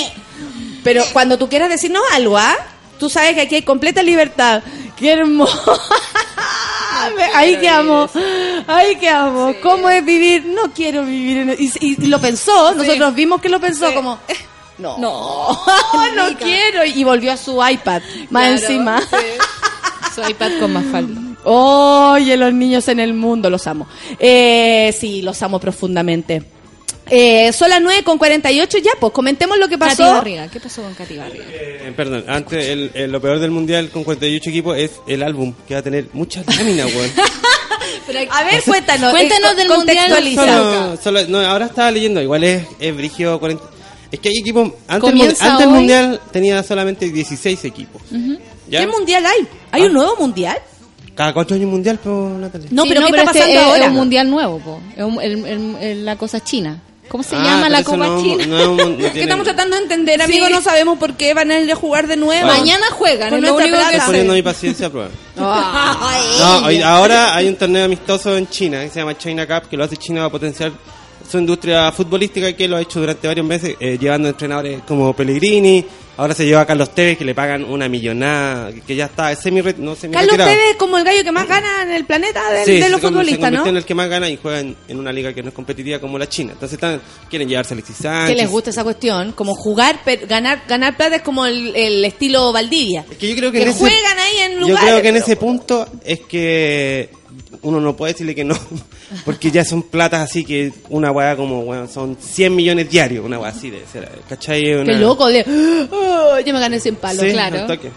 Pero 0.83 1.05
cuando 1.13 1.39
tú 1.39 1.49
quieras 1.49 1.69
decirnos 1.69 2.03
algo, 2.13 2.39
¿ah? 2.39 2.57
Tú 2.99 3.11
sabes 3.11 3.35
que 3.35 3.43
aquí 3.43 3.57
hay 3.57 3.63
completa 3.63 4.03
libertad. 4.03 4.63
Qué 4.97 5.13
hermoso. 5.13 5.81
Ahí 7.35 7.59
que 7.59 7.69
amo. 7.69 8.09
Ahí 8.67 8.97
que 8.97 9.09
amo. 9.09 9.55
¿Cómo 9.63 9.91
es 9.91 10.05
vivir? 10.05 10.47
No 10.47 10.73
quiero 10.73 11.05
vivir 11.05 11.39
en. 11.39 11.51
Y, 11.59 11.71
y 11.81 12.07
lo 12.07 12.21
pensó. 12.21 12.75
Nosotros 12.75 13.15
vimos 13.15 13.41
que 13.41 13.49
lo 13.49 13.61
pensó 13.61 13.93
como. 13.95 14.19
Eh, 14.79 14.83
No, 14.83 14.99
no, 14.99 15.59
no 16.17 16.39
quiero. 16.39 16.85
Y 16.85 17.05
volvió 17.05 17.33
a 17.33 17.37
su 17.37 17.53
iPad. 17.67 18.03
Más 18.31 18.43
Claro, 18.47 18.53
encima. 18.53 19.01
Su 20.15 20.29
iPad 20.29 20.53
con 20.61 20.73
más 20.73 20.85
falda. 20.91 21.21
Oye, 21.45 22.37
los 22.37 22.53
niños 22.53 22.89
en 22.89 22.99
el 23.01 23.15
mundo, 23.15 23.49
los 23.51 23.67
amo. 23.67 23.87
Eh, 24.19 24.95
sí, 24.99 25.23
los 25.23 25.41
amo 25.43 25.61
profundamente. 25.61 26.43
Eh, 27.09 27.53
son 27.53 27.71
las 27.71 27.81
9 27.81 28.03
con 28.03 28.19
48 28.19 28.79
ya, 28.79 28.91
pues 28.99 29.13
comentemos 29.13 29.57
lo 29.59 29.69
que 29.69 29.79
Katy 29.79 29.97
pasó. 29.97 30.13
Barriga. 30.15 30.49
¿Qué 30.49 30.59
pasó 30.59 30.83
con 30.83 30.93
Katy 30.95 31.17
Barriga? 31.19 31.45
Eh, 31.49 31.93
perdón, 31.97 32.25
antes 32.27 32.67
el, 32.67 32.91
el- 32.95 33.13
lo 33.13 33.21
peor 33.21 33.39
del 33.39 33.53
mundial 33.53 33.91
con 33.91 34.03
48 34.03 34.51
equipos 34.51 34.77
es 34.77 34.91
el 35.07 35.23
álbum, 35.23 35.55
que 35.69 35.75
va 35.75 35.81
a 35.81 35.83
tener 35.85 36.07
muchas 36.15 36.45
láminas, 36.57 36.87
weón. 36.93 37.13
A 38.31 38.45
ver, 38.45 38.63
cuéntanos. 38.65 39.11
Cuéntanos 39.11 39.53
eh, 39.53 39.55
del 39.57 39.69
contextualiza. 39.69 40.47
Solo, 40.47 40.97
solo- 41.03 41.27
no, 41.29 41.39
ahora 41.41 41.67
estaba 41.67 41.91
leyendo, 41.93 42.21
igual 42.21 42.43
es, 42.45 42.67
es 42.81 42.97
brigio 42.97 43.39
40. 43.39 43.63
Es 44.11 44.21
que 44.21 44.29
hay 44.29 44.39
equipos. 44.39 44.71
Antes, 44.87 45.41
el, 45.61 45.69
mundial 45.69 46.21
tenía 46.33 46.63
solamente 46.63 47.11
16 47.11 47.65
equipos. 47.65 48.03
¿Ya? 48.69 48.81
¿Qué 48.81 48.87
mundial 48.87 49.25
hay? 49.27 49.47
¿Hay 49.73 49.83
un 49.83 49.91
Ah. 49.91 49.95
nuevo 49.95 50.17
mundial? 50.17 50.59
Cada 51.15 51.33
cuatro 51.33 51.57
años 51.57 51.71
mundial, 51.71 51.99
pero 52.03 52.31
Natalia. 52.39 52.69
No, 52.71 52.83
Sí, 52.83 52.89
pero 52.91 53.01
¿qué 53.01 53.07
está 53.09 53.23
este 53.23 53.39
pasando 53.41 53.59
es, 53.61 53.65
ahora? 53.67 53.85
Es 53.85 53.89
un 53.89 53.95
mundial 53.97 54.31
nuevo, 54.31 54.59
po. 54.59 54.81
Es 54.97 55.03
un- 55.05 55.21
el- 55.23 55.45
el- 55.47 55.77
el- 55.81 56.05
la 56.05 56.17
cosa 56.17 56.43
china. 56.45 56.83
¿Cómo 57.09 57.23
se 57.23 57.37
Ah, 57.37 57.43
llama 57.43 57.69
la 57.69 57.85
Copa 57.85 57.99
no- 58.09 58.21
China? 58.21 58.45
no 58.47 58.75
no 58.75 58.97
que 59.13 59.23
estamos 59.23 59.45
tratando 59.45 59.77
de 59.77 59.83
entender, 59.83 60.21
amigos, 60.21 60.49
Sí. 60.49 60.55
no 60.55 60.61
sabemos 60.61 60.99
por 60.99 61.15
qué 61.15 61.35
van 61.35 61.53
a 61.53 61.61
ir 61.61 61.71
a 61.71 61.77
jugar 61.77 62.09
de 62.09 62.17
nuevo. 62.17 62.45
Bueno. 62.45 62.59
Mañana 62.61 62.87
juegan, 62.91 63.33
es 63.33 63.41
lo 63.41 63.55
único 63.55 63.77
que 63.91 63.97
sé. 64.01 64.03
poniendo 64.07 64.33
mi 64.35 64.43
paciencia 64.43 64.89
a 64.89 64.91
prueba. 64.91 65.11
No, 65.37 66.67
hoy- 66.67 66.83
ahora 66.83 67.35
hay 67.37 67.49
un 67.49 67.57
torneo 67.57 67.85
amistoso 67.85 68.37
en 68.37 68.49
China 68.49 68.81
que 68.83 68.91
se 68.91 68.99
llama 69.01 69.17
China 69.17 69.47
Cup, 69.47 69.69
que 69.71 69.77
lo 69.77 69.85
hace 69.85 69.97
China 69.97 70.21
para 70.21 70.31
potenciar 70.31 70.73
su 71.29 71.39
industria 71.39 71.91
futbolística 71.93 72.53
que 72.55 72.69
lo 72.69 72.77
ha 72.77 72.81
hecho 72.83 73.01
durante 73.01 73.27
varios 73.29 73.47
meses, 73.47 73.77
eh, 73.81 73.99
llevando 74.01 74.29
entrenadores 74.29 74.83
como 74.87 75.15
Pellegrini. 75.15 75.85
Ahora 76.19 76.35
se 76.35 76.47
lleva 76.47 76.63
a 76.63 76.67
Carlos 76.67 76.95
Tevez, 76.95 77.19
que 77.19 77.27
le 77.27 77.35
pagan 77.35 77.63
una 77.63 77.91
millonada, 77.91 78.73
que- 78.87 78.97
ya 78.97 79.05
está 79.05 79.37
semi 79.37 79.61
no 79.77 79.95
semi 79.95 80.15
Carlos. 80.15 80.35
Tevez 80.35 80.71
es 80.71 80.77
como 80.77 80.97
el 80.97 81.05
gallo 81.05 81.23
que 81.23 81.31
más 81.31 81.47
gana 81.47 81.83
en 81.83 81.91
el 81.93 82.07
planeta 82.07 82.51
de, 82.51 82.65
Sí, 82.65 82.73
de 82.73 82.83
se 82.85 82.89
los 82.89 83.03
futbolistas, 83.03 83.53
¿no? 83.53 83.67
en 83.67 83.77
el 83.77 83.85
que 83.85 83.95
más 83.95 84.09
gana 84.09 84.27
y 84.31 84.39
juega 84.41 84.61
en, 84.61 84.75
en 84.89 84.99
una 84.99 85.13
liga 85.13 85.35
que 85.35 85.43
no 85.43 85.51
es 85.51 85.55
competitiva 85.55 85.99
como 85.99 86.19
la 86.19 86.27
China. 86.27 86.53
Entonces 86.55 86.77
están, 86.77 87.03
quieren 87.29 87.47
llevarse 87.47 87.75
a 87.75 87.77
Alexis 87.77 87.97
Sánchez. 87.97 88.35
Que 88.35 88.43
les 88.43 88.51
gusta 88.51 88.71
esa 88.71 88.83
cuestión, 88.83 89.33
como 89.33 89.55
jugar, 89.55 90.01
pero 90.07 90.27
ganar 90.27 90.63
ganar 90.67 90.97
plata 90.97 91.17
es 91.17 91.23
como 91.23 91.45
el, 91.45 91.77
el 91.77 92.03
estilo 92.07 92.51
Valdivia. 92.51 93.05
Es 93.11 93.19
que 93.19 93.29
yo 93.29 93.37
creo 93.37 93.53
que, 93.53 93.59
Que 93.59 93.65
en 93.65 93.71
ese- 93.71 93.79
juegan 93.81 94.19
ahí 94.19 94.39
en 94.47 94.53
Yo 94.53 94.59
lugares, 94.69 94.89
creo 94.89 95.03
que 95.03 95.09
en 95.11 95.17
ese 95.17 95.37
punto 95.37 95.87
es 96.03 96.21
que 96.21 97.11
uno 97.63 97.81
no 97.81 97.97
puede 97.97 98.13
decirle 98.13 98.35
que 98.35 98.45
no, 98.45 98.57
porque 99.25 99.51
ya 99.51 99.65
son 99.65 99.83
platas 99.83 100.29
así 100.29 100.45
que 100.45 100.73
una 100.89 101.11
weá 101.11 101.37
como, 101.37 101.61
weón, 101.61 101.89
son 101.89 102.17
100 102.21 102.55
millones 102.55 102.91
diarios, 102.91 103.25
una 103.25 103.39
weá 103.39 103.51
así 103.51 103.71
de 103.71 103.83
ser, 103.91 104.09
¿cachai? 104.29 104.75
Una- 104.75 104.93
Qué 104.93 104.99
loco, 104.99 105.27
de, 105.29 105.45
"Oh, 105.91 106.39
yo 106.45 106.53
me 106.53 106.61
gané 106.61 106.79
100 106.81 106.97
palos. 106.97 107.25
Sí, 107.25 107.33
claro. 107.33 107.61
al 107.61 107.67
toque. 107.67 107.91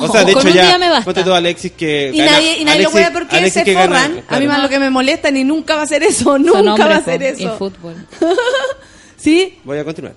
O 0.00 0.08
sea, 0.12 0.24
de 0.24 0.32
Con 0.32 0.42
hecho 0.42 0.48
un 0.48 0.54
ya, 0.54 0.66
día 0.66 0.78
me 0.78 0.90
basta. 0.90 1.04
ponte 1.04 1.22
tú 1.24 1.32
a 1.32 1.36
Alexis 1.38 1.72
que 1.72 2.10
Y 2.12 2.18
gana- 2.18 2.32
nadie, 2.32 2.58
y 2.58 2.64
nadie 2.64 2.82
lo 2.82 2.88
Alexis- 2.90 2.92
puede 2.92 3.10
porque 3.12 3.36
Alexis 3.36 3.52
se 3.60 3.64
que 3.64 3.74
gana, 3.74 3.86
forran. 4.00 4.12
A 4.12 4.14
mí 4.16 4.22
claro. 4.28 4.46
más 4.46 4.62
lo 4.62 4.68
que 4.68 4.78
me 4.78 4.90
molesta 4.90 5.30
ni 5.30 5.44
nunca 5.44 5.76
va 5.76 5.82
a 5.82 5.86
ser 5.86 6.02
eso, 6.02 6.38
nunca 6.38 6.86
va 6.86 6.96
a 6.96 7.04
ser 7.04 7.22
eso. 7.22 7.56
fútbol. 7.56 7.94
¿Sí? 9.16 9.58
Voy 9.64 9.78
a 9.78 9.84
continuar. 9.84 10.14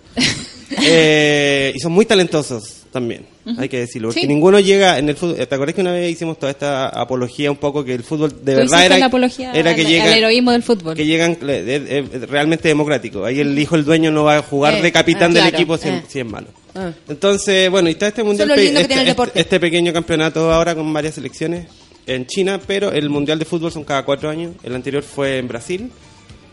Eh, 0.84 1.73
y 1.75 1.79
son 1.79 1.91
muy 1.91 2.05
talentosos 2.05 2.80
también, 2.92 3.26
hay 3.58 3.70
que 3.70 3.80
decirlo. 3.80 4.10
Porque 4.10 4.22
Sí. 4.22 4.28
ninguno 4.28 4.60
llega 4.60 4.98
en 5.00 5.08
el 5.10 5.16
fútbol. 5.16 5.36
¿Te 5.36 5.44
acuerdas 5.56 5.74
que 5.76 5.82
una 5.82 5.94
vez 5.94 6.12
hicimos 6.12 6.38
toda 6.38 6.52
esta 6.52 6.89
apología 6.89 7.50
un 7.50 7.58
poco 7.58 7.84
que 7.86 7.94
el 7.94 8.04
fútbol 8.04 8.44
de 8.44 8.56
verdad 8.56 8.86
era, 8.86 8.98
la 8.98 9.06
apología 9.06 9.54
era 9.54 9.74
que 9.74 9.82
al, 9.82 9.88
llega 9.88 10.04
al 10.06 10.14
heroísmo 10.18 10.52
del 10.52 10.62
fútbol. 10.64 10.96
que 10.96 11.06
llegan 11.06 11.32
eh, 11.32 11.38
eh, 11.42 12.06
eh, 12.12 12.26
realmente 12.28 12.68
democrático. 12.68 13.24
Ahí 13.24 13.39
el 13.39 13.58
hijo, 13.58 13.76
el 13.76 13.86
dueño 13.86 14.12
no 14.12 14.26
va 14.26 14.38
a 14.38 14.42
jugar 14.42 14.76
Eh, 14.76 14.82
de 14.82 14.92
capitán 14.92 15.32
ah, 15.32 15.39
del 15.46 15.48
equipo 15.54 15.78
si, 15.78 15.88
eh. 15.88 16.04
si 16.08 16.20
es 16.20 16.26
malo. 16.26 16.48
Ah. 16.76 16.92
Entonces, 17.08 17.70
bueno, 17.72 17.88
y 17.89 17.94
está 17.94 18.08
este 18.10 18.24
mundial, 18.24 18.52
este, 18.52 19.10
este- 19.12 19.32
este 19.39 19.60
pequeño 19.60 19.94
campeonato 19.94 20.52
ahora 20.52 20.76
con 20.76 20.92
varias 20.94 21.16
selecciones 21.16 21.68
en 22.08 22.26
China, 22.28 22.60
pero 22.68 22.92
el 22.92 23.10
mundial 23.10 23.39
de 23.39 23.46
fútbol 23.46 23.72
son 23.72 23.84
cada 23.86 24.04
cuatro 24.04 24.30
años. 24.30 24.54
El 24.64 24.76
anterior 24.76 25.04
fue 25.04 25.38
en 25.38 25.48
Brasil 25.48 25.89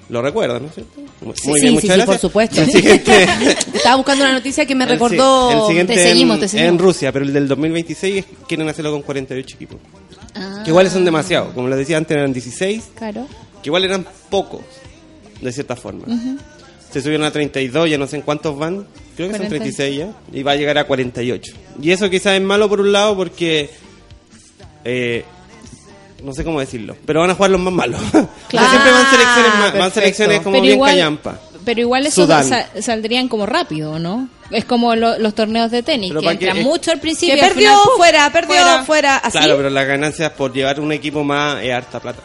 Lo 0.08 0.22
recuerdo, 0.22 0.58
¿no 0.58 0.68
es 0.68 0.74
cierto? 0.74 1.00
Muy 1.20 1.34
Sí, 1.36 1.50
bien, 1.52 1.58
sí, 1.66 1.70
muchas 1.72 1.80
sí, 1.82 1.86
gracias. 1.88 2.06
por 2.06 2.18
supuesto. 2.18 2.62
El 2.62 2.70
siguiente, 2.70 3.22
Estaba 3.74 3.96
buscando 3.96 4.24
una 4.24 4.32
noticia 4.32 4.64
que 4.64 4.74
me 4.74 4.86
recordó. 4.86 5.68
el 5.70 5.86
Te 5.86 5.96
seguimos, 5.96 6.36
en, 6.36 6.40
te 6.40 6.48
seguimos. 6.48 6.72
en 6.72 6.78
Rusia, 6.78 7.12
pero 7.12 7.24
el 7.26 7.32
del 7.34 7.46
2026 7.48 8.16
es- 8.16 8.24
quieren 8.46 8.68
hacerlo 8.68 8.92
con 8.92 9.02
48 9.02 9.56
equipos. 9.56 9.78
Ah, 10.34 10.62
Que 10.64 10.70
igual 10.70 10.90
son 10.90 11.04
demasiados. 11.04 11.52
Como 11.52 11.68
les 11.68 11.78
decía 11.78 11.98
antes, 11.98 12.16
eran 12.16 12.32
16, 12.32 12.84
Claro. 12.96 13.26
que 13.62 13.68
igual 13.68 13.84
eran 13.84 14.06
pocos, 14.30 14.62
de 15.42 15.52
cierta 15.52 15.76
forma. 15.76 16.06
Se 16.90 17.02
subieron 17.02 17.26
a 17.26 17.30
32, 17.30 17.90
ya 17.90 17.98
no 17.98 18.06
sé 18.06 18.16
en 18.16 18.22
cuántos 18.22 18.58
van. 18.58 18.86
Creo 19.14 19.28
que 19.28 19.36
son 19.36 19.46
40. 19.46 19.48
36 19.50 19.98
ya. 19.98 20.12
Y 20.32 20.42
va 20.42 20.52
a 20.52 20.56
llegar 20.56 20.78
a 20.78 20.84
48. 20.84 21.52
Y 21.82 21.90
eso 21.90 22.08
quizás 22.08 22.34
es 22.34 22.40
malo 22.42 22.66
por 22.68 22.80
un 22.80 22.92
lado 22.92 23.14
porque... 23.14 23.68
eh, 24.84 25.24
no 26.22 26.32
sé 26.32 26.44
cómo 26.44 26.60
decirlo. 26.60 26.96
Pero 27.06 27.20
van 27.20 27.30
a 27.30 27.34
jugar 27.34 27.50
los 27.50 27.60
más 27.60 27.72
malos. 27.72 28.00
Claro. 28.48 28.70
siempre 28.70 28.92
van 28.92 29.10
selecciones, 29.10 29.52
Ah, 29.52 29.58
más- 29.58 29.60
van 29.60 29.72
perfecto. 29.72 30.00
selecciones 30.00 30.38
como 30.40 30.52
Pero 30.52 30.62
bien 30.62 30.74
igual, 30.74 30.90
callampa. 30.92 31.38
pero 31.64 31.80
igual 31.80 32.06
eso 32.06 32.26
saldrían 32.80 33.28
como 33.28 33.44
rápido, 33.46 33.98
¿no? 33.98 34.28
Es 34.50 34.64
como 34.64 34.94
lo- 34.96 35.18
los 35.18 35.34
torneos 35.34 35.70
de 35.70 35.82
tenis, 35.82 36.08
Pero 36.10 36.22
que 36.22 36.30
entran 36.30 36.62
mucho 36.62 36.90
al 36.90 37.00
principio. 37.00 37.34
Que 37.34 37.40
perdió, 37.42 37.70
fuera, 37.96 38.30
perdió, 38.32 38.84
fuera, 38.86 39.16
así. 39.18 39.36
Claro, 39.38 39.56
pero 39.58 39.68
las 39.70 39.86
ganancias 39.86 40.30
por 40.32 40.52
llevar 40.52 40.80
un 40.80 40.90
equipo 40.92 41.22
más 41.22 41.62
es 41.62 41.72
harta 41.72 42.00
plata. 42.00 42.22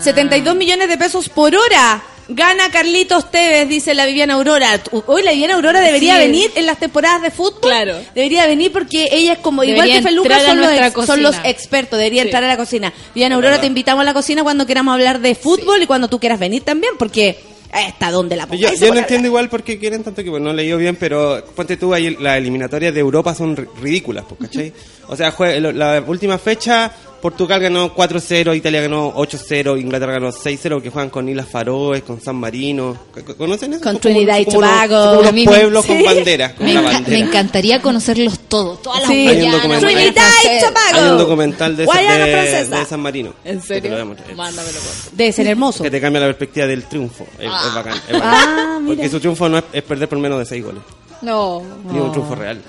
72 0.00 0.54
millones 0.56 0.88
de 0.88 0.98
pesos 0.98 1.28
por 1.28 1.54
hora. 1.54 2.02
Gana 2.28 2.70
Carlitos 2.72 3.30
Tevez, 3.30 3.68
dice 3.68 3.94
la 3.94 4.04
Viviana 4.04 4.34
Aurora. 4.34 4.78
Tu- 4.82 5.02
Hoy 5.06 5.22
la 5.22 5.30
Viviana 5.30 5.54
Aurora 5.54 5.80
debería 5.80 6.14
Sí. 6.14 6.18
venir 6.26 6.50
en 6.56 6.66
las 6.66 6.78
temporadas 6.78 7.22
de 7.22 7.30
fútbol. 7.30 7.60
Claro. 7.60 7.96
Debería 8.14 8.46
venir 8.46 8.72
porque 8.72 9.06
ella 9.12 9.34
es 9.34 9.38
como, 9.38 9.62
igual 9.62 9.88
que 9.88 10.02
Feluca, 10.02 10.40
son 10.44 10.60
los, 10.60 10.72
ex- 10.72 11.06
son 11.06 11.22
los 11.22 11.36
expertos. 11.44 11.98
Debería 11.98 12.22
Sí. 12.22 12.28
entrar 12.28 12.42
a 12.42 12.48
la 12.48 12.56
cocina. 12.56 12.92
Viviana 13.14 13.36
Aurora, 13.36 13.60
te 13.60 13.66
invitamos 13.68 14.02
a 14.02 14.04
la 14.04 14.12
cocina 14.14 14.42
cuando 14.42 14.66
queramos 14.66 14.92
hablar 14.94 15.20
de 15.20 15.34
fútbol 15.36 15.80
y 15.82 15.86
cuando 15.86 16.08
tú 16.08 16.18
quieras 16.18 16.40
venir 16.40 16.62
también, 16.64 16.94
porque 16.98 17.38
hasta 17.72 18.10
donde 18.10 18.36
la 18.36 18.48
Yo, 18.56 18.72
yo 18.74 18.92
no 18.92 18.98
entiendo 19.00 19.28
igual 19.28 19.48
por 19.48 19.62
qué 19.62 19.78
quieren 19.78 20.02
tanto 20.02 20.20
equipo. 20.22 20.38
No 20.40 20.50
he 20.50 20.54
leído 20.54 20.78
bien, 20.78 20.96
pero 20.96 21.44
ponte 21.54 21.76
tú 21.76 21.92
ahí, 21.94 22.16
las 22.18 22.38
eliminatorias 22.38 22.92
de 22.92 23.00
Europa 23.00 23.34
son 23.34 23.56
ri- 23.56 23.68
ridículas, 23.80 24.24
pues, 24.28 24.40
¿cachai? 24.50 24.72
O 25.08 25.14
sea, 25.16 25.32
jue- 25.36 25.60
la 25.72 26.02
última 26.06 26.38
fecha, 26.38 26.90
Portugal 27.26 27.60
ganó 27.60 27.92
4-0, 27.92 28.56
Italia 28.56 28.82
ganó 28.82 29.12
8-0, 29.14 29.80
Inglaterra 29.80 30.12
ganó 30.12 30.28
6-0, 30.30 30.80
que 30.80 30.90
juegan 30.90 31.10
con 31.10 31.28
Islas 31.28 31.48
Faroes, 31.50 32.04
con 32.04 32.20
San 32.20 32.36
Marino. 32.36 32.96
¿C- 33.12 33.24
¿Conocen 33.34 33.72
eso? 33.72 33.82
Con 33.82 33.98
Trinidad 33.98 34.38
y 34.38 34.44
Tobago. 34.44 35.18
unos 35.18 35.44
pueblos 35.44 35.84
con 35.86 36.04
banderas, 36.04 36.52
con 36.52 36.66
Me, 36.66 36.80
bandera. 36.80 37.18
encantaría 37.18 37.82
conocerlos 37.82 38.38
todos, 38.48 38.80
todas 38.80 39.00
las 39.00 39.08
Sí. 39.10 39.26
Trinidad 39.26 39.58
y. 39.58 40.60
Tobago. 40.60 40.76
Hay 40.94 41.10
un 41.10 41.18
documental 41.18 41.76
de, 41.76 41.86
San 42.88 43.00
Marino. 43.00 43.34
¿En 43.44 43.60
serio? 43.60 43.90
Mándamelo. 44.36 44.78
Debe 45.10 45.32
ser 45.32 45.48
hermoso. 45.48 45.82
Que 45.82 45.90
te 45.90 46.00
cambia 46.00 46.20
la 46.20 46.26
perspectiva 46.28 46.66
del 46.68 46.84
triunfo. 46.84 47.26
Es, 47.40 47.46
es 47.46 47.74
bacán. 47.74 47.94
es 48.08 48.12
bacán. 48.12 48.20
Ah, 48.22 48.78
mira. 48.80 48.94
Porque 48.94 49.08
su 49.08 49.18
triunfo 49.18 49.48
no 49.48 49.58
es, 49.58 49.64
es 49.72 49.82
perder 49.82 50.08
por 50.08 50.20
menos 50.20 50.38
de 50.38 50.44
6 50.46 50.64
goles. 50.64 50.82
No. 51.22 51.60
Ni 51.90 51.98
un 51.98 52.12
triunfo 52.12 52.36
real. 52.36 52.62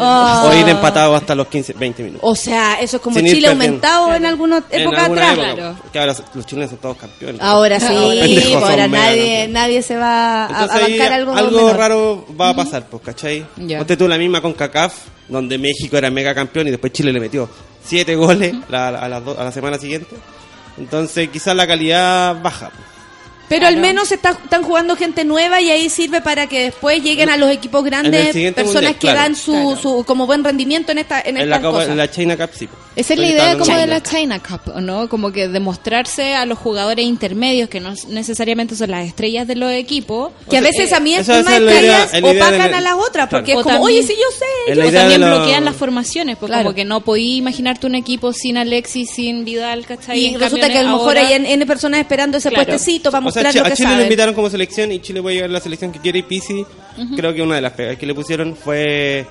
Oh. 0.00 0.48
O 0.48 0.54
ir 0.54 0.68
empatado 0.68 1.16
hasta 1.16 1.34
los 1.34 1.48
15, 1.48 1.72
20 1.72 2.02
minutos. 2.04 2.28
O 2.30 2.34
sea, 2.36 2.80
eso 2.80 2.98
es 2.98 3.02
como 3.02 3.16
Sin 3.18 3.26
Chile 3.26 3.48
perdiendo. 3.48 3.64
aumentado 3.64 4.14
en 4.14 4.26
alguna 4.26 4.62
En 4.70 4.82
época 4.82 5.02
alguna 5.04 5.30
atrás. 5.32 5.38
época, 5.48 5.54
Claro. 5.54 5.76
Que 5.92 5.98
ahora 5.98 6.14
los 6.34 6.46
chilenos 6.46 6.70
son 6.70 6.78
todos 6.78 6.96
campeones. 6.96 7.40
Ahora 7.42 7.80
sí, 7.80 7.86
ahora 8.54 8.86
mega 8.88 9.06
nadie, 9.06 9.48
nadie 9.48 9.82
se 9.82 9.96
va 9.96 10.46
a, 10.46 10.66
bancar 10.66 11.12
algo, 11.12 11.34
algo 11.34 11.58
menor. 11.58 11.76
raro 11.76 12.26
va 12.40 12.50
a 12.50 12.54
pasar, 12.56 12.86
pues, 12.88 13.02
¿cachai? 13.02 13.44
Ya. 13.56 13.78
Ponte 13.78 13.96
tú 13.96 14.06
la 14.06 14.18
misma 14.18 14.40
con 14.40 14.52
CACAF, 14.52 14.94
donde 15.28 15.58
México 15.58 15.96
era 15.96 16.10
mega 16.10 16.34
campeón 16.34 16.68
y 16.68 16.70
después 16.70 16.92
Chile 16.92 17.12
le 17.12 17.18
metió 17.20 17.48
7 17.84 18.14
goles 18.14 18.54
la- 18.68 18.88
a, 18.88 19.08
la, 19.08 19.16
a 19.16 19.44
la 19.44 19.52
semana 19.52 19.78
siguiente. 19.78 20.14
Entonces 20.78 21.28
quizás 21.30 21.56
la 21.56 21.66
calidad 21.66 22.40
baja. 22.40 22.70
pues. 22.70 22.97
Pero 23.48 23.66
al 23.66 23.76
menos 23.78 24.12
está- 24.12 24.30
están 24.30 24.62
jugando 24.62 24.94
gente 24.96 25.24
nueva 25.24 25.60
y 25.60 25.70
ahí 25.70 25.88
sirve 25.88 26.20
para 26.20 26.46
que 26.46 26.64
después 26.64 27.02
lleguen 27.02 27.30
a 27.30 27.36
los 27.36 27.50
equipos 27.50 27.84
grandes 27.84 28.34
personas 28.54 28.64
mundial, 28.74 28.92
que 28.94 28.98
claro. 29.00 29.18
dan 29.20 29.36
su, 29.36 29.52
Claro. 29.52 29.76
su 29.76 30.04
como 30.06 30.26
buen 30.26 30.44
rendimiento 30.44 30.92
en 30.92 30.98
esta 30.98 31.20
en 31.20 31.36
En 31.38 31.48
la, 31.48 31.56
estas 31.56 31.60
Copa- 31.60 31.72
cosas. 31.78 31.88
en 31.90 31.96
la 31.96 32.10
China 32.10 32.36
Cup 32.36 32.50
sí. 32.54 32.68
Esa 32.96 33.14
es 33.14 33.20
la 33.20 33.26
idea 33.28 33.56
como 33.58 33.76
de 33.76 33.86
la 33.86 34.02
China 34.02 34.40
Cup, 34.42 34.74
¿no? 34.80 35.08
Como 35.08 35.30
que 35.30 35.46
demostrarse 35.46 36.34
a 36.34 36.44
los 36.46 36.58
jugadores 36.58 37.04
intermedios 37.04 37.68
que 37.68 37.78
no 37.80 37.94
necesariamente 38.08 38.74
son 38.74 38.90
las 38.90 39.06
estrellas 39.06 39.46
de 39.46 39.54
los 39.54 39.70
equipos. 39.72 40.32
que 40.50 40.58
a 40.58 40.60
veces 40.60 40.92
a 40.92 40.98
mí 41.00 41.14
es 41.14 41.28
idea- 41.28 41.38
estrellas 41.40 42.10
opacan 42.22 42.70
de- 42.70 42.76
a 42.76 42.80
las 42.80 42.94
otras 42.94 43.28
porque 43.28 43.52
Claro. 43.52 43.60
es 43.60 43.64
como, 43.64 43.76
también- 43.86 43.98
oye, 43.98 44.06
sí 44.06 44.14
yo 44.18 44.36
sé. 44.36 44.74
Yo 44.74 44.88
O 44.88 44.92
también 44.92 45.20
bloquean 45.20 45.64
las 45.64 45.76
formaciones, 45.76 46.36
pues 46.38 46.48
Claro. 46.50 46.64
como 46.64 46.74
que 46.74 46.84
no 46.84 47.00
podí 47.02 47.36
imaginarte 47.36 47.86
un 47.86 47.94
equipo 47.94 48.32
sin 48.32 48.56
Alexis, 48.56 49.10
sin 49.10 49.44
Vidal, 49.44 49.86
¿cachai? 49.86 50.18
Y 50.18 50.36
resulta 50.36 50.68
que 50.68 50.78
a 50.78 50.82
lo 50.82 50.90
mejor 50.90 51.16
ahora- 51.18 51.28
hay 51.28 51.34
N 51.34 51.66
personas 51.66 52.00
esperando 52.00 52.38
ese 52.38 52.50
puestecito 52.50 53.10
O 53.10 53.12
sea, 53.42 53.62
a 53.62 53.70
que 53.70 53.76
Chile 53.76 53.88
lo 53.88 53.92
saben. 53.94 54.06
invitaron 54.06 54.34
como 54.34 54.50
selección 54.50 54.92
y 54.92 55.00
Chile 55.00 55.22
puede 55.22 55.36
llevar 55.36 55.50
la 55.50 55.60
selección 55.60 55.92
que 55.92 55.98
quiere 56.00 56.18
y 56.20 56.22
Pisi. 56.22 56.64
Creo 57.16 57.32
que 57.34 57.42
una 57.42 57.56
de 57.56 57.60
las 57.60 57.72
pegas 57.72 57.96
que 57.96 58.06
le 58.06 58.14
pusieron 58.14 58.56
fue 58.56 59.24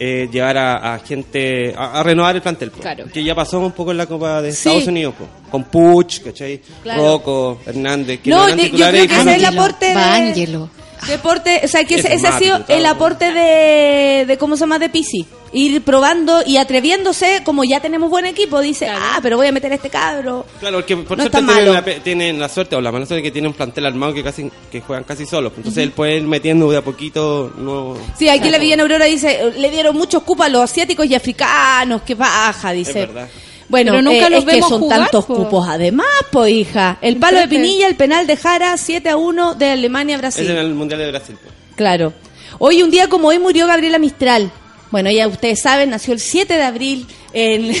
eh, 0.00 0.28
llevar 0.32 0.56
a, 0.58 0.94
a 0.94 0.98
gente 0.98 1.74
a, 1.76 2.00
a 2.00 2.02
renovar 2.02 2.34
el 2.34 2.42
plantel. 2.42 2.70
po. 2.72 2.80
Claro. 2.80 3.04
Que 3.12 3.22
ya 3.22 3.34
pasó 3.34 3.60
un 3.60 3.72
poco 3.72 3.92
en 3.92 3.98
la 3.98 4.06
Copa 4.06 4.42
de 4.42 4.50
Sí. 4.52 4.68
Estados 4.68 4.88
Unidos. 4.88 5.14
po. 5.16 5.28
Con 5.50 5.64
Puch, 5.64 6.20
¿cachai? 6.22 6.60
Claro. 6.82 7.02
Rocco, 7.02 7.60
Hernández. 7.66 8.20
Que 8.20 8.30
No, 8.30 8.44
eran 8.44 8.56
de- 8.56 8.62
yo 8.64 8.70
titulares 8.70 8.92
creo 8.94 9.04
y 9.04 9.08
que 9.08 9.14
fueron- 9.14 9.28
ese 9.28 9.36
es 9.36 9.48
el 9.48 9.50
de... 9.52 9.56
Ángelo. 10.00 10.70
Deporte, 11.08 11.60
o 11.64 11.68
sea, 11.68 11.84
que 11.84 11.96
ese, 11.96 12.14
ese 12.14 12.26
ha 12.28 12.38
sido 12.38 12.60
el 12.68 12.86
aporte 12.86 13.32
de, 13.32 14.24
de, 14.26 14.38
¿cómo 14.38 14.56
se 14.56 14.60
llama? 14.60 14.78
De 14.78 14.88
Pisi. 14.88 15.26
Ir 15.54 15.82
probando 15.82 16.40
y 16.46 16.56
atreviéndose, 16.56 17.42
como 17.44 17.62
ya 17.64 17.80
tenemos 17.80 18.08
buen 18.08 18.24
equipo, 18.24 18.60
dice, 18.60 18.86
Claro. 18.86 19.00
ah, 19.04 19.18
pero 19.22 19.36
voy 19.36 19.46
a 19.48 19.52
meter 19.52 19.70
a 19.70 19.74
este 19.74 19.90
cabro. 19.90 20.46
Claro, 20.60 20.78
porque 20.78 20.96
por 20.96 21.18
No 21.18 21.24
suerte 21.24 21.42
tienen 21.42 21.72
la, 21.74 21.84
pe- 21.84 22.00
tienen 22.00 22.40
la 22.40 22.48
suerte 22.48 22.74
o 22.74 22.80
la 22.80 22.90
mala 22.90 23.04
suerte 23.04 23.22
que 23.22 23.30
tienen 23.30 23.48
un 23.50 23.54
plantel 23.54 23.84
armado 23.84 24.14
que 24.14 24.22
casi 24.24 24.50
que 24.70 24.80
juegan 24.80 25.04
casi 25.04 25.26
solos. 25.26 25.52
Entonces 25.56 25.82
él 25.82 25.90
puede 25.92 26.16
ir 26.16 26.22
metiendo 26.22 26.70
de 26.70 26.78
a 26.78 26.82
poquito. 26.82 27.52
No, 27.58 27.96
Sí, 28.18 28.30
aquí 28.30 28.48
la 28.48 28.56
Villana 28.58 28.82
Aurora 28.82 29.04
dice, 29.04 29.52
le 29.58 29.70
dieron 29.70 29.94
muchos 29.94 30.22
cupos 30.22 30.46
a 30.46 30.48
los 30.48 30.62
asiáticos 30.62 31.04
y 31.06 31.14
africanos, 31.14 32.00
que 32.00 32.14
baja, 32.14 32.72
dice. 32.72 33.00
verdad. 33.06 33.28
Bueno, 33.72 33.92
Pero 33.92 34.02
nunca 34.02 34.26
eh, 34.26 34.30
los 34.30 34.44
es 34.44 34.54
que 34.54 34.60
son 34.60 34.82
jugar, 34.82 35.00
tantos 35.00 35.24
po. 35.24 35.34
cupos 35.34 35.66
además, 35.66 36.06
pues 36.30 36.52
hija. 36.52 36.98
El 37.00 37.16
palo 37.16 37.40
de. 37.40 37.48
Pinilla, 37.48 37.88
el 37.88 37.96
penal 37.96 38.26
de 38.26 38.36
Jara, 38.36 38.76
7 38.76 39.08
a 39.08 39.16
1 39.16 39.54
de 39.54 39.70
Alemania 39.70 40.16
a 40.16 40.18
Brasil. 40.18 40.44
es 40.44 40.50
en 40.50 40.58
el 40.58 40.74
Mundial 40.74 41.00
de 41.00 41.10
Brasil. 41.10 41.36
po. 41.42 41.48
Claro. 41.74 42.12
Hoy, 42.58 42.82
un 42.82 42.90
día 42.90 43.08
como 43.08 43.28
hoy, 43.28 43.38
murió 43.38 43.66
Gabriela 43.66 43.98
Mistral. 43.98 44.52
Bueno, 44.90 45.10
ya 45.10 45.26
ustedes 45.26 45.62
saben, 45.62 45.88
nació 45.88 46.12
el 46.12 46.20
7 46.20 46.52
de 46.52 46.62
abril 46.62 47.06
en, 47.32 47.74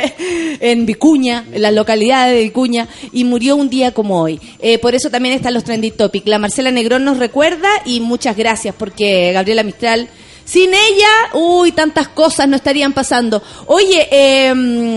en 0.60 0.86
Vicuña, 0.86 1.44
en 1.52 1.60
la 1.60 1.70
localidad 1.72 2.30
de 2.30 2.44
Vicuña, 2.44 2.88
y 3.12 3.24
murió 3.24 3.56
un 3.56 3.68
día 3.68 3.92
como 3.92 4.22
hoy. 4.22 4.40
Eh, 4.60 4.78
por 4.78 4.94
eso 4.94 5.10
también 5.10 5.34
están 5.34 5.52
los 5.52 5.64
trending 5.64 5.92
topics. 5.92 6.26
La 6.26 6.38
Marcela 6.38 6.70
Negrón 6.70 7.04
nos 7.04 7.18
recuerda 7.18 7.68
y 7.84 8.00
muchas 8.00 8.34
gracias 8.34 8.74
porque 8.78 9.30
Gabriela 9.32 9.62
Mistral... 9.62 10.08
Sin 10.44 10.74
ella, 10.74 11.08
uy, 11.32 11.72
tantas 11.72 12.08
cosas 12.08 12.46
no 12.46 12.56
estarían 12.56 12.92
pasando. 12.92 13.42
Oye, 13.66 14.06
eh, 14.10 14.52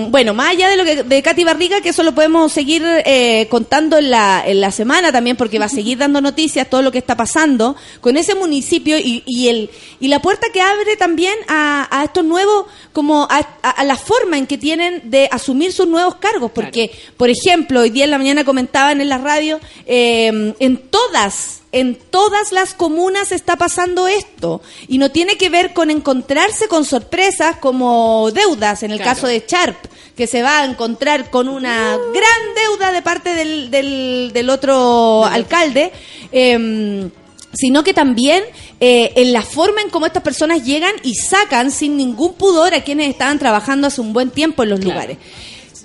bueno, 0.09 0.33
más 0.33 0.49
allá 0.49 0.67
de 0.67 0.75
lo 0.75 0.83
que 0.83 1.03
de 1.03 1.21
Katy 1.21 1.43
Barriga, 1.45 1.79
que 1.79 1.89
eso 1.89 2.03
lo 2.03 2.13
podemos 2.13 2.51
seguir 2.51 2.83
eh, 2.85 3.47
contando 3.49 3.97
en 3.97 4.11
la, 4.11 4.43
en 4.45 4.59
la 4.59 4.71
semana 4.71 5.11
también, 5.13 5.37
porque 5.37 5.57
va 5.57 5.65
a 5.65 5.69
seguir 5.69 5.97
dando 5.99 6.19
noticias 6.19 6.69
todo 6.69 6.81
lo 6.81 6.91
que 6.91 6.97
está 6.97 7.15
pasando 7.15 7.77
con 8.01 8.17
ese 8.17 8.35
municipio 8.35 8.97
y, 8.99 9.23
y 9.25 9.47
el 9.47 9.69
y 10.01 10.09
la 10.09 10.21
puerta 10.21 10.47
que 10.53 10.61
abre 10.61 10.97
también 10.97 11.33
a, 11.47 11.87
a 11.97 12.03
estos 12.03 12.25
nuevos, 12.25 12.65
como 12.91 13.23
a, 13.29 13.37
a- 13.63 13.69
a 13.69 13.83
la 13.85 13.95
forma 13.95 14.37
en 14.37 14.47
que 14.47 14.57
tienen 14.57 15.09
de 15.09 15.29
asumir 15.31 15.71
sus 15.71 15.87
nuevos 15.87 16.15
cargos, 16.15 16.51
porque, 16.53 16.91
por 17.15 17.29
ejemplo, 17.29 17.79
hoy 17.81 17.89
día 17.89 18.03
en 18.03 18.11
la 18.11 18.17
mañana 18.17 18.43
comentaban 18.43 18.99
en 18.99 19.07
la 19.09 19.17
radio, 19.17 19.59
eh, 19.85 20.53
en 20.59 20.77
todas 20.89 21.61
en 21.71 21.95
todas 21.95 22.51
las 22.53 22.73
comunas 22.73 23.31
está 23.31 23.55
pasando 23.57 24.07
esto 24.07 24.61
y 24.87 24.97
no 24.99 25.11
tiene 25.11 25.37
que 25.37 25.49
ver 25.49 25.73
con 25.73 25.91
encontrarse 25.91 26.67
con 26.67 26.85
sorpresas 26.85 27.57
como 27.57 28.31
deudas 28.31 28.83
en 28.83 28.91
el 28.91 28.97
Claro. 28.99 29.13
caso 29.15 29.27
de 29.27 29.43
Sharp 29.47 29.77
que 30.15 30.27
se 30.27 30.41
va 30.41 30.59
a 30.61 30.65
encontrar 30.65 31.29
con 31.29 31.47
una 31.49 31.97
gran 32.13 32.55
deuda 32.55 32.91
de 32.91 33.01
parte 33.01 33.35
del, 33.35 33.69
del, 33.69 34.31
del 34.33 34.49
otro 34.49 35.25
alcalde 35.25 35.91
em, 36.31 37.09
sino 37.53 37.83
que 37.83 37.93
también 37.93 38.43
eh, 38.79 39.11
en 39.15 39.33
la 39.33 39.41
forma 39.41 39.81
en 39.81 39.89
cómo 39.89 40.05
estas 40.05 40.23
personas 40.23 40.63
llegan 40.63 40.93
y 41.03 41.15
sacan 41.15 41.71
sin 41.71 41.97
ningún 41.97 42.33
pudor 42.35 42.73
a 42.73 42.83
quienes 42.83 43.09
estaban 43.09 43.39
trabajando 43.39 43.87
hace 43.87 43.99
un 44.01 44.13
buen 44.13 44.29
tiempo 44.29 44.63
en 44.63 44.69
los 44.69 44.79
Claro. 44.79 44.93
lugares. 44.93 45.17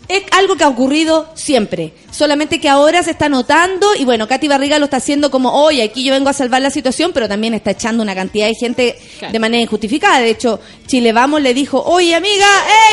Es 0.09 0.25
algo 0.33 0.57
que 0.57 0.65
ha 0.65 0.69
ocurrido 0.69 1.29
siempre, 1.35 1.95
solamente 2.11 2.61
que 2.61 2.69
ahora 2.69 3.03
se 3.03 3.13
está 3.13 3.29
notando 3.29 3.87
y 3.99 4.05
bueno, 4.05 4.29
Katy 4.29 4.49
Barriga 4.49 4.79
lo 4.79 4.87
está 4.87 4.99
haciendo 4.99 5.31
como, 5.31 5.53
oye, 5.65 5.83
aquí 5.83 6.05
yo 6.05 6.13
vengo 6.13 6.29
a 6.29 6.33
salvar 6.33 6.61
la 6.61 6.71
situación, 6.71 7.13
pero 7.15 7.29
también 7.29 7.55
está 7.55 7.71
echando 7.71 8.03
una 8.03 8.15
cantidad 8.15 8.47
de 8.47 8.55
gente 8.55 8.99
Claro. 9.19 9.33
de 9.33 9.39
manera 9.39 9.63
injustificada. 9.63 10.19
De 10.21 10.31
hecho, 10.31 10.61
Chile 10.87 11.13
Vamos 11.13 11.41
le 11.41 11.55
dijo, 11.55 11.81
oye 11.87 12.15
amiga, 12.15 12.47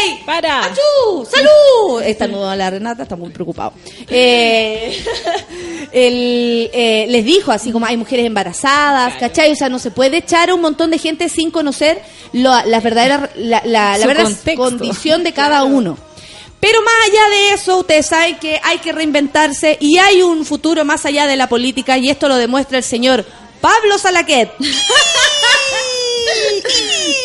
¡ey! 0.05 0.19
¡Para! 0.25 0.65
¡Achú! 0.65 1.25
¡Salud! 1.29 2.01
Está 2.03 2.27
nudo 2.27 2.55
la 2.55 2.69
Renata, 2.69 3.03
está 3.03 3.15
muy 3.15 3.29
preocupado. 3.31 3.73
Eh, 4.11 4.97
el, 5.91 6.69
eh, 6.73 7.05
les 7.09 7.25
dijo 7.25 7.51
así 7.51 7.71
como 7.71 7.85
hay 7.85 7.97
mujeres 7.97 8.25
embarazadas, 8.25 9.15
¿cachai? 9.19 9.51
O 9.51 9.55
sea, 9.55 9.69
no 9.69 9.79
se 9.79 9.91
puede 9.91 10.17
echar 10.17 10.49
a 10.49 10.55
un 10.55 10.61
montón 10.61 10.91
de 10.91 10.97
gente 10.97 11.29
sin 11.29 11.51
conocer 11.51 12.01
lo- 12.33 12.63
la 12.65 12.79
verdadera, 12.79 13.29
la, 13.35 13.61
la- 13.65 13.97
verdadera 13.97 14.55
condición 14.55 15.23
de 15.23 15.33
cada 15.33 15.63
uno. 15.63 15.97
Pero 16.59 16.81
más 16.81 16.93
allá 17.07 17.29
de 17.29 17.53
eso, 17.53 17.77
ustedes 17.77 18.07
saben 18.07 18.37
que 18.37 18.59
hay 18.63 18.79
que 18.79 18.91
reinventarse 18.91 19.77
y 19.79 19.97
hay 19.97 20.21
un 20.21 20.45
futuro 20.45 20.83
más 20.83 21.05
allá 21.05 21.25
de 21.25 21.35
la 21.37 21.47
política 21.47 21.97
y 21.97 22.09
esto 22.09 22.27
lo 22.27 22.35
demuestra 22.35 22.77
el 22.77 22.83
señor 22.83 23.25
Pablo 23.61 23.97
Salaquet. 23.97 24.51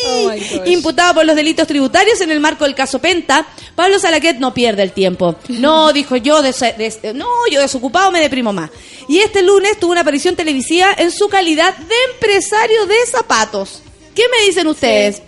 Oh. 0.07 0.30
Imputado 0.66 1.14
por 1.14 1.24
los 1.26 1.35
delitos 1.37 1.66
tributarios 1.66 2.20
en 2.20 2.30
el 2.30 2.39
marco 2.41 2.64
del 2.64 2.74
caso 2.74 2.99
Penta, 2.99 3.47
Pablo 3.74 3.99
Salaquet 3.99 4.39
no 4.39 4.53
pierde 4.55 4.82
el 4.82 4.93
tiempo. 4.93 5.37
No, 5.49 5.93
dijo 5.95 6.16
yo, 6.16 6.43
des- 6.43 6.61
des- 6.78 7.01
no, 7.14 7.26
yo 7.51 7.61
desocupado 7.61 8.11
me 8.11 8.20
deprimo 8.20 8.53
más. 8.53 8.70
Y 9.09 9.18
este 9.18 9.43
lunes 9.43 9.78
tuvo 9.80 9.93
una 9.93 10.03
aparición 10.03 10.37
televisiva 10.37 10.95
en 10.97 11.11
su 11.11 11.28
calidad 11.28 11.74
de 11.76 11.95
empresario 12.14 12.87
de 12.87 12.97
zapatos. 13.11 13.82
¿Qué 14.14 14.22
me 14.39 14.47
dicen 14.47 14.66
ustedes? 14.66 15.22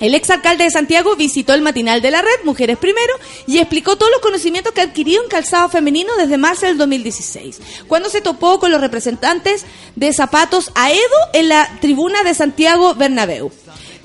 El 0.00 0.14
exalcalde 0.14 0.64
de 0.64 0.70
Santiago 0.70 1.16
visitó 1.16 1.54
el 1.54 1.62
matinal 1.62 2.00
de 2.00 2.12
la 2.12 2.22
red 2.22 2.44
Mujeres 2.44 2.78
Primero 2.78 3.12
y 3.46 3.58
explicó 3.58 3.96
todos 3.96 4.12
los 4.12 4.20
conocimientos 4.20 4.72
que 4.72 4.80
adquirió 4.80 5.22
en 5.22 5.28
calzado 5.28 5.68
femenino 5.68 6.16
desde 6.16 6.38
marzo 6.38 6.66
del 6.66 6.78
2016, 6.78 7.60
cuando 7.88 8.08
se 8.08 8.20
topó 8.20 8.60
con 8.60 8.70
los 8.70 8.80
representantes 8.80 9.66
de 9.96 10.12
zapatos 10.12 10.70
Aedo 10.76 11.00
en 11.32 11.48
la 11.48 11.78
tribuna 11.80 12.22
de 12.22 12.34
Santiago 12.34 12.94
Bernabéu. 12.94 13.50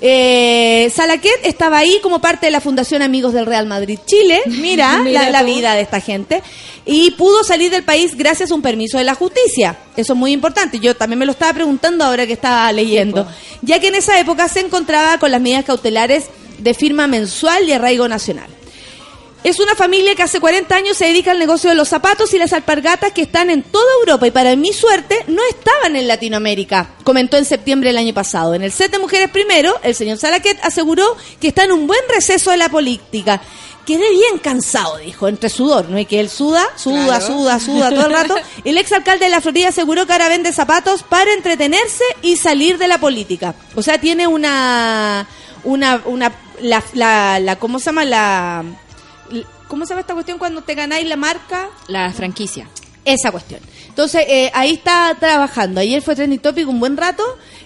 Eh, 0.06 0.92
Salaquet 0.94 1.40
estaba 1.46 1.78
ahí 1.78 1.98
como 2.04 2.20
parte 2.20 2.48
de 2.48 2.52
la 2.52 2.60
Fundación 2.60 3.02
Amigos 3.02 3.32
del 3.32 3.46
Real 3.46 3.66
Madrid 3.68 3.98
Chile, 4.06 4.42
mira, 4.48 4.98
Mira 5.04 5.24
la, 5.24 5.30
la 5.30 5.44
vida 5.44 5.76
de 5.76 5.82
esta 5.82 6.02
gente, 6.02 6.44
y 6.86 7.12
pudo 7.12 7.46
salir 7.46 7.72
del 7.72 7.84
país 7.84 8.18
gracias 8.18 8.52
a 8.52 8.56
un 8.56 8.62
permiso 8.62 8.98
de 8.98 9.06
la 9.06 9.16
justicia. 9.16 9.78
Eso 9.96 10.12
es 10.12 10.20
muy 10.20 10.34
importante. 10.34 10.80
Yo 10.80 10.94
también 10.98 11.20
me 11.20 11.26
lo 11.26 11.32
estaba 11.32 11.54
preguntando 11.54 12.04
ahora 12.04 12.28
que 12.28 12.34
estaba 12.34 12.70
leyendo, 12.74 13.26
ya 13.62 13.80
que 13.80 13.88
en 13.88 13.96
esa 13.96 14.20
época 14.20 14.50
se 14.50 14.60
encontraba 14.60 15.18
con 15.20 15.32
las 15.32 15.40
medidas 15.40 15.64
cautelares 15.64 16.26
de 16.58 16.74
firma 16.74 17.08
mensual 17.08 17.64
y 17.64 17.72
arraigo 17.72 18.06
nacional. 18.10 18.50
Es 19.44 19.60
una 19.60 19.76
familia 19.76 20.16
que 20.16 20.24
hace 20.24 20.40
40 20.40 20.74
años 20.74 20.96
se 20.96 21.06
dedica 21.06 21.32
al 21.32 21.40
negocio 21.40 21.70
de 21.70 21.76
los 21.76 21.90
zapatos 21.90 22.34
y 22.34 22.38
las 22.38 22.54
alpargatas 22.54 23.12
que 23.12 23.24
están 23.24 23.50
en 23.50 23.62
toda 23.62 23.84
Europa 24.00 24.26
y 24.26 24.32
para 24.32 24.56
mi 24.56 24.72
suerte 24.72 25.26
no 25.28 25.42
estaban 25.50 25.98
en 25.98 26.08
Latinoamérica, 26.08 26.92
comentó 27.04 27.36
en 27.36 27.44
septiembre 27.44 27.90
del 27.90 27.98
año 27.98 28.14
pasado. 28.14 28.56
En 28.56 28.64
el 28.64 28.72
set 28.72 28.90
de 28.92 29.00
Mujeres 29.00 29.30
Primero, 29.32 29.78
el 29.84 29.96
señor 29.96 30.18
Salaquet 30.18 30.58
aseguró 30.64 31.18
que 31.42 31.50
está 31.50 31.66
en 31.66 31.74
un 31.74 31.88
buen 31.88 32.00
receso 32.16 32.52
de 32.52 32.58
la 32.58 32.70
política. 32.70 33.42
Quedé 33.86 34.10
bien 34.12 34.38
cansado, 34.42 34.96
dijo, 35.00 35.28
entre 35.28 35.50
sudor, 35.50 35.90
¿no? 35.90 36.00
Y 36.00 36.06
que 36.06 36.22
él 36.22 36.30
suda, 36.30 36.66
suda, 36.78 37.20
suda, 37.20 37.60
suda 37.60 37.90
todo 37.90 38.06
el 38.06 38.14
rato. 38.14 38.38
El 38.64 38.78
exalcalde 38.78 39.26
de 39.26 39.32
la 39.32 39.42
Florida 39.42 39.68
aseguró 39.68 40.06
que 40.06 40.14
ahora 40.14 40.30
vende 40.30 40.54
zapatos 40.54 41.04
para 41.04 41.34
entretenerse 41.34 42.06
y 42.22 42.38
salir 42.38 42.78
de 42.78 42.88
la 42.88 42.98
política. 42.98 43.56
O 43.76 43.82
sea, 43.82 44.00
tiene 44.00 44.26
una, 44.26 45.28
una, 45.66 46.02
una, 46.06 46.32
la, 46.62 46.82
la, 46.94 47.42
la 47.42 47.58
¿cómo 47.58 47.80
se 47.80 47.88
llama? 47.88 48.06
La, 48.06 48.64
¿Cómo 49.68 49.86
se 49.86 49.90
llama 49.90 50.02
esta 50.02 50.14
cuestión 50.14 50.38
cuando 50.38 50.62
te 50.62 50.76
ganáis 50.76 51.08
la 51.08 51.16
marca? 51.16 51.70
La 51.88 52.12
franquicia. 52.12 52.68
Esa 53.06 53.32
cuestión. 53.32 53.60
Entonces, 53.94 54.26
eh, 54.28 54.50
ahí 54.56 54.72
está 54.72 55.16
trabajando. 55.20 55.80
Ayer 55.80 56.02
fue 56.02 56.16
trending 56.16 56.40
topic 56.40 56.68
un 56.68 56.80
buen 56.80 56.98
rato 56.98 57.24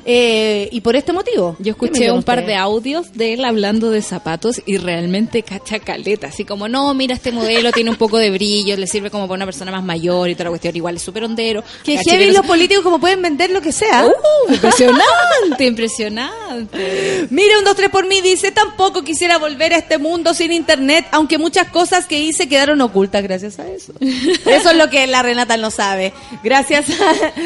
eh, 0.09 0.69
y 0.71 0.79
por 0.79 0.95
este 0.95 1.11
motivo. 1.11 1.57
Yo 1.59 1.75
¿Qué 1.75 1.81
me 1.81 1.87
escuché 1.87 2.11
un 2.11 2.23
par 2.23 2.45
de 2.45 2.55
audios 2.55 3.11
de 3.11 3.33
él 3.33 3.45
hablando 3.45 3.91
de 3.91 4.01
zapatos 4.01 4.61
y 4.65 4.77
realmente 4.77 5.43
cacha 5.43 5.79
caleta, 5.79 6.27
así 6.27 6.45
como, 6.45 6.69
no, 6.69 6.93
mira 6.93 7.13
este 7.13 7.33
modelo, 7.33 7.73
tiene 7.73 7.89
un 7.89 7.97
poco 7.97 8.17
de 8.17 8.31
brillo, 8.31 8.77
le 8.77 8.87
sirve 8.87 9.11
como 9.11 9.27
para 9.27 9.35
una 9.35 9.45
persona 9.45 9.69
más 9.69 9.83
mayor 9.83 10.29
y 10.29 10.35
toda 10.35 10.45
la 10.45 10.49
cuestión, 10.51 10.77
igual 10.77 10.95
es 10.95 11.01
súper 11.01 11.25
hondero. 11.25 11.61
Que 11.83 11.97
heavy 11.97 12.31
los 12.31 12.45
políticos 12.45 12.85
como 12.85 12.99
pueden 12.99 13.21
vender 13.21 13.51
lo 13.51 13.61
que 13.61 13.73
sea. 13.73 14.05
¡Uh! 14.05 14.53
impresionante, 14.53 15.65
impresionante. 15.65 17.27
Mire, 17.29 17.57
un 17.57 17.65
2 17.65 17.75
3 17.75 17.89
por 17.89 18.07
mí 18.07 18.21
dice, 18.21 18.51
tampoco 18.51 19.03
quisiera 19.03 19.37
volver 19.37 19.73
a 19.73 19.77
este 19.77 19.97
mundo 19.97 20.33
sin 20.33 20.53
internet, 20.53 21.05
aunque 21.11 21.37
muchas 21.37 21.67
cosas 21.67 22.05
que 22.05 22.19
hice 22.19 22.47
quedaron 22.47 22.79
ocultas 22.79 23.23
gracias 23.23 23.59
a 23.59 23.67
eso. 23.67 23.91
Eso 23.99 24.69
es 24.69 24.75
lo 24.77 24.89
que 24.89 25.05
la 25.07 25.21
Renata 25.21 25.57
no 25.57 25.69
sabe. 25.69 26.13
Gracias 26.43 26.89
a... 26.89 27.13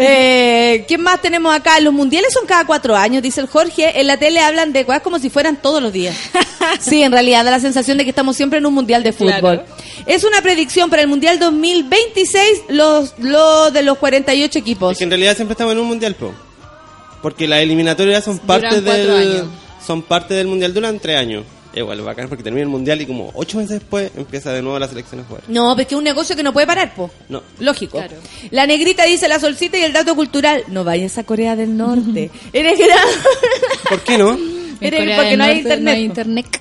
Eh, 0.00 0.84
¿Quién 0.86 1.00
más 1.02 1.20
tenemos 1.22 1.54
acá? 1.54 1.80
Los 1.80 1.92
mundiales 1.92 2.32
son 2.32 2.46
cada 2.46 2.66
cuatro 2.66 2.94
años, 2.96 3.22
dice 3.22 3.40
el 3.40 3.46
Jorge. 3.46 4.00
En 4.00 4.06
la 4.06 4.16
tele 4.16 4.40
hablan 4.40 4.72
de 4.72 4.84
cosas 4.84 5.02
como 5.02 5.18
si 5.18 5.30
fueran 5.30 5.56
todos 5.60 5.82
los 5.82 5.92
días. 5.92 6.16
Sí, 6.80 7.02
en 7.02 7.12
realidad 7.12 7.44
da 7.44 7.50
la 7.52 7.60
sensación 7.60 7.96
de 7.96 8.04
que 8.04 8.10
estamos 8.10 8.36
siempre 8.36 8.58
en 8.58 8.66
un 8.66 8.74
mundial 8.74 9.02
de 9.02 9.12
fútbol. 9.12 9.40
Claro. 9.40 9.64
Es 10.06 10.24
una 10.24 10.42
predicción 10.42 10.90
para 10.90 11.00
el 11.02 11.08
mundial 11.08 11.38
2026, 11.38 12.64
los, 12.68 13.14
lo 13.18 13.70
de 13.70 13.82
los 13.82 13.96
48 13.98 14.58
equipos. 14.58 14.92
Es 14.92 14.98
que 14.98 15.04
en 15.04 15.10
realidad 15.10 15.34
siempre 15.34 15.52
estamos 15.54 15.72
en 15.72 15.78
un 15.78 15.86
mundial, 15.86 16.14
po. 16.14 16.32
Porque 17.22 17.48
las 17.48 17.60
eliminatorias 17.60 18.24
son 18.24 18.38
parte 18.38 18.80
Duran 18.80 18.84
del 18.84 19.10
años. 19.10 19.46
son 19.84 20.02
parte 20.02 20.34
del 20.34 20.46
mundial 20.46 20.74
duran 20.74 20.98
tres 20.98 21.16
años. 21.18 21.44
Igual 21.74 22.00
bacán 22.00 22.28
porque 22.28 22.42
termina 22.42 22.62
el 22.62 22.68
mundial 22.70 23.00
y 23.02 23.06
como 23.06 23.30
ocho 23.34 23.58
meses 23.58 23.80
después 23.80 24.10
empieza 24.16 24.52
de 24.52 24.62
nuevo 24.62 24.78
la 24.78 24.88
selección 24.88 25.20
a 25.20 25.24
jugar. 25.24 25.42
No, 25.48 25.74
porque 25.76 25.94
es 25.94 25.98
un 25.98 26.04
negocio 26.04 26.34
que 26.34 26.42
no 26.42 26.52
puede 26.52 26.66
parar, 26.66 26.94
po. 26.94 27.10
No. 27.28 27.42
Lógico. 27.60 27.98
Claro. 27.98 28.16
La 28.50 28.66
negrita 28.66 29.04
dice 29.04 29.28
la 29.28 29.38
solcita 29.38 29.76
y 29.78 29.82
el 29.82 29.92
dato 29.92 30.14
cultural. 30.14 30.64
No 30.68 30.82
vayas 30.84 31.18
a 31.18 31.24
Corea 31.24 31.56
del 31.56 31.76
Norte. 31.76 32.30
Eres 32.52 32.78
gran. 32.78 32.98
¿Por 33.88 34.00
qué 34.02 34.16
no? 34.18 34.30
En 34.30 34.76
Eres- 34.80 35.00
Corea 35.00 35.16
porque 35.16 35.28
del 35.30 35.38
no 35.38 35.44
hay 35.44 35.56
internet. 35.58 35.84
No 35.84 35.90
hay 35.90 36.04
internet. 36.04 36.60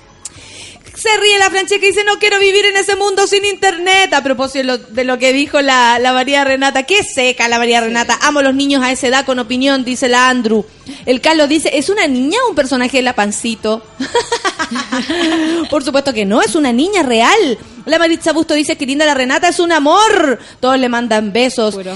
Se 0.98 1.16
ríe 1.20 1.38
la 1.38 1.50
Francesca 1.52 1.86
y 1.86 1.90
dice, 1.90 2.04
no 2.04 2.18
quiero 2.18 2.40
vivir 2.40 2.66
en 2.66 2.76
ese 2.76 2.96
mundo 2.96 3.28
sin 3.28 3.46
internet. 3.46 4.14
A 4.14 4.24
propósito 4.24 4.78
de 4.80 5.04
lo, 5.04 5.20
que 5.20 5.32
dijo 5.32 5.62
la, 5.62 6.00
la 6.00 6.12
María 6.12 6.44
Renata. 6.44 6.84
Qué 6.84 7.04
seca 7.04 7.48
la 7.48 7.60
María 7.60 7.82
Renata. 7.82 8.18
Amo 8.24 8.40
a 8.40 8.44
los 8.44 8.56
niños 8.56 8.82
a 8.84 8.92
esa 8.92 9.08
edad 9.08 9.26
con 9.26 9.38
opinión, 9.38 9.86
dice 9.86 10.10
la 10.10 10.28
Andrew. 10.30 10.66
El 11.06 11.22
Carlos 11.22 11.50
dice, 11.50 11.70
¿es 11.74 11.90
una 11.90 12.08
niña 12.08 12.40
o 12.46 12.50
un 12.50 12.56
personaje 12.56 12.98
de 12.98 13.04
la 13.04 13.14
pancito? 13.14 13.84
Por 15.70 15.84
supuesto 15.84 16.14
que 16.14 16.26
no, 16.26 16.42
es 16.42 16.56
una 16.56 16.74
niña 16.74 17.04
real. 17.04 17.58
La 17.86 18.00
Maritza 18.00 18.34
Busto 18.34 18.54
dice 18.54 18.76
que 18.76 18.86
linda 18.86 19.06
la 19.06 19.14
Renata, 19.14 19.48
es 19.50 19.60
un 19.60 19.72
amor. 19.72 20.40
Todos 20.60 20.80
le 20.80 20.90
mandan 20.90 21.32
besos. 21.32 21.76
Puro- 21.76 21.94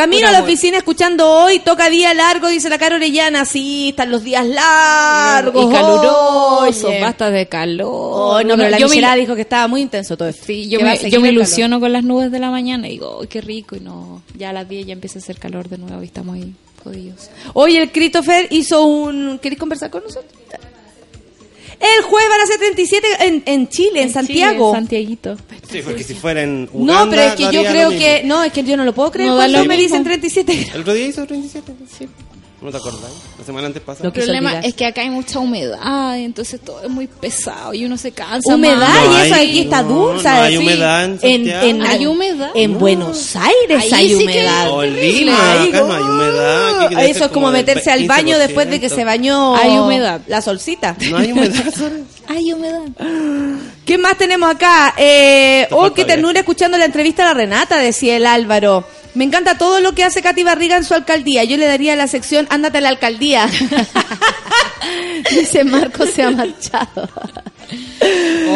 Camino 0.00 0.28
a 0.28 0.32
la 0.32 0.42
oficina 0.42 0.78
escuchando 0.78 1.30
hoy, 1.30 1.58
toca 1.58 1.90
día 1.90 2.14
largo, 2.14 2.48
dice 2.48 2.68
la 2.70 2.78
Caro 2.78 2.96
Orellana. 2.96 3.44
Sí, 3.44 3.90
están 3.90 4.10
los 4.10 4.24
días 4.24 4.46
largos. 4.46 5.64
y 5.64 5.74
caluroso, 5.74 6.88
Oye. 6.88 7.00
basta 7.00 7.30
de 7.30 7.46
calor. 7.46 7.86
Oh, 7.90 8.42
no, 8.42 8.56
pero 8.56 8.70
la 8.70 8.78
yo 8.78 8.88
me, 8.88 9.16
dijo 9.16 9.34
que 9.34 9.42
estaba 9.42 9.68
muy 9.68 9.82
intenso 9.82 10.16
todo 10.16 10.28
esto. 10.28 10.44
sí, 10.46 10.68
yo 10.68 10.80
me, 10.80 10.96
yo 10.96 11.02
me 11.02 11.06
el 11.06 11.10
calor. 11.10 11.26
ilusiono 11.32 11.80
con 11.80 11.92
las 11.92 12.02
nubes 12.02 12.30
de 12.30 12.38
la 12.38 12.50
mañana 12.50 12.88
y 12.88 12.92
digo, 12.92 13.18
"Ay, 13.20 13.26
qué 13.28 13.40
rico, 13.40 13.76
y 13.76 13.80
no, 13.80 14.22
ya 14.38 14.50
a 14.50 14.52
las 14.52 14.68
10 14.68 14.86
ya 14.86 14.92
empieza 14.92 15.18
a 15.18 15.22
hacer 15.22 15.38
calor 15.38 15.68
de 15.68 15.78
nuevo 15.78 16.02
y 16.02 16.06
estamos 16.06 16.36
ahí 16.36 16.54
jodidos. 16.82 17.30
Hoy 17.52 17.76
el 17.76 17.92
Christopher 17.92 18.46
hizo 18.50 18.84
un... 18.84 19.38
¿Queréis 19.38 19.58
conversar 19.60 19.90
con 19.90 20.02
nosotros? 20.02 20.32
El 21.80 22.02
jueves 22.02 22.28
van 22.28 22.40
a 22.42 22.46
ser 22.46 22.58
37 22.58 23.08
en, 23.20 23.42
en 23.46 23.68
Chile, 23.68 24.02
en, 24.02 24.10
Santiago. 24.10 24.70
Chile, 24.70 24.80
Santiaguito. 24.80 25.36
Sí, 25.70 25.80
porque 25.82 26.04
si 26.04 26.14
fuera 26.14 26.42
en 26.42 26.68
Uganda, 26.72 27.04
no, 27.04 27.10
pero 27.10 27.22
es 27.22 27.34
que 27.34 27.42
yo 27.50 27.64
creo 27.64 27.88
que... 27.90 28.22
No, 28.24 28.44
es 28.44 28.52
que 28.52 28.62
yo 28.64 28.76
no 28.76 28.84
lo 28.84 28.92
puedo 28.92 29.10
creer 29.10 29.30
No 29.30 29.36
cuando 29.36 29.64
me 29.64 29.78
dicen 29.78 30.04
37 30.04 30.72
El 30.74 30.80
otro 30.82 30.92
día 30.92 31.06
hizo 31.06 31.26
37. 31.26 31.72
Sí. 31.98 32.06
¿No 32.62 32.70
te 32.70 32.76
acordás? 32.76 33.10
La 33.38 33.44
semana 33.46 33.68
antes 33.68 33.80
pasada. 33.82 34.04
Lo 34.10 34.14
El 34.14 34.22
problema 34.22 34.60
es 34.60 34.74
que 34.74 34.84
acá 34.84 35.00
hay 35.00 35.08
mucha 35.08 35.38
humedad, 35.38 36.18
entonces 36.18 36.60
todo 36.60 36.82
es 36.82 36.90
muy 36.90 37.06
pesado 37.06 37.72
y 37.72 37.86
uno 37.86 37.96
se 37.96 38.12
cansa. 38.12 38.54
Humedad 38.54 38.76
más. 38.76 39.06
No 39.06 39.18
y 39.18 39.26
eso 39.26 39.34
hay- 39.34 39.48
aquí 39.48 39.60
está 39.60 39.82
no, 39.82 39.88
dulce. 39.88 40.28
no 40.28 40.34
hay 40.42 40.56
humedad 40.58 41.04
en 41.06 41.20
Santiago. 41.20 41.82
¿Hay 41.88 42.06
humedad? 42.06 42.50
En 42.54 42.72
No. 42.74 42.78
Buenos 42.78 43.34
Aires 43.34 43.82
Ahí 43.84 43.90
hay 43.94 44.08
sí 44.10 44.14
humedad. 44.24 44.70
O 44.72 44.82
en 44.82 44.94
Lima, 44.94 45.62
acá 45.62 45.80
no 45.80 45.92
hay 45.94 46.02
humedad. 46.02 46.80
aquí 46.82 46.94
debe 46.96 47.10
Eso 47.10 47.24
es 47.24 47.30
como 47.30 47.50
meterse 47.50 47.90
al 47.90 48.06
baño 48.06 48.38
después 48.38 48.68
de 48.68 48.78
que 48.78 48.88
15%. 48.88 48.94
se 48.94 49.04
bañó 49.04 49.56
Hay 49.56 49.78
humedad. 49.78 50.20
la 50.26 50.42
solcita. 50.42 50.96
No 51.10 51.16
hay 51.16 51.32
humedad. 51.32 51.64
Hay 52.28 52.52
humedad. 52.52 52.82
¿Qué 53.84 53.98
más 53.98 54.16
tenemos 54.16 54.50
acá? 54.50 54.94
Eh, 54.96 55.66
oh, 55.70 55.92
qué 55.92 56.04
ternura 56.04 56.40
escuchando 56.40 56.78
la 56.78 56.84
entrevista 56.84 57.22
a 57.22 57.26
la 57.26 57.34
Renata, 57.34 57.78
decía 57.78 58.16
el 58.16 58.26
Álvaro. 58.26 58.86
Me 59.14 59.24
encanta 59.24 59.58
todo 59.58 59.80
lo 59.80 59.92
que 59.92 60.04
hace 60.04 60.22
Katy 60.22 60.44
Barriga 60.44 60.76
en 60.76 60.84
su 60.84 60.94
alcaldía. 60.94 61.42
Yo 61.44 61.56
le 61.56 61.66
daría 61.66 61.96
la 61.96 62.06
sección 62.06 62.46
Ándate 62.50 62.78
a 62.78 62.82
la 62.82 62.90
alcaldía. 62.90 63.48
Dice 65.30 65.64
Marco 65.64 66.06
se 66.06 66.22
ha 66.22 66.30
marchado. 66.30 67.08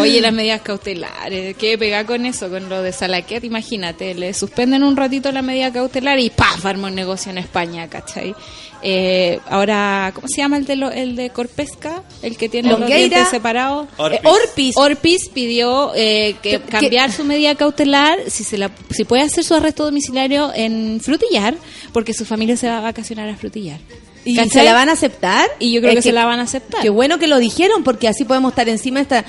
Oye, 0.00 0.20
las 0.20 0.32
medidas 0.32 0.60
cautelares, 0.62 1.56
¿qué 1.56 1.78
pega 1.78 2.04
con 2.04 2.26
eso? 2.26 2.48
Con 2.50 2.68
lo 2.68 2.82
de 2.82 2.92
Salaquet, 2.92 3.44
imagínate, 3.44 4.14
le 4.14 4.34
suspenden 4.34 4.82
un 4.82 4.96
ratito 4.96 5.30
la 5.32 5.42
medida 5.42 5.72
cautelar 5.72 6.18
y 6.18 6.30
¡paf! 6.30 6.64
arma 6.66 6.88
un 6.88 6.94
negocio 6.94 7.30
en 7.30 7.38
España, 7.38 7.88
¿cachai? 7.88 8.34
Eh, 8.82 9.38
ahora, 9.48 10.10
¿cómo 10.14 10.28
se 10.28 10.38
llama 10.38 10.58
el 10.58 10.66
de, 10.66 10.76
lo- 10.76 10.90
el 10.90 11.16
de 11.16 11.30
Corpesca? 11.30 12.02
El 12.22 12.36
que 12.36 12.48
tiene 12.50 12.68
los 12.70 12.80
dientes 12.86 13.28
separados. 13.30 13.86
Orpis. 13.96 14.20
Eh, 14.22 14.28
Orpis. 14.28 14.76
Orpis 14.76 15.28
pidió 15.30 15.92
eh, 15.94 16.36
que 16.42 16.50
Que- 16.50 16.60
que- 16.60 16.68
cambiar 16.70 17.10
su 17.12 17.24
medida 17.24 17.54
cautelar 17.54 18.18
si 18.28 18.44
se 18.44 18.58
la, 18.58 18.70
si 18.90 19.04
puede 19.04 19.22
hacer 19.22 19.42
su 19.44 19.54
arresto 19.54 19.84
domiciliario 19.84 20.50
en 20.54 21.00
Frutillar, 21.00 21.54
porque 21.92 22.12
su 22.12 22.24
familia 22.26 22.56
se 22.58 22.68
va 22.68 22.78
a 22.78 22.80
vacacionar 22.82 23.28
a 23.28 23.36
Frutillar. 23.36 23.78
¿Y 24.24 24.36
¿Cachai? 24.36 24.50
se 24.50 24.64
la 24.64 24.72
van 24.72 24.88
a 24.88 24.92
aceptar? 24.92 25.50
Y 25.58 25.72
yo 25.72 25.80
creo 25.80 25.92
Es 25.92 25.96
que, 25.96 26.02
se 26.02 26.12
la 26.12 26.24
van 26.24 26.40
a 26.40 26.44
aceptar. 26.44 26.80
Qué 26.82 26.90
bueno 26.90 27.18
que 27.18 27.26
lo 27.26 27.38
dijeron, 27.38 27.84
porque 27.84 28.08
así 28.08 28.24
podemos 28.24 28.52
estar 28.52 28.68
encima 28.68 29.00
de 29.00 29.02
esta... 29.02 29.24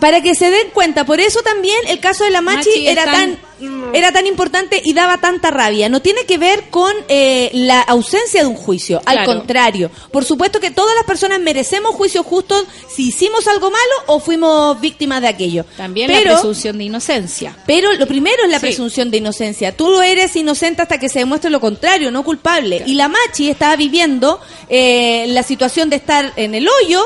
Para 0.00 0.20
que 0.20 0.34
se 0.34 0.50
den 0.50 0.68
cuenta, 0.72 1.04
por 1.04 1.20
eso 1.20 1.40
también 1.42 1.76
el 1.88 2.00
caso 2.00 2.24
de 2.24 2.30
la 2.30 2.40
Machi, 2.40 2.68
Machi 2.68 2.86
era 2.86 3.04
tan... 3.04 3.38
era 3.92 4.12
tan 4.12 4.26
importante 4.26 4.80
y 4.84 4.92
daba 4.94 5.18
tanta 5.18 5.50
rabia. 5.50 5.88
No 5.88 6.00
tiene 6.00 6.24
que 6.24 6.38
ver 6.38 6.64
con 6.70 6.92
eh, 7.08 7.50
la 7.54 7.80
ausencia 7.82 8.40
de 8.42 8.46
un 8.46 8.54
juicio, 8.56 9.00
al 9.04 9.16
Claro. 9.18 9.32
contrario. 9.38 9.90
Por 10.10 10.24
supuesto 10.24 10.60
que 10.60 10.70
todas 10.70 10.94
las 10.94 11.04
personas 11.04 11.40
merecemos 11.40 11.94
juicios 11.94 12.24
justos 12.26 12.64
si 12.94 13.08
hicimos 13.08 13.46
algo 13.48 13.70
malo 13.70 13.92
o 14.06 14.20
fuimos 14.20 14.80
víctimas 14.80 15.20
de 15.22 15.28
aquello. 15.28 15.64
También 15.76 16.08
Pero- 16.08 16.24
la 16.24 16.32
presunción 16.32 16.78
de 16.78 16.84
inocencia. 16.84 17.56
pero 17.66 17.92
lo 17.94 18.06
primero 18.06 18.44
es 18.44 18.50
la 18.50 18.58
Sí. 18.58 18.66
presunción 18.66 19.10
de 19.10 19.18
inocencia. 19.18 19.76
Tú 19.76 20.00
eres 20.00 20.34
inocente 20.36 20.82
hasta 20.82 20.98
que 20.98 21.08
se 21.08 21.20
demuestre 21.20 21.50
lo 21.50 21.60
contrario, 21.60 22.10
no 22.10 22.22
culpable. 22.24 22.82
Y 22.86 22.94
la 22.94 23.08
Machi 23.08 23.50
estaba 23.50 23.76
viviendo 23.76 24.40
eh, 24.68 25.26
la 25.28 25.42
situación 25.42 25.90
de 25.90 25.96
estar 25.96 26.32
en 26.36 26.54
el 26.54 26.66
hoyo. 26.68 27.02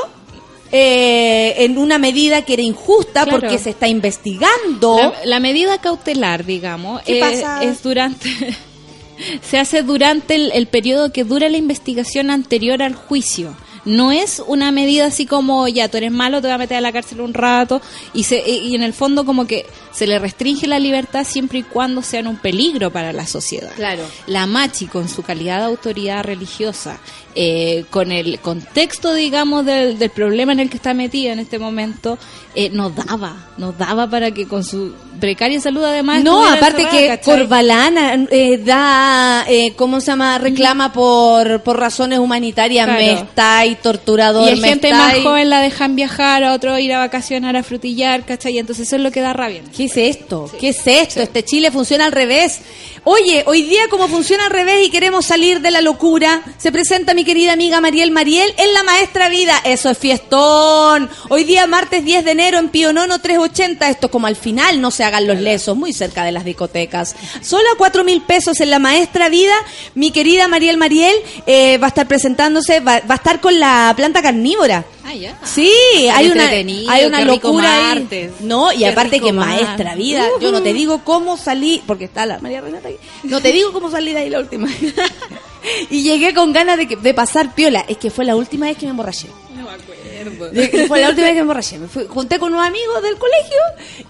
Eh, 0.71 1.55
en 1.63 1.77
una 1.77 1.97
medida 1.97 2.43
que 2.43 2.53
era 2.53 2.61
injusta 2.61 3.23
Claro. 3.23 3.39
porque 3.39 3.57
se 3.57 3.69
está 3.71 3.87
investigando. 3.87 4.97
La, 4.97 5.13
la 5.25 5.39
medida 5.39 5.79
cautelar, 5.79 6.45
digamos, 6.45 7.01
¿Qué 7.03 7.17
eh, 7.17 7.21
pasa? 7.21 7.63
es 7.63 7.81
durante. 7.83 8.29
se 9.41 9.57
hace 9.59 9.83
durante 9.83 10.35
el, 10.35 10.51
el 10.53 10.67
periodo 10.67 11.11
que 11.11 11.23
dura 11.23 11.49
la 11.49 11.57
investigación 11.57 12.29
anterior 12.29 12.81
al 12.83 12.95
juicio. 12.95 13.55
No 13.87 14.11
es 14.11 14.41
una 14.45 14.71
medida 14.71 15.05
así 15.07 15.25
como, 15.25 15.67
ya, 15.67 15.89
tú 15.89 15.97
eres 15.97 16.11
malo, 16.11 16.41
te 16.41 16.47
voy 16.47 16.55
a 16.55 16.57
meter 16.57 16.77
a 16.77 16.81
la 16.81 16.91
cárcel 16.91 17.21
un 17.21 17.33
rato, 17.33 17.81
y, 18.13 18.23
se, 18.23 18.47
y 18.47 18.75
en 18.75 18.83
el 18.83 18.93
fondo 18.93 19.25
como 19.25 19.47
que 19.47 19.65
se 19.91 20.05
le 20.05 20.19
restringe 20.19 20.67
la 20.67 20.77
libertad 20.77 21.25
siempre 21.25 21.59
y 21.59 21.63
cuando 21.63 22.03
sean 22.03 22.27
un 22.27 22.37
peligro 22.37 22.91
para 22.91 23.13
la 23.13 23.25
sociedad. 23.25 23.71
Claro. 23.75 24.03
La 24.27 24.45
Machi, 24.45 24.85
con 24.85 25.09
su 25.09 25.23
calidad 25.23 25.59
de 25.59 25.65
autoridad 25.65 26.23
religiosa, 26.23 26.99
eh, 27.33 27.85
con 27.89 28.11
el 28.11 28.39
contexto, 28.39 29.13
digamos, 29.13 29.65
del, 29.65 29.97
del 29.97 30.09
problema 30.09 30.51
en 30.51 30.59
el 30.59 30.69
que 30.69 30.77
está 30.77 30.93
metida 30.93 31.31
en 31.31 31.39
este 31.39 31.57
momento, 31.57 32.17
eh, 32.55 32.69
nos 32.71 32.93
daba, 32.95 33.35
nos 33.57 33.77
daba 33.77 34.09
para 34.09 34.31
que 34.31 34.47
con 34.47 34.63
su 34.63 34.93
precaria 35.19 35.59
salud 35.61 35.83
además... 35.83 36.23
No, 36.23 36.45
aparte 36.47 36.87
que 36.89 37.07
¿cachai? 37.07 37.37
Corbalán 37.37 38.27
eh, 38.31 38.57
da, 38.57 39.45
eh, 39.47 39.73
¿cómo 39.75 39.99
se 39.99 40.07
llama? 40.07 40.37
Reclama 40.37 40.91
por, 40.91 41.61
por 41.61 41.79
razones 41.79 42.19
humanitarias. 42.19 42.85
Claro. 42.85 42.99
Me 42.99 43.13
está 43.13 43.65
y 43.65 43.75
torturador. 43.81 44.47
Y 44.47 44.51
hay 44.53 44.59
me 44.59 44.69
gente 44.69 44.91
más 44.91 45.17
y- 45.17 45.23
joven 45.23 45.49
la 45.49 45.61
dejan 45.61 45.95
viajar, 45.95 46.43
a 46.43 46.53
otro 46.53 46.77
ir 46.79 46.93
a 46.93 46.99
vacacionar, 46.99 47.55
a 47.55 47.63
frutillar, 47.63 48.25
¿cachai? 48.25 48.57
Entonces 48.57 48.87
eso 48.87 48.95
es 48.97 49.01
lo 49.01 49.11
que 49.11 49.21
da 49.21 49.33
rabia. 49.33 49.61
¿Qué 49.75 49.85
es 49.85 49.97
esto? 49.97 50.51
¿Qué 50.59 50.69
es 50.69 50.85
esto? 50.85 51.21
Este 51.21 51.43
Chile 51.43 51.71
funciona 51.71 52.05
al 52.05 52.11
revés. 52.11 52.61
Oye, 53.03 53.43
hoy 53.45 53.63
día 53.63 53.87
como 53.89 54.07
funciona 54.07 54.45
al 54.45 54.51
revés 54.51 54.85
y 54.85 54.89
queremos 54.89 55.25
salir 55.25 55.61
de 55.61 55.71
la 55.71 55.81
locura, 55.81 56.41
se 56.57 56.71
presenta 56.71 57.13
mi 57.13 57.23
querida 57.23 57.53
amiga 57.53 57.79
Mariel 57.79 58.11
Mariel 58.11 58.53
en 58.57 58.73
La 58.73 58.83
Maestra 58.83 59.29
Vida. 59.29 59.59
Eso 59.63 59.89
es 59.89 59.97
fiestón. 59.97 61.09
Hoy 61.29 61.43
día 61.43 61.67
martes 61.67 62.03
10 62.03 62.25
de 62.25 62.31
enero 62.31 62.59
en 62.59 62.69
Pío 62.69 62.93
Nono 62.93 63.19
380. 63.19 63.89
Esto 63.89 64.07
es 64.07 64.11
como 64.11 64.27
al 64.27 64.35
final, 64.35 64.81
no 64.81 64.91
se 64.91 65.03
hagan 65.03 65.27
los 65.27 65.39
lesos, 65.39 65.77
muy 65.77 65.93
cerca 65.93 66.23
de 66.23 66.31
las 66.31 66.43
discotecas. 66.43 67.15
Solo 67.41 67.65
a 67.73 67.77
4 67.77 68.03
mil 68.03 68.21
pesos 68.21 68.59
en 68.59 68.69
La 68.71 68.79
Maestra 68.79 69.29
Vida. 69.29 69.55
Mi 69.95 70.11
querida 70.11 70.47
Mariel 70.47 70.77
Mariel 70.77 71.15
eh, 71.45 71.77
va 71.77 71.87
a 71.87 71.89
estar 71.89 72.07
presentándose, 72.07 72.79
va, 72.79 72.99
va 73.01 73.15
a 73.15 73.17
estar 73.17 73.39
con 73.39 73.59
la 73.59 73.93
planta 73.95 74.21
carnívora. 74.21 74.85
Ah, 75.09 75.15
ya. 75.15 75.39
Sí, 75.41 75.71
hay 76.13 76.27
una, 76.27 76.49
hay 76.49 77.05
una 77.05 77.21
locura 77.21 77.91
ahí. 77.91 78.29
No, 78.41 78.73
y 78.73 78.79
Qué 78.79 78.87
aparte 78.87 79.21
que 79.21 79.31
maestra 79.31 79.95
vida. 79.95 80.27
Yo 80.41 80.51
no 80.51 80.61
te 80.61 80.73
digo 80.73 81.01
cómo 81.05 81.37
salí, 81.37 81.81
porque 81.87 82.03
está 82.05 82.25
la 82.25 82.39
María 82.39 82.59
Renata 82.59 82.89
aquí. 82.89 82.96
No 83.23 83.41
te 83.41 83.51
digo 83.51 83.71
cómo 83.73 83.89
salí 83.89 84.13
de 84.13 84.19
ahí 84.19 84.29
la 84.29 84.39
última 84.39 84.67
vez. 84.67 84.93
y 85.89 86.03
llegué 86.03 86.33
con 86.33 86.53
ganas 86.53 86.77
de, 86.77 86.87
que- 86.87 86.95
de 86.95 87.13
pasar 87.13 87.53
piola. 87.55 87.83
Es 87.87 87.97
que 87.97 88.09
fue 88.11 88.25
la 88.25 88.35
última 88.35 88.67
vez 88.67 88.77
que 88.77 88.85
me 88.85 88.91
emborraché. 88.91 89.27
No 89.55 89.63
me 89.63 89.71
acuerdo. 89.71 90.87
Fue 90.87 90.99
la 91.01 91.09
última 91.09 91.25
vez 91.27 91.31
que 91.31 91.35
me 91.35 91.39
emborraché. 91.41 91.77
Me 91.79 91.87
fui- 91.87 92.05
junté 92.07 92.37
con 92.39 92.53
unos 92.53 92.65
amigos 92.65 93.01
del 93.01 93.17
colegio 93.17 93.57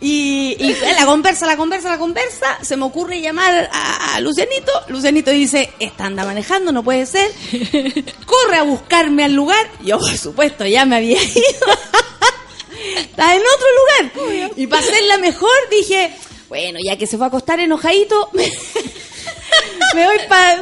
y, 0.02 0.56
y 0.60 0.76
la 0.96 1.06
conversa, 1.06 1.46
la 1.46 1.56
conversa, 1.58 1.90
la 1.90 1.98
conversa. 1.98 2.58
Se 2.62 2.76
me 2.76 2.84
ocurre 2.86 3.22
llamar 3.22 3.70
a, 3.72 4.16
a 4.16 4.20
Lucianito. 4.20 4.72
Lucianito 4.90 5.32
dice, 5.32 5.72
esta 5.80 6.06
anda 6.06 6.26
manejando, 6.26 6.72
no 6.72 6.84
puede 6.84 7.06
ser. 7.06 7.32
Corre 8.26 8.58
a 8.58 8.64
buscarme 8.64 9.24
al 9.24 9.34
lugar. 9.34 9.70
Yo, 9.84 9.98
por 10.00 10.18
supuesto, 10.18 10.66
ya 10.66 10.86
me 10.86 10.98
había 10.98 11.22
ido. 11.24 11.34
Está 12.98 13.36
en 13.36 13.42
otro 13.42 13.68
lugar. 14.28 14.52
Y 14.56 14.68
para 14.68 14.82
hacerla 14.82 15.18
mejor 15.18 15.50
dije, 15.72 16.14
bueno, 16.50 16.80
ya 16.84 16.98
que 16.98 17.08
se 17.08 17.18
fue 17.18 17.26
a 17.26 17.30
acostar 17.30 17.60
enojadito, 17.60 18.30
me, 18.34 18.44
me 19.96 20.06
voy 20.06 20.18
para... 20.28 20.58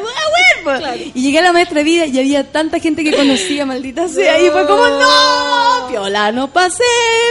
Y 1.14 1.22
llegué 1.22 1.40
a 1.40 1.44
la 1.44 1.54
maestra 1.54 1.84
vida 1.84 2.06
y 2.08 2.18
había 2.20 2.52
tanta 2.52 2.80
gente 2.80 3.04
que 3.04 3.14
conocía, 3.14 3.66
maldita 3.66 4.08
sea. 4.08 4.40
Y 4.40 4.50
fue 4.50 4.66
como, 4.66 4.88
no, 4.88 5.88
piola 5.90 6.32
no 6.32 6.52
pasé, 6.52 6.84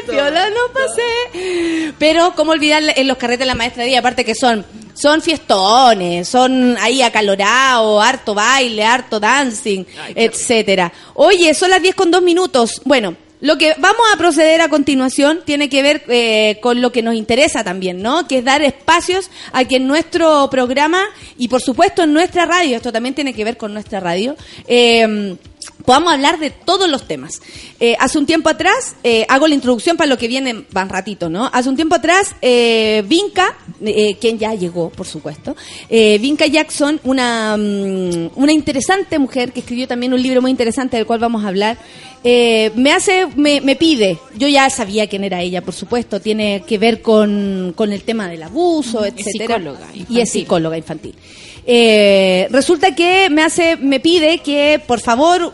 piola 0.09 0.51
no 0.51 0.73
pasé. 0.73 1.93
Pero, 1.99 2.35
¿cómo 2.37 2.53
olvidar 2.53 2.83
en 2.95 3.09
los 3.09 3.17
carretes 3.17 3.41
de 3.41 3.47
la 3.47 3.55
maestra 3.55 3.85
vida? 3.85 3.99
Aparte 3.99 4.25
que 4.25 4.35
son... 4.35 4.65
Son 4.97 5.21
fiestones, 5.21 6.29
son 6.29 6.77
ahí 6.79 7.03
acalorados, 7.03 8.01
harto 8.01 8.33
baile, 8.33 8.85
harto 8.85 9.19
dancing, 9.19 9.85
etcétera. 10.15 10.93
Oye, 11.15 11.53
son 11.53 11.71
las 11.71 11.83
10 11.83 11.97
con 11.97 12.13
2 12.13 12.23
minutos. 12.23 12.81
Bueno, 12.85 13.17
lo 13.41 13.59
que 13.59 13.74
vamos 13.78 14.03
a 14.12 14.16
proceder 14.16 14.61
a 14.61 14.68
continuación 14.68 15.41
tiene 15.45 15.68
que 15.68 15.82
ver 15.82 16.03
eh, 16.09 16.59
con 16.62 16.80
lo 16.80 16.93
que 16.93 17.03
nos 17.03 17.14
interesa 17.14 17.62
también, 17.62 18.03
¿no? 18.03 18.26
Que 18.26 18.39
es 18.39 18.45
dar 18.45 18.62
espacios 18.62 19.30
a 19.53 19.64
que 19.64 19.80
nuestro 19.80 20.49
programa 20.51 21.03
y 21.37 21.49
por 21.49 21.61
supuesto 21.61 22.05
en 22.05 22.12
nuestra 22.12 22.47
radio, 22.47 22.76
esto 22.76 22.93
también 22.93 23.14
tiene 23.14 23.35
que 23.35 23.45
ver 23.45 23.57
con 23.57 23.72
nuestra 23.72 24.01
radio, 24.01 24.37
eh, 24.66 25.37
podamos 25.85 26.12
hablar 26.12 26.39
de 26.39 26.51
todos 26.51 26.89
los 26.89 27.07
temas. 27.07 27.41
Eh, 27.81 27.97
hace 27.99 28.19
un 28.19 28.27
tiempo 28.27 28.49
atrás, 28.49 28.97
eh, 29.05 29.27
hago 29.29 29.47
la 29.47 29.55
introducción 29.55 29.97
para 29.97 30.09
lo 30.09 30.19
que 30.19 30.29
viene 30.29 30.65
más 30.73 30.89
ratito, 30.89 31.29
¿no? 31.29 31.51
Hace 31.53 31.69
un 31.69 31.77
tiempo 31.77 31.95
atrás, 31.95 32.35
eh, 32.43 33.03
Vinca, 33.07 33.57
eh, 33.85 34.17
quien 34.21 34.39
ya 34.39 34.55
llegó, 34.55 34.91
por 34.91 35.07
supuesto, 35.07 35.57
eh, 35.89 36.19
Vinca 36.19 36.47
Jackson, 36.47 37.01
una, 37.05 37.57
mm, 37.57 38.31
una 38.37 38.53
interesante 38.53 39.19
mujer 39.19 39.53
que 39.53 39.61
escribió 39.61 39.87
también 39.89 40.15
un 40.15 40.23
libro 40.23 40.41
muy 40.41 40.51
interesante 40.51 40.97
del 40.97 41.07
cual 41.07 41.21
vamos 41.21 41.45
a 41.45 41.49
hablar, 41.49 41.79
eh, 42.27 42.73
me 42.75 42.91
hace, 42.91 43.27
me, 43.37 43.61
me 43.61 43.77
pide, 43.77 44.19
yo 44.39 44.49
ya 44.49 44.71
sabía 44.71 45.07
quién 45.09 45.25
era 45.25 45.43
ella, 45.43 45.61
por 45.61 45.75
supuesto, 45.75 46.21
tiene 46.21 46.65
que 46.67 46.79
ver 46.79 47.03
con, 47.03 47.75
con 47.77 47.93
el 47.93 48.03
tema 48.03 48.29
del 48.29 48.43
abuso, 48.43 49.05
Es 49.05 49.12
etcétera. 49.15 49.61
Y 50.09 50.21
es 50.21 50.31
psicóloga 50.31 50.79
infantil. 50.79 51.15
Eh, 51.67 52.47
resulta 52.51 52.95
que 52.95 53.31
me 53.31 53.43
hace, 53.43 53.77
me 53.77 53.99
pide 54.01 54.39
que 54.39 54.83
por 54.87 55.01
favor 55.01 55.53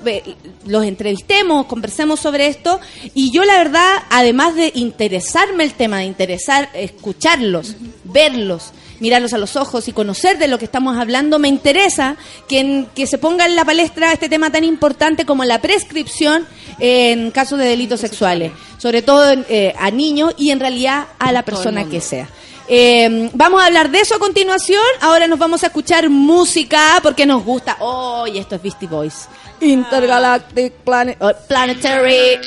los 0.67 0.85
entrevistemos, 0.85 1.67
conversemos 1.67 2.19
sobre 2.21 2.49
esto. 2.49 2.81
Y 3.15 3.31
yo 3.31 3.45
la 3.45 3.59
verdad, 3.59 3.89
además 4.11 4.55
de 4.57 4.73
interesarme 4.75 5.65
el 5.65 5.75
tema, 5.75 5.99
de 5.99 6.05
interesar, 6.07 6.69
escucharlos, 6.75 7.77
verlos, 8.05 8.73
mirarlos 8.99 9.33
a 9.33 9.39
los 9.39 9.57
ojos 9.57 9.89
y 9.89 9.93
conocer 9.93 10.37
de 10.39 10.49
lo 10.49 10.59
que 10.59 10.65
estamos 10.67 10.99
hablando, 10.99 11.39
me 11.39 11.49
interesa 11.49 12.17
que, 12.49 12.59
en- 12.61 12.87
que 12.95 13.07
se 13.07 13.17
ponga 13.19 13.47
en 13.47 13.55
la 13.57 13.65
palestra 13.65 14.13
este 14.13 14.29
tema 14.29 14.51
tan 14.51 14.65
importante 14.65 15.25
como 15.25 15.45
la 15.45 15.61
prescripción 15.63 16.45
en 16.81 17.31
casos 17.31 17.59
de 17.59 17.67
delitos 17.67 18.01
sexuales, 18.01 18.53
sobre 18.79 19.01
todo 19.03 19.31
en, 19.31 19.47
eh, 19.49 19.73
a 19.79 19.91
niños 19.91 20.35
y 20.37 20.51
en 20.51 20.61
realidad 20.61 21.07
a 21.19 21.33
la 21.33 21.45
persona 21.45 21.85
que 21.89 22.01
sea. 22.01 22.29
Eh, 22.73 23.29
vamos 23.33 23.61
a 23.61 23.67
hablar 23.67 23.91
de 23.91 23.99
eso 23.99 24.15
a 24.15 24.21
continuación. 24.21 24.81
Ahora 25.01 25.27
nos 25.27 25.41
vamos 25.41 25.65
a 25.65 25.67
escuchar 25.67 26.09
música 26.09 27.01
porque 27.03 27.27
nos 27.27 27.45
gusta. 27.45 27.77
Oh, 27.81 28.29
y 28.29 28.39
esto 28.39 28.55
es 28.55 28.63
Beastie 28.63 28.87
Boys. 28.87 29.29
Intergalactic 29.61 30.75
Planet, 30.85 31.17
oh, 31.21 31.33
Planetary. 31.49 32.39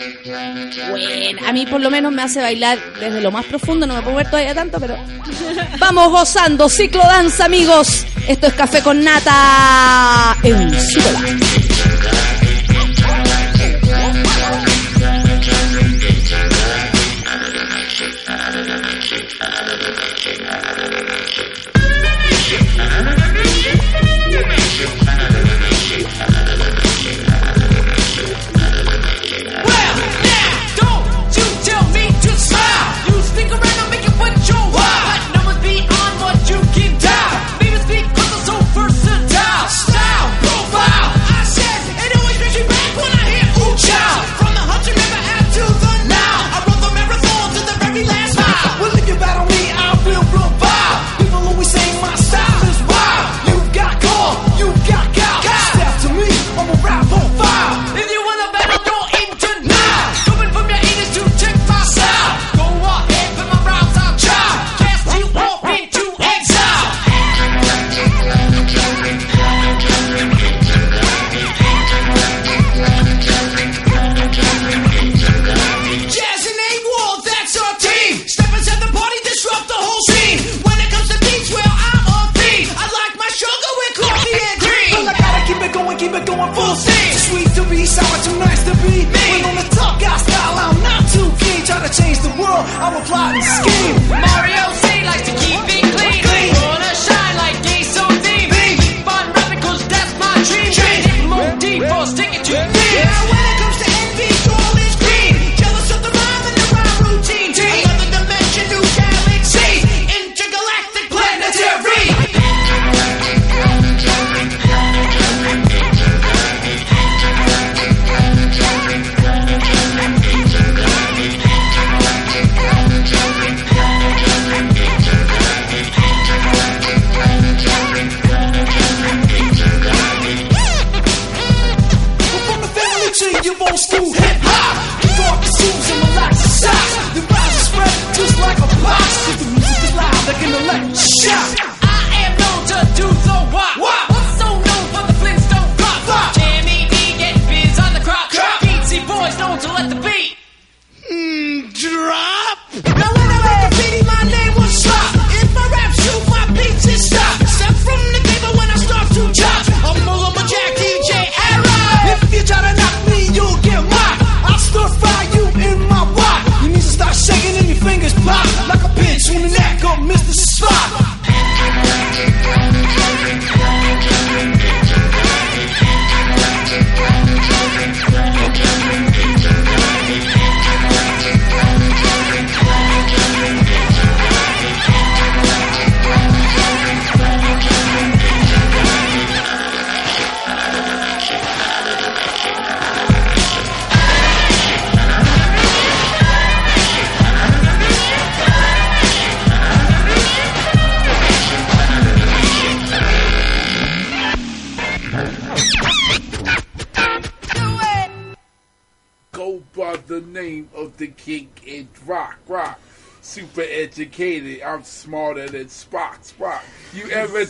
Bueno, 0.90 1.42
a 1.46 1.52
mí 1.52 1.66
por 1.66 1.82
lo 1.82 1.92
menos 1.92 2.14
me 2.14 2.22
hace 2.22 2.40
bailar 2.40 2.80
desde 3.02 3.20
lo 3.20 3.32
más 3.32 3.46
profundo. 3.48 3.86
No 3.86 3.96
me 3.96 4.02
puedo 4.02 4.16
ver 4.16 4.30
todavía 4.30 4.56
tanto, 4.56 4.80
pero 4.80 4.96
vamos 5.78 6.10
gozando. 6.10 6.70
Ciclo 6.70 7.02
danza, 7.02 7.44
amigos. 7.44 8.06
Esto 8.26 8.48
es 8.48 8.54
Café 8.54 8.82
con 8.82 9.04
Nata 9.04 10.38
en 10.42 10.74
Súbela. 10.80 11.20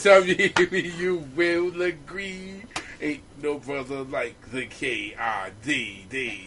You 0.03 0.11
ever 0.11 0.49
tell 0.49 0.67
me 0.71 0.91
you 0.99 1.23
will 1.33 1.81
agree? 1.81 2.63
Ain't 2.99 3.21
no 3.41 3.57
brother 3.59 4.03
like 4.03 4.35
the 4.51 4.65
K-I-D, 4.65 6.05
D. 6.09 6.45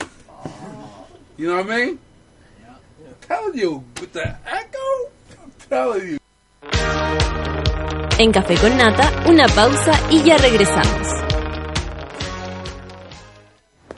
You 1.39 1.49
know 1.49 1.57
what 1.63 1.71
I 1.71 1.77
mean? 1.77 1.99
I'm 2.69 3.15
telling 3.27 3.59
you, 3.59 3.83
with 3.99 4.13
the 4.13 4.29
echo, 4.47 5.11
I'm 5.43 5.53
telling 5.71 6.09
you. 6.09 6.19
En 8.19 8.33
Café 8.33 8.57
con 8.57 8.77
Nata, 8.77 9.25
una 9.27 9.47
pausa 9.49 9.93
y 10.11 10.23
ya 10.23 10.37
regresamos. 10.37 11.09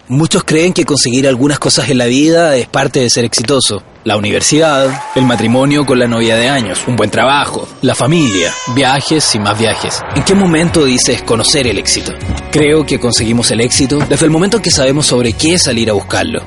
Muchos 0.07 0.45
creen 0.45 0.73
que 0.73 0.85
conseguir 0.85 1.27
algunas 1.27 1.59
cosas 1.59 1.91
en 1.91 1.99
la 1.99 2.07
vida 2.07 2.57
es 2.57 2.69
parte 2.69 3.01
de 3.01 3.11
ser 3.11 3.25
exitoso. 3.25 3.83
La 4.09 4.17
universidad, 4.17 5.03
el 5.17 5.27
matrimonio 5.27 5.85
con 5.85 5.99
la 5.99 6.09
novia 6.09 6.35
de 6.35 6.49
años, 6.49 6.83
un 6.87 6.97
buen 6.97 7.11
trabajo, 7.11 7.69
la 7.83 7.95
familia, 7.95 8.55
viajes 8.75 9.35
y 9.35 9.39
más 9.39 9.59
viajes. 9.59 10.01
¿En 10.17 10.25
qué 10.25 10.35
momento 10.35 10.87
dices 10.87 11.21
conocer 11.21 11.67
el 11.67 11.77
éxito? 11.77 12.15
Creo 12.51 12.87
que 12.87 12.99
conseguimos 12.99 13.51
el 13.51 13.61
éxito 13.61 13.99
desde 14.09 14.25
el 14.25 14.31
momento 14.31 14.57
en 14.57 14.63
que 14.63 14.71
sabemos 14.71 15.05
sobre 15.05 15.35
qué 15.35 15.59
salir 15.59 15.91
a 15.91 15.93
buscarlo. 15.93 16.41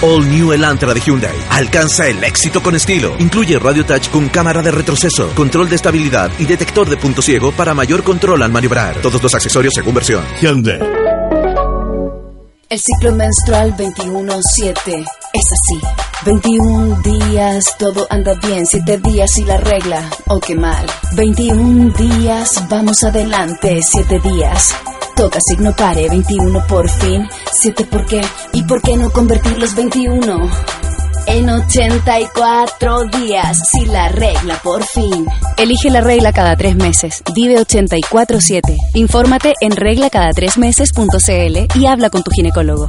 All 0.00 0.30
New 0.30 0.54
Elantra 0.54 0.94
de 0.94 1.00
Hyundai. 1.00 1.36
Alcanza 1.50 2.08
el 2.08 2.24
éxito 2.24 2.62
con 2.62 2.74
estilo. 2.74 3.14
Incluye 3.18 3.58
Radio 3.58 3.84
Touch 3.84 4.08
con 4.08 4.30
cámara 4.30 4.62
de 4.62 4.70
retroceso, 4.70 5.28
control 5.34 5.68
de 5.68 5.76
estabilidad 5.76 6.30
y 6.38 6.46
detector 6.46 6.88
de 6.88 6.96
punto 6.96 7.20
ciego 7.20 7.52
para 7.52 7.74
mayor 7.74 8.02
control 8.02 8.42
al 8.42 8.50
maniobrar. 8.50 8.96
Todos 9.02 9.22
los 9.22 9.34
accesorios 9.34 9.74
según 9.74 9.92
versión. 9.92 10.24
Hyundai. 10.40 10.80
El 12.70 12.78
ciclo 12.78 13.12
menstrual 13.14 13.74
21-7 13.76 15.06
es 15.32 15.44
así. 15.52 15.80
21 16.24 17.00
días, 17.02 17.76
todo 17.78 18.06
anda 18.10 18.34
bien. 18.34 18.66
7 18.66 18.98
días 18.98 19.38
y 19.38 19.44
la 19.44 19.58
regla, 19.58 20.08
oh 20.28 20.40
qué 20.40 20.54
mal. 20.54 20.86
21 21.14 21.92
días, 21.92 22.64
vamos 22.68 23.04
adelante. 23.04 23.80
7 23.82 24.20
días, 24.20 24.74
toca 25.14 25.38
signo 25.40 25.74
pare. 25.74 26.08
21 26.08 26.66
por 26.66 26.88
fin. 26.88 27.28
7 27.52 27.84
por 27.84 28.06
qué. 28.06 28.20
¿Y 28.52 28.62
por 28.64 28.82
qué 28.82 28.96
no 28.96 29.10
convertir 29.10 29.58
los 29.58 29.74
21? 29.74 30.50
En 31.26 31.50
84 31.50 33.04
días, 33.04 33.62
si 33.70 33.84
la 33.84 34.08
regla 34.08 34.58
por 34.62 34.82
fin. 34.82 35.26
Elige 35.58 35.90
la 35.90 36.00
regla 36.00 36.32
cada 36.32 36.56
tres 36.56 36.74
meses. 36.74 37.22
Vive 37.34 37.56
84-7. 37.56 38.62
Infórmate 38.94 39.52
en 39.60 39.72
reglacadatrésmeses.cl 39.72 41.78
y 41.78 41.86
habla 41.86 42.08
con 42.08 42.22
tu 42.22 42.30
ginecólogo. 42.30 42.88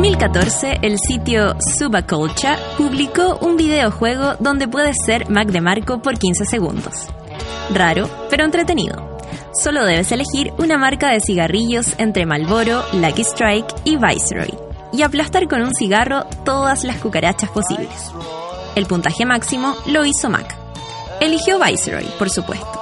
2014, 0.00 0.78
el 0.80 0.98
sitio 0.98 1.56
Subaculture 1.76 2.56
publicó 2.78 3.36
un 3.42 3.58
videojuego 3.58 4.34
donde 4.40 4.66
puedes 4.66 4.96
ser 5.04 5.28
Mac 5.28 5.48
DeMarco 5.48 6.00
por 6.00 6.18
15 6.18 6.46
segundos. 6.46 7.08
Raro, 7.74 8.08
pero 8.30 8.46
entretenido. 8.46 9.20
Solo 9.52 9.84
debes 9.84 10.10
elegir 10.10 10.54
una 10.56 10.78
marca 10.78 11.10
de 11.10 11.20
cigarrillos 11.20 11.94
entre 11.98 12.24
Marlboro, 12.24 12.82
Lucky 12.94 13.20
Strike 13.20 13.74
y 13.84 13.96
Viceroy 13.96 14.54
y 14.90 15.02
aplastar 15.02 15.46
con 15.48 15.60
un 15.60 15.74
cigarro 15.74 16.24
todas 16.46 16.82
las 16.84 16.96
cucarachas 16.96 17.50
posibles. 17.50 18.10
El 18.76 18.86
puntaje 18.86 19.26
máximo 19.26 19.76
lo 19.84 20.06
hizo 20.06 20.30
Mac. 20.30 20.56
Eligió 21.20 21.58
Viceroy, 21.58 22.06
por 22.18 22.30
supuesto. 22.30 22.72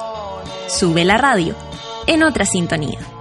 Sube 0.69 1.05
la 1.05 1.19
radio, 1.19 1.57
en 2.07 2.23
otra 2.23 2.45
sintonía. 2.45 3.18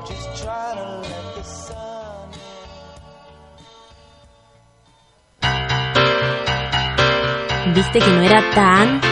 ¿Viste 7.73 7.99
que 7.99 8.07
no 8.07 8.21
era 8.21 8.43
tanto? 8.53 9.07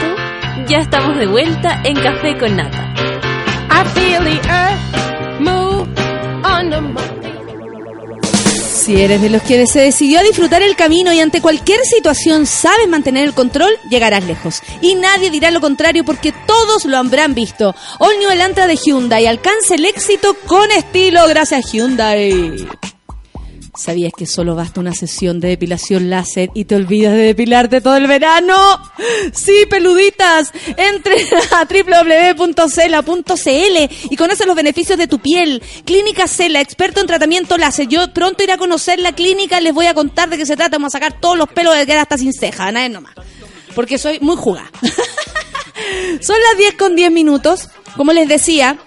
Ya 0.67 0.77
estamos 0.77 1.17
de 1.17 1.27
vuelta 1.27 1.81
en 1.83 1.95
Café 1.95 2.37
con 2.37 2.55
Nata. 2.55 2.93
I 3.69 3.83
feel 3.93 4.23
the 4.23 4.39
earth 4.49 5.39
move 5.39 5.87
under 6.43 6.81
my 6.81 7.01
Si 8.85 9.01
eres 9.01 9.19
de 9.19 9.31
los 9.31 9.41
que 9.41 9.65
se 9.65 9.79
decidió 9.79 10.19
a 10.19 10.23
disfrutar 10.23 10.61
el 10.61 10.75
camino 10.75 11.11
y 11.11 11.19
ante 11.19 11.41
cualquier 11.41 11.79
situación 11.85 12.45
sabes 12.45 12.87
mantener 12.87 13.25
el 13.25 13.33
control, 13.33 13.71
llegarás 13.89 14.25
lejos. 14.25 14.61
Y 14.79 14.93
nadie 14.93 15.31
dirá 15.31 15.49
lo 15.49 15.59
contrario 15.59 16.05
porque 16.05 16.31
todos 16.45 16.85
lo 16.85 16.97
habrán 16.97 17.33
visto. 17.33 17.73
All 17.97 18.19
New 18.19 18.29
Elantra 18.29 18.67
de 18.67 18.75
Hyundai 18.75 19.25
alcanza 19.25 19.73
el 19.73 19.85
éxito 19.85 20.35
con 20.45 20.71
estilo 20.71 21.27
gracias 21.27 21.65
a 21.65 21.67
Hyundai. 21.67 22.67
¿Sabías 23.77 24.13
que 24.17 24.25
solo 24.25 24.55
basta 24.55 24.79
una 24.79 24.93
sesión 24.93 25.39
de 25.39 25.49
depilación 25.49 26.09
láser 26.09 26.49
y 26.53 26.65
te 26.65 26.75
olvidas 26.75 27.13
de 27.13 27.19
depilarte 27.19 27.81
todo 27.81 27.97
el 27.97 28.07
verano? 28.07 28.55
Sí, 29.33 29.65
peluditas. 29.69 30.51
Entre 30.77 31.15
a 31.51 31.65
www.cela.cl 31.65 33.35
y 34.09 34.15
conoce 34.15 34.45
los 34.45 34.55
beneficios 34.55 34.97
de 34.97 35.07
tu 35.07 35.19
piel. 35.19 35.61
Clínica 35.83 36.27
Cela, 36.27 36.61
experto 36.61 37.01
en 37.01 37.07
tratamiento 37.07 37.57
láser. 37.57 37.87
Yo 37.87 38.13
pronto 38.13 38.43
iré 38.43 38.53
a 38.53 38.57
conocer 38.57 38.99
la 38.99 39.13
clínica, 39.13 39.59
les 39.59 39.73
voy 39.73 39.87
a 39.87 39.93
contar 39.93 40.29
de 40.29 40.37
qué 40.37 40.45
se 40.45 40.55
trata. 40.55 40.77
Vamos 40.77 40.95
a 40.95 40.99
sacar 40.99 41.19
todos 41.19 41.37
los 41.37 41.49
pelos 41.49 41.77
de 41.77 41.85
queda 41.85 42.03
hasta 42.03 42.17
sin 42.17 42.33
ceja, 42.33 42.71
nada 42.71 42.87
nomás. 42.89 43.13
Porque 43.73 43.97
soy 43.97 44.19
muy 44.21 44.37
jugada. 44.37 44.71
Son 46.21 46.37
las 46.49 46.57
10 46.57 46.75
con 46.75 46.95
10 46.95 47.11
minutos. 47.11 47.67
Como 47.97 48.13
les 48.13 48.27
decía, 48.27 48.77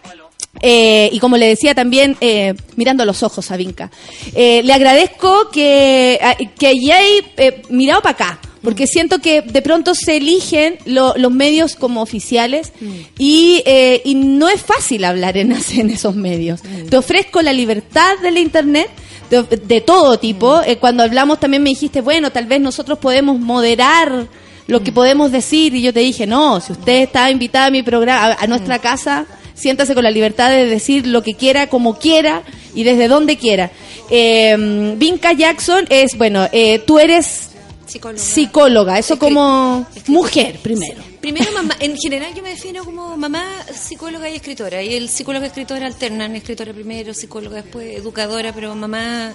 eh, 0.62 1.08
y 1.12 1.18
como 1.18 1.36
le 1.36 1.46
decía 1.46 1.74
también, 1.74 2.16
eh, 2.20 2.54
mirando 2.76 3.04
los 3.04 3.22
ojos 3.22 3.50
a 3.50 3.56
Vinca, 3.56 3.90
eh, 4.34 4.62
le 4.64 4.72
agradezco 4.72 5.50
que, 5.50 6.18
a- 6.22 6.36
que 6.36 6.66
hayáis 6.66 7.22
eh, 7.36 7.62
mirado 7.70 8.02
para 8.02 8.12
acá, 8.14 8.40
porque 8.62 8.86
siento 8.86 9.20
que 9.20 9.40
de 9.42 9.62
pronto 9.62 9.94
se 9.94 10.16
eligen 10.16 10.78
lo- 10.84 11.14
los 11.16 11.30
medios 11.32 11.76
como 11.76 12.02
oficiales 12.02 12.72
y, 13.18 13.62
eh, 13.66 14.02
y 14.04 14.14
no 14.14 14.48
es 14.48 14.60
fácil 14.60 15.04
hablar 15.04 15.36
en, 15.36 15.52
en 15.76 15.90
esos 15.90 16.14
medios. 16.14 16.60
Te 16.90 16.96
ofrezco 16.96 17.40
la 17.42 17.52
libertad 17.52 18.18
de 18.22 18.30
la 18.30 18.40
Internet. 18.40 18.88
De, 19.30 19.42
de 19.42 19.82
todo 19.82 20.18
tipo. 20.18 20.62
Eh, 20.62 20.78
cuando 20.78 21.02
hablamos 21.02 21.38
también 21.38 21.62
me 21.62 21.68
dijiste, 21.68 22.00
bueno, 22.00 22.32
tal 22.32 22.46
vez 22.46 22.62
nosotros 22.62 22.98
podemos 22.98 23.38
moderar 23.38 24.26
lo 24.66 24.82
que 24.82 24.90
podemos 24.90 25.30
decir. 25.30 25.74
Y 25.74 25.82
yo 25.82 25.92
te 25.92 26.00
dije, 26.00 26.26
no, 26.26 26.62
si 26.62 26.72
usted 26.72 27.02
está 27.02 27.30
invitada 27.30 27.66
a 27.66 27.70
mi 27.70 27.82
programa, 27.82 28.28
a, 28.32 28.42
a 28.44 28.46
nuestra 28.46 28.78
casa, 28.78 29.26
siéntase 29.58 29.94
con 29.94 30.04
la 30.04 30.10
libertad 30.10 30.50
de 30.50 30.66
decir 30.66 31.06
lo 31.06 31.22
que 31.22 31.34
quiera, 31.34 31.68
como 31.68 31.98
quiera 31.98 32.42
y 32.74 32.84
desde 32.84 33.08
donde 33.08 33.36
quiera. 33.36 33.70
Eh, 34.10 34.94
Vinca 34.96 35.32
Jackson 35.32 35.86
es, 35.90 36.16
bueno, 36.16 36.48
eh, 36.52 36.78
tú 36.80 36.98
eres 36.98 37.50
Psicóloga. 37.86 38.22
psicóloga, 38.22 38.98
eso 38.98 39.18
como 39.18 39.86
mujer 40.06 40.58
primero. 40.62 41.02
Primero, 41.20 41.50
mamá, 41.52 41.74
en 41.80 41.96
general 41.96 42.34
yo 42.34 42.42
me 42.42 42.50
defino 42.50 42.84
como 42.84 43.16
mamá, 43.16 43.44
psicóloga 43.74 44.28
y 44.28 44.36
escritora. 44.36 44.82
Y 44.82 44.94
el 44.94 45.08
psicólogo 45.08 45.44
y 45.44 45.48
escritora 45.48 45.86
alternan, 45.86 46.36
escritora 46.36 46.72
primero, 46.72 47.14
psicóloga 47.14 47.62
después, 47.62 47.96
educadora, 47.96 48.52
pero 48.52 48.74
mamá 48.74 49.34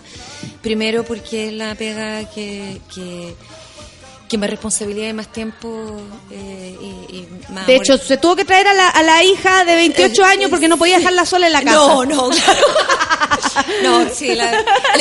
primero 0.61 1.03
porque 1.03 1.47
es 1.47 1.53
la 1.53 1.75
pega 1.75 2.29
que, 2.29 2.79
que, 2.93 3.33
que 4.33 4.37
más 4.39 4.49
responsabilidad 4.49 5.09
y 5.09 5.13
más 5.13 5.31
tiempo 5.31 6.01
eh, 6.31 6.75
y, 6.81 7.15
y 7.17 7.27
más 7.49 7.67
De 7.67 7.73
amor. 7.75 7.85
hecho, 7.85 7.97
se 7.99 8.17
tuvo 8.17 8.35
que 8.35 8.45
traer 8.45 8.67
a 8.67 8.73
la, 8.73 8.89
a 8.89 9.03
la 9.03 9.23
hija 9.23 9.63
de 9.63 9.75
28 9.75 10.25
años 10.25 10.49
porque 10.49 10.67
no 10.67 10.75
podía 10.75 10.97
dejarla 10.97 11.23
sola 11.23 11.45
en 11.45 11.53
la 11.53 11.61
casa. 11.61 11.77
No, 11.77 12.03
no, 12.05 12.29
claro. 12.29 12.65
No, 13.83 14.09
sí, 14.11 14.33
la, 14.33 14.51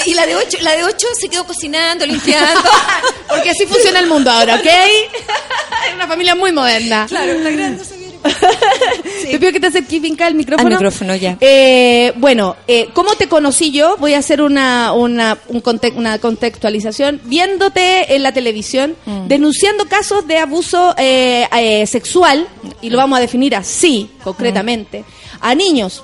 y 0.04 0.12
la 0.12 0.26
de 0.26 0.36
ocho, 0.36 0.58
la 0.60 0.72
de 0.72 0.84
ocho 0.84 1.06
se 1.18 1.28
quedó 1.30 1.46
cocinando, 1.46 2.04
limpiando. 2.04 2.60
Porque 3.28 3.50
así 3.50 3.64
funciona 3.66 3.98
el 4.00 4.06
mundo 4.06 4.30
ahora, 4.30 4.56
¿ok? 4.56 4.66
Es 5.88 5.94
una 5.94 6.06
familia 6.06 6.34
muy 6.34 6.52
moderna. 6.52 7.06
Claro, 7.08 7.38
la 7.38 7.50
grande 7.50 7.82
se 8.22 9.26
Te 9.28 9.38
pido 9.38 9.52
que 9.52 9.60
te 9.60 9.66
acerques, 9.68 10.02
al 10.20 10.34
micrófono. 10.34 10.68
Al 10.68 10.74
micrófono, 10.74 11.14
ya. 11.16 11.36
Eh, 11.40 12.12
bueno, 12.16 12.56
eh, 12.68 12.88
¿cómo 12.92 13.14
te 13.14 13.28
conocí 13.28 13.70
yo? 13.70 13.96
Voy 13.98 14.14
a 14.14 14.18
hacer 14.18 14.40
una, 14.42 14.92
una, 14.92 15.38
un 15.48 15.60
conte- 15.62 15.92
una 15.94 16.18
contextualización. 16.18 17.20
Viéndote 17.24 18.14
en 18.14 18.22
la 18.22 18.32
televisión, 18.32 18.94
Mm. 19.06 19.28
denunciando 19.28 19.86
casos 19.86 20.26
de 20.26 20.38
abuso 20.38 20.94
eh, 20.98 21.46
eh, 21.56 21.86
sexual, 21.86 22.46
y 22.80 22.90
lo 22.90 22.96
vamos 22.98 23.18
a 23.18 23.20
definir 23.20 23.54
así, 23.56 24.10
concretamente, 24.22 25.04
a 25.40 25.54
niños. 25.54 26.02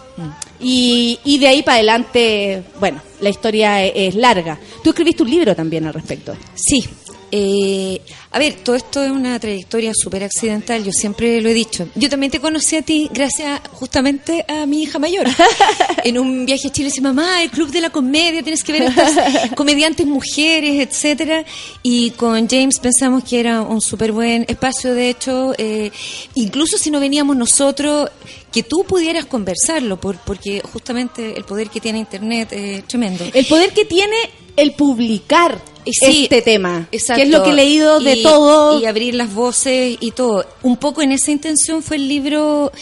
Y, 0.61 1.19
y 1.25 1.39
de 1.39 1.47
ahí 1.49 1.63
para 1.63 1.77
adelante, 1.77 2.63
bueno, 2.81 3.01
la 3.21 3.29
historia 3.29 3.85
e- 3.85 4.09
es, 4.09 4.15
larga. 4.17 4.59
Tú 4.83 4.91
escribiste 4.91 5.23
un 5.23 5.31
libro 5.31 5.55
también 5.55 5.87
al 5.87 5.95
respecto. 5.95 6.35
Sí, 6.55 6.85
Eh, 7.31 8.01
a 8.31 8.39
ver, 8.39 8.55
todo 8.63 8.77
esto 8.77 9.03
es 9.03 9.11
una 9.11 9.39
trayectoria 9.39 9.93
súper 9.95 10.25
accidental, 10.25 10.85
yo 10.85 10.93
siempre 10.93 11.41
lo 11.41 11.49
he 11.49 11.55
dicho. 11.55 11.89
Yo 11.95 12.09
también 12.09 12.31
te 12.31 12.41
conocí 12.41 12.77
a 12.77 12.83
ti 12.83 13.09
gracias 13.13 13.61
justamente 13.73 14.45
a 14.49 14.67
mi 14.67 14.83
hija 14.83 14.99
mayor. 14.99 15.27
en 16.05 16.19
un 16.19 16.47
viaje 16.47 16.69
a 16.69 16.73
Chile, 16.73 16.89
dice, 16.89 17.01
mamá, 17.01 17.43
el 17.43 17.51
Club 17.51 17.71
de 17.71 17.81
la 17.81 17.91
Comedia, 17.91 18.43
tienes 18.43 18.63
que 18.65 18.73
ver 18.73 18.83
estas 18.83 19.51
comediantes 19.57 20.07
mujeres, 20.07 20.87
etcétera. 20.89 21.45
Y 21.83 22.11
con 22.13 22.49
James 22.49 22.79
pensamos 22.79 23.25
que 23.25 23.41
era 23.41 23.63
un 23.63 23.81
súper 23.81 24.13
buen 24.13 24.45
espacio, 24.49 24.95
de 24.95 25.11
hecho, 25.11 25.55
eh, 25.59 25.91
incluso 26.35 26.79
si 26.79 26.91
no 26.91 27.01
veníamos 27.01 27.37
nosotros, 27.37 28.11
que 28.53 28.63
tú 28.63 28.85
pudieras 28.85 29.27
conversarlo, 29.27 30.01
por, 30.01 30.19
porque 30.19 30.63
justamente 30.73 31.37
el 31.37 31.45
poder 31.45 31.69
que 31.69 31.81
tiene 31.81 31.99
Internet 31.99 32.53
es 32.53 32.85
tremendo. 32.87 33.25
El 33.33 33.47
poder 33.47 33.73
que 33.73 33.85
tiene 33.85 34.17
el 34.57 34.73
publicar 34.73 35.61
Sí, 35.93 36.23
este 36.25 36.43
tema, 36.43 36.89
exacto. 36.93 37.21
que 37.23 37.29
es 37.29 37.31
lo 37.35 37.43
que 37.43 37.51
he 37.51 37.55
leído 37.55 38.01
de 38.01 38.17
Y- 38.17 38.23
todo. 38.23 38.81
Y 38.81 38.87
abrir 38.87 39.15
las 39.15 39.33
voces 39.35 39.97
y 40.01 40.11
todo. 40.13 40.45
Un 40.63 40.77
poco 40.77 41.03
en 41.03 41.13
esa 41.13 41.31
intención 41.31 41.83
fue 41.83 41.97
el 41.97 42.09
libro 42.09 42.73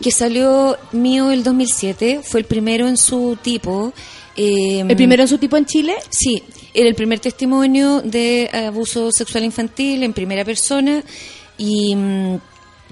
que 0.00 0.10
salió 0.10 0.76
mío 0.92 1.30
el 1.30 1.42
2007. 1.44 2.20
Fue 2.24 2.40
el 2.40 2.46
primero 2.46 2.88
en 2.88 2.96
su 2.96 3.36
tipo. 3.42 3.92
eh, 4.36 4.80
¿El 4.88 4.96
primero 4.96 5.22
en 5.22 5.28
su 5.28 5.38
tipo 5.38 5.56
en 5.56 5.66
Chile? 5.66 5.94
Sí, 6.10 6.42
era 6.74 6.88
el 6.88 6.94
primer 6.94 7.20
testimonio 7.20 8.00
de 8.02 8.48
abuso 8.52 9.12
sexual 9.12 9.44
infantil 9.44 10.02
en 10.02 10.12
primera 10.14 10.44
persona 10.44 11.02
y 11.58 11.94
mm, 11.94 12.38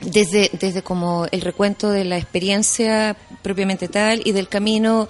desde, 0.03 0.51
desde 0.61 0.83
como 0.83 1.27
el 1.31 1.41
recuento 1.41 1.91
de 1.91 2.05
la 2.05 2.19
experiencia 2.19 3.17
propiamente 3.43 3.89
tal 3.89 4.21
y 4.25 4.33
del 4.33 4.49
camino 4.49 5.09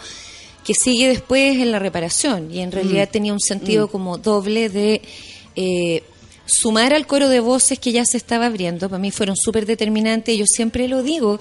que 0.65 0.75
sigue 0.75 1.09
después 1.09 1.57
en 1.59 1.73
la 1.73 1.79
reparación 1.79 2.51
y 2.53 2.61
en 2.61 2.73
realidad 2.73 3.09
Mm. 3.09 3.13
tenía 3.13 3.33
un 3.33 3.41
sentido 3.41 3.87
Mm. 3.87 3.91
como 3.91 4.19
doble 4.19 4.69
de 4.69 5.03
eh, 5.57 6.03
sumar 6.51 6.93
al 6.93 7.07
coro 7.07 7.29
de 7.29 7.41
voces 7.41 7.79
que 7.79 7.93
ya 7.93 8.05
se 8.05 8.17
estaba 8.17 8.47
abriendo, 8.47 8.89
para 8.89 8.99
mí 9.01 9.11
fueron 9.11 9.37
súper 9.37 9.67
determinantes, 9.67 10.37
yo 10.37 10.45
siempre 10.47 10.89
lo 10.89 11.03
digo, 11.03 11.39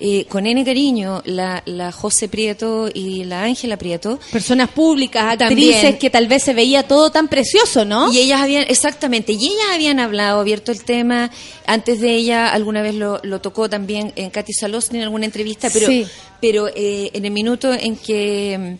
eh, 0.00 0.24
con 0.28 0.46
N 0.46 0.64
cariño, 0.64 1.22
la, 1.24 1.62
la 1.66 1.92
José 1.92 2.28
Prieto 2.28 2.88
y 2.92 3.24
la 3.24 3.42
Ángela 3.44 3.76
Prieto, 3.76 4.18
Personas 4.30 4.68
públicas, 4.70 5.36
También. 5.38 5.74
actrices, 5.74 5.98
que 5.98 6.10
tal 6.10 6.26
vez 6.28 6.42
se 6.42 6.54
veía 6.54 6.82
todo 6.88 7.10
tan 7.10 7.28
precioso, 7.28 7.84
¿no? 7.84 8.12
y 8.12 8.18
ellas 8.18 8.40
habían, 8.40 8.64
exactamente, 8.68 9.32
y 9.32 9.46
ellas 9.46 9.66
habían 9.74 10.00
hablado, 10.00 10.40
abierto 10.40 10.72
el 10.72 10.82
tema. 10.84 11.30
Antes 11.66 12.00
de 12.00 12.14
ella, 12.14 12.52
alguna 12.52 12.82
vez 12.82 12.94
lo, 12.94 13.20
lo 13.22 13.40
tocó 13.40 13.68
también 13.70 14.12
en 14.16 14.30
Katy 14.30 14.52
Salosny 14.52 14.98
en 14.98 15.04
alguna 15.04 15.26
entrevista, 15.26 15.68
pero, 15.72 15.86
Sí. 15.86 16.06
pero 16.40 16.68
eh, 16.74 17.10
en 17.12 17.24
el 17.24 17.30
minuto 17.30 17.72
en 17.72 17.96
que, 17.96 18.78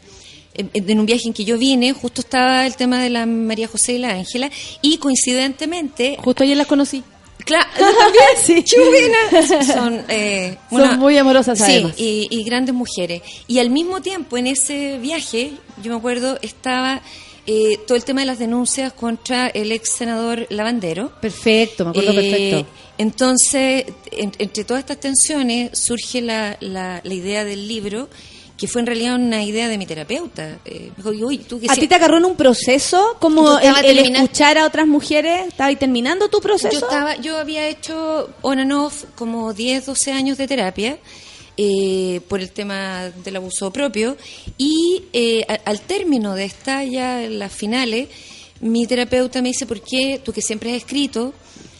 en, 0.54 0.70
en 0.74 0.98
un 1.00 1.06
viaje 1.06 1.26
en 1.28 1.32
que 1.34 1.44
yo 1.44 1.56
vine, 1.58 1.92
justo 1.92 2.20
estaba 2.20 2.66
el 2.66 2.76
tema 2.76 3.02
de 3.02 3.10
la 3.10 3.26
María 3.26 3.68
José 3.68 3.94
y 3.94 3.98
la 3.98 4.10
Ángela, 4.10 4.50
y 4.82 4.98
coincidentemente. 4.98 6.16
Justo 6.18 6.44
ayer 6.44 6.56
las 6.56 6.66
conocí. 6.66 7.02
Claro, 7.44 7.66
también, 7.76 8.24
Sí. 8.44 8.62
chubina. 8.62 9.64
Son, 9.64 10.04
eh, 10.08 10.56
Son 10.70 10.98
muy 10.98 11.16
amorosas, 11.18 11.58
Sí, 11.58 11.64
además. 11.64 11.94
y, 11.96 12.28
y 12.30 12.44
grandes 12.44 12.74
mujeres. 12.74 13.22
Y 13.48 13.58
al 13.58 13.70
mismo 13.70 14.00
tiempo, 14.00 14.36
en 14.36 14.46
ese 14.46 14.98
viaje, 14.98 15.52
yo 15.82 15.90
me 15.90 15.98
acuerdo, 15.98 16.38
estaba 16.42 17.02
eh, 17.46 17.78
todo 17.86 17.96
el 17.96 18.04
tema 18.04 18.20
de 18.20 18.26
las 18.28 18.38
denuncias 18.38 18.92
contra 18.92 19.48
el 19.48 19.72
ex 19.72 19.90
senador 19.90 20.46
Lavandero. 20.50 21.10
Perfecto, 21.20 21.84
me 21.84 21.90
acuerdo 21.90 22.12
Eh, 22.12 22.14
perfecto. 22.14 22.66
Entonces, 22.98 23.86
en- 24.12 24.32
entre 24.38 24.62
todas 24.64 24.80
estas 24.82 25.00
tensiones, 25.00 25.76
surge 25.76 26.20
la, 26.20 26.56
la, 26.60 27.00
la 27.02 27.14
idea 27.14 27.44
del 27.44 27.66
libro, 27.66 28.08
que 28.62 28.68
fue 28.68 28.80
en 28.80 28.86
realidad 28.86 29.16
una 29.16 29.42
idea 29.42 29.66
de 29.68 29.76
mi 29.76 29.86
terapeuta. 29.86 30.60
Eh, 30.64 30.92
me 30.96 31.02
dijo, 31.12 31.26
"Uy, 31.26 31.38
tú 31.38 31.58
que 31.58 31.66
¿A 31.68 31.74
ti 31.74 31.88
te 31.88 31.96
agarró 31.96 32.18
en 32.18 32.26
un 32.26 32.36
proceso 32.36 33.16
como 33.18 33.58
el, 33.58 33.74
el 33.84 33.98
escuchar 34.14 34.56
a 34.56 34.66
otras 34.66 34.86
mujeres? 34.86 35.48
¿Estaba 35.48 35.66
ahí 35.66 35.74
terminando 35.74 36.28
tu 36.28 36.40
proceso? 36.40 36.70
Yo, 36.72 36.78
estaba, 36.78 37.16
yo 37.16 37.38
había 37.38 37.66
hecho 37.66 38.30
on 38.42 38.60
and 38.60 38.70
off 38.72 39.02
como 39.16 39.52
10, 39.52 39.86
12 39.86 40.12
años 40.12 40.38
de 40.38 40.46
terapia 40.46 40.96
eh, 41.56 42.20
por 42.28 42.38
el 42.40 42.52
tema 42.52 43.10
del 43.24 43.34
abuso 43.34 43.72
propio 43.72 44.16
y 44.58 45.06
eh, 45.12 45.44
a- 45.48 45.68
al 45.68 45.80
término 45.80 46.36
de 46.36 46.44
esta, 46.44 46.84
ya 46.84 47.24
en 47.24 47.40
las 47.40 47.52
finales, 47.52 48.10
mi 48.60 48.86
terapeuta 48.86 49.42
me 49.42 49.48
dice, 49.48 49.66
¿por 49.66 49.80
qué 49.80 50.20
tú 50.24 50.32
que 50.32 50.40
siempre 50.40 50.70
has 50.70 50.76
escrito? 50.76 51.34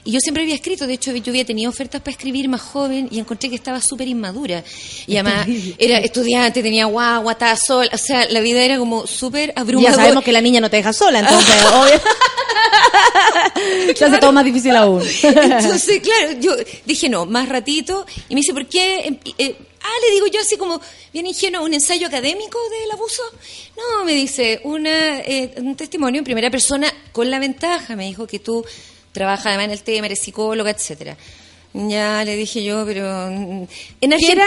Y 0.05 0.11
yo 0.11 0.19
siempre 0.21 0.43
había 0.43 0.57
escrito, 0.57 0.87
de 0.87 0.95
hecho 0.95 1.15
yo 1.15 1.31
había 1.31 1.45
tenido 1.45 1.71
ofertas 1.71 2.01
para 2.01 2.11
escribir 2.11 2.49
más 2.49 2.61
joven 2.61 3.09
y 3.13 3.21
encontré 3.21 3.49
que 3.49 3.55
estaba 3.55 3.81
súper 3.81 4.09
inmadura. 4.09 4.65
Y 5.07 5.17
además 5.17 5.47
era 5.79 5.99
estudiante, 5.99 6.61
tenía 6.63 6.87
guagua, 6.87 7.33
estaba 7.33 7.57
sola, 7.57 7.91
o 7.93 7.99
sea, 7.99 8.27
la 8.29 8.41
vida 8.41 8.65
era 8.65 8.79
como 8.79 9.07
súper 9.07 9.53
Ya 9.55 9.61
abrumadora. 9.63 9.95
sabemos 9.95 10.25
que 10.25 10.33
la 10.33 10.41
niña 10.41 10.61
no 10.61 10.69
te 10.69 10.79
deja 10.79 10.93
sola, 10.93 11.21
entonces, 11.21 11.55
obvio. 11.73 12.01
Se 13.95 14.05
hace 14.05 14.19
todo 14.19 14.33
más 14.33 14.45
difícil 14.45 14.75
aún. 14.77 15.03
Entonces, 15.23 16.01
claro, 16.01 16.33
yo 16.41 16.57
dije, 16.85 17.09
no, 17.09 17.27
más 17.27 17.49
ratito. 17.49 18.05
Y 18.29 18.35
me 18.35 18.41
dice, 18.41 18.53
¿por 18.53 18.67
qué? 18.67 19.01
Em- 19.07 19.19
eh, 19.39 19.57
ah, 19.83 19.97
le 20.05 20.15
digo 20.15 20.27
yo 20.27 20.41
así 20.41 20.57
como, 20.57 20.81
bien 21.13 21.27
ingenuo, 21.27 21.63
¿un 21.65 21.75
ensayo 21.75 22.07
académico 22.09 22.59
del 22.81 22.91
abuso? 22.91 23.23
No, 23.77 24.05
me 24.05 24.15
dice, 24.15 24.61
una, 24.65 25.21
eh, 25.21 25.55
un 25.59 25.77
testimonio 25.77 26.19
en 26.19 26.25
primera 26.25 26.51
persona 26.51 26.93
con 27.13 27.31
la 27.31 27.39
ventaja, 27.39 27.95
me 27.97 28.07
dijo 28.07 28.27
que 28.27 28.39
tú 28.39 28.65
trabajas 29.13 29.47
además 29.47 29.67
en 29.67 29.71
el 29.73 29.83
tema, 29.83 30.07
eres 30.07 30.21
psicóloga, 30.21 30.71
etcétera. 30.71 31.17
Ya 31.75 32.25
le 32.25 32.37
dije 32.37 32.63
yo, 32.65 32.85
pero... 32.85 33.29
mm, 33.31 33.65
En 34.01 34.11
¿Qué 34.11 34.33
era, 34.33 34.45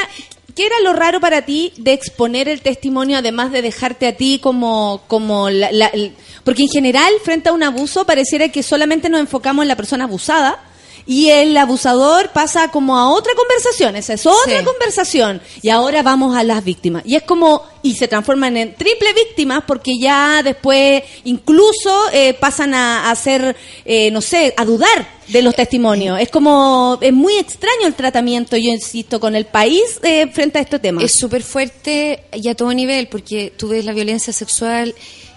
¿Qué 0.56 0.66
era 0.66 0.76
lo 0.84 0.94
raro 0.94 1.20
para 1.20 1.44
ti 1.44 1.74
de 1.78 1.92
exponer 1.94 2.48
el 2.48 2.62
testimonio, 2.62 3.18
además 3.18 3.52
de 3.52 3.62
dejarte 3.62 4.08
a 4.08 4.16
ti 4.16 4.40
como, 4.42 5.02
como 5.08 5.50
la, 5.50 5.72
la- 5.72 5.88
el- 5.88 6.14
porque 6.44 6.62
en 6.64 6.70
general, 6.70 7.12
frente 7.24 7.50
a 7.50 7.54
un 7.54 7.64
abuso, 7.64 8.06
pareciera 8.06 8.48
que 8.50 8.64
solamente 8.64 9.10
nos 9.10 9.20
enfocamos 9.20 9.64
en 9.64 9.68
la 9.70 9.76
persona 9.76 10.06
abusada 10.06 10.64
y 11.08 11.30
el 11.30 11.56
abusador 11.56 12.30
pasa 12.32 12.70
como 12.72 12.98
a 12.98 13.10
otra 13.10 13.34
conversación, 13.36 13.96
esa 13.96 14.14
es 14.14 14.26
otra 14.26 14.60
Sí. 14.60 14.66
conversación, 14.66 15.42
y 15.62 15.70
ahora 15.70 16.02
vamos 16.02 16.36
a 16.36 16.44
las 16.44 16.64
víctimas. 16.64 17.04
Y 17.06 17.16
es 17.16 17.24
como, 17.24 17.64
y 17.84 17.94
se 17.96 18.08
transforman 18.08 18.58
en 18.58 18.74
triple 18.76 19.14
víctimas 19.14 19.64
porque 19.68 20.00
ya 20.00 20.42
después 20.44 21.04
incluso 21.26 22.10
eh, 22.12 22.34
pasan 22.34 22.74
a, 22.74 23.14
ser, 23.16 23.56
eh, 23.86 24.10
no 24.12 24.22
sé, 24.22 24.54
a 24.58 24.66
dudar 24.66 25.08
de 25.28 25.42
los 25.44 25.56
testimonios. 25.56 26.20
Es 26.20 26.30
como, 26.30 26.98
es 27.02 27.14
muy 27.14 27.38
extraño 27.38 27.86
el 27.86 27.94
tratamiento, 27.94 28.58
yo 28.58 28.72
insisto, 28.72 29.20
con 29.20 29.36
el 29.36 29.46
país 29.46 30.00
eh, 30.02 30.28
frente 30.34 30.58
a 30.58 30.62
este 30.62 30.80
tema. 30.80 31.04
Es 31.04 31.14
súper 31.14 31.44
fuerte 31.44 32.24
y 32.34 32.48
a 32.48 32.56
todo 32.56 32.74
nivel, 32.74 33.08
porque 33.08 33.54
tú 33.56 33.68
ves 33.68 33.86
la 33.86 33.94
violencia 33.94 34.34
sexual, 34.34 34.96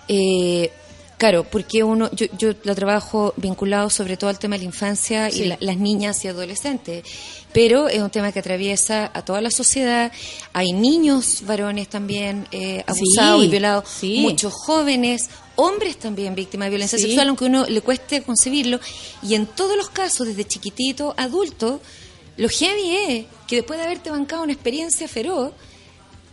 eh, 0.08 0.70
claro, 1.18 1.44
porque 1.44 1.82
uno, 1.84 2.10
yo, 2.12 2.26
yo 2.38 2.52
lo 2.64 2.74
trabajo 2.74 3.34
vinculado 3.36 3.90
sobre 3.90 4.16
todo 4.16 4.30
al 4.30 4.38
tema 4.38 4.54
de 4.56 4.60
la 4.60 4.64
infancia 4.66 5.30
Sí. 5.30 5.42
y 5.42 5.44
la- 5.46 5.58
las 5.60 5.76
niñas 5.76 6.24
y 6.24 6.28
adolescentes, 6.28 7.04
pero 7.52 7.88
es 7.88 8.00
un 8.00 8.08
tema 8.10 8.32
que 8.32 8.38
atraviesa 8.38 9.10
a 9.12 9.22
toda 9.24 9.40
la 9.40 9.50
sociedad. 9.50 10.10
Hay 10.52 10.72
niños 10.72 11.42
varones 11.44 11.88
también 11.88 12.46
eh, 12.52 12.84
abusados 12.86 13.40
Sí, 13.42 13.46
y 13.46 13.50
violados, 13.50 13.84
sí. 13.88 14.18
muchos 14.20 14.52
jóvenes, 14.54 15.28
hombres 15.56 15.98
también 15.98 16.34
víctimas 16.36 16.66
de 16.66 16.70
violencia 16.70 16.98
sexual, 16.98 17.28
aunque 17.28 17.44
uno 17.46 17.66
le 17.66 17.80
cueste 17.80 18.22
concebirlo, 18.22 18.78
y 19.22 19.34
en 19.34 19.46
todos 19.46 19.76
los 19.76 19.90
casos, 19.90 20.26
desde 20.28 20.44
chiquitito, 20.46 21.14
adulto, 21.16 21.80
lo 22.36 22.48
heavy 22.48 22.96
es 23.08 23.26
que 23.48 23.56
después 23.56 23.78
de 23.80 23.84
haberte 23.86 24.10
bancado 24.10 24.44
una 24.44 24.52
experiencia 24.52 25.08
feroz, 25.08 25.50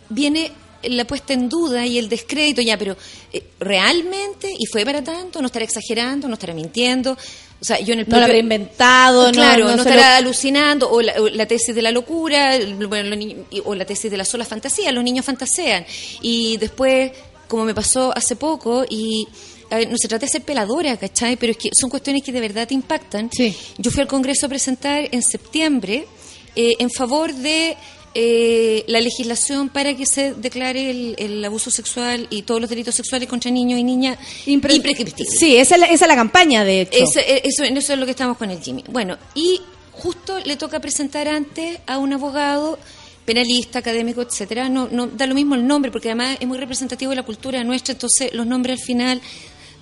viene 0.08 0.52
la 0.88 1.04
puesta 1.06 1.32
en 1.32 1.48
duda 1.48 1.84
y 1.86 1.98
el 1.98 2.08
descrédito, 2.08 2.62
ya, 2.62 2.76
pero 2.78 2.96
eh, 3.32 3.42
realmente, 3.58 4.52
y 4.56 4.66
fue 4.66 4.84
para 4.84 5.02
tanto, 5.02 5.40
no 5.40 5.46
estará 5.46 5.64
exagerando, 5.64 6.28
no 6.28 6.34
estará 6.34 6.54
mintiendo. 6.54 7.16
O 7.58 7.64
sea, 7.64 7.80
yo 7.80 7.94
en 7.94 8.00
el 8.00 8.08
No 8.08 8.18
lo 8.18 8.24
habrá 8.24 8.36
inventado, 8.38 9.26
no- 9.26 9.32
claro, 9.32 9.64
no 9.64 9.76
no, 9.76 9.82
estará 9.82 10.10
lo- 10.20 10.26
alucinando, 10.26 10.90
o 10.90 11.00
la, 11.00 11.14
o 11.20 11.28
la 11.28 11.46
tesis 11.46 11.74
de 11.74 11.80
la 11.82 11.90
locura, 11.90 12.58
bueno, 12.88 13.16
niños- 13.16 13.46
o 13.64 13.74
la 13.74 13.84
tesis 13.86 14.10
de 14.10 14.16
la 14.16 14.24
sola 14.26 14.44
fantasía, 14.44 14.92
los 14.92 15.02
niños 15.02 15.24
fantasean. 15.24 15.86
Y 16.20 16.58
después, 16.58 17.12
como 17.48 17.64
me 17.64 17.74
pasó 17.74 18.12
hace 18.14 18.36
poco, 18.36 18.84
y 18.88 19.26
a 19.70 19.76
ver, 19.78 19.88
no 19.90 19.96
se 19.96 20.06
trata 20.06 20.26
de 20.26 20.32
ser 20.32 20.42
peladora, 20.42 20.96
¿cachai? 20.98 21.36
Pero 21.36 21.52
es 21.52 21.56
que 21.56 21.70
son 21.78 21.88
cuestiones 21.90 22.22
que 22.22 22.30
de 22.30 22.40
verdad 22.40 22.68
te 22.68 22.74
impactan. 22.74 23.30
Yo 23.78 23.90
fui 23.90 24.02
al 24.02 24.06
Congreso 24.06 24.46
a 24.46 24.48
presentar 24.48 25.08
en 25.10 25.22
septiembre 25.22 26.06
eh, 26.54 26.72
en 26.78 26.90
favor 26.90 27.32
de 27.34 27.76
eh, 28.18 28.82
la 28.88 28.98
legislación 28.98 29.68
para 29.68 29.94
que 29.94 30.06
se 30.06 30.32
declare 30.32 30.88
el, 30.88 31.14
el 31.18 31.44
abuso 31.44 31.70
sexual 31.70 32.26
y 32.30 32.42
todos 32.42 32.62
los 32.62 32.70
delitos 32.70 32.94
sexuales 32.94 33.28
contra 33.28 33.50
niños 33.50 33.78
y 33.78 33.84
niñas 33.84 34.16
imprescriptibles. 34.46 35.38
Sí, 35.38 35.58
esa 35.58 35.74
es, 35.74 35.80
la, 35.82 35.86
esa 35.88 36.06
es 36.06 36.08
la 36.08 36.16
campaña, 36.16 36.64
de 36.64 36.80
hecho. 36.80 37.04
Eso, 37.04 37.20
eh, 37.20 37.42
eso, 37.44 37.64
eso 37.64 37.92
es 37.92 37.98
lo 37.98 38.06
que 38.06 38.12
estamos 38.12 38.38
con 38.38 38.50
el 38.50 38.58
Jimmy. 38.62 38.84
Bueno, 38.88 39.18
y 39.34 39.60
justo 39.92 40.38
le 40.38 40.56
toca 40.56 40.80
presentar 40.80 41.28
antes 41.28 41.78
a 41.86 41.98
un 41.98 42.14
abogado 42.14 42.78
penalista, 43.26 43.80
académico, 43.80 44.22
etcétera. 44.22 44.70
No, 44.70 44.88
no 44.90 45.08
da 45.08 45.26
lo 45.26 45.34
mismo 45.34 45.54
el 45.54 45.66
nombre, 45.66 45.90
porque 45.90 46.08
además 46.08 46.38
es 46.40 46.48
muy 46.48 46.56
representativo 46.56 47.10
de 47.10 47.16
la 47.16 47.22
cultura 47.22 47.62
nuestra, 47.64 47.92
entonces 47.92 48.32
los 48.32 48.46
nombres 48.46 48.80
al 48.80 48.86
final 48.86 49.20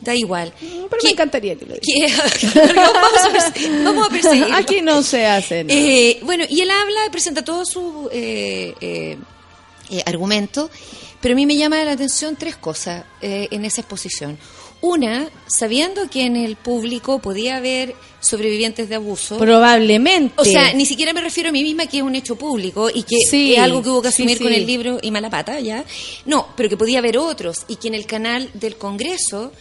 da 0.04 0.14
igual. 0.14 0.52
Pero 0.60 1.02
me 1.02 1.10
encantaría 1.10 1.56
que 1.56 1.66
lo 1.66 1.74
vamos, 2.74 3.20
a 3.24 3.82
vamos 3.84 4.06
a 4.06 4.10
perseguirlo. 4.10 4.54
Aquí 4.56 4.80
no 4.82 5.02
se 5.02 5.26
hace. 5.26 5.64
nada. 5.64 5.78
Eh, 5.80 6.20
bueno, 6.22 6.44
y 6.48 6.60
él 6.60 6.70
habla, 6.70 7.00
presenta 7.10 7.42
todo 7.44 7.64
su 7.64 8.08
eh, 8.12 8.74
eh, 8.80 9.16
eh, 9.90 10.02
argumento, 10.06 10.70
pero 11.20 11.32
a 11.32 11.36
mí 11.36 11.46
me 11.46 11.56
llama 11.56 11.82
la 11.84 11.92
atención 11.92 12.36
tres 12.36 12.56
cosas 12.56 13.04
eh, 13.20 13.48
en 13.50 13.64
esa 13.64 13.80
exposición. 13.80 14.38
Una, 14.80 15.28
sabiendo 15.46 16.10
que 16.10 16.26
en 16.26 16.36
el 16.36 16.56
público 16.56 17.18
podía 17.18 17.56
haber 17.56 17.94
sobrevivientes 18.20 18.88
de 18.90 18.96
abuso. 18.96 19.38
Probablemente. 19.38 20.34
O 20.36 20.44
sea, 20.44 20.74
ni 20.74 20.84
siquiera 20.84 21.14
me 21.14 21.22
refiero 21.22 21.48
a 21.48 21.52
mí 21.52 21.62
misma 21.62 21.86
que 21.86 21.98
es 21.98 22.02
un 22.02 22.14
hecho 22.14 22.36
público 22.36 22.90
y 22.92 23.02
que 23.02 23.16
Sí, 23.30 23.54
es 23.54 23.60
algo 23.60 23.82
que 23.82 23.88
hubo 23.88 24.02
que 24.02 24.12
sí, 24.12 24.22
asumir 24.24 24.42
con 24.42 24.52
el 24.52 24.66
libro 24.66 24.98
y 25.00 25.10
mala 25.10 25.30
pata, 25.30 25.58
¿ya? 25.60 25.84
No, 26.26 26.48
pero 26.54 26.68
que 26.68 26.76
podía 26.76 26.98
haber 26.98 27.16
otros 27.16 27.64
y 27.68 27.76
que 27.76 27.88
en 27.88 27.94
el 27.94 28.04
canal 28.04 28.50
del 28.52 28.76
Congreso 28.76 29.52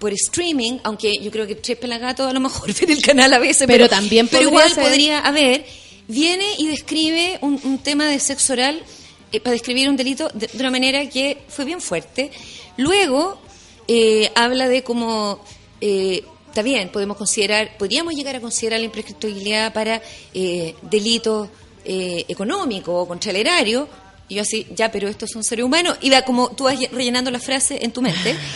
por 0.00 0.12
streaming, 0.12 0.78
aunque 0.82 1.18
yo 1.18 1.30
creo 1.30 1.46
que 1.46 1.54
Tres 1.54 1.78
Pelagatos 1.78 2.28
a 2.28 2.32
lo 2.32 2.40
mejor 2.40 2.74
ven 2.80 2.90
el 2.90 3.00
canal 3.02 3.32
a 3.32 3.38
veces, 3.38 3.68
Pero 3.68 3.88
también 3.88 4.26
pero 4.26 4.48
igual 4.48 4.68
ser. 4.70 4.82
podría 4.82 5.20
haber, 5.20 5.64
viene 6.08 6.46
y 6.58 6.66
describe 6.66 7.38
un, 7.42 7.60
un 7.62 7.78
tema 7.78 8.06
de 8.06 8.18
sexo 8.18 8.54
oral 8.54 8.82
eh, 9.30 9.38
para 9.38 9.52
describir 9.52 9.88
un 9.88 9.96
delito 9.96 10.28
de, 10.34 10.48
de 10.48 10.58
una 10.58 10.72
manera 10.72 11.08
que 11.08 11.38
fue 11.46 11.64
bien 11.64 11.80
fuerte. 11.80 12.32
Luego 12.76 13.40
eh, 13.86 14.32
habla 14.34 14.66
de 14.68 14.82
cómo 14.82 15.44
eh, 15.80 16.24
está 16.50 16.62
bien, 16.62 16.88
podemos 16.88 17.16
considerar, 17.16 17.76
podríamos 17.78 18.12
llegar 18.12 18.34
a 18.34 18.40
considerar 18.40 18.80
la 18.80 18.86
imprescriptibilidad 18.86 19.72
para 19.72 20.02
eh, 20.34 20.74
delitos 20.82 21.48
eh, 21.84 22.24
económicos 22.28 22.92
o 22.96 23.06
contra 23.06 23.30
el 23.30 23.36
erario. 23.36 23.88
Y 24.28 24.34
yo 24.36 24.42
así, 24.42 24.66
ya, 24.74 24.90
pero 24.90 25.08
estos 25.08 25.30
son 25.30 25.44
seres 25.44 25.64
humanos. 25.64 25.96
Y 26.00 26.10
va 26.10 26.22
como 26.22 26.50
tú 26.50 26.64
vas 26.64 26.76
rellenando 26.90 27.30
la 27.30 27.38
frase 27.38 27.78
en 27.84 27.92
tu 27.92 28.02
mente. 28.02 28.36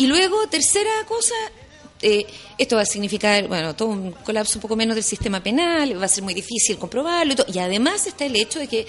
Y 0.00 0.06
luego, 0.06 0.46
tercera 0.46 0.90
cosa, 1.06 1.34
eh, 2.00 2.24
esto 2.56 2.76
va 2.76 2.82
a 2.82 2.86
significar, 2.86 3.46
bueno, 3.48 3.76
todo 3.76 3.88
un 3.88 4.12
colapso 4.12 4.56
un 4.56 4.62
poco 4.62 4.74
menos 4.74 4.94
del 4.94 5.04
sistema 5.04 5.42
penal, 5.42 6.00
va 6.00 6.06
a 6.06 6.08
ser 6.08 6.24
muy 6.24 6.32
difícil 6.32 6.78
comprobarlo 6.78 7.34
y 7.34 7.36
todo. 7.36 7.46
Y 7.52 7.58
además 7.58 8.06
está 8.06 8.24
el 8.24 8.34
hecho 8.34 8.58
de 8.58 8.66
que, 8.66 8.86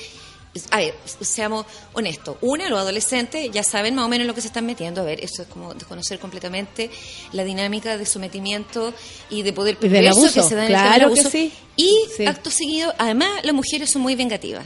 a 0.70 0.78
ver, 0.78 0.96
seamos 1.20 1.66
honestos, 1.92 2.38
una, 2.40 2.70
los 2.70 2.80
adolescentes 2.80 3.52
ya 3.52 3.62
saben 3.62 3.94
más 3.96 4.06
o 4.06 4.08
menos 4.08 4.22
en 4.22 4.28
lo 4.28 4.34
que 4.36 4.40
se 4.40 4.48
están 4.48 4.66
metiendo. 4.66 5.02
A 5.02 5.04
ver, 5.04 5.22
eso 5.22 5.42
es 5.42 5.50
como 5.50 5.74
desconocer 5.74 6.18
completamente 6.18 6.90
la 7.34 7.44
dinámica 7.44 7.98
de 7.98 8.06
sometimiento 8.06 8.94
y 9.30 9.42
de 9.42 9.52
poder 9.52 9.76
perverso 9.76 10.18
abuso, 10.18 10.34
que 10.44 10.48
se 10.48 10.56
da 10.56 10.62
en 10.62 10.70
claro 10.70 10.96
el 10.96 11.04
abuso. 11.04 11.30
sí. 11.30 11.52
Y 11.76 11.94
Sí. 12.16 12.26
acto 12.26 12.50
seguido, 12.50 12.94
además, 12.98 13.32
las 13.44 13.54
mujeres 13.54 13.90
son 13.90 14.02
muy 14.02 14.16
vengativas. 14.16 14.66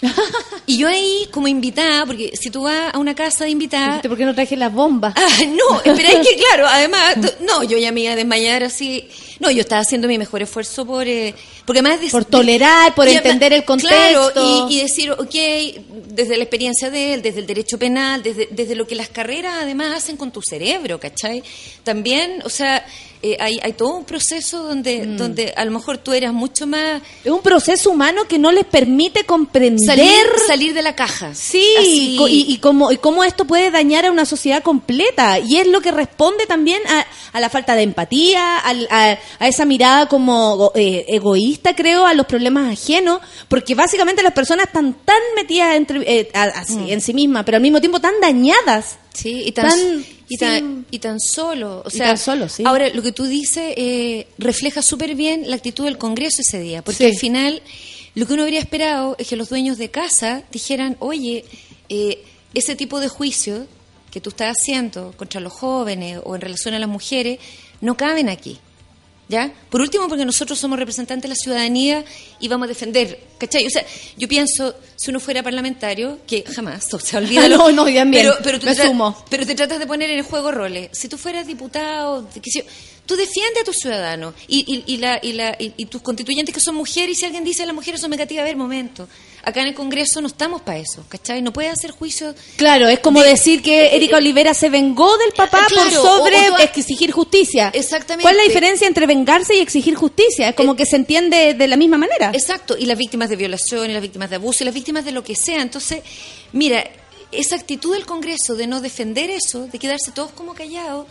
y 0.66 0.78
yo 0.78 0.88
ahí, 0.88 1.28
como 1.30 1.48
invitada, 1.48 2.04
porque 2.06 2.36
si 2.36 2.50
tú 2.50 2.62
vas 2.62 2.94
a 2.94 2.98
una 2.98 3.14
casa 3.14 3.44
de 3.44 3.50
invitada, 3.50 4.02
¿Por 4.02 4.16
qué 4.16 4.24
no 4.24 4.34
traje 4.34 4.56
las 4.56 4.72
bombas? 4.72 5.14
Ah, 5.16 5.44
no, 5.46 5.80
espera, 5.80 6.20
es 6.20 6.28
que 6.28 6.36
claro, 6.50 6.66
además, 6.68 7.16
no, 7.40 7.62
yo 7.62 7.78
ya 7.78 7.92
me 7.92 8.02
iba 8.02 8.12
a 8.12 8.16
desmayar 8.16 8.64
así. 8.64 9.08
No, 9.38 9.50
yo 9.50 9.60
estaba 9.60 9.82
haciendo 9.82 10.08
mi 10.08 10.18
mejor 10.18 10.42
esfuerzo 10.42 10.86
por. 10.86 11.06
eh, 11.06 11.34
porque 11.64 11.80
además. 11.80 12.00
de- 12.00 12.08
Por 12.08 12.24
tolerar, 12.24 12.94
por 12.94 13.06
y 13.08 13.12
entender 13.12 13.52
el 13.52 13.64
contexto. 13.64 13.96
Claro, 14.32 14.66
y, 14.68 14.76
y 14.78 14.82
decir, 14.82 15.10
ok, 15.12 15.34
desde 16.08 16.36
la 16.36 16.44
experiencia 16.44 16.90
de 16.90 17.14
él, 17.14 17.22
desde 17.22 17.40
el 17.40 17.46
derecho 17.46 17.78
penal, 17.78 18.22
desde, 18.22 18.48
desde 18.50 18.74
lo 18.74 18.86
que 18.86 18.94
las 18.94 19.08
carreras 19.08 19.54
además 19.62 19.94
hacen 19.94 20.16
con 20.16 20.30
tu 20.30 20.40
cerebro, 20.42 20.98
¿cachai? 20.98 21.42
También, 21.84 22.40
o 22.44 22.48
sea, 22.48 22.84
eh, 23.22 23.36
hay, 23.40 23.58
hay 23.62 23.72
todo 23.72 23.96
un 23.96 24.04
proceso 24.04 24.62
donde, 24.62 25.06
Mm. 25.06 25.16
donde 25.16 25.52
a 25.56 25.64
lo 25.64 25.70
mejor 25.70 25.98
tú 25.98 26.12
eras 26.12 26.32
mucho 26.32 26.66
más. 26.66 27.02
Es 27.24 27.30
un 27.30 27.40
proceso 27.42 27.90
humano 27.90 28.24
que 28.28 28.38
no 28.38 28.52
les 28.52 28.64
permite 28.64 29.24
comprender. 29.24 29.84
Salir, 29.86 30.26
salir 30.46 30.74
de 30.74 30.82
la 30.82 30.94
caja. 30.94 31.34
Sí, 31.34 31.64
Así. 31.78 32.16
y, 32.28 32.52
y 32.54 32.58
cómo, 32.58 32.92
y 32.92 32.96
cómo 32.98 33.24
esto 33.24 33.44
puede 33.44 33.70
dañar 33.70 34.06
a 34.06 34.10
una 34.12 34.24
sociedad 34.26 34.62
completa. 34.62 35.38
Y 35.38 35.56
es 35.56 35.66
lo 35.66 35.80
que 35.80 35.90
responde 35.92 36.46
también 36.46 36.80
a, 36.88 37.06
a 37.32 37.40
la 37.40 37.48
falta 37.50 37.74
de 37.74 37.82
empatía, 37.82 38.58
al- 38.58 38.88
a, 38.90 39.18
a 39.38 39.48
esa 39.48 39.64
mirada 39.64 40.08
como 40.08 40.72
eh, 40.74 41.04
egoísta, 41.08 41.74
creo, 41.74 42.06
a 42.06 42.14
los 42.14 42.26
problemas 42.26 42.72
ajenos, 42.72 43.20
porque 43.48 43.74
básicamente 43.74 44.22
las 44.22 44.32
personas 44.32 44.66
están 44.66 44.94
tan 45.04 45.18
metidas 45.34 45.76
entre, 45.76 46.00
eh, 46.20 46.30
así, 46.34 46.76
Mm. 46.76 46.88
en 46.90 47.00
sí 47.00 47.14
mismas, 47.14 47.44
pero 47.44 47.56
al 47.56 47.62
mismo 47.62 47.80
tiempo 47.80 48.00
tan 48.00 48.14
dañadas. 48.20 48.98
Sí, 49.14 49.42
y 49.46 49.52
tan, 49.52 49.70
Tan- 49.70 50.04
y 50.28 50.36
tan, 50.36 50.58
sí. 50.58 50.86
y 50.90 50.98
tan 50.98 51.20
solo. 51.20 51.82
O 51.84 51.88
Y 51.88 51.96
sea, 51.96 52.08
tan 52.08 52.18
solo, 52.18 52.48
sí. 52.48 52.62
Ahora, 52.66 52.88
lo 52.90 53.02
que 53.02 53.12
tú 53.12 53.24
dices 53.24 53.72
eh, 53.76 54.28
refleja 54.38 54.82
súper 54.82 55.14
bien 55.14 55.48
la 55.48 55.56
actitud 55.56 55.84
del 55.84 55.96
Congreso 55.98 56.42
ese 56.42 56.60
día, 56.60 56.82
porque 56.82 56.98
Sí. 56.98 57.04
al 57.06 57.16
final 57.18 57.62
lo 58.14 58.26
que 58.26 58.32
uno 58.34 58.42
habría 58.42 58.60
esperado 58.60 59.14
es 59.18 59.28
que 59.28 59.36
los 59.36 59.48
dueños 59.48 59.78
de 59.78 59.90
casa 59.90 60.42
dijeran, 60.52 60.96
oye, 61.00 61.44
eh, 61.88 62.22
ese 62.54 62.76
tipo 62.76 63.00
de 63.00 63.08
juicio 63.08 63.66
que 64.10 64.20
tú 64.20 64.30
estás 64.30 64.56
haciendo 64.58 65.12
contra 65.16 65.40
los 65.40 65.52
jóvenes 65.52 66.20
o 66.24 66.34
en 66.34 66.40
relación 66.40 66.72
a 66.74 66.78
las 66.78 66.88
mujeres 66.88 67.38
no 67.82 67.96
caben 67.96 68.28
aquí. 68.30 68.58
¿Ya? 69.28 69.52
Por 69.70 69.80
último, 69.80 70.06
porque 70.06 70.24
nosotros 70.24 70.56
somos 70.56 70.78
representantes 70.78 71.22
de 71.24 71.28
la 71.30 71.34
ciudadanía 71.34 72.04
y 72.38 72.46
vamos 72.46 72.66
a 72.66 72.68
defender, 72.68 73.18
¿cachai? 73.38 73.66
O 73.66 73.70
sea, 73.70 73.84
yo 74.16 74.28
pienso, 74.28 74.76
si 74.94 75.10
uno 75.10 75.18
fuera 75.18 75.42
parlamentario, 75.42 76.20
que 76.28 76.44
jamás, 76.44 76.94
o 76.94 77.00
sea, 77.00 77.18
olvídalo. 77.18 77.56
No, 77.66 77.72
no, 77.72 77.84
bien, 77.84 78.10
pero, 78.12 78.34
pero, 78.42 78.60
tú 78.60 78.66
me 78.66 78.74
te 78.76 78.86
sumo. 78.86 79.24
pero 79.28 79.44
te 79.44 79.56
tratas 79.56 79.80
de 79.80 79.86
poner 79.86 80.10
en 80.10 80.18
el 80.18 80.24
juego 80.24 80.52
roles. 80.52 80.90
Si 80.92 81.08
tú 81.08 81.18
fueras 81.18 81.46
diputado, 81.46 82.28
yo, 82.34 82.62
tú 83.06 83.16
defiendes 83.16 83.62
a 83.62 83.64
tus 83.64 83.76
ciudadanos 83.76 84.34
y, 84.48 84.64
y, 84.86 84.92
y 84.94 84.96
la, 84.98 85.18
y, 85.22 85.32
la, 85.32 85.56
y, 85.58 85.86
tus 85.86 86.02
constituyentes 86.02 86.54
que 86.54 86.60
son 86.60 86.74
mujeres 86.74 87.16
y 87.16 87.20
si 87.20 87.24
alguien 87.24 87.44
dice 87.44 87.62
que 87.62 87.66
las 87.66 87.74
mujeres 87.74 88.00
son 88.00 88.10
negativas, 88.10 88.42
a 88.42 88.44
ver, 88.44 88.56
momento. 88.56 89.08
Acá 89.44 89.60
en 89.62 89.68
el 89.68 89.74
Congreso 89.74 90.20
no 90.20 90.26
estamos 90.26 90.62
para 90.62 90.78
eso, 90.78 91.04
¿cachai? 91.08 91.40
No 91.40 91.52
puede 91.52 91.68
hacer 91.68 91.92
juicios 91.92 92.34
Claro, 92.56 92.88
es 92.88 92.98
como 92.98 93.22
De- 93.22 93.28
decir 93.28 93.62
que 93.62 93.94
Erika 93.94 94.16
Olivera 94.16 94.54
se 94.54 94.68
vengó 94.70 95.16
del 95.18 95.30
papá 95.32 95.66
Claro, 95.68 95.84
por 95.84 95.92
sobre 95.92 96.50
o- 96.50 96.54
o 96.54 96.56
tú- 96.56 96.62
exigir 96.64 97.12
justicia. 97.12 97.70
Exactamente. 97.72 98.22
¿Cuál 98.22 98.34
es 98.34 98.42
la 98.42 98.48
diferencia 98.48 98.88
entre 98.88 99.06
vengarse 99.06 99.54
y 99.54 99.60
exigir 99.60 99.94
justicia? 99.94 100.48
Es 100.48 100.54
como 100.56 100.74
que 100.74 100.84
se 100.84 100.96
entiende 100.96 101.54
de 101.54 101.68
la 101.68 101.76
misma 101.76 101.96
manera. 101.96 102.32
Exacto, 102.34 102.76
y 102.76 102.86
las 102.86 102.98
víctimas 102.98 103.28
de 103.30 103.36
violación, 103.36 103.88
y 103.88 103.92
las 103.92 104.02
víctimas 104.02 104.30
de 104.30 104.36
abuso, 104.36 104.64
y 104.64 104.66
las 104.66 104.74
víctimas 104.74 105.04
de 105.04 105.12
lo 105.12 105.22
que 105.22 105.36
sea. 105.36 105.62
Entonces, 105.62 106.02
mira, 106.52 106.84
esa 107.30 107.54
actitud 107.54 107.92
del 107.94 108.04
Congreso 108.04 108.56
de 108.56 108.66
no 108.66 108.80
defender 108.80 109.30
eso, 109.30 109.68
de 109.68 109.78
quedarse 109.78 110.10
todos 110.10 110.32
como 110.32 110.54
callados, 110.54 111.06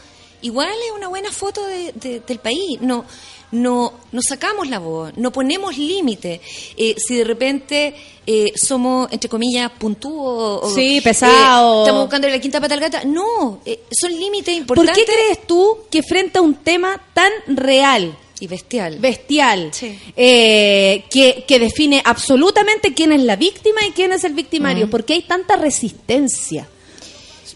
igual 0.46 0.70
es 0.88 0.92
una 0.96 1.08
buena 1.08 1.32
foto 1.32 1.66
de- 1.66 1.92
de- 1.94 2.20
del 2.22 2.40
país. 2.40 2.80
No, 2.82 3.06
no, 3.52 3.94
no 4.12 4.22
sacamos 4.22 4.68
la 4.70 4.80
voz, 4.80 5.16
no 5.18 5.32
ponemos 5.32 5.78
límite. 5.78 6.42
Eh, 6.78 6.96
si 6.98 7.16
de 7.16 7.24
repente 7.24 7.96
eh, 8.28 8.52
somos, 8.56 9.08
entre 9.12 9.30
comillas, 9.30 9.72
puntúos, 9.78 10.62
o, 10.64 10.70
Sí, 10.76 10.98
eh, 10.98 11.02
pesado. 11.02 11.84
estamos 11.84 12.02
buscando 12.06 12.28
la 12.28 12.40
quinta 12.40 12.60
pata 12.60 12.74
al 12.74 12.80
gata. 12.80 13.04
No, 13.06 13.60
eh, 13.66 13.82
son 13.92 14.12
límites 14.12 14.56
¿Por 14.66 14.78
importantes. 14.78 15.06
qué 15.06 15.12
crees 15.14 15.48
tú 15.48 15.78
que 15.92 16.02
frente 16.02 16.40
a 16.40 16.42
un 16.42 16.56
tema 16.56 17.00
tan 17.14 17.32
real, 17.48 18.18
Y 18.40 18.48
bestial. 18.48 18.98
bestial, 19.00 19.70
Sí. 19.72 19.98
eh, 20.18 21.04
que, 21.12 21.46
que 21.48 21.60
define 21.60 22.02
absolutamente 22.04 22.94
quién 22.96 23.12
es 23.12 23.22
la 23.22 23.36
víctima 23.36 23.86
y 23.88 23.92
quién 23.92 24.12
es 24.12 24.24
el 24.24 24.34
victimario? 24.34 24.90
¿Por 24.90 25.06
qué 25.06 25.14
hay 25.14 25.22
tanta 25.22 25.56
resistencia 25.56 26.68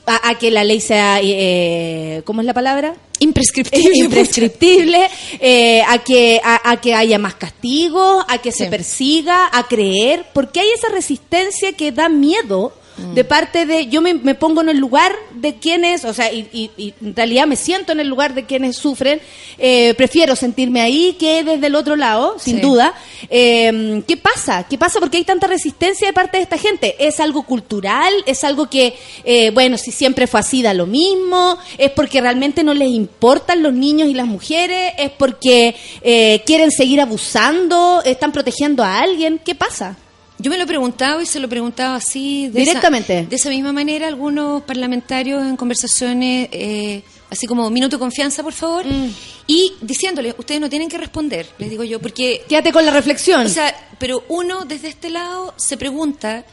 a, 0.10 0.30
a 0.30 0.36
que 0.36 0.52
la 0.52 0.64
ley 0.64 0.82
sea, 0.82 1.20
eh, 1.22 2.22
¿cómo 2.26 2.42
es 2.42 2.48
la 2.48 2.54
palabra? 2.54 2.96
Imprescriptible. 3.20 3.92
imprescriptible, 3.98 5.10
eh, 5.40 5.82
a 5.88 6.00
que 6.00 6.42
a, 6.44 6.72
a 6.72 6.82
que 6.82 6.96
haya 6.96 7.20
más 7.20 7.36
castigo, 7.36 8.26
a 8.28 8.38
que 8.40 8.52
se 8.52 8.68
persiga, 8.68 9.50
a 9.52 9.68
creer, 9.68 10.26
porque 10.34 10.62
hay 10.62 10.70
esa 10.76 10.90
resistencia 10.90 11.74
que 11.74 11.92
da 11.92 12.10
miedo 12.10 12.74
Mm. 13.00 13.14
de 13.14 13.24
parte 13.24 13.66
de 13.66 13.88
yo 13.88 14.02
me, 14.02 14.14
me 14.14 14.36
pongo 14.36 14.62
en 14.62 14.70
el 14.70 14.78
lugar 14.78 15.14
de 15.34 15.56
quienes, 15.56 16.06
o 16.06 16.14
sea, 16.14 16.32
y, 16.32 16.48
y- 16.54 16.72
y 16.78 16.94
en 17.02 17.16
realidad 17.16 17.48
me 17.48 17.56
siento 17.56 17.92
en 17.92 18.00
el 18.00 18.08
lugar 18.08 18.34
de 18.34 18.46
quienes 18.46 18.76
sufren, 18.78 19.20
eh, 19.58 19.94
prefiero 19.96 20.36
sentirme 20.36 20.82
ahí 20.82 21.16
que 21.20 21.44
desde 21.44 21.68
el 21.68 21.76
otro 21.76 21.96
lado, 21.96 22.36
sin 22.40 22.56
Sí. 22.58 22.62
duda. 22.62 22.94
Eh, 23.30 24.04
¿Qué 24.08 24.18
pasa? 24.18 24.66
¿Qué 24.70 24.78
pasa? 24.78 25.00
Porque 25.00 25.18
hay 25.18 25.24
tanta 25.24 25.48
resistencia 25.48 26.08
de 26.08 26.14
parte 26.14 26.38
de 26.38 26.44
esta 26.44 26.58
gente. 26.58 26.96
¿Es 27.00 27.20
algo 27.20 27.44
cultural? 27.44 28.14
¿Es 28.26 28.44
algo 28.44 28.70
que, 28.70 28.96
eh, 29.24 29.52
bueno, 29.52 29.78
si 29.78 29.92
siempre 29.92 30.28
fue 30.28 30.40
así, 30.40 30.62
da 30.62 30.74
lo 30.74 30.86
mismo? 30.86 31.58
¿Es 31.78 31.92
porque 31.92 32.22
realmente 32.22 32.64
no 32.64 32.74
les 32.74 32.90
importan 32.90 33.64
los 33.64 33.74
niños 33.74 34.10
y 34.10 34.14
las 34.14 34.28
mujeres? 34.28 34.94
¿Es 34.98 35.12
porque 35.12 35.76
eh, 36.02 36.42
quieren 36.46 36.72
seguir 36.72 37.02
abusando? 37.02 38.02
¿Están 38.06 38.32
protegiendo 38.32 38.84
a 38.84 39.00
alguien? 39.00 39.40
¿Qué 39.44 39.56
pasa? 39.56 39.98
Yo 40.42 40.50
me 40.50 40.58
lo 40.58 40.64
he 40.64 40.68
preguntado 40.68 41.22
y 41.22 41.26
se 41.26 41.40
lo 41.40 41.48
he 41.48 41.50
preguntado 41.50 41.96
así. 41.96 42.48
De 42.48 42.62
Directamente. 42.62 43.20
Esa, 43.20 43.30
de 43.30 43.36
esa 43.36 43.50
misma 43.50 43.74
manera, 43.74 44.08
algunos 44.08 44.64
parlamentarios 44.64 45.44
en 45.46 45.58
conversaciones, 45.58 46.48
eh, 46.52 47.04
así 47.30 47.46
como 47.46 47.70
minuto 47.70 47.98
de 47.98 48.00
confianza, 48.00 48.42
por 48.42 48.54
favor, 48.54 48.86
Mm. 48.86 49.10
y 49.48 49.74
diciéndoles, 49.82 50.36
ustedes 50.38 50.62
no 50.62 50.70
tienen 50.70 50.88
que 50.90 50.98
responder, 50.98 51.46
les 51.58 51.70
digo 51.70 51.84
yo, 51.84 52.00
porque. 52.00 52.44
Quédate 52.48 52.72
con 52.72 52.86
la 52.86 52.92
reflexión. 52.92 53.46
O 53.46 53.50
sea, 53.50 53.76
pero 54.00 54.24
uno 54.30 54.64
desde 54.66 54.88
este 54.88 55.10
lado 55.10 55.54
se 55.58 55.76
pregunta, 55.76 56.46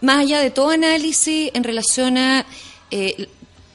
más 0.00 0.20
allá 0.20 0.40
de 0.40 0.50
todo 0.50 0.70
análisis 0.70 1.50
en 1.54 1.64
relación 1.64 2.16
a. 2.18 2.46
eh, 2.90 3.26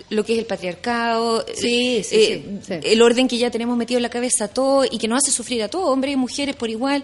lo 0.10 0.24
que 0.24 0.34
es 0.34 0.40
el 0.40 0.46
patriarcado, 0.46 1.44
Sí, 1.56 2.04
sí, 2.04 2.16
eh, 2.16 2.60
sí, 2.62 2.68
sí. 2.68 2.74
el 2.84 3.02
orden 3.02 3.28
que 3.28 3.38
ya 3.40 3.50
tenemos 3.50 3.76
metido 3.78 3.98
en 3.98 4.04
la 4.04 4.10
cabeza 4.10 4.46
a 4.46 4.48
todos 4.48 4.88
y 4.92 5.00
que 5.00 5.08
nos 5.08 5.18
hace 5.24 5.32
sufrir 5.32 5.64
a 5.64 5.70
todos, 5.70 5.90
hombres 5.90 6.14
y 6.14 6.18
mujeres 6.18 6.56
por 6.56 6.70
igual. 6.70 7.04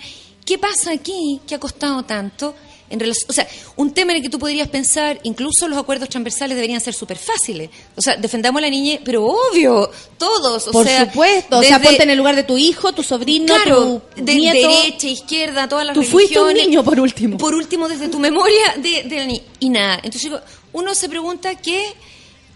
¿Qué 0.49 0.57
pasa 0.57 0.89
aquí 0.91 1.39
que 1.45 1.53
ha 1.53 1.59
costado 1.59 2.01
tanto? 2.01 2.55
En 2.89 2.99
relación, 2.99 3.27
o 3.29 3.33
sea, 3.33 3.47
un 3.75 3.91
tema 3.93 4.13
en 4.13 4.17
el 4.17 4.23
que 4.23 4.29
tú 4.31 4.39
podrías 4.39 4.67
pensar, 4.67 5.19
incluso 5.21 5.67
los 5.67 5.77
acuerdos 5.77 6.09
transversales 6.09 6.55
deberían 6.55 6.81
ser 6.81 6.95
súper 6.95 7.19
fáciles. 7.19 7.69
O 7.95 8.01
sea, 8.01 8.15
defendamos 8.17 8.57
a 8.57 8.61
la 8.63 8.69
niñez, 8.71 8.99
pero 9.05 9.27
obvio, 9.27 9.91
todos. 10.17 10.69
O 10.69 10.71
Por 10.71 10.87
sea, 10.87 11.05
supuesto. 11.05 11.59
O 11.59 11.61
sea, 11.61 11.77
desde- 11.77 11.87
ponte 11.87 12.01
en 12.03 12.09
el 12.09 12.17
lugar 12.17 12.35
de 12.35 12.41
tu 12.45 12.57
hijo, 12.57 12.91
tu 12.91 13.03
sobrino, 13.03 13.45
Claro, 13.53 14.01
tu 14.15 14.23
de 14.23 14.33
nieto. 14.33 14.67
derecha, 14.69 15.07
izquierda, 15.07 15.69
todas 15.69 15.85
las 15.85 15.93
Tú 15.93 16.01
fuiste 16.01 16.39
un 16.39 16.47
religiones. 16.47 16.67
niño, 16.67 16.83
por 16.83 16.99
último. 16.99 17.37
Por 17.37 17.53
último, 17.53 17.87
desde 17.87 18.07
tu 18.09 18.17
memoria 18.17 18.73
de, 18.77 19.03
de 19.03 19.15
la 19.17 19.25
ni- 19.27 19.43
Y 19.59 19.69
nada. 19.69 19.99
Entonces, 20.01 20.31
uno 20.73 20.95
se 20.95 21.07
pregunta 21.09 21.53
qué, 21.53 21.93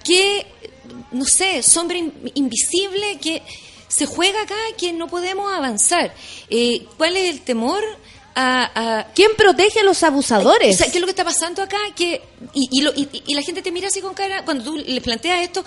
qué 0.04 0.48
no 1.12 1.26
sé, 1.26 1.62
sombra 1.62 2.00
in- 2.00 2.12
invisible 2.34 3.20
que 3.22 3.44
se 3.94 4.06
juega 4.06 4.42
acá 4.42 4.56
que 4.78 4.92
no 4.94 5.08
podemos 5.08 5.52
avanzar. 5.54 6.14
Eh, 6.50 6.86
¿Cuál 6.98 7.16
es 7.18 7.30
el 7.30 7.42
temor? 7.42 7.84
A, 8.36 8.72
a- 9.00 9.08
¿Quién 9.14 9.32
protege 9.38 9.82
a 9.82 9.84
los 9.84 10.02
abusadores? 10.02 10.76
o 10.76 10.78
sea, 10.80 10.88
¿Qué 10.92 10.98
es 10.98 11.02
lo 11.02 11.06
que 11.06 11.12
está 11.12 11.24
pasando 11.24 11.62
acá? 11.62 11.78
Que, 11.96 12.22
y, 12.54 12.68
y, 12.72 12.82
lo- 12.82 12.92
y- 12.96 13.08
y 13.28 13.34
la 13.36 13.44
gente 13.44 13.62
te 13.62 13.72
mira 13.72 13.88
así 13.90 14.02
con 14.02 14.16
cara 14.16 14.44
cuando 14.44 14.64
tú 14.64 14.76
les 14.78 15.04
planteas 15.04 15.44
esto 15.44 15.64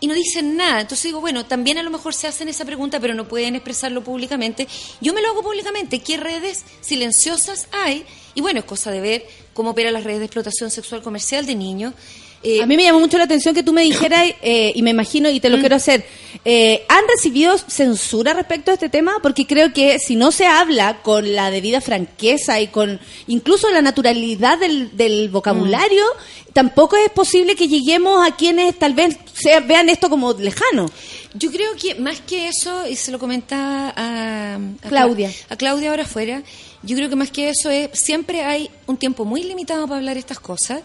y 0.00 0.08
no 0.08 0.14
dicen 0.14 0.56
nada. 0.56 0.80
Entonces 0.80 1.04
digo, 1.04 1.20
bueno, 1.20 1.46
también 1.46 1.78
a 1.78 1.82
lo 1.84 1.90
mejor 1.90 2.14
se 2.14 2.26
hacen 2.26 2.48
esa 2.48 2.64
pregunta, 2.64 2.98
pero 2.98 3.14
no 3.14 3.28
pueden 3.28 3.54
expresarlo 3.54 4.02
públicamente. 4.02 4.66
Yo 5.00 5.14
me 5.14 5.22
lo 5.22 5.28
hago 5.28 5.42
públicamente. 5.42 6.00
¿Qué 6.00 6.16
redes 6.16 6.64
silenciosas 6.80 7.68
hay? 7.70 8.04
Y 8.34 8.40
bueno, 8.40 8.58
es 8.60 8.64
cosa 8.66 8.90
de 8.90 9.00
ver 9.00 9.26
cómo 9.54 9.70
operan 9.70 9.92
las 9.94 10.02
redes 10.02 10.18
de 10.18 10.24
explotación 10.24 10.70
sexual 10.72 11.02
comercial 11.02 11.46
de 11.46 11.54
niños. 11.54 11.94
Eh, 12.42 12.62
a 12.62 12.66
mí 12.66 12.76
me 12.76 12.84
llamó 12.84 13.00
mucho 13.00 13.18
la 13.18 13.24
atención 13.24 13.54
que 13.54 13.62
tú 13.64 13.72
me 13.72 13.82
dijeras, 13.82 14.24
eh, 14.42 14.72
y 14.74 14.82
me 14.82 14.90
imagino, 14.90 15.28
y 15.28 15.40
te 15.40 15.50
lo 15.50 15.56
Mm. 15.56 15.60
quiero 15.60 15.76
hacer, 15.76 16.04
eh, 16.44 16.84
¿han 16.88 17.04
recibido 17.08 17.58
censura 17.58 18.32
respecto 18.32 18.70
a 18.70 18.74
este 18.74 18.88
tema? 18.88 19.14
Porque 19.22 19.44
creo 19.46 19.72
que 19.72 19.98
si 19.98 20.14
no 20.14 20.30
se 20.30 20.46
habla 20.46 21.02
con 21.02 21.34
la 21.34 21.50
debida 21.50 21.80
franqueza 21.80 22.60
y 22.60 22.68
con 22.68 23.00
incluso 23.26 23.68
la 23.70 23.82
naturalidad 23.82 24.56
del, 24.58 24.96
del 24.96 25.28
vocabulario, 25.30 26.04
Mm. 26.04 26.52
tampoco 26.52 26.96
es 26.96 27.10
posible 27.10 27.56
que 27.56 27.66
lleguemos 27.68 28.24
a 28.26 28.36
quienes 28.36 28.78
tal 28.78 28.94
vez 28.94 29.16
se- 29.34 29.58
vean 29.60 29.88
esto 29.88 30.08
como 30.08 30.32
lejano. 30.32 30.88
Yo 31.34 31.50
creo 31.50 31.74
que 31.74 31.96
más 31.96 32.20
que 32.20 32.48
eso, 32.48 32.86
y 32.88 32.94
se 32.96 33.10
lo 33.10 33.18
comentaba 33.18 33.92
a, 33.96 34.54
a 34.56 34.88
Claudia. 34.88 35.32
a 35.50 35.56
Claudia 35.56 35.90
ahora 35.90 36.04
afuera, 36.04 36.42
yo 36.82 36.96
creo 36.96 37.08
que 37.10 37.16
más 37.16 37.30
que 37.30 37.48
eso 37.50 37.68
es, 37.70 37.90
siempre 37.98 38.42
hay 38.44 38.70
un 38.86 38.96
tiempo 38.96 39.24
muy 39.24 39.42
limitado 39.42 39.86
para 39.88 39.98
hablar 39.98 40.16
estas 40.16 40.38
cosas, 40.40 40.80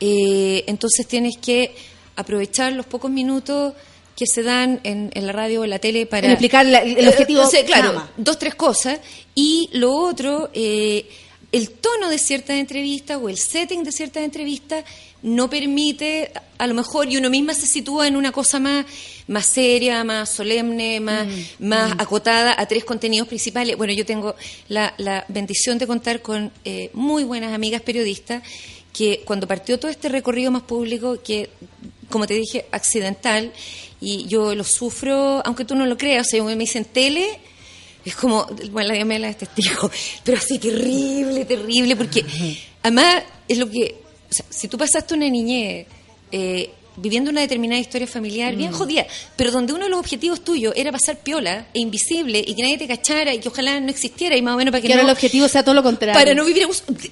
eh, 0.00 0.64
entonces 0.66 1.06
tienes 1.06 1.36
que 1.38 1.74
aprovechar 2.16 2.72
los 2.72 2.86
pocos 2.86 3.10
minutos 3.10 3.72
que 4.16 4.26
se 4.26 4.42
dan 4.44 4.80
en, 4.84 5.10
en 5.14 5.26
la 5.26 5.32
radio 5.32 5.62
o 5.62 5.64
en 5.64 5.70
la 5.70 5.78
tele 5.80 6.06
para 6.06 6.26
En 6.26 6.32
explicar 6.32 6.64
la- 6.66 6.82
el 6.82 6.98
Eh, 7.04 7.08
objetivo 7.08 7.42
o 7.42 7.46
sea, 7.50 7.64
claro, 7.64 7.92
nada 7.94 8.10
dos, 8.16 8.38
tres 8.38 8.54
cosas. 8.54 9.00
Y 9.34 9.68
lo 9.72 9.92
otro, 9.92 10.50
eh, 10.54 11.06
el 11.50 11.70
tono 11.70 12.08
de 12.08 12.18
ciertas 12.18 12.56
entrevistas 12.58 13.18
o 13.20 13.28
el 13.28 13.36
setting 13.38 13.82
de 13.82 13.90
ciertas 13.90 14.22
entrevistas 14.22 14.84
no 15.22 15.48
permite, 15.50 16.30
a 16.58 16.66
lo 16.66 16.74
mejor, 16.74 17.10
y 17.10 17.16
uno 17.16 17.30
misma 17.30 17.54
se 17.54 17.66
sitúa 17.66 18.06
en 18.06 18.14
una 18.14 18.30
cosa 18.30 18.60
más, 18.60 18.84
más 19.26 19.46
seria, 19.46 20.04
más 20.04 20.28
solemne, 20.30 21.00
más, 21.00 21.26
más 21.58 21.92
acotada 21.98 22.54
a 22.56 22.66
tres 22.66 22.84
contenidos 22.84 23.26
principales. 23.26 23.76
Bueno, 23.76 23.94
yo 23.94 24.04
tengo 24.04 24.36
la, 24.68 24.94
la 24.98 25.24
bendición 25.28 25.78
de 25.78 25.86
contar 25.88 26.20
con 26.22 26.52
eh, 26.64 26.90
muy 26.92 27.24
buenas 27.24 27.52
amigas 27.52 27.80
periodistas 27.82 28.42
que 28.94 29.22
cuando 29.24 29.46
partió 29.46 29.78
todo 29.78 29.90
este 29.90 30.08
recorrido 30.08 30.50
más 30.50 30.62
público, 30.62 31.18
que 31.22 31.50
como 32.08 32.26
te 32.26 32.34
dije, 32.34 32.64
accidental, 32.70 33.52
y 34.00 34.26
yo 34.26 34.54
lo 34.54 34.64
sufro, 34.64 35.42
aunque 35.44 35.64
tú 35.64 35.74
no 35.74 35.84
lo 35.84 35.98
creas, 35.98 36.28
o 36.28 36.30
sea, 36.30 36.44
me 36.44 36.56
dicen 36.56 36.84
tele, 36.84 37.26
es 38.04 38.14
como, 38.14 38.46
bueno, 38.70 38.88
la 38.88 38.94
Diamela 38.94 39.28
es 39.28 39.38
testigo, 39.38 39.90
pero 40.24 40.38
así 40.38 40.58
terrible, 40.58 41.44
terrible, 41.44 41.96
porque 41.96 42.24
además 42.82 43.24
es 43.48 43.58
lo 43.58 43.68
que, 43.68 43.96
o 44.30 44.32
sea, 44.32 44.46
si 44.48 44.68
tú 44.68 44.78
pasaste 44.78 45.14
una 45.14 45.28
niñez 45.28 45.86
eh, 46.30 46.70
viviendo 46.96 47.30
una 47.30 47.40
determinada 47.40 47.80
historia 47.80 48.06
familiar 48.06 48.54
bien 48.56 48.70
Mm. 48.70 48.74
jodida, 48.74 49.06
pero 49.36 49.50
donde 49.50 49.72
uno 49.72 49.84
de 49.84 49.90
los 49.90 49.98
objetivos 49.98 50.42
tuyos 50.44 50.72
era 50.76 50.92
pasar 50.92 51.18
piola 51.18 51.66
e 51.74 51.80
invisible 51.80 52.42
y 52.46 52.54
que 52.54 52.62
nadie 52.62 52.78
te 52.78 52.86
cachara 52.86 53.34
y 53.34 53.38
que 53.40 53.48
ojalá 53.48 53.80
no 53.80 53.88
existiera 53.90 54.36
y 54.36 54.42
más 54.42 54.54
o 54.54 54.56
menos 54.58 54.70
para 54.72 54.80
que 54.80 54.86
Que 54.88 54.92
ahora 54.94 55.02
no 55.04 55.08
el 55.10 55.14
objetivo 55.14 55.48
sea 55.48 55.62
todo 55.64 55.74
lo 55.74 55.82
contrario. 55.82 56.14
para 56.18 56.34
no 56.34 56.44
vivir 56.44 56.66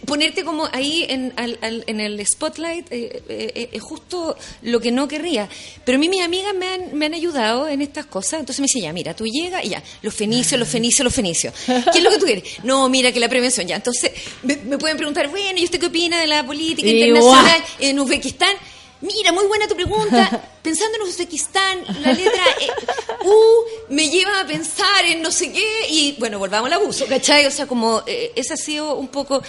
ponerte 0.06 0.44
como 0.44 0.68
ahí 0.72 1.06
en, 1.08 1.32
al- 1.36 1.58
al- 1.62 1.84
en 1.86 2.00
el 2.00 2.24
spotlight 2.26 2.86
eh, 2.92 3.22
eh, 3.28 3.52
eh, 3.54 3.68
es 3.72 3.82
justo 3.82 4.36
lo 4.62 4.80
que 4.80 4.90
no 4.92 5.08
querría 5.08 5.48
pero 5.84 5.96
a 5.96 5.98
mí 5.98 6.08
mis 6.08 6.22
amigas 6.22 6.54
me 6.54 6.66
han, 6.68 6.96
me 6.96 7.06
han 7.06 7.14
ayudado 7.14 7.68
en 7.68 7.82
estas 7.82 8.06
cosas 8.06 8.40
entonces 8.40 8.60
me 8.60 8.66
dicen 8.66 8.82
ya 8.82 8.92
mira 8.92 9.14
tú 9.14 9.26
llegas 9.26 9.64
y 9.64 9.70
ya 9.70 9.82
los 10.02 10.14
fenicios 10.14 10.58
los 10.58 10.68
fenicios 10.68 11.04
los 11.04 11.14
fenicios 11.14 11.54
¿qué 11.92 11.98
es 11.98 12.02
lo 12.04 12.10
que 12.10 12.18
tú 12.18 12.26
quieres? 12.26 12.44
no 12.64 12.88
mira 12.88 13.12
que 13.12 13.20
la 13.20 13.28
prevención 13.28 13.66
ya 13.66 13.76
entonces 13.76 14.12
me, 14.42 14.56
me 14.56 14.78
pueden 14.78 14.96
preguntar 14.96 15.28
bueno 15.28 15.58
¿y 15.58 15.64
usted 15.64 15.80
qué 15.80 15.86
opina 15.86 16.20
de 16.20 16.26
la 16.26 16.44
política 16.46 16.88
internacional 16.88 17.62
en 17.80 17.98
Uzbekistán? 18.00 18.54
Mira, 19.02 19.32
muy 19.32 19.46
buena 19.46 19.66
tu 19.66 19.74
pregunta. 19.74 20.48
Pensando 20.62 20.96
en 20.96 21.02
Uzbekistán, 21.02 21.84
la 22.02 22.12
letra 22.12 22.44
eh, 22.60 22.70
U 23.24 23.92
me 23.92 24.08
lleva 24.08 24.40
a 24.40 24.46
pensar 24.46 25.04
en 25.06 25.20
no 25.20 25.32
sé 25.32 25.52
qué 25.52 25.88
y 25.90 26.16
bueno, 26.20 26.38
volvamos 26.38 26.68
al 26.68 26.74
abuso, 26.74 27.04
¿cachai? 27.06 27.46
O 27.46 27.50
sea, 27.50 27.66
como 27.66 28.02
eh, 28.06 28.32
ese 28.36 28.54
ha 28.54 28.56
sido 28.56 28.94
un 28.94 29.08
poco... 29.08 29.42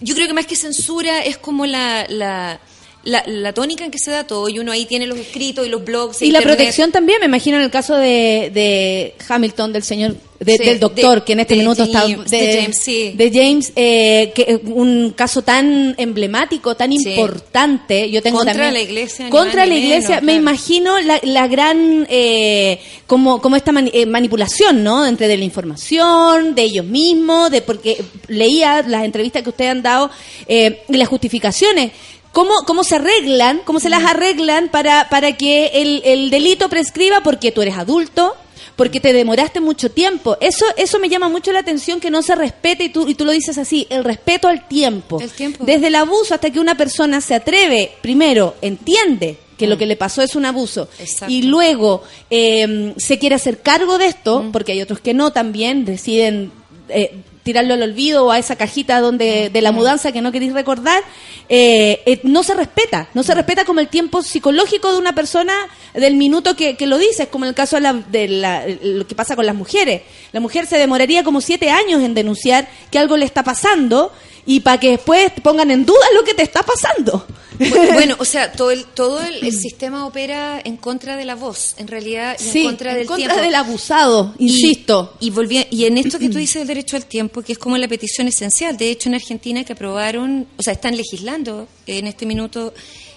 Yo 0.00 0.14
creo 0.14 0.28
que 0.28 0.34
más 0.34 0.46
que 0.46 0.54
censura 0.54 1.24
es 1.24 1.36
como 1.36 1.66
la, 1.66 2.06
la, 2.08 2.60
la, 3.04 3.22
la 3.26 3.52
tónica 3.52 3.84
en 3.84 3.90
que 3.90 3.98
se 3.98 4.10
da 4.10 4.24
todo 4.26 4.48
y 4.48 4.58
uno 4.58 4.70
ahí 4.72 4.86
tiene 4.86 5.06
los 5.06 5.18
escritos 5.18 5.66
y 5.66 5.70
los 5.70 5.84
blogs. 5.84 6.22
Y 6.22 6.30
la 6.30 6.40
protección 6.40 6.92
también, 6.92 7.18
me 7.20 7.26
imagino 7.26 7.56
en 7.56 7.64
el 7.64 7.70
caso 7.70 7.96
de, 7.96 8.50
de 8.54 9.14
Hamilton, 9.28 9.72
del 9.72 9.82
señor, 9.82 10.14
de- 10.38 10.56
Sí, 10.58 10.64
del 10.64 10.78
doctor, 10.80 11.20
de- 11.20 11.24
que 11.24 11.32
en 11.34 11.40
este 11.40 11.56
minuto 11.56 11.84
James, 11.90 12.18
está... 12.24 12.36
de 12.36 12.60
James, 12.60 12.78
sí. 12.78 13.12
de 13.16 13.30
James, 13.32 13.72
eh, 13.76 14.32
que 14.34 14.60
un 14.66 15.12
caso 15.16 15.42
tan 15.42 15.94
emblemático, 15.98 16.74
tan 16.76 16.92
Sí. 16.92 17.10
importante. 17.10 18.10
Yo 18.10 18.22
tengo 18.22 18.38
Contra 18.38 18.54
también- 18.54 18.74
la 18.74 18.80
iglesia, 18.80 19.30
Contra 19.30 19.66
la 19.66 19.74
iglesia, 19.74 20.20
menos, 20.20 20.22
me 20.22 20.32
claro. 20.32 20.40
imagino 20.42 21.00
la, 21.00 21.20
la 21.22 21.46
gran, 21.48 22.06
eh, 22.10 22.80
como, 23.06 23.40
como 23.40 23.56
esta 23.56 23.72
mani- 23.72 23.90
eh, 23.94 24.06
manipulación, 24.06 24.82
¿no? 24.84 25.06
Entre 25.06 25.26
de 25.28 25.36
la 25.38 25.44
información, 25.44 26.54
de 26.54 26.62
ellos 26.62 26.84
mismos, 26.86 27.50
de 27.50 27.62
porque 27.62 28.02
leía 28.28 28.82
las 28.82 29.04
entrevistas 29.04 29.42
que 29.42 29.48
ustedes 29.50 29.70
han 29.70 29.82
dado 29.82 30.10
eh, 30.46 30.82
y 30.88 30.96
las 30.96 31.08
justificaciones. 31.08 31.90
¿Cómo, 32.32 32.52
¿Cómo 32.66 32.82
se 32.84 32.96
arreglan, 32.96 33.60
cómo 33.64 33.78
se 33.78 33.88
Mm. 33.88 33.92
las 33.92 34.04
arreglan 34.04 34.68
para, 34.68 35.08
para 35.10 35.36
que 35.36 35.66
el, 35.74 36.02
el 36.04 36.30
delito 36.30 36.68
prescriba 36.68 37.20
porque 37.22 37.52
tú 37.52 37.60
eres 37.62 37.76
adulto, 37.76 38.34
porque 38.76 39.00
te 39.00 39.12
demoraste 39.12 39.60
mucho 39.60 39.90
tiempo? 39.90 40.38
Eso, 40.40 40.64
eso 40.76 40.98
me 40.98 41.10
llama 41.10 41.28
mucho 41.28 41.52
la 41.52 41.58
atención 41.60 42.00
que 42.00 42.10
no 42.10 42.22
se 42.22 42.34
respete, 42.34 42.84
y 42.84 42.88
tú, 42.88 43.06
y 43.06 43.14
tú 43.14 43.24
lo 43.26 43.32
dices 43.32 43.58
así, 43.58 43.86
el 43.90 44.02
respeto 44.02 44.48
al 44.48 44.66
tiempo. 44.66 45.20
El 45.20 45.30
tiempo. 45.30 45.62
Desde 45.64 45.88
el 45.88 45.94
abuso 45.94 46.32
hasta 46.34 46.50
que 46.50 46.58
una 46.58 46.74
persona 46.76 47.20
se 47.20 47.34
atreve, 47.34 47.92
primero, 48.00 48.54
entiende 48.62 49.38
que 49.58 49.66
Mm. 49.66 49.70
lo 49.70 49.76
que 49.78 49.86
le 49.86 49.96
pasó 49.96 50.22
es 50.22 50.34
un 50.34 50.46
abuso, 50.46 50.88
Exacto. 50.98 51.32
y 51.32 51.42
luego 51.42 52.02
eh, 52.30 52.94
se 52.96 53.18
quiere 53.18 53.34
hacer 53.34 53.60
cargo 53.60 53.98
de 53.98 54.06
esto, 54.06 54.42
Mm. 54.44 54.52
porque 54.52 54.72
hay 54.72 54.80
otros 54.80 55.00
que 55.00 55.12
no 55.12 55.32
también, 55.32 55.84
deciden 55.84 56.50
eh, 56.88 57.14
tirarlo 57.42 57.74
al 57.74 57.82
olvido 57.82 58.26
o 58.26 58.30
a 58.30 58.38
esa 58.38 58.56
cajita 58.56 59.00
donde 59.00 59.50
de 59.50 59.60
la 59.62 59.72
mudanza 59.72 60.12
que 60.12 60.20
no 60.20 60.30
queréis 60.32 60.52
recordar, 60.52 61.02
eh, 61.48 62.00
eh, 62.06 62.20
no 62.22 62.42
se 62.42 62.54
respeta, 62.54 63.08
no 63.14 63.22
se 63.22 63.34
respeta 63.34 63.64
como 63.64 63.80
el 63.80 63.88
tiempo 63.88 64.22
psicológico 64.22 64.92
de 64.92 64.98
una 64.98 65.14
persona 65.14 65.52
del 65.94 66.14
minuto 66.16 66.54
que, 66.56 66.76
que 66.76 66.86
lo 66.86 66.98
dices, 66.98 67.28
como 67.28 67.44
el 67.44 67.54
caso 67.54 67.76
de, 67.76 67.82
la, 67.82 67.92
de 67.94 68.28
la- 68.28 68.64
lo 68.82 69.06
que 69.06 69.14
pasa 69.14 69.34
con 69.36 69.44
las 69.46 69.54
mujeres. 69.56 70.02
La 70.32 70.40
mujer 70.40 70.66
se 70.66 70.78
demoraría 70.78 71.24
como 71.24 71.40
siete 71.40 71.70
años 71.70 72.02
en 72.02 72.14
denunciar 72.14 72.68
que 72.90 72.98
algo 72.98 73.16
le 73.16 73.24
está 73.24 73.42
pasando 73.42 74.12
y 74.46 74.60
para 74.60 74.78
que 74.80 74.90
después 74.90 75.30
pongan 75.42 75.70
en 75.70 75.84
duda 75.86 76.04
lo 76.14 76.24
que 76.24 76.34
te 76.34 76.42
está 76.42 76.62
pasando. 76.62 77.26
Bu- 77.58 77.92
Bueno, 77.92 78.16
o 78.18 78.24
sea, 78.24 78.50
todo 78.50 78.70
el, 78.70 78.84
todo 78.86 79.22
el, 79.22 79.44
el 79.44 79.52
sistema 79.56 80.06
opera 80.06 80.60
en 80.64 80.76
contra 80.78 81.16
de 81.16 81.24
la 81.24 81.34
voz, 81.36 81.74
en 81.78 81.86
realidad, 81.86 82.36
y 82.40 82.42
Sí, 82.42 82.60
en 82.60 82.66
contra 82.66 82.90
en 82.92 82.96
del 82.98 83.06
contra 83.06 83.26
tiempo. 83.34 83.42
del 83.44 83.54
abusado, 83.54 84.34
Y- 84.38 84.46
insisto. 84.48 85.16
Y, 85.20 85.30
volví- 85.30 85.66
y 85.70 85.84
en 85.84 85.98
esto 85.98 86.18
que 86.18 86.28
tú 86.28 86.38
dices 86.38 86.56
del 86.62 86.68
derecho 86.68 86.96
al 86.96 87.06
tiempo, 87.06 87.42
que 87.42 87.52
es 87.52 87.58
como 87.58 87.76
la 87.78 87.86
petición 87.88 88.26
esencial. 88.26 88.76
De 88.76 88.90
hecho, 88.90 89.08
en 89.08 89.14
Argentina 89.16 89.62
que 89.64 89.74
aprobaron, 89.74 90.48
o 90.56 90.62
sea, 90.62 90.72
están 90.72 90.96
legislando 90.96 91.68
en 91.86 92.06
este 92.06 92.26
minuto 92.26 92.72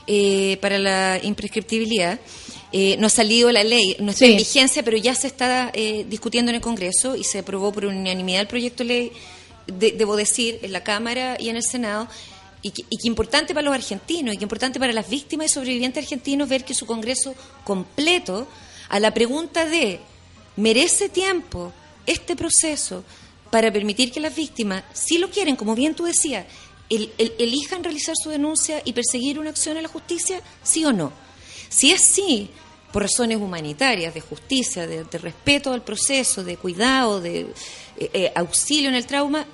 eh, 0.07 0.57
para 0.61 0.77
la 0.77 1.19
imprescriptibilidad. 1.23 2.19
Eh, 2.72 2.97
no 2.99 3.07
ha 3.07 3.10
salido 3.10 3.52
la 3.53 3.64
ley, 3.64 3.95
no 3.99 4.11
está 4.11 4.26
Sí. 4.26 4.31
en 4.34 4.38
vigencia, 4.38 4.84
pero 4.84 4.97
ya 4.97 5.15
se 5.15 5.27
está 5.27 5.72
eh, 5.73 6.06
discutiendo 6.10 6.49
en 6.52 6.56
el 6.56 6.61
Congreso 6.61 7.15
y 7.15 7.23
se 7.23 7.39
aprobó 7.39 7.72
por 7.72 7.85
unanimidad 7.85 8.41
el 8.41 8.47
proyecto 8.47 8.84
de 8.84 8.88
ley, 8.89 9.11
de- 9.68 9.92
debo 9.92 10.16
decir, 10.16 10.60
en 10.62 10.72
la 10.72 10.84
Cámara 10.84 11.38
y 11.40 11.50
en 11.50 11.56
el 11.56 11.64
Senado. 11.64 12.08
Y 12.62 12.72
que, 12.72 12.84
y 12.90 12.98
que 12.98 13.08
importante 13.08 13.54
para 13.54 13.66
los 13.66 13.76
argentinos, 13.76 14.34
y 14.34 14.38
que 14.38 14.44
importante 14.44 14.80
para 14.80 14.92
las 14.92 15.08
víctimas 15.08 15.52
y 15.52 15.54
sobrevivientes 15.54 16.04
argentinos 16.04 16.50
ver 16.50 16.66
que 16.66 16.74
su 16.74 16.88
Congreso 16.88 17.36
completo, 17.64 18.48
a 18.90 19.00
la 19.00 19.14
pregunta 19.14 19.66
de 19.66 20.00
¿merece 20.56 21.10
tiempo 21.10 21.72
este 22.08 22.36
proceso 22.36 23.04
para 23.52 23.72
permitir 23.72 24.12
que 24.12 24.20
las 24.20 24.36
víctimas, 24.36 24.84
si 24.94 25.18
lo 25.20 25.30
quieren, 25.30 25.56
como 25.56 25.76
bien 25.76 25.94
tú 25.96 26.06
decías, 26.06 26.46
el- 26.90 27.12
el- 27.20 27.34
elijan 27.40 27.84
realizar 27.84 28.16
su 28.16 28.30
denuncia 28.30 28.82
y 28.84 28.94
perseguir 28.94 29.40
una 29.40 29.52
acción 29.52 29.78
a 29.78 29.82
la 29.82 29.88
justicia, 29.88 30.42
sí 30.64 30.86
o 30.86 30.92
no? 30.94 31.12
Si 31.70 31.92
es 31.92 32.02
sí, 32.02 32.50
por 32.92 33.04
razones 33.04 33.38
humanitarias, 33.38 34.14
de 34.14 34.22
justicia, 34.22 34.88
de 34.88 35.04
respeto 35.20 35.74
al 35.74 35.84
proceso, 35.84 36.44
de 36.44 36.58
cuidado, 36.58 37.22
de 37.22 37.48
eh, 37.97 38.09
eh, 38.13 38.31
auxilio 38.35 38.89
en 38.89 38.95
el 38.95 39.05
trauma, 39.05 39.45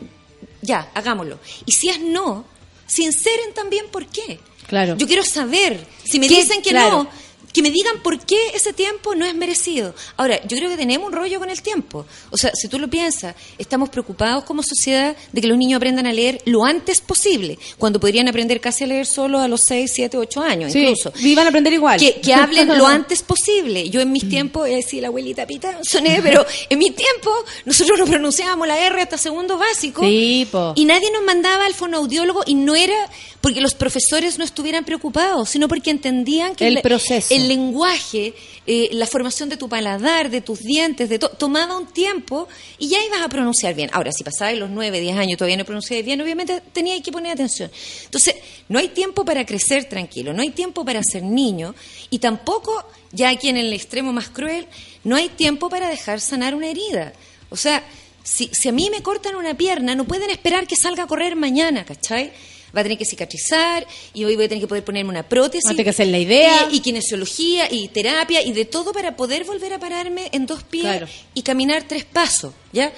ya, 0.62 0.90
hagámoslo. 0.94 1.40
Y 1.66 1.72
si 1.72 1.90
es 1.90 2.00
no, 2.00 2.46
sinceren 2.88 3.54
también 3.54 3.86
por 3.92 4.06
qué. 4.08 4.40
Claro. 4.68 4.96
Yo 4.98 5.08
quiero 5.08 5.24
saber, 5.24 5.86
si 6.04 6.20
me 6.20 6.28
dicen 6.28 6.62
que 6.62 6.70
Claro. 6.70 7.04
no, 7.04 7.10
que 7.54 7.62
me 7.62 7.70
digan 7.72 8.02
por 8.04 8.20
qué 8.26 8.38
ese 8.54 8.74
tiempo 8.74 9.16
no 9.16 9.26
es 9.26 9.36
merecido. 9.36 9.94
Ahora, 10.18 10.42
yo 10.46 10.58
creo 10.58 10.70
que 10.70 10.78
tenemos 10.78 11.08
un 11.08 11.14
rollo 11.14 11.40
con 11.40 11.50
el 11.50 11.62
tiempo. 11.62 12.06
O 12.30 12.38
sea, 12.38 12.52
si 12.54 12.68
tú 12.68 12.80
lo 12.80 12.90
piensas, 12.90 13.36
estamos 13.58 13.90
preocupados 13.90 14.44
como 14.44 14.64
sociedad 14.64 15.16
de 15.32 15.42
que 15.42 15.48
los 15.48 15.58
niños 15.58 15.78
aprendan 15.78 16.06
a 16.08 16.14
leer 16.14 16.42
lo 16.46 16.64
antes 16.66 17.02
posible, 17.02 17.58
cuando 17.78 18.00
podrían 18.00 18.28
aprender 18.28 18.60
casi 18.62 18.84
a 18.84 18.88
leer 18.88 19.06
solo 19.06 19.40
a 19.40 19.48
los 19.48 19.62
6, 19.64 19.92
7, 19.94 20.18
8 20.18 20.42
años, 20.42 20.72
Sí, 20.74 20.80
incluso. 20.80 21.12
iban 21.22 21.46
a 21.46 21.50
aprender 21.50 21.74
igual. 21.74 22.00
Que, 22.00 22.22
que 22.22 22.34
hablen 22.34 22.68
lo 22.78 22.88
antes 22.88 23.22
posible. 23.22 23.90
Yo 23.90 24.02
en 24.02 24.12
mis 24.12 24.28
tiempos, 24.30 24.68
es 24.70 24.76
decir, 24.78 25.02
la 25.02 25.08
abuelita 25.10 25.46
Pita, 25.46 25.78
soné, 25.84 26.20
pero 26.22 26.46
en 26.70 26.80
mi 26.80 26.92
tiempo 26.92 27.32
nosotros 27.66 27.98
no 28.00 28.06
pronunciábamos 28.06 28.68
la 28.68 28.80
R 28.86 29.02
hasta 29.02 29.18
segundo 29.18 29.58
básico. 29.58 30.02
Sí. 30.04 30.48
Y 30.76 30.86
nadie 30.86 31.12
nos 31.12 31.24
mandaba 31.24 31.66
al 31.66 31.74
fonoaudiólogo 31.74 32.44
y 32.46 32.56
no 32.56 32.76
era 32.76 32.96
porque 33.42 33.60
los 33.62 33.74
profesores 33.74 34.38
no 34.38 34.44
estuvieran 34.46 34.86
preocupados, 34.86 35.50
sino 35.50 35.68
porque 35.68 35.90
entendían 35.92 36.56
que 36.56 36.68
El 36.68 36.82
proceso. 36.82 37.34
el 37.34 37.41
lenguaje, 37.48 38.34
eh, 38.66 38.90
la 38.94 39.06
formación 39.08 39.50
de 39.50 39.58
tu 39.58 39.70
paladar, 39.70 40.30
de 40.30 40.42
tus 40.42 40.60
dientes, 40.60 41.10
de 41.10 41.20
todo, 41.20 41.32
tomaba 41.32 41.78
un 41.78 41.88
tiempo 41.88 42.48
y 42.78 42.90
ya 42.90 43.04
ibas 43.06 43.22
a 43.22 43.30
pronunciar 43.30 43.74
bien. 43.76 43.90
Ahora, 43.94 44.12
si 44.12 44.24
pasabas 44.24 44.58
los 44.58 44.70
9, 44.70 45.00
10 45.00 45.18
años 45.18 45.38
todavía 45.38 45.58
no 45.58 45.66
pronunciabas 45.66 46.06
bien, 46.06 46.22
obviamente 46.22 46.62
tenías 46.74 47.02
que 47.02 47.12
poner 47.12 47.34
atención. 47.34 47.72
Entonces, 48.06 48.36
no 48.70 48.80
hay 48.80 48.90
tiempo 48.90 49.26
para 49.26 49.46
crecer 49.46 49.86
tranquilo, 49.86 50.34
no 50.34 50.42
hay 50.42 50.52
tiempo 50.52 50.86
para 50.86 51.04
ser 51.04 51.24
niño 51.24 51.76
y 52.10 52.20
tampoco, 52.20 52.86
ya 53.12 53.30
aquí 53.30 53.50
en 53.50 53.58
el 53.58 53.74
extremo 53.74 54.14
más 54.14 54.30
cruel, 54.30 54.68
no 55.04 55.16
hay 55.16 55.30
tiempo 55.30 55.70
para 55.70 55.90
dejar 55.90 56.20
sanar 56.20 56.56
una 56.56 56.68
herida. 56.68 57.14
O 57.50 57.58
sea, 57.58 57.84
si, 58.24 58.50
si 58.54 58.70
a 58.70 58.72
mí 58.72 58.90
me 58.90 59.02
cortan 59.02 59.36
una 59.36 59.56
pierna, 59.56 59.96
no 59.96 60.06
pueden 60.06 60.30
esperar 60.30 60.68
que 60.68 60.76
salga 60.76 61.04
a 61.04 61.08
correr 61.08 61.36
mañana, 61.36 61.86
¿cachai? 61.86 62.32
Va 62.76 62.82
a 62.82 62.84
tener 62.84 62.98
que 62.98 63.06
cicatrizar 63.06 63.86
y 64.14 64.24
hoy 64.24 64.36
voy 64.36 64.46
a 64.46 64.50
tener 64.50 64.62
que 64.62 64.68
poder 64.68 64.84
ponerme 64.86 65.10
una 65.10 65.24
prótesis. 65.28 65.66
A 65.66 65.70
tener 65.72 65.84
que 65.86 65.90
hacer 65.90 66.08
la 66.08 66.20
idea. 66.20 66.68
Y, 66.72 66.78
y 66.78 66.80
kinesiología 66.80 67.72
y 67.72 67.88
terapia 67.90 68.42
y 68.42 68.54
de 68.54 68.66
todo 68.66 68.94
para 68.94 69.16
poder 69.16 69.44
volver 69.44 69.74
a 69.74 69.80
pararme 69.80 70.30
en 70.32 70.46
dos 70.46 70.64
pies 70.64 70.84
Claro. 70.84 71.08
y 71.34 71.42
caminar 71.42 71.84
tres 71.88 72.06
pasos, 72.06 72.54
¿ya? 72.72 72.92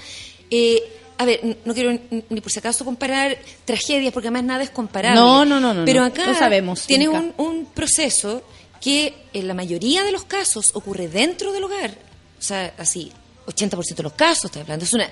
Eh, 0.50 0.82
a 1.18 1.24
ver, 1.24 1.58
no 1.64 1.74
quiero 1.74 1.92
ni- 2.28 2.40
por 2.40 2.50
si 2.50 2.58
acaso 2.58 2.84
comparar 2.84 3.38
tragedias, 3.64 4.12
porque 4.12 4.28
además 4.28 4.44
nada 4.44 4.62
es 4.64 4.70
comparable. 4.70 5.20
No, 5.20 5.44
no, 5.44 5.60
no, 5.60 5.72
no, 5.72 5.84
Pero 5.84 6.00
no. 6.00 6.06
acá 6.06 6.34
sabemos, 6.34 6.88
Inca. 6.90 7.10
un, 7.10 7.34
un 7.38 7.66
proceso 7.66 8.42
que 8.80 9.14
en 9.32 9.46
la 9.48 9.54
mayoría 9.54 10.02
de 10.04 10.12
los 10.12 10.24
casos 10.24 10.70
ocurre 10.74 11.08
dentro 11.08 11.52
del 11.52 11.64
hogar. 11.64 11.96
O 12.38 12.42
sea, 12.42 12.74
así, 12.78 13.10
80% 13.46 13.94
de 13.94 14.02
los 14.02 14.12
casos, 14.14 14.46
estoy 14.46 14.62
hablando. 14.62 14.84
Es 14.84 14.92
una 14.92 15.08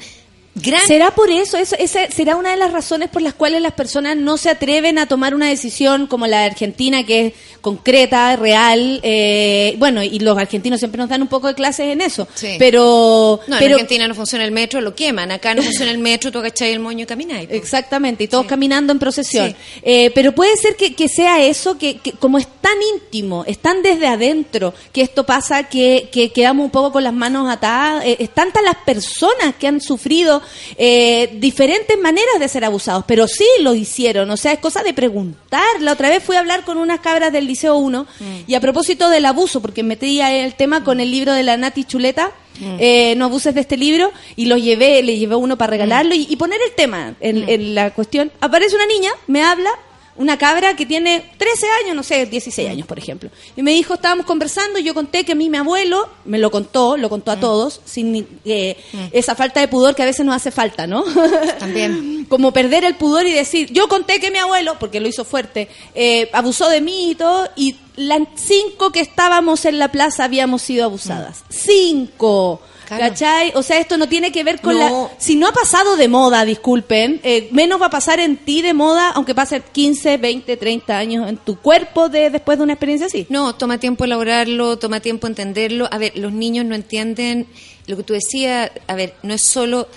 gran... 0.54 0.80
¿Será 0.86 1.12
por 1.14 1.30
eso? 1.30 1.56
eso 1.56 1.76
esa 1.78 2.10
¿Será 2.10 2.36
una 2.36 2.50
de 2.50 2.56
las 2.56 2.72
razones 2.72 3.08
por 3.08 3.22
las 3.22 3.34
cuales 3.34 3.62
las 3.62 3.72
personas 3.72 4.16
no 4.16 4.36
se 4.36 4.50
atreven 4.50 4.98
a 4.98 5.06
tomar 5.06 5.34
una 5.34 5.48
decisión 5.48 6.06
como 6.06 6.26
la 6.26 6.40
de 6.40 6.44
Argentina, 6.46 7.04
que 7.04 7.26
es 7.26 7.32
concreta, 7.60 8.36
real? 8.36 9.00
eh, 9.02 9.74
bueno, 9.78 10.02
y 10.02 10.18
los 10.18 10.36
argentinos 10.36 10.80
siempre 10.80 10.98
nos 10.98 11.08
dan 11.08 11.22
un 11.22 11.28
poco 11.28 11.46
de 11.48 11.54
clases 11.54 11.86
en 11.86 12.00
eso. 12.00 12.26
Sí. 12.34 12.56
Pero, 12.58 13.40
No, 13.46 13.58
en 13.58 13.72
Argentina 13.72 14.08
no 14.08 14.14
funciona 14.14 14.44
el 14.44 14.52
metro, 14.52 14.80
lo 14.80 14.94
queman. 14.94 15.30
Acá 15.30 15.54
no 15.54 15.62
funciona 15.62 15.90
el 15.90 15.98
metro, 15.98 16.30
tú 16.30 16.38
agacháis 16.38 16.72
el 16.72 16.80
moño 16.80 17.04
y 17.04 17.06
camináis. 17.06 17.48
Exactamente, 17.50 18.24
y 18.24 18.28
todos 18.28 18.46
caminando 18.46 18.92
en 18.92 18.98
procesión. 18.98 19.50
Sí. 19.50 19.56
Eh, 19.82 20.10
pero 20.14 20.32
puede 20.32 20.56
ser 20.56 20.76
que, 20.76 20.94
que 20.94 21.08
sea 21.08 21.42
eso, 21.42 21.78
que, 21.78 21.98
que 21.98 22.12
como 22.12 22.38
es 22.38 22.46
tan 22.60 22.76
íntimo, 22.94 23.44
es 23.46 23.58
tan 23.58 23.82
desde 23.82 24.06
adentro, 24.06 24.74
que 24.92 25.02
esto 25.02 25.24
pasa 25.24 25.64
que, 25.64 26.08
que 26.12 26.30
quedamos 26.30 26.64
un 26.64 26.70
poco 26.70 26.92
con 26.92 27.04
las 27.04 27.12
manos 27.14 27.48
atadas. 27.50 28.04
Eh, 28.04 28.16
es 28.20 28.30
tantas 28.30 28.62
las 28.62 28.76
personas 28.84 29.54
que 29.58 29.66
han 29.66 29.80
sufrido 29.80 30.41
eh, 30.76 31.30
diferentes 31.34 31.98
maneras 31.98 32.38
de 32.40 32.48
ser 32.48 32.64
abusados, 32.64 33.04
pero 33.06 33.26
sí 33.28 33.46
lo 33.60 33.74
hicieron. 33.74 34.30
O 34.30 34.36
sea, 34.36 34.52
es 34.52 34.58
cosa 34.58 34.82
de 34.82 34.94
preguntar. 34.94 35.62
La 35.80 35.92
otra 35.92 36.08
vez 36.08 36.22
fui 36.22 36.36
a 36.36 36.40
hablar 36.40 36.64
con 36.64 36.78
unas 36.78 37.00
cabras 37.00 37.32
del 37.32 37.46
Liceo 37.46 37.76
1 37.76 38.06
y 38.46 38.54
a 38.54 38.60
propósito 38.60 39.08
del 39.10 39.24
abuso, 39.26 39.60
porque 39.62 39.82
metí 39.82 40.20
ahí 40.20 40.40
el 40.40 40.54
tema 40.54 40.84
con 40.84 41.00
el 41.00 41.10
libro 41.10 41.32
de 41.32 41.42
la 41.42 41.56
Nati 41.56 41.84
Chuleta. 41.84 42.32
eh, 42.78 43.14
no 43.16 43.24
abuses 43.24 43.54
de 43.54 43.62
este 43.62 43.76
libro 43.76 44.12
y 44.36 44.44
lo 44.46 44.56
llevé, 44.56 45.02
le 45.02 45.18
llevé 45.18 45.34
uno 45.34 45.56
para 45.56 45.70
regalarlo 45.70 46.14
y, 46.14 46.26
y 46.28 46.36
poner 46.36 46.60
el 46.68 46.74
tema 46.74 47.14
en, 47.20 47.48
en 47.48 47.74
la 47.74 47.90
cuestión. 47.92 48.30
Aparece 48.40 48.76
una 48.76 48.86
niña, 48.86 49.10
me 49.26 49.42
habla, 49.42 49.70
una 50.16 50.36
cabra 50.36 50.76
que 50.76 50.84
tiene 50.84 51.30
13 51.38 51.66
años, 51.82 51.96
no 51.96 52.02
sé, 52.02 52.26
16 52.26 52.68
años, 52.68 52.86
por 52.86 52.98
ejemplo. 52.98 53.30
Y 53.56 53.62
me 53.62 53.72
dijo, 53.72 53.94
estábamos 53.94 54.26
conversando, 54.26 54.78
y 54.78 54.82
yo 54.82 54.94
conté 54.94 55.24
que 55.24 55.32
a 55.32 55.34
mí 55.34 55.48
mi 55.48 55.56
abuelo, 55.56 56.08
me 56.24 56.38
lo 56.38 56.50
contó, 56.50 56.96
lo 56.96 57.08
contó 57.08 57.30
a 57.30 57.40
todos, 57.40 57.80
sin 57.84 58.26
eh, 58.44 58.76
esa 59.12 59.34
falta 59.34 59.60
de 59.60 59.68
pudor 59.68 59.94
que 59.94 60.02
a 60.02 60.06
veces 60.06 60.26
nos 60.26 60.36
hace 60.36 60.50
falta, 60.50 60.86
¿no? 60.86 61.04
También. 61.58 62.26
Como 62.28 62.52
perder 62.52 62.84
el 62.84 62.96
pudor 62.96 63.26
y 63.26 63.32
decir, 63.32 63.72
yo 63.72 63.88
conté 63.88 64.20
que 64.20 64.30
mi 64.30 64.38
abuelo, 64.38 64.76
porque 64.78 65.00
lo 65.00 65.08
hizo 65.08 65.24
fuerte, 65.24 65.68
eh, 65.94 66.28
abusó 66.32 66.68
de 66.68 66.80
mí 66.80 67.10
y 67.10 67.14
todo, 67.14 67.48
y 67.56 67.76
las 67.96 68.20
cinco 68.36 68.92
que 68.92 69.00
estábamos 69.00 69.64
en 69.64 69.78
la 69.78 69.90
plaza 69.90 70.24
habíamos 70.24 70.62
sido 70.62 70.84
abusadas. 70.84 71.44
Cinco. 71.48 72.60
Claro. 72.96 73.12
¿Cachai? 73.12 73.52
O 73.54 73.62
sea, 73.62 73.78
esto 73.78 73.96
no 73.96 74.08
tiene 74.08 74.32
que 74.32 74.44
ver 74.44 74.60
con 74.60 74.78
No. 74.78 75.10
la... 75.12 75.20
Si 75.20 75.36
no 75.36 75.48
ha 75.48 75.52
pasado 75.52 75.96
de 75.96 76.08
moda, 76.08 76.44
disculpen, 76.44 77.20
eh, 77.22 77.48
menos 77.52 77.80
va 77.80 77.86
a 77.86 77.90
pasar 77.90 78.20
en 78.20 78.36
ti 78.36 78.62
de 78.62 78.74
moda, 78.74 79.10
aunque 79.10 79.34
pase 79.34 79.60
15, 79.60 80.16
20, 80.18 80.56
30 80.56 80.98
años 80.98 81.28
en 81.28 81.36
tu 81.36 81.56
cuerpo 81.56 82.08
de 82.08 82.30
después 82.30 82.58
de 82.58 82.64
una 82.64 82.74
experiencia 82.74 83.06
así. 83.06 83.26
No, 83.28 83.54
toma 83.54 83.78
tiempo 83.78 84.04
elaborarlo, 84.04 84.78
toma 84.78 85.00
tiempo 85.00 85.26
entenderlo. 85.26 85.88
A 85.90 85.98
ver, 85.98 86.12
los 86.16 86.32
niños 86.32 86.64
no 86.66 86.74
entienden 86.74 87.46
lo 87.86 87.96
que 87.96 88.02
tú 88.02 88.12
decías. 88.14 88.70
A 88.86 88.94
ver, 88.94 89.14
no 89.22 89.34
es 89.34 89.42
solo 89.42 89.88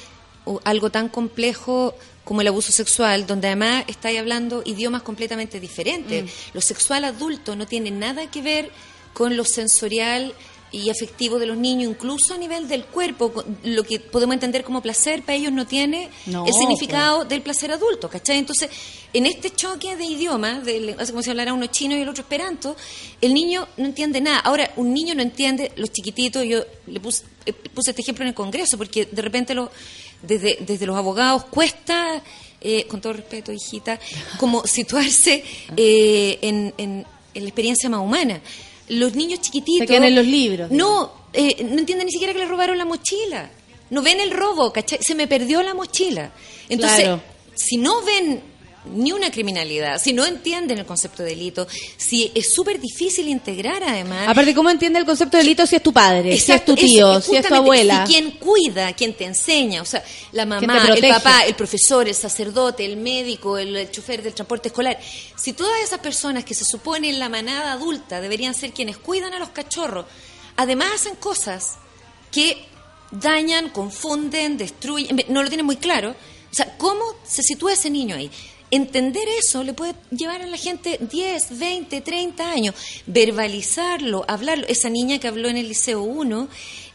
uh, 0.46 0.60
algo 0.64 0.90
tan 0.90 1.10
complejo 1.10 1.94
como 2.24 2.42
el 2.42 2.48
abuso 2.48 2.72
sexual, 2.72 3.28
donde 3.28 3.48
además 3.48 3.84
estáis 3.88 4.20
hablando 4.20 4.64
idiomas 4.66 5.04
completamente 5.04 5.60
diferentes. 5.60 6.24
Mm. 6.24 6.28
Lo 6.54 6.62
sexual 6.62 7.04
adulto 7.06 7.56
no 7.56 7.68
tiene 7.68 7.92
nada 7.92 8.30
que 8.32 8.42
ver 8.42 8.72
con 9.14 9.38
lo 9.38 9.46
sensorial 9.46 10.34
y 10.72 10.90
afectivo 10.90 11.40
de 11.40 11.46
los 11.46 11.56
niños, 11.58 11.90
incluso 11.92 12.34
a 12.34 12.38
nivel 12.38 12.68
del 12.68 12.86
cuerpo, 12.86 13.32
lo 13.64 13.84
que 13.84 14.00
podemos 14.00 14.34
entender 14.34 14.64
como 14.64 14.82
placer, 14.82 15.22
para 15.24 15.36
ellos 15.38 15.54
no 15.54 15.66
tiene 15.66 16.10
No, 16.26 16.46
el 16.46 16.54
significado 16.54 17.24
del 17.24 17.42
placer 17.42 17.72
adulto, 17.72 18.10
¿cachai? 18.10 18.40
Entonces, 18.40 18.70
en 19.14 19.26
este 19.26 19.52
choque 19.52 19.96
de 19.96 20.04
idiomas, 20.04 20.66
de, 20.66 20.96
como 21.10 21.22
si 21.22 21.30
hablara 21.30 21.54
uno 21.54 21.68
chino 21.68 21.96
y 21.96 22.02
el 22.02 22.10
otro 22.10 22.24
esperanto, 22.24 22.76
el 23.22 23.34
niño 23.34 23.68
no 23.78 23.86
entiende 23.86 24.20
nada. 24.20 24.40
Ahora, 24.40 24.74
un 24.76 24.94
niño 24.94 25.16
no 25.16 25.22
entiende, 25.22 25.72
los 25.78 25.92
chiquititos, 25.94 26.44
yo 26.44 26.66
le 26.88 27.00
puse, 27.00 27.24
eh, 27.46 27.54
puse 27.54 27.92
este 27.92 28.02
ejemplo 28.02 28.24
en 28.24 28.30
el 28.30 28.36
Congreso, 28.36 28.78
porque 28.78 29.06
de 29.06 29.22
repente 29.22 29.54
lo, 29.54 29.72
desde, 30.24 30.58
desde 30.60 30.86
los 30.86 30.98
abogados 30.98 31.46
cuesta, 31.46 32.22
eh, 32.60 32.86
con 32.88 33.00
todo 33.00 33.14
respeto, 33.14 33.54
hijita, 33.54 33.98
como 34.40 34.66
situarse 34.68 35.42
eh, 35.78 36.40
en, 36.42 36.74
en- 36.78 37.06
en 37.34 37.44
la 37.44 37.50
experiencia 37.50 37.90
más 37.90 38.00
humana. 38.02 38.42
Los 38.90 39.16
niños 39.16 39.42
chiquititos... 39.42 39.88
Se 39.88 39.88
quedan 39.88 40.04
en 40.06 40.16
los 40.16 40.26
libros. 40.26 40.72
No, 40.72 41.12
eh, 41.34 41.64
no 41.64 41.80
entienden 41.80 42.06
ni 42.06 42.12
siquiera 42.12 42.34
que 42.34 42.40
le 42.40 42.46
robaron 42.46 42.78
la 42.78 42.86
mochila. 42.86 43.50
No 43.90 44.02
ven 44.02 44.20
el 44.20 44.32
robo, 44.32 44.72
¿cachai? 44.74 45.00
Se 45.02 45.16
me 45.16 45.28
perdió 45.28 45.62
la 45.64 45.74
mochila. 45.74 46.32
Entonces, 46.70 47.02
Claro. 47.06 47.22
si 47.56 47.78
no 47.78 48.02
ven 48.04 48.42
ni 48.94 49.12
una 49.12 49.32
criminalidad, 49.32 50.02
si 50.02 50.14
no 50.14 50.26
entienden 50.26 50.78
el 50.78 50.86
concepto 50.86 51.24
de 51.24 51.30
delito, 51.30 51.68
si 51.98 52.32
es 52.36 52.54
súper 52.54 52.80
difícil 52.80 53.28
integrar 53.28 53.84
además... 53.84 54.28
Aparte, 54.28 54.54
¿cómo 54.54 54.70
entiende 54.70 55.00
el 55.00 55.06
concepto 55.06 55.38
de 55.38 55.44
delito 55.44 55.66
si 55.66 55.76
es 55.76 55.84
tu 55.84 55.92
padre, 55.92 56.34
Exacto, 56.34 56.76
si 56.76 56.86
es 56.86 56.88
tu 56.88 56.94
tío, 56.94 57.18
es 57.18 57.26
si 57.26 57.36
es 57.36 57.48
tu 57.48 57.56
abuela? 57.56 58.06
Si 58.06 58.14
quien 58.14 58.32
cuida, 58.32 58.94
quien 58.94 59.14
te 59.16 59.26
enseña, 59.26 59.82
o 59.82 59.86
sea, 59.86 60.04
la 60.32 60.46
mamá, 60.46 60.88
el 60.88 61.08
papá, 61.08 61.46
el 61.46 61.56
profesor, 61.56 62.08
el 62.08 62.16
sacerdote, 62.16 62.86
el 62.86 62.98
médico, 62.98 63.58
el, 63.58 63.76
el 63.76 63.92
chofer 63.92 64.22
del 64.22 64.34
transporte 64.34 64.70
escolar. 64.70 65.00
Si 65.36 65.54
todas 65.54 65.82
esas 65.82 66.00
personas 66.00 66.46
que 66.46 66.54
se 66.54 66.66
supone 66.66 67.10
en 67.10 67.20
la 67.20 67.30
manada 67.30 67.74
adulta 67.74 68.22
deberían 68.22 68.54
ser 68.54 68.72
quienes 68.72 68.98
cuidan 68.98 69.34
a 69.34 69.40
los 69.40 69.50
cachorros, 69.50 70.06
además 70.56 70.90
hacen 70.96 71.16
cosas 71.16 71.78
que 72.32 72.66
dañan, 73.12 73.70
confunden, 73.70 74.58
destruyen, 74.58 75.24
no 75.30 75.44
lo 75.44 75.50
tienen 75.50 75.66
muy 75.66 75.78
claro. 75.78 76.12
O 76.12 76.56
sea, 76.56 76.78
¿cómo 76.78 77.04
se 77.26 77.44
sitúa 77.44 77.74
ese 77.74 77.90
niño 77.90 78.16
ahí? 78.16 78.32
Entender 78.72 79.24
eso 79.40 79.64
le 79.64 79.74
puede 79.74 79.94
llevar 80.12 80.42
a 80.42 80.48
la 80.48 80.58
gente 80.58 80.98
10, 81.00 81.58
20, 81.60 82.02
30 82.02 82.50
años. 82.52 82.76
Verbalizarlo, 83.06 84.26
hablarlo. 84.28 84.66
Esa 84.68 84.90
niña 84.90 85.20
que 85.20 85.28
habló 85.28 85.50
en 85.50 85.58
el 85.58 85.68
Liceo 85.68 86.02
1, 86.02 86.48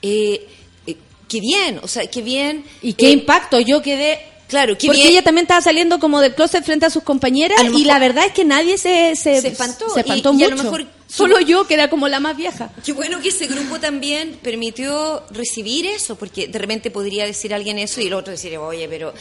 eh, 0.02 0.46
eh, 0.86 0.96
qué 1.28 1.40
bien, 1.40 1.80
o 1.82 1.88
sea, 1.88 2.06
qué 2.08 2.22
bien. 2.22 2.64
Y 2.82 2.94
qué 2.94 3.08
eh, 3.08 3.12
impacto, 3.12 3.60
yo 3.60 3.82
quedé... 3.82 4.20
Claro, 4.48 4.76
qué 4.76 4.88
Porque 4.88 5.02
bien. 5.02 5.12
ella 5.12 5.22
también 5.22 5.44
estaba 5.44 5.60
saliendo 5.60 6.00
como 6.00 6.20
del 6.20 6.34
closet 6.34 6.64
frente 6.64 6.84
a 6.84 6.90
sus 6.90 7.04
compañeras 7.04 7.60
A 7.60 7.66
y 7.66 7.84
la 7.84 8.00
verdad 8.00 8.26
es 8.26 8.32
que 8.32 8.44
nadie 8.44 8.78
se, 8.78 9.14
se, 9.14 9.40
Se 9.40 9.46
espantó, 9.46 9.88
se 9.90 10.00
y- 10.00 10.02
espantó 10.02 10.30
y 10.32 10.42
a 10.42 10.48
mucho. 10.48 10.50
lo 10.56 10.62
mejor- 10.64 10.86
Solo 11.06 11.38
yo, 11.40 11.68
que 11.68 11.74
era 11.74 11.88
como 11.88 12.08
la 12.08 12.18
más 12.18 12.36
vieja. 12.36 12.70
Qué 12.84 12.92
bueno 12.92 13.20
que 13.20 13.28
ese 13.28 13.46
grupo 13.46 13.78
también 13.78 14.38
permitió 14.42 15.22
recibir 15.30 15.86
eso, 15.86 16.16
porque 16.16 16.48
de 16.48 16.58
repente 16.58 16.90
podría 16.90 17.26
decir 17.26 17.54
alguien 17.54 17.78
eso 17.78 18.00
y 18.00 18.08
el 18.08 18.12
otro 18.14 18.32
decir, 18.32 18.56
oye, 18.58 18.88
pero... 18.88 19.14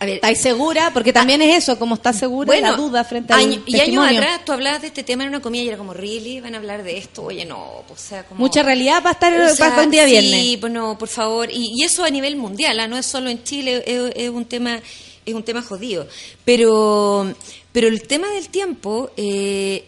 A 0.00 0.06
ver, 0.06 0.14
¿Estáis 0.16 0.38
segura? 0.38 0.90
Porque 0.94 1.12
también 1.12 1.42
es 1.42 1.62
eso, 1.62 1.78
como 1.78 1.94
estás 1.94 2.18
segura, 2.18 2.58
la 2.58 2.72
duda 2.72 3.04
frente 3.04 3.32
al 3.34 3.40
año- 3.40 3.62
y 3.66 3.78
años 3.80 4.04
atrás 4.08 4.44
tú 4.46 4.52
hablabas 4.52 4.80
de 4.80 4.86
este 4.88 5.02
tema 5.04 5.22
en 5.24 5.28
una 5.28 5.40
comida 5.40 5.62
y 5.62 5.68
era 5.68 5.76
como, 5.76 5.92
¿really? 5.92 6.40
¿Van 6.40 6.54
a 6.54 6.58
hablar 6.58 6.82
de 6.82 6.96
esto? 6.96 7.24
Oye, 7.24 7.44
no, 7.44 7.84
pues, 7.86 8.00
o 8.00 8.08
sea, 8.08 8.24
como... 8.24 8.40
Mucha 8.40 8.62
realidad 8.62 9.02
para 9.02 9.12
estar 9.12 9.40
O 9.52 9.54
sea, 9.54 9.68
para 9.70 9.82
un 9.82 9.90
día 9.90 10.06
Sí, 10.06 10.10
viernes. 10.12 10.56
pues 10.58 10.72
no, 10.72 10.96
por 10.98 11.08
favor. 11.08 11.50
Y, 11.52 11.72
y 11.76 11.84
eso 11.84 12.02
a 12.02 12.08
nivel 12.10 12.36
mundial, 12.36 12.80
¿ah? 12.80 12.88
no 12.88 12.96
es 12.96 13.04
solo 13.04 13.28
en 13.28 13.44
Chile, 13.44 13.84
es, 13.86 14.12
es 14.16 14.30
un 14.30 14.46
tema 14.46 14.80
es 15.26 15.34
un 15.34 15.42
tema 15.42 15.60
jodido. 15.60 16.08
Pero, 16.46 17.32
pero 17.72 17.86
el 17.88 18.02
tema 18.08 18.28
del 18.30 18.48
tiempo, 18.48 19.10
eh, 19.18 19.84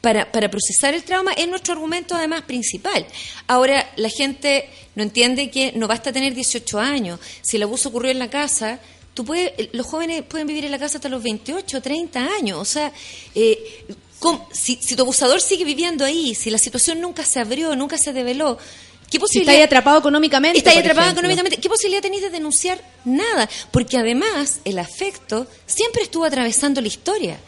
para, 0.00 0.30
para 0.32 0.50
procesar 0.50 0.94
el 0.94 1.02
trauma 1.04 1.32
es 1.34 1.46
nuestro 1.48 1.74
argumento 1.74 2.14
además 2.14 2.42
principal. 2.42 3.06
Ahora, 3.46 3.90
la 3.96 4.08
gente 4.08 4.68
no 4.94 5.02
entiende 5.02 5.50
que 5.50 5.72
no 5.76 5.86
basta 5.86 6.12
tener 6.12 6.34
18 6.34 6.78
años. 6.80 7.20
Si 7.42 7.56
el 7.58 7.62
abuso 7.64 7.90
ocurrió 7.90 8.10
en 8.10 8.18
la 8.18 8.30
casa, 8.30 8.80
tú 9.14 9.24
puedes, 9.24 9.52
los 9.72 9.86
jóvenes 9.86 10.22
pueden 10.22 10.46
vivir 10.46 10.64
en 10.64 10.70
la 10.72 10.78
casa 10.78 10.98
hasta 10.98 11.08
los 11.08 11.22
28, 11.22 11.80
30 11.80 12.20
años. 12.38 12.58
O 12.58 12.64
sea, 12.64 12.92
eh, 13.34 13.86
¿cómo- 14.18 14.48
si, 14.52 14.76
si 14.82 14.96
tu 14.96 15.02
abusador 15.02 15.40
sigue 15.40 15.64
viviendo 15.64 16.04
ahí, 16.04 16.34
si 16.34 16.50
la 16.50 16.58
situación 16.58 17.00
nunca 17.00 17.24
se 17.24 17.40
abrió, 17.40 17.74
nunca 17.76 17.96
se 17.98 18.12
develó, 18.12 18.58
¿qué 18.58 19.12
Si 19.12 19.18
posibilidad? 19.18 19.52
está 19.54 19.58
ahí 19.60 19.64
atrapado 19.66 19.98
económicamente. 19.98 20.58
Está 20.58 20.70
atrapado 20.70 21.02
ejemplo. 21.06 21.20
económicamente. 21.20 21.56
¿Qué 21.58 21.68
posibilidad 21.68 22.02
tenéis 22.02 22.22
de 22.22 22.30
denunciar? 22.30 22.82
Nada. 23.04 23.48
Porque 23.70 23.96
además 23.98 24.58
el 24.64 24.78
afecto 24.78 25.46
siempre 25.66 26.02
estuvo 26.02 26.24
atravesando 26.24 26.80
la 26.80 26.88
historia. 26.88 27.38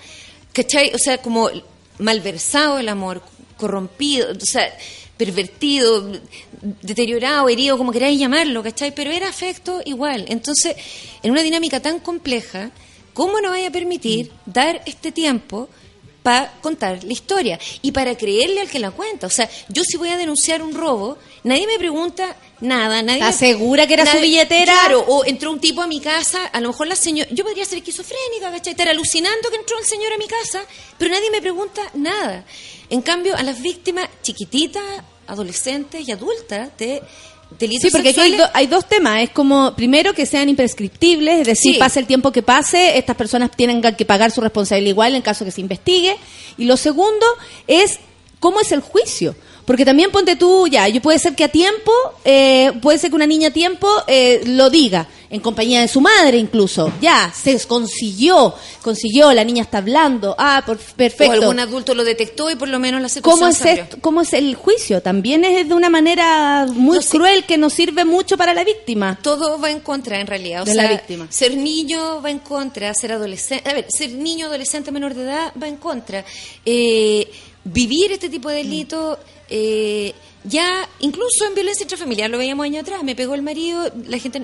¿Cachai? 0.52 0.94
O 0.94 0.98
sea, 0.98 1.18
como 1.18 1.50
malversado 1.98 2.78
el 2.78 2.88
amor, 2.88 3.22
corrompido, 3.56 4.28
o 4.40 4.44
sea, 4.44 4.70
pervertido, 5.16 6.12
deteriorado, 6.82 7.48
herido, 7.48 7.78
como 7.78 7.92
queráis 7.92 8.18
llamarlo, 8.18 8.62
¿cachai? 8.62 8.94
Pero 8.94 9.10
era 9.10 9.28
afecto 9.28 9.80
igual. 9.84 10.26
Entonces, 10.28 10.76
en 11.22 11.30
una 11.30 11.42
dinámica 11.42 11.80
tan 11.80 12.00
compleja, 12.00 12.70
¿cómo 13.14 13.40
no 13.40 13.50
vaya 13.50 13.68
a 13.68 13.72
permitir 13.72 14.30
dar 14.44 14.82
este 14.86 15.12
tiempo 15.12 15.68
para 16.26 16.50
contar 16.60 17.04
la 17.04 17.12
historia 17.12 17.56
y 17.82 17.92
para 17.92 18.16
creerle 18.16 18.60
al 18.60 18.68
que 18.68 18.80
la 18.80 18.90
cuenta? 18.90 19.28
O 19.28 19.30
sea, 19.30 19.48
yo 19.68 19.84
si 19.84 19.96
voy 19.96 20.08
a 20.08 20.16
denunciar 20.16 20.60
un 20.60 20.74
robo, 20.74 21.18
nadie 21.44 21.68
me 21.68 21.78
pregunta 21.78 22.34
nada, 22.60 23.00
nadie 23.00 23.20
¿Estás 23.20 23.36
segura 23.36 23.86
que 23.86 23.94
era 23.94 24.10
su 24.10 24.18
billetera? 24.18 24.72
Claro, 24.72 25.04
o 25.06 25.24
entró 25.24 25.52
un 25.52 25.60
tipo 25.60 25.82
a 25.82 25.86
mi 25.86 26.00
casa, 26.00 26.46
a 26.46 26.60
lo 26.60 26.70
mejor 26.70 26.88
la 26.88 26.96
señora, 26.96 27.30
yo 27.30 27.44
podría 27.44 27.64
ser 27.64 27.78
esquizofrénica, 27.78 28.50
¿cachai? 28.50 28.72
Estar 28.72 28.88
alucinando 28.88 29.50
que 29.50 29.56
entró 29.56 29.78
el 29.78 29.84
señor 29.84 30.12
a 30.14 30.18
mi 30.18 30.26
casa, 30.26 30.64
pero 30.98 31.12
nadie 31.12 31.30
me 31.30 31.40
pregunta 31.40 31.80
nada. 31.94 32.44
En 32.90 33.02
cambio, 33.02 33.36
a 33.36 33.44
las 33.44 33.62
víctimas 33.62 34.08
chiquititas, 34.24 34.82
adolescentes 35.28 36.08
y 36.08 36.10
adultas 36.10 36.76
de 36.76 37.04
Sí, 37.58 37.88
porque 37.90 38.10
aquí 38.10 38.20
hay, 38.20 38.32
do- 38.36 38.48
hay 38.52 38.66
dos 38.66 38.86
temas. 38.86 39.22
Es 39.22 39.30
como, 39.30 39.74
primero, 39.74 40.12
que 40.12 40.26
sean 40.26 40.48
imprescriptibles, 40.48 41.40
es 41.40 41.46
decir, 41.46 41.74
Sí. 41.74 41.78
pase 41.78 42.00
el 42.00 42.06
tiempo 42.06 42.30
que 42.32 42.42
pase, 42.42 42.98
estas 42.98 43.16
personas 43.16 43.50
tienen 43.56 43.80
que 43.80 44.04
pagar 44.04 44.30
su 44.30 44.40
responsabilidad 44.40 44.90
igual 44.90 45.14
en 45.14 45.22
caso 45.22 45.44
que 45.44 45.50
se 45.50 45.60
investigue. 45.60 46.16
Y 46.58 46.64
lo 46.66 46.76
segundo 46.76 47.24
es, 47.66 47.98
¿cómo 48.40 48.60
es 48.60 48.72
el 48.72 48.80
juicio? 48.80 49.34
Porque 49.64 49.84
también 49.84 50.10
ponte 50.10 50.36
tú, 50.36 50.68
ya, 50.68 50.86
yo 50.88 51.00
puede 51.02 51.18
ser 51.18 51.34
que 51.34 51.44
a 51.44 51.48
tiempo, 51.48 51.90
eh, 52.24 52.72
puede 52.82 52.98
ser 52.98 53.10
que 53.10 53.16
una 53.16 53.26
niña 53.26 53.48
a 53.48 53.52
tiempo 53.52 53.88
eh, 54.06 54.42
lo 54.46 54.70
diga, 54.70 55.08
en 55.30 55.40
compañía 55.40 55.80
de 55.80 55.88
su 55.88 56.00
madre 56.00 56.38
incluso. 56.38 56.92
Ya, 57.00 57.32
se 57.34 57.58
consiguió, 57.66 58.54
consiguió, 58.82 59.32
la 59.32 59.44
niña 59.44 59.62
está 59.62 59.78
hablando, 59.78 60.34
ah, 60.38 60.62
por- 60.66 60.78
perfecto. 60.78 61.30
o 61.32 61.42
algún 61.42 61.58
adulto 61.60 61.94
lo 61.94 62.04
detectó 62.04 62.50
y 62.50 62.56
por 62.56 62.68
lo 62.68 62.78
menos 62.78 63.00
la 63.00 63.22
¿Cómo 63.22 63.46
es, 63.48 63.60
esto- 63.64 63.98
¿Cómo 64.00 64.20
es 64.22 64.32
el 64.32 64.54
juicio? 64.54 65.00
También 65.02 65.44
es 65.44 65.68
de 65.68 65.74
una 65.74 65.90
manera 65.90 66.66
muy 66.72 66.96
No 66.98 67.02
sé. 67.02 67.10
cruel 67.16 67.44
que 67.44 67.56
no 67.58 67.70
sirve 67.70 68.04
mucho 68.04 68.36
para 68.36 68.54
la 68.54 68.64
víctima. 68.64 69.18
todo 69.22 69.60
va 69.60 69.70
en 69.70 69.80
contra 69.80 70.20
en 70.20 70.26
realidad. 70.26 70.62
O 70.62 70.64
De 70.64 70.72
sea, 70.74 70.82
la 70.84 70.90
víctima. 70.90 71.26
ser 71.30 71.56
niño 71.56 72.20
va 72.22 72.30
en 72.30 72.38
contra, 72.40 72.92
ser 72.94 73.12
adolescente, 73.12 73.68
a 73.68 73.72
ver, 73.74 73.86
ser 73.88 74.12
niño, 74.12 74.46
adolescente, 74.46 74.90
menor 74.92 75.14
de 75.14 75.22
edad 75.24 75.52
va 75.60 75.66
en 75.68 75.76
contra. 75.76 76.24
Eh, 76.64 77.28
vivir 77.64 78.12
este 78.12 78.28
tipo 78.28 78.48
de 78.48 78.56
delitos, 78.56 79.18
eh, 79.48 80.12
ya 80.48 80.88
incluso 81.00 81.46
en 81.46 81.54
violencia 81.54 81.84
intrafamiliar, 81.84 82.30
lo 82.30 82.38
veíamos 82.38 82.64
años 82.64 82.82
atrás, 82.82 83.02
me 83.02 83.14
pegó 83.14 83.34
el 83.34 83.42
marido, 83.42 83.90
la 84.06 84.18
gente, 84.18 84.42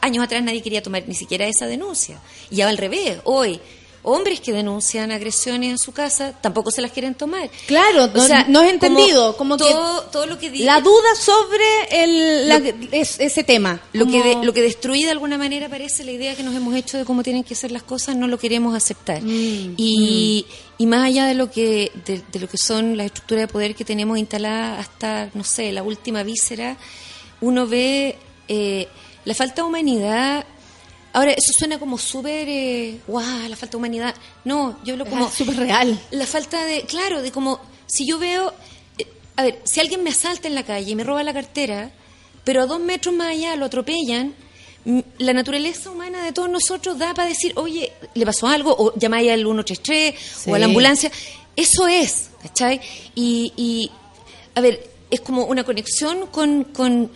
años 0.00 0.24
atrás 0.24 0.42
nadie 0.42 0.62
quería 0.62 0.82
tomar 0.82 1.04
ni 1.06 1.14
siquiera 1.14 1.46
esa 1.46 1.66
denuncia. 1.66 2.20
Y 2.50 2.60
al 2.60 2.78
revés, 2.78 3.18
hoy. 3.24 3.60
Hombres 4.10 4.40
que 4.40 4.52
denuncian 4.52 5.10
agresiones 5.12 5.70
en 5.70 5.78
su 5.78 5.92
casa 5.92 6.32
tampoco 6.40 6.70
se 6.70 6.80
las 6.82 6.92
quieren 6.92 7.14
tomar. 7.14 7.48
Claro, 7.66 8.06
no- 8.08 8.26
no 8.48 8.62
es 8.62 8.72
entendido, 8.72 9.36
como 9.36 9.56
todo, 9.72 10.02
todo 10.04 10.26
lo 10.26 10.38
que 10.38 10.50
di- 10.50 10.60
La 10.64 10.80
duda 10.80 11.14
sobre 11.18 11.64
el, 11.90 12.48
la- 12.48 12.62
es- 12.92 13.20
ese 13.20 13.44
tema. 13.44 13.80
lo 13.92 14.06
que, 14.06 14.22
de- 14.22 14.44
lo 14.46 14.52
que 14.52 14.62
destruye 14.62 15.04
de 15.04 15.10
alguna 15.12 15.36
manera 15.38 15.68
parece 15.68 16.04
la 16.04 16.12
idea 16.12 16.34
que 16.34 16.42
nos 16.42 16.54
hemos 16.54 16.74
hecho 16.74 16.96
de 16.98 17.04
cómo 17.04 17.22
tienen 17.22 17.44
que 17.44 17.54
ser 17.54 17.70
las 17.70 17.82
cosas, 17.82 18.16
no 18.16 18.26
lo 18.28 18.38
queremos 18.38 18.74
aceptar. 18.74 19.22
Mm, 19.22 19.74
y, 19.76 20.46
y 20.78 20.86
más 20.86 21.04
allá 21.04 21.26
de 21.26 21.34
lo 21.34 21.50
que 21.50 21.92
de, 22.06 22.22
de 22.32 22.40
lo 22.40 22.48
que 22.48 22.56
son 22.58 22.96
las 22.96 23.06
estructuras 23.06 23.42
de 23.42 23.48
poder 23.52 23.74
que 23.74 23.84
tenemos 23.84 24.18
instaladas 24.18 24.80
hasta, 24.80 25.30
no 25.34 25.44
sé, 25.44 25.70
la 25.72 25.82
última 25.82 26.22
víscera, 26.22 26.76
uno 27.40 27.66
ve 27.66 28.16
eh, 28.48 28.88
la 29.24 29.34
falta 29.34 29.62
de 29.62 29.68
humanidad. 29.68 30.44
Ahora, 31.12 31.32
eso 31.32 31.52
suena 31.56 31.78
como 31.78 31.96
súper, 31.98 32.46
eh, 32.48 33.00
guau, 33.06 33.48
la 33.48 33.56
falta 33.56 33.72
de 33.72 33.76
humanidad. 33.78 34.14
No, 34.44 34.78
yo 34.84 34.96
lo 34.96 35.06
como... 35.06 35.30
Súper 35.30 35.56
real. 35.56 35.98
La 36.10 36.26
falta 36.26 36.64
de, 36.64 36.82
claro, 36.82 37.22
de 37.22 37.32
como, 37.32 37.60
si 37.86 38.06
yo 38.06 38.18
veo, 38.18 38.52
eh, 38.98 39.06
a 39.36 39.42
ver, 39.44 39.60
si 39.64 39.80
alguien 39.80 40.02
me 40.04 40.10
asalta 40.10 40.48
en 40.48 40.54
la 40.54 40.64
calle 40.64 40.90
y 40.90 40.94
me 40.94 41.04
roba 41.04 41.22
la 41.22 41.32
cartera, 41.32 41.90
pero 42.44 42.62
a 42.62 42.66
dos 42.66 42.78
metros 42.80 43.14
más 43.14 43.28
allá 43.28 43.56
lo 43.56 43.64
atropellan, 43.66 44.34
la 45.18 45.32
naturaleza 45.32 45.90
humana 45.90 46.22
de 46.24 46.32
todos 46.32 46.48
nosotros 46.48 46.98
da 46.98 47.12
para 47.14 47.28
decir, 47.28 47.52
oye, 47.56 47.92
le 48.14 48.24
pasó 48.24 48.46
algo, 48.46 48.74
o 48.78 48.94
llamáis 48.96 49.30
al 49.32 49.40
133 49.44 50.14
o 50.46 50.54
a 50.54 50.58
la 50.58 50.64
Sí. 50.66 50.70
ambulancia. 50.70 51.10
Eso 51.56 51.88
es, 51.88 52.30
¿cachai? 52.42 52.80
Y, 53.14 53.52
y, 53.56 53.90
a 54.54 54.60
ver, 54.60 54.88
es 55.10 55.20
como 55.20 55.44
una 55.46 55.64
conexión 55.64 56.26
con, 56.28 56.64
con, 56.64 57.10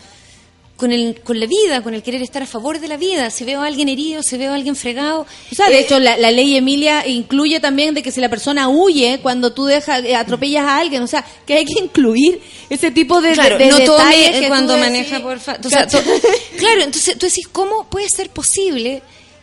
con, 0.77 0.91
el, 0.91 1.21
con 1.23 1.39
la 1.39 1.47
vida, 1.47 1.83
con 1.83 1.95
el 1.95 2.03
querer 2.03 2.23
estar 2.23 2.43
a 2.43 2.47
favor 2.47 2.81
de 2.81 2.89
la 2.89 2.97
vida. 2.97 3.31
Si 3.31 3.45
veo 3.45 3.61
a 3.61 3.67
alguien 3.67 3.89
herido, 3.89 4.23
si 4.23 4.37
veo 4.37 4.51
a 4.53 4.55
alguien 4.57 4.75
fregado. 4.75 5.21
O 5.51 5.55
sea, 5.55 5.69
de 5.69 5.77
eh, 5.77 5.81
hecho, 5.81 5.99
la, 6.01 6.17
la 6.17 6.31
ley 6.33 6.57
Emilia 6.57 7.07
incluye 7.07 7.61
también 7.61 7.95
de 7.95 8.03
que 8.03 8.11
si 8.11 8.21
la 8.21 8.29
persona 8.29 8.69
huye 8.69 9.21
cuando 9.23 9.53
tú 9.53 9.65
dejas, 9.67 10.03
eh, 10.05 10.17
atropellas 10.17 10.65
a 10.65 10.79
alguien, 10.79 11.03
o 11.03 11.07
sea, 11.07 11.25
que 11.47 11.55
hay 11.55 11.65
que 11.65 11.79
incluir 11.81 12.41
ese 12.69 12.91
tipo 12.91 13.21
de, 13.21 13.33
Claro, 13.33 13.59
de- 13.59 13.65
de 13.67 13.71
no 13.71 13.79
tome 13.85 14.17
detalles 14.17 14.41
que 14.41 14.49
cuando 14.49 14.73
decís. 14.75 14.89
maneja, 14.91 15.21
por 15.23 15.39
to- 15.39 15.69
claro, 16.59 16.83
entonces 16.83 17.17
tú 17.19 17.27
decís, 17.27 17.47
¿cómo 17.53 17.89
puede 17.89 18.09
ser 18.09 18.31
posible 18.31 19.03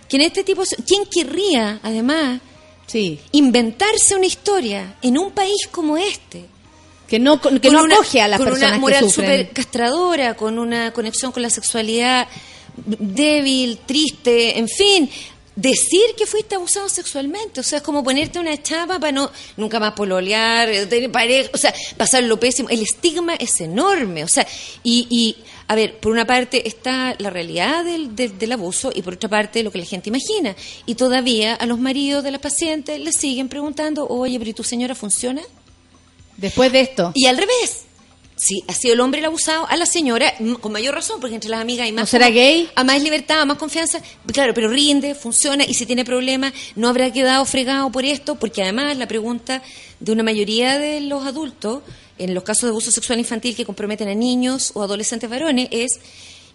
que 0.10 0.18
en 0.18 0.24
este 0.24 0.44
tipo... 0.44 0.64
¿Quién 0.88 1.04
querría, 1.06 1.80
además, 1.84 2.42
Sí. 2.88 3.20
inventarse 3.32 4.16
una 4.16 4.26
historia 4.26 4.96
en 5.04 5.18
un 5.18 5.32
país 5.32 5.68
como 5.72 5.96
este? 5.98 6.46
Que 7.10 7.20
no, 7.20 7.42
que 7.42 7.70
no 7.72 7.84
una- 7.84 7.96
acoge 7.96 8.22
a 8.22 8.28
las 8.28 8.38
con 8.40 8.48
personas 8.50 8.72
una 8.74 8.80
moral 8.80 9.00
que 9.04 9.10
sufren. 9.10 9.26
súper 9.42 9.50
castradora, 9.54 10.36
con 10.36 10.60
una 10.60 10.94
conexión 10.94 11.32
con 11.32 11.42
la 11.42 11.50
sexualidad 11.50 12.28
débil, 12.86 13.80
triste, 13.86 14.58
en 14.58 14.68
fin. 14.68 15.10
Decir 15.56 16.00
que 16.18 16.26
fuiste 16.26 16.56
abusado 16.56 16.88
sexualmente, 16.88 17.60
o 17.60 17.64
sea, 17.64 17.80
es 17.80 17.84
como 17.84 18.02
ponerte 18.02 18.40
una 18.40 18.62
chapa 18.64 18.98
para 18.98 19.12
no 19.12 19.30
nunca 19.58 19.78
más 19.78 19.92
pololear, 19.92 20.70
eh, 20.70 20.86
tener 20.86 21.12
pareja, 21.12 21.50
o 21.54 21.58
sea, 21.58 21.74
pasar 21.98 22.24
lo 22.24 22.40
pésimo. 22.40 22.70
El 22.70 22.82
estigma 22.82 23.34
es 23.36 23.60
enorme, 23.60 24.24
o 24.24 24.28
sea, 24.30 24.48
y, 24.84 25.06
y 25.10 25.36
a 25.68 25.76
ver, 25.76 26.00
por 26.00 26.14
una 26.14 26.26
parte 26.26 26.66
está 26.66 27.14
la 27.20 27.30
realidad 27.30 27.84
del, 27.84 28.16
del, 28.16 28.38
del 28.38 28.52
abuso 28.54 28.90
y 28.96 29.02
por 29.02 29.16
otra 29.16 29.28
parte 29.28 29.62
lo 29.62 29.70
que 29.70 29.80
la 29.80 29.86
gente 29.86 30.08
imagina. 30.08 30.56
Y 30.86 30.96
todavía 30.96 31.56
a 31.56 31.66
los 31.66 31.78
maridos 31.78 32.24
de 32.24 32.32
las 32.32 32.40
pacientes 32.40 32.98
les 32.98 33.16
siguen 33.18 33.50
preguntando, 33.50 34.08
oye, 34.08 34.40
pero 34.40 34.52
¿y 34.52 34.54
tu 34.54 34.64
señora 34.64 34.96
funciona? 34.96 35.42
Después 36.40 36.72
de 36.72 36.82
esto. 36.82 37.12
Y 37.16 37.26
al 37.28 37.38
revés. 37.38 37.84
Si 38.42 38.64
ha 38.70 38.74
sido 38.74 38.94
el 38.94 39.02
hombre 39.02 39.20
el 39.20 39.26
abusado, 39.26 39.68
a 39.68 39.76
la 39.76 39.86
señora, 39.86 40.34
con 40.62 40.72
mayor 40.72 40.96
razón, 40.96 41.20
porque 41.20 41.36
entre 41.36 41.50
las 41.50 41.60
amigas 41.60 41.84
hay 41.86 41.92
más. 41.92 42.04
¿No 42.04 42.08
será 42.08 42.28
como- 42.28 42.36
gay? 42.38 42.70
A 42.74 42.86
más 42.86 43.04
libertad, 43.04 43.42
a 43.42 43.46
más 43.46 43.58
confianza. 43.58 44.02
Claro, 44.32 44.54
pero 44.54 44.70
rinde, 44.70 45.14
funciona, 45.14 45.66
y 45.66 45.74
si 45.74 45.86
tiene 45.86 46.06
problemas, 46.06 46.54
no 46.78 46.88
habrá 46.88 47.12
quedado 47.12 47.44
fregado 47.44 47.92
por 47.92 48.06
esto, 48.06 48.36
porque 48.36 48.64
además 48.64 48.96
la 48.96 49.10
pregunta 49.10 49.62
de 50.00 50.12
una 50.14 50.24
mayoría 50.24 50.80
de 50.80 51.02
los 51.02 51.26
adultos, 51.26 51.82
en 52.18 52.34
los 52.34 52.46
casos 52.46 52.64
de 52.64 52.70
abuso 52.70 52.92
sexual 52.92 53.20
infantil 53.20 53.58
que 53.58 53.66
comprometen 53.66 54.08
a 54.08 54.16
niños 54.16 54.72
o 54.74 54.84
adolescentes 54.84 55.30
varones, 55.30 55.68
es. 55.72 56.00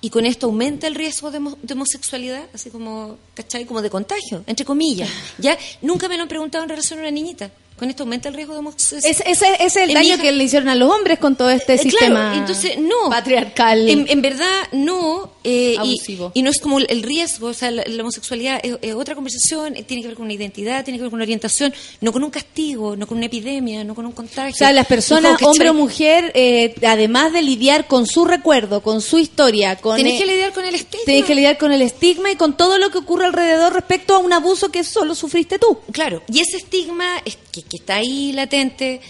Y 0.00 0.08
con 0.08 0.24
esto 0.24 0.46
aumenta 0.46 0.86
el 0.86 0.94
riesgo 0.94 1.30
de, 1.30 1.38
homo- 1.38 1.58
de 1.62 1.74
homosexualidad, 1.74 2.44
así 2.54 2.70
como, 2.70 3.18
¿cachai? 3.34 3.66
Como 3.66 3.82
de 3.82 3.90
contagio, 3.90 4.42
entre 4.46 4.64
comillas. 4.64 5.08
Ya, 5.36 5.58
nunca 5.82 6.08
me 6.08 6.16
lo 6.16 6.22
han 6.22 6.28
preguntado 6.28 6.64
en 6.64 6.70
relación 6.70 6.98
a 6.98 7.02
una 7.02 7.10
niñita. 7.10 7.50
Con 7.78 7.90
esto 7.90 8.04
aumenta 8.04 8.28
el 8.28 8.34
riesgo 8.34 8.52
de 8.52 8.60
homosexualidad. 8.60 9.10
Es- 9.10 9.22
ese 9.26 9.56
es 9.58 9.76
el 9.76 9.90
En 9.90 9.94
daño 9.94 10.14
hija- 10.14 10.22
que 10.22 10.30
le 10.32 10.44
hicieron 10.44 10.68
a 10.68 10.74
los 10.76 10.90
hombres 10.92 11.18
con 11.18 11.34
todo 11.36 11.50
este 11.50 11.74
eh, 11.74 11.78
sistema 11.78 12.36
entonces 12.36 12.78
no. 12.78 13.10
patriarcal. 13.10 13.88
En, 13.88 14.06
en 14.08 14.22
verdad 14.22 14.46
no. 14.72 15.32
eh, 15.42 15.74
Abusivo. 15.78 16.30
Y, 16.34 16.42
no 16.42 16.50
es 16.50 16.60
como 16.60 16.78
el, 16.78 17.02
riesgo, 17.02 17.48
o 17.48 17.54
sea, 17.54 17.70
la, 17.72 17.82
la 17.86 18.02
homosexualidad 18.02 18.60
es, 18.62 18.76
es 18.80 18.94
otra 18.94 19.14
conversación, 19.16 19.76
eh, 19.76 19.82
tiene 19.82 20.02
que 20.02 20.08
ver 20.08 20.16
con 20.16 20.24
una 20.26 20.34
identidad, 20.34 20.84
tiene 20.84 20.98
que 20.98 21.02
ver 21.02 21.10
con 21.10 21.16
una 21.18 21.24
orientación, 21.24 21.74
no 22.00 22.12
con 22.12 22.22
un 22.22 22.30
castigo, 22.30 22.94
no 22.96 23.06
con 23.08 23.16
una 23.18 23.26
epidemia, 23.26 23.82
no 23.82 23.94
con 23.96 24.06
un 24.06 24.12
contagio. 24.12 24.52
O 24.52 24.56
sea, 24.56 24.72
las 24.72 24.86
personas, 24.86 25.42
hombre 25.42 25.68
o 25.70 25.74
mujer, 25.74 26.30
eh, 26.34 26.74
además 26.86 27.32
de 27.32 27.42
lidiar 27.42 27.86
con 27.88 28.06
su 28.06 28.24
recuerdo, 28.24 28.82
con 28.82 29.00
su 29.00 29.18
historia, 29.18 29.76
con 29.76 29.96
Tenés 29.96 30.14
eh, 30.14 30.18
que 30.18 30.26
lidiar 30.26 30.52
con 30.52 30.64
el 30.64 30.76
estigma. 30.76 31.04
tenés 31.06 31.24
que 31.24 31.34
lidiar 31.34 31.58
con 31.58 31.72
el 31.72 31.82
estigma 31.82 32.30
y 32.30 32.36
con 32.36 32.56
todo 32.56 32.78
lo 32.78 32.90
que 32.90 32.98
ocurre 32.98 33.26
alrededor 33.26 33.72
respecto 33.72 34.14
a 34.14 34.18
un 34.18 34.32
abuso 34.32 34.70
que 34.70 34.84
solo 34.84 35.14
sufriste 35.16 35.58
tú. 35.58 35.80
Claro, 35.90 36.22
y 36.32 36.38
ese 36.40 36.56
estigma 36.58 37.04
es 37.24 37.36
que, 37.50 37.63
que 37.70 37.76
está 37.78 37.96
ahí 37.96 38.32
latente 38.32 39.00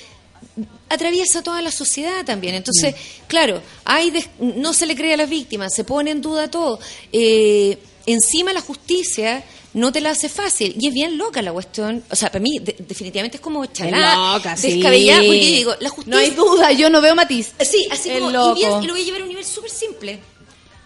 atraviesa 0.88 1.42
toda 1.42 1.62
la 1.62 1.70
sociedad 1.70 2.24
también. 2.24 2.54
Entonces, 2.54 2.94
claro, 3.26 3.62
hay 3.84 4.10
des- 4.10 4.28
no 4.38 4.72
se 4.72 4.86
le 4.86 4.94
cree 4.94 5.14
a 5.14 5.16
las 5.16 5.28
víctimas, 5.28 5.72
se 5.74 5.84
pone 5.84 6.10
en 6.10 6.20
duda 6.20 6.50
todo. 6.50 6.78
Eh, 7.12 7.78
encima 8.06 8.52
la 8.52 8.60
justicia 8.60 9.42
no 9.72 9.90
te 9.90 10.00
la 10.00 10.10
hace 10.10 10.28
fácil. 10.28 10.76
Y 10.78 10.88
es 10.88 10.94
bien 10.94 11.18
loca 11.18 11.42
la 11.42 11.52
cuestión. 11.52 12.04
O 12.10 12.14
sea, 12.16 12.28
para 12.30 12.42
mí, 12.42 12.58
de- 12.60 12.76
definitivamente 12.78 13.38
es 13.38 13.40
como 13.40 13.64
chalá. 13.66 14.34
loca, 14.34 14.56
sí. 14.56 14.80
porque 14.82 15.04
yo 15.04 15.20
digo, 15.20 15.74
la 15.80 15.88
justicia. 15.88 16.10
No 16.14 16.18
hay 16.18 16.30
duda, 16.30 16.72
yo 16.72 16.90
no 16.90 17.00
veo 17.00 17.14
matiz. 17.14 17.52
Sí, 17.60 17.88
así 17.90 18.10
como. 18.10 18.30
loco. 18.30 18.56
Y, 18.58 18.64
bien- 18.64 18.82
y 18.82 18.86
lo 18.86 18.92
voy 18.92 19.02
a 19.02 19.04
llevar 19.04 19.20
a 19.22 19.24
un 19.24 19.28
nivel 19.30 19.44
súper 19.44 19.70
simple. 19.70 20.20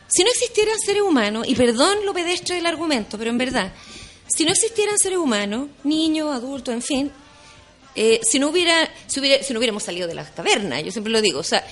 Si 0.07 0.23
no 0.25 0.31
existieran 0.31 0.79
seres 0.79 1.03
humanos, 1.03 1.47
y 1.47 1.55
perdón 1.55 1.99
lo 2.07 2.15
pedestre 2.15 2.55
del 2.55 2.65
argumento, 2.65 3.19
pero 3.19 3.29
en 3.29 3.37
verdad, 3.37 3.73
si 4.27 4.45
no 4.47 4.53
existieran 4.53 4.97
seres 4.99 5.19
humanos, 5.19 5.69
niños, 5.85 6.35
adultos, 6.35 6.73
en 6.73 6.81
fin, 6.81 7.13
eh, 8.01 8.21
si 8.23 8.39
no 8.39 8.51
hubiera, 8.51 8.89
si 9.09 9.19
hubiera, 9.19 9.43
si 9.43 9.53
no 9.53 9.59
hubiéramos 9.59 9.83
salido 9.83 10.07
de 10.07 10.15
las 10.15 10.31
cavernas, 10.31 10.85
yo 10.85 10.93
siempre 10.93 11.13
lo 11.13 11.21
digo, 11.21 11.41
o 11.41 11.43
sea, 11.43 11.67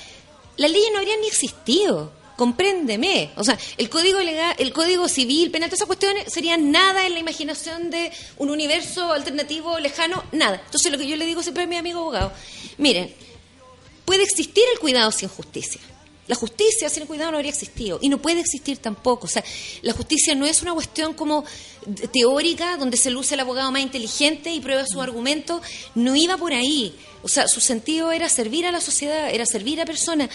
las 0.56 0.68
leyes 0.72 0.90
no 0.92 0.98
habrían 0.98 1.20
ni 1.20 1.28
existido. 1.28 2.10
Compréndeme. 2.36 3.30
O 3.36 3.44
sea, 3.44 3.56
el 3.78 3.88
código 3.88 4.18
legal, 4.20 4.54
el 4.58 4.72
código 4.72 5.08
civil, 5.08 5.52
penal, 5.52 5.70
todas 5.70 5.78
esas 5.78 5.86
cuestiones 5.86 6.30
serían 6.30 6.72
nada 6.72 7.06
en 7.06 7.14
la 7.14 7.20
imaginación 7.20 7.90
de 7.90 8.10
un 8.38 8.50
universo 8.50 9.12
alternativo 9.12 9.78
lejano, 9.78 10.22
nada. 10.32 10.60
Entonces 10.64 10.90
lo 10.90 10.98
que 10.98 11.06
yo 11.06 11.14
le 11.16 11.26
digo 11.26 11.42
siempre 11.42 11.62
a 11.62 11.66
mi 11.68 11.76
amigo 11.76 12.00
abogado, 12.00 12.32
miren, 12.76 13.14
puede 14.04 14.24
existir 14.24 14.64
el 14.74 14.80
cuidado 14.80 15.12
sin 15.12 15.28
justicia. 15.28 15.80
La 16.26 16.34
justicia 16.34 16.88
sin 16.88 17.02
el 17.02 17.08
cuidado 17.08 17.30
no 17.30 17.36
habría 17.36 17.52
existido 17.52 17.98
y 18.02 18.08
no 18.08 18.18
puede 18.18 18.40
existir 18.40 18.78
tampoco. 18.78 19.26
O 19.26 19.30
sea, 19.30 19.44
la 19.82 19.92
justicia 19.92 20.34
no 20.34 20.46
es 20.46 20.62
una 20.62 20.72
cuestión 20.74 21.14
como 21.14 21.44
teórica 22.12 22.76
donde 22.76 22.96
se 22.96 23.10
luce 23.10 23.34
el 23.34 23.40
abogado 23.40 23.70
más 23.70 23.82
inteligente 23.82 24.52
y 24.52 24.60
prueba 24.60 24.84
su 24.86 25.00
argumento. 25.00 25.62
No 25.94 26.16
iba 26.16 26.36
por 26.36 26.52
ahí. 26.52 26.94
O 27.22 27.28
sea, 27.28 27.48
su 27.48 27.60
sentido 27.60 28.12
era 28.12 28.28
servir 28.28 28.66
a 28.66 28.72
la 28.72 28.80
sociedad, 28.80 29.30
era 29.30 29.46
servir 29.46 29.80
a 29.80 29.84
personas, 29.84 30.30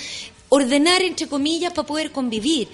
ordenar 0.50 1.02
entre 1.02 1.28
comillas 1.28 1.74
para 1.74 1.88
poder 1.88 2.12
convivir 2.12 2.68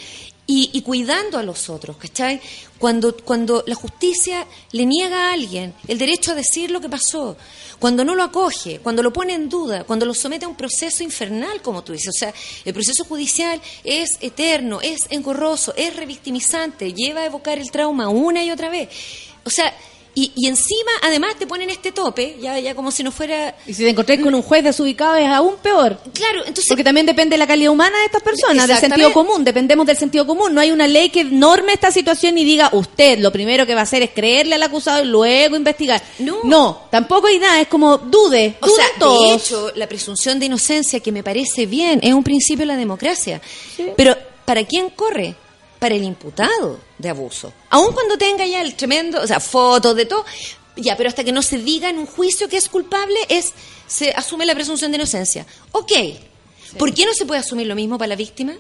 y, 0.46 0.70
y 0.74 0.82
cuidando 0.82 1.38
a 1.38 1.44
los 1.44 1.70
otros, 1.70 1.98
¿cachai? 1.98 2.40
Cuando, 2.80 3.16
cuando 3.18 3.64
la 3.66 3.76
justicia 3.76 4.46
le 4.72 4.86
niega 4.86 5.30
a 5.30 5.34
alguien 5.34 5.74
el 5.88 5.98
derecho 5.98 6.32
a 6.32 6.36
decir 6.36 6.70
lo 6.72 6.80
que 6.80 6.90
pasó, 6.90 7.38
cuando 7.80 8.04
no 8.04 8.16
lo 8.16 8.24
acoge, 8.24 8.80
cuando 8.80 9.04
lo 9.04 9.14
pone 9.14 9.34
en 9.34 9.50
duda, 9.50 9.84
cuando 9.84 10.06
lo 10.06 10.14
somete 10.14 10.46
a 10.46 10.48
un 10.48 10.56
proceso 10.56 11.04
infernal, 11.04 11.62
como 11.62 11.84
tú 11.84 11.94
dices, 11.94 12.10
o 12.10 12.18
sea, 12.18 12.34
el 12.66 12.74
proceso 12.74 13.04
judicial 13.06 13.62
es 13.84 14.18
eterno, 14.22 14.80
es 14.82 15.08
engorroso, 15.10 15.74
es 15.76 15.96
revictimizante, 15.96 16.94
lleva 16.94 17.22
a 17.22 17.26
evocar 17.26 17.60
el 17.60 17.72
trauma 17.72 18.10
una 18.10 18.44
y 18.44 18.52
otra 18.52 18.70
vez. 18.70 18.90
O 19.44 19.50
sea, 19.50 19.74
y, 20.20 20.32
y 20.36 20.48
encima, 20.48 20.90
además, 21.04 21.36
te 21.38 21.46
ponen 21.46 21.70
este 21.70 21.92
tope, 21.92 22.38
ya, 22.42 22.58
ya 22.58 22.74
como 22.74 22.90
si 22.90 23.04
no 23.04 23.12
fuera... 23.12 23.56
Y 23.68 23.74
si 23.76 23.84
te 23.84 23.90
encontrás 23.92 24.20
con 24.20 24.34
un 24.34 24.42
juez 24.42 24.64
desubicado 24.64 25.16
es 25.16 25.28
aún 25.28 25.58
peor. 25.58 26.00
Claro, 26.12 26.40
entonces... 26.40 26.66
Porque 26.68 26.84
también 26.84 27.06
depende 27.06 27.36
de 27.36 27.38
la 27.38 27.46
calidad 27.46 27.72
humana 27.72 27.96
de 28.00 28.06
estas 28.06 28.24
personas, 28.24 28.68
del 28.68 28.80
sentido 28.80 29.14
común. 29.14 29.44
Dependemos 29.44 29.86
del 29.86 29.96
sentido 29.96 30.26
común. 30.26 30.56
No 30.56 30.60
hay 30.60 30.72
una 30.72 30.88
ley 30.88 31.12
que 31.12 31.24
norme 31.24 31.74
esta 31.74 31.92
situación 31.92 32.36
y 32.40 32.46
diga, 32.46 32.72
usted 32.74 33.20
lo 33.20 33.32
primero 33.32 33.68
que 33.68 33.76
va 33.76 33.82
a 33.82 33.84
hacer 33.84 34.02
es 34.02 34.10
creerle 34.10 34.56
al 34.56 34.64
acusado 34.64 35.04
y 35.04 35.06
luego 35.06 35.56
investigar. 35.56 36.02
No, 36.18 36.88
tampoco 36.90 37.28
hay 37.28 37.38
nada. 37.38 37.62
Es 37.62 37.68
como, 37.68 38.00
dude, 38.00 38.56
O 38.60 38.70
sea, 38.70 38.86
de 38.86 39.00
todos. 39.00 39.44
hecho, 39.44 39.72
la 39.76 39.86
presunción 39.88 40.40
de 40.40 40.48
inocencia, 40.48 41.00
que 41.00 41.12
me 41.12 41.22
parece 41.22 41.68
bien, 41.68 42.00
es 42.02 42.16
un 42.16 42.24
principio 42.24 42.64
de 42.64 42.74
la 42.74 42.76
democracia. 42.76 43.40
Pero, 43.96 44.18
¿para 44.46 44.66
quién 44.66 44.90
corre? 44.90 45.36
Para 45.80 45.96
el 45.96 46.04
imputado 46.04 46.80
de 46.98 47.10
abuso. 47.10 47.54
Aun 47.70 47.94
cuando 47.94 48.18
tenga 48.18 48.46
ya 48.46 48.62
el 48.62 48.76
tremendo, 48.76 49.22
o 49.22 49.28
sea, 49.28 49.40
fotos 49.40 49.96
de 49.96 50.06
todo, 50.06 50.26
ya, 50.76 50.96
pero 50.98 51.10
hasta 51.10 51.24
que 51.24 51.32
no 51.32 51.42
se 51.42 51.58
diga 51.58 51.90
en 51.90 52.00
un 52.00 52.06
juicio 52.06 52.48
que 52.48 52.58
es 52.58 52.70
culpable, 52.70 53.18
es 53.30 53.54
se 53.88 54.12
asume 54.12 54.46
la 54.46 54.54
presunción 54.54 54.92
de 54.92 54.98
inocencia. 54.98 55.46
Ok, 55.72 55.92
¿por 56.78 56.94
qué 56.94 57.06
no 57.06 57.14
se 57.14 57.26
puede 57.26 57.40
asumir 57.40 57.68
lo 57.68 57.76
mismo 57.76 57.98
para 57.98 58.10
la 58.10 58.16
víctima? 58.16 58.56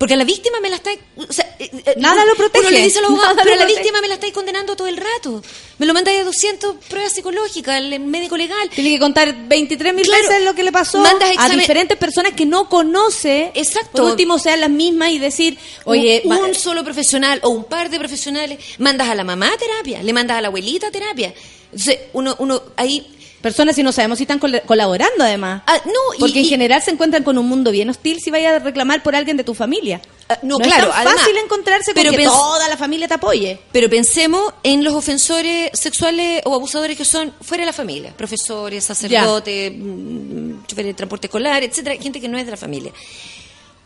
Porque 0.00 0.14
a 0.14 0.16
la 0.16 0.24
víctima 0.24 0.60
me 0.60 0.70
la 0.70 0.76
está... 0.76 0.92
o 1.14 1.30
sea, 1.30 1.44
eh, 1.58 1.70
eh, 1.84 1.94
Nada 1.98 2.24
lo 2.24 2.34
protege. 2.34 2.66
Uno 2.66 2.70
le 2.70 2.84
dice 2.84 3.00
a 3.00 3.02
los 3.02 3.10
abogados, 3.10 3.36
pero 3.42 3.50
la 3.50 3.56
protege". 3.58 3.80
víctima 3.80 4.00
me 4.00 4.08
la 4.08 4.14
estáis 4.14 4.32
condenando 4.32 4.74
todo 4.74 4.88
el 4.88 4.96
rato. 4.96 5.42
Me 5.76 5.84
lo 5.84 5.92
mandáis 5.92 6.20
a 6.20 6.24
200 6.24 6.76
pruebas 6.88 7.12
psicológicas, 7.12 7.78
el 7.78 8.00
médico 8.00 8.38
legal. 8.38 8.70
Tiene 8.70 8.88
que 8.92 8.98
contar 8.98 9.34
23 9.46 9.92
mil 9.92 10.06
Claro, 10.06 10.22
veces 10.26 10.42
lo 10.42 10.54
que 10.54 10.62
le 10.62 10.72
pasó 10.72 11.00
mandas 11.00 11.30
a 11.36 11.50
diferentes 11.50 11.98
personas 11.98 12.32
que 12.32 12.46
no 12.46 12.66
conoce. 12.70 13.52
Exacto. 13.54 14.00
Por 14.00 14.12
último, 14.12 14.38
sean 14.38 14.60
las 14.60 14.70
mismas 14.70 15.10
y 15.10 15.18
decir, 15.18 15.58
Oye, 15.84 16.22
un 16.24 16.54
solo 16.54 16.82
profesional 16.82 17.38
o 17.42 17.50
un 17.50 17.64
par 17.64 17.90
de 17.90 17.98
profesionales, 17.98 18.58
mandas 18.78 19.06
a 19.06 19.14
la 19.14 19.22
mamá 19.22 19.48
a 19.52 19.58
terapia, 19.58 20.02
le 20.02 20.14
mandas 20.14 20.38
a 20.38 20.40
la 20.40 20.48
abuelita 20.48 20.86
a 20.86 20.90
terapia. 20.90 21.34
Entonces, 21.72 21.98
uno, 22.14 22.36
uno 22.38 22.62
ahí... 22.76 23.18
personas 23.42 23.74
si 23.76 23.82
no 23.82 23.92
sabemos 23.92 24.18
si 24.18 24.24
están 24.24 24.38
col- 24.38 24.62
colaborando 24.66 25.24
además. 25.24 25.62
Ah, 25.66 25.80
no, 25.86 25.92
y- 26.16 26.20
Porque 26.20 26.40
en 26.40 26.44
y- 26.44 26.48
general 26.48 26.82
se 26.82 26.90
encuentran 26.90 27.22
con 27.24 27.38
un 27.38 27.46
mundo 27.48 27.70
bien 27.70 27.88
hostil 27.90 28.20
si 28.20 28.30
vaya 28.30 28.56
a 28.56 28.58
reclamar 28.58 29.02
por 29.02 29.14
alguien 29.16 29.36
de 29.36 29.44
tu 29.44 29.54
familia. 29.54 30.00
no, 30.42 30.58
es 30.60 30.66
claro, 30.66 30.88
tan 30.90 30.96
además- 30.98 31.20
fácil 31.22 31.36
encontrarse 31.38 31.92
con 31.92 32.02
pero 32.02 32.16
que 32.16 32.24
toda 32.24 32.68
la 32.68 32.76
familia 32.76 33.08
te 33.08 33.14
apoye. 33.14 33.58
Pero 33.72 33.88
pensemos 33.90 34.52
en 34.62 34.84
los 34.84 34.94
ofensores 34.94 35.70
sexuales 35.72 36.42
o 36.44 36.54
abusadores 36.54 36.96
que 36.96 37.04
son 37.04 37.32
fuera 37.40 37.62
de 37.62 37.66
la 37.66 37.72
familia, 37.72 38.14
profesores, 38.16 38.84
sacerdotes, 38.84 39.72
mm, 39.74 40.66
choferes 40.66 40.86
de 40.90 40.94
transporte 40.94 41.26
escolar, 41.26 41.62
etcétera, 41.64 42.00
gente 42.00 42.20
que 42.20 42.28
no 42.28 42.38
es 42.38 42.44
de 42.44 42.50
la 42.52 42.56
familia. 42.56 42.92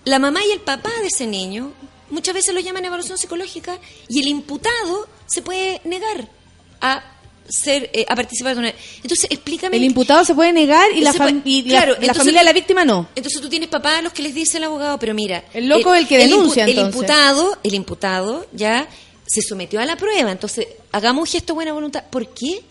La 0.05 0.19
mamá 0.19 0.41
y 0.45 0.51
el 0.51 0.61
papá 0.61 0.91
de 1.01 1.07
ese 1.07 1.27
niño 1.27 1.73
muchas 2.11 2.35
veces 2.35 2.53
lo 2.55 2.61
llaman 2.61 2.85
evaluación 2.85 3.17
psicológica 3.17 3.79
y 4.09 4.21
el 4.21 4.29
imputado 4.29 5.09
se 5.27 5.41
puede 5.41 5.81
negar 5.85 6.29
a 6.83 7.03
ser 7.49 7.91
eh, 7.93 8.07
a 8.09 8.17
participar 8.17 8.55
de 8.55 8.61
una 8.61 8.75
entonces 9.03 9.27
explícame 9.31 9.77
El 9.77 9.85
imputado 9.85 10.25
se 10.25 10.35
puede 10.35 10.53
negar 10.53 10.91
y 10.93 11.01
la, 11.03 11.13
puede- 11.13 11.43
y 11.45 11.63
la- 11.63 11.69
claro, 11.71 11.93
la 11.93 11.97
entonces- 11.99 12.17
familia 12.19 12.41
de 12.41 12.45
la 12.47 12.53
víctima 12.53 12.85
no. 12.85 13.09
Entonces 13.15 13.41
tú 13.41 13.49
tienes 13.49 13.69
papás 13.69 13.99
a 13.99 14.03
los 14.03 14.13
que 14.13 14.23
les 14.23 14.35
dice 14.35 14.57
el 14.59 14.65
abogado, 14.65 14.99
pero 14.99 15.15
mira, 15.15 15.45
El 15.53 15.69
loco 15.69 15.95
es 15.95 16.03
el 16.03 16.09
que 16.09 16.19
denuncia, 16.19 16.65
impu- 16.65 16.71
El 16.71 16.79
entonces. 16.79 16.95
imputado, 17.03 17.59
el 17.63 17.75
imputado 17.75 18.47
ya 18.53 18.89
se 19.27 19.43
sometió 19.43 19.81
a 19.81 19.85
la 19.87 19.97
prueba, 19.97 20.31
entonces 20.33 20.67
hagamos 20.93 21.23
un 21.29 21.33
gesto 21.33 21.53
de 21.53 21.55
buena 21.55 21.73
voluntad. 21.73 22.05
¿Por 22.11 22.29
qué? 22.29 22.63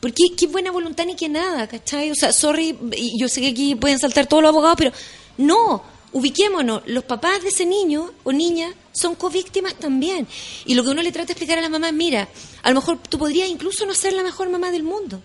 ¿Por 0.00 0.12
qué, 0.12 0.34
qué 0.36 0.46
buena 0.46 0.70
voluntad 0.70 1.04
ni 1.04 1.14
que 1.14 1.28
nada, 1.28 1.66
cachai? 1.68 2.10
O 2.10 2.14
sea, 2.14 2.32
sorry, 2.32 2.76
yo 3.18 3.28
sé 3.28 3.42
que 3.42 3.48
aquí 3.48 3.74
pueden 3.74 3.98
saltar 3.98 4.26
todos 4.26 4.42
los 4.42 4.48
abogados, 4.50 4.76
pero 4.78 4.92
no, 5.36 5.82
ubiquémonos, 6.12 6.82
los 6.86 7.04
papás 7.04 7.42
de 7.42 7.48
ese 7.48 7.66
niño 7.66 8.10
o 8.24 8.32
niña 8.32 8.72
son 8.92 9.14
covíctimas 9.14 9.74
también. 9.74 10.26
Y 10.66 10.74
lo 10.74 10.82
que 10.82 10.90
uno 10.90 11.02
le 11.02 11.12
trata 11.12 11.26
de 11.28 11.32
explicar 11.32 11.58
a 11.58 11.62
la 11.62 11.68
mamá, 11.68 11.92
mira, 11.92 12.28
a 12.62 12.68
lo 12.70 12.74
mejor 12.80 12.98
tú 13.08 13.18
podrías 13.18 13.48
incluso 13.48 13.86
no 13.86 13.94
ser 13.94 14.12
la 14.12 14.22
mejor 14.22 14.48
mamá 14.50 14.70
del 14.70 14.82
mundo. 14.82 15.20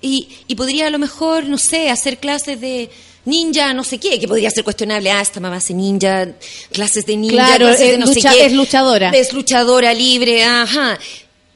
Y, 0.00 0.28
y 0.48 0.54
podría 0.54 0.88
a 0.88 0.90
lo 0.90 0.98
mejor, 0.98 1.46
no 1.46 1.58
sé, 1.58 1.88
hacer 1.90 2.18
clases 2.18 2.60
de 2.60 2.90
ninja, 3.24 3.72
no 3.72 3.84
sé 3.84 3.98
qué, 3.98 4.18
que 4.18 4.26
podría 4.26 4.50
ser 4.50 4.64
cuestionable. 4.64 5.10
Ah, 5.10 5.20
esta 5.20 5.38
mamá 5.40 5.56
hace 5.56 5.74
ninja, 5.74 6.28
clases 6.72 7.06
de 7.06 7.16
ninja, 7.16 7.36
Claro, 7.46 7.66
clases 7.66 7.86
de 7.86 7.92
es 7.94 7.98
no 8.00 8.06
lucha- 8.06 8.30
sé 8.32 8.36
qué. 8.38 8.46
es 8.46 8.52
luchadora. 8.52 9.10
Es 9.10 9.32
luchadora 9.32 9.94
libre, 9.94 10.42
ajá. 10.44 10.98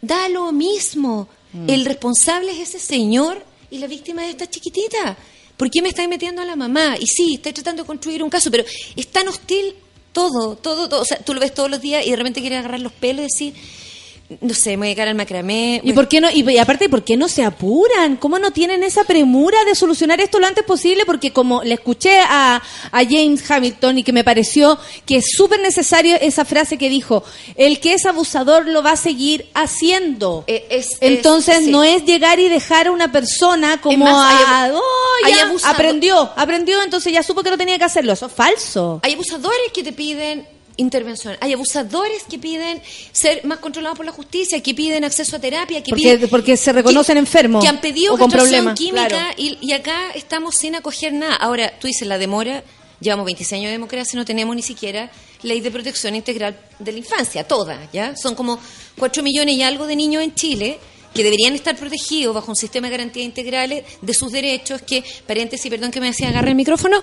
Da 0.01 0.28
lo 0.28 0.52
mismo. 0.52 1.28
Mm. 1.52 1.70
El 1.70 1.84
responsable 1.84 2.52
es 2.52 2.68
ese 2.68 2.78
señor 2.78 3.44
y 3.70 3.78
la 3.78 3.86
víctima 3.88 4.24
es 4.24 4.30
esta 4.30 4.48
chiquitita. 4.48 5.16
¿Por 5.57 5.70
qué 5.70 5.83
me 5.83 5.89
estáis 5.89 6.09
metiendo 6.09 6.43
a 6.43 6.45
la 6.45 6.57
mamá? 6.57 6.97
Y 6.99 7.07
sí, 7.07 7.35
estoy 7.35 7.53
tratando 7.53 7.83
de 7.83 7.87
construir 7.87 8.23
un 8.23 8.31
caso, 8.31 8.51
pero 8.51 8.65
es 8.95 9.09
tan 9.09 9.27
hostil 9.28 9.74
todo, 10.12 10.57
todo, 10.57 10.89
todo. 10.89 11.03
O 11.03 11.05
sea, 11.05 11.19
tú 11.19 11.35
lo 11.35 11.41
ves 11.41 11.55
todos 11.55 11.70
los 11.70 11.81
días 11.81 12.07
y 12.07 12.11
de 12.11 12.16
repente 12.16 12.41
quieres 12.41 12.59
agarrar 12.59 12.81
los 12.81 12.93
pelos 12.93 13.20
y 13.20 13.24
decir, 13.24 13.55
no 14.40 14.55
sé, 14.55 14.70
me 14.70 14.77
voy 14.78 14.86
a 14.86 14.90
llegar 14.90 15.09
al 15.09 15.15
macramé. 15.15 15.81
¿Y 15.85 15.93
por 15.93 16.09
qué 16.09 16.20
no? 16.20 16.28
Y, 16.31 16.59
aparte, 16.59 16.89
¿por 16.89 17.05
qué 17.05 17.16
no 17.16 17.28
se 17.28 17.44
apuran? 17.44 18.16
¿Cómo 18.16 18.39
no 18.39 18.51
tienen 18.51 18.82
esa 18.82 19.05
premura 19.05 19.62
de 19.65 19.74
solucionar 19.74 20.20
esto 20.20 20.40
lo 20.40 20.47
antes 20.47 20.65
posible? 20.65 21.05
Porque 21.07 21.32
como 21.32 21.62
le 21.62 21.74
escuché 21.74 22.19
a, 22.20 22.57
a 22.90 23.05
James 23.05 23.48
Hamilton 23.48 23.98
y 23.98 24.03
que 24.03 24.12
me 24.12 24.24
pareció 24.24 24.78
que 25.07 25.19
es 25.19 25.27
súper 25.36 25.61
necesario 25.61 26.16
esa 26.20 26.44
frase 26.44 26.77
que 26.77 26.89
dijo, 26.89 27.23
el 27.57 27.78
que 27.81 27.94
es 27.94 28.05
abusador 28.07 28.66
lo 28.66 28.82
va 28.82 28.93
a 28.93 28.97
seguir 28.97 29.47
haciendo. 29.55 30.44
Eh, 30.47 30.66
es- 30.70 30.97
Entonces 31.01 31.59
es- 31.59 31.65
sí. 31.66 31.70
no 31.70 31.85
es 31.85 32.05
llegar 32.05 32.40
y 32.40 32.48
dejar 32.48 32.89
a 32.89 32.93
una 32.93 33.12
persona 33.12 33.81
como 33.81 34.05
más, 34.07 34.44
a, 34.47 34.70
"Oh, 34.74 35.28
ya, 35.28 35.51
aprendió, 35.70 36.31
aprendió, 36.36 36.82
entonces 36.82 37.12
ya 37.12 37.23
supo 37.23 37.43
que 37.43 37.51
no 37.51 37.59
tenía 37.59 37.78
que 37.78 37.85
hacerlo. 37.85 38.12
Eso 38.12 38.27
es 38.27 38.32
falso. 38.32 39.01
Hay 39.03 39.12
abusadores 39.15 39.70
que 39.73 39.82
te 39.85 39.93
piden 39.93 40.47
intervención. 40.77 41.36
Hay 41.40 41.53
abusadores 41.53 42.24
que 42.28 42.39
piden 42.39 42.82
ser 43.12 43.44
más 43.44 43.59
controlados 43.59 43.97
por 43.97 44.07
la 44.07 44.12
justicia, 44.12 44.62
que 44.62 44.74
piden 44.74 45.05
acceso 45.05 45.36
a 45.36 45.39
terapia, 45.39 45.82
que 45.82 45.90
Porque, 45.90 46.03
piden 46.16 46.28
porque 46.28 46.57
se 46.57 46.73
reconocen 46.73 47.15
que- 47.15 47.20
enfermos. 47.20 47.62
que 47.62 47.69
han 47.69 47.81
pedido 47.81 48.15
o 48.15 48.19
con 48.19 48.31
problemas. 48.31 48.78
química 48.78 49.09
claro. 49.09 49.35
y, 49.36 49.59
y 49.61 49.73
acá 49.73 50.11
estamos 50.15 50.55
sin 50.57 50.74
acoger 50.74 51.12
nada. 51.12 51.35
Ahora, 51.36 51.73
tú 51.78 51.86
dices 51.86 52.07
la 52.07 52.19
demora, 52.19 52.62
llevamos 53.01 53.24
26 53.27 53.53
años 53.55 53.69
de 53.69 53.73
democracia 53.73 54.16
y 54.16 54.19
no 54.19 54.24
tenemos 54.24 54.55
ni 54.57 54.62
siquiera 54.62 55.11
ley 55.43 55.61
de 55.61 55.70
protección 55.70 56.15
integral 56.15 56.59
de 56.78 56.93
la 56.93 56.98
infancia, 56.98 57.44
toda, 57.44 57.89
¿ya? 57.93 58.16
Son 58.16 58.35
como 58.35 58.59
4 58.98 59.23
millones 59.23 59.55
y 59.55 59.62
algo 59.62 59.86
de 59.86 59.97
niños 59.97 60.23
en 60.23 60.35
Chile 60.35 60.78
que 61.16 61.24
deberían 61.24 61.55
estar 61.55 61.76
protegidos 61.76 62.34
bajo 62.34 62.51
un 62.51 62.56
sistema 62.56 62.88
de 62.88 62.93
garantías 62.93 63.24
integrales 63.24 63.84
de 64.01 64.14
sus 64.14 64.30
derechos 64.30 64.82
que, 64.82 65.02
paréntesis, 65.26 65.70
perdón 65.70 65.90
que 65.90 66.01
me 66.01 66.09
hacía 66.09 66.28
agarrar 66.28 66.51
el 66.51 66.55
micrófono, 66.55 67.02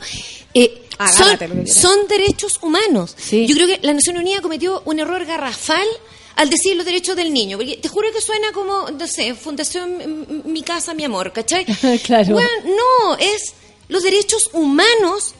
eh, 0.54 0.84
son, 1.16 1.68
son 1.68 2.08
derechos 2.08 2.60
humanos. 2.62 3.16
Yo 3.32 3.56
creo 3.56 3.68
que 3.68 3.80
la 3.82 3.94
Nación 3.94 4.18
Unida 4.18 4.42
cometió 4.42 4.82
un 4.86 5.00
error 5.00 5.26
garrafal 5.26 5.88
al 6.36 6.50
decir 6.50 6.76
los 6.76 6.86
derechos 6.86 7.16
del 7.16 7.34
niño, 7.34 7.58
porque 7.58 7.78
te 7.78 7.88
juro 7.88 8.12
que 8.12 8.22
suena 8.22 8.52
como, 8.52 8.90
no 8.90 9.08
sé, 9.08 9.36
Fundación 9.36 10.44
Mi 10.46 10.64
Casa, 10.64 10.94
Mi 10.94 11.04
Amor, 11.04 11.32
¿cachai? 11.32 11.66
Claro. 12.04 12.34
Bueno, 12.34 12.50
no, 12.66 13.18
es 13.18 13.54
los 13.88 14.04
derechos 14.04 14.50
humanos 14.54 15.36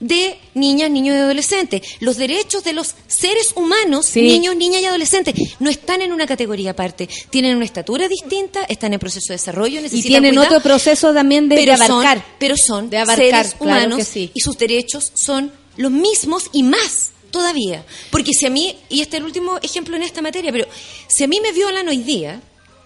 de 0.00 0.38
niñas, 0.54 0.90
niños 0.90 1.16
y 1.16 1.18
adolescentes. 1.18 1.82
Los 2.00 2.16
derechos 2.16 2.62
de 2.64 2.72
los 2.72 2.94
seres 3.08 3.52
humanos, 3.56 4.06
Sí. 4.06 4.22
niños, 4.22 4.54
niñas 4.56 4.82
y 4.82 4.86
adolescentes, 4.86 5.34
no 5.58 5.68
están 5.70 6.02
en 6.02 6.12
una 6.12 6.26
categoría 6.26 6.70
aparte. 6.70 7.08
Tienen 7.30 7.56
una 7.56 7.64
estatura 7.64 8.06
distinta, 8.08 8.62
están 8.64 8.92
en 8.94 9.00
proceso 9.00 9.26
de 9.28 9.34
desarrollo, 9.34 9.80
Y 9.80 9.82
necesitan 9.82 10.08
tienen 10.10 10.34
cuidado, 10.34 10.56
otro 10.56 10.62
proceso 10.62 11.12
también 11.12 11.48
de, 11.48 11.56
de 11.56 11.62
pero 11.64 11.76
son- 11.76 11.90
abarcar. 12.06 12.24
pero 12.38 12.54
son 12.56 12.90
de 12.90 12.98
abarcar, 12.98 13.24
seres 13.46 13.54
claro 13.54 13.64
humanos 13.64 13.98
que 13.98 14.04
sí. 14.04 14.30
y 14.34 14.40
sus 14.40 14.56
derechos 14.56 15.10
son 15.14 15.52
los 15.76 15.90
mismos 15.92 16.44
y 16.52 16.62
más 16.62 17.10
todavía. 17.30 17.84
Porque 18.10 18.32
si 18.32 18.46
a 18.46 18.50
mí, 18.50 18.76
y 18.88 19.00
este 19.00 19.16
es 19.16 19.20
el 19.20 19.26
último 19.26 19.58
ejemplo 19.62 19.96
en 19.96 20.02
esta 20.02 20.22
materia, 20.22 20.50
pero 20.50 20.66
si 21.08 21.24
a 21.24 21.28
mí 21.28 21.38
me 21.40 21.52
violan 21.52 21.86
hoy 21.88 21.98
día, 21.98 22.40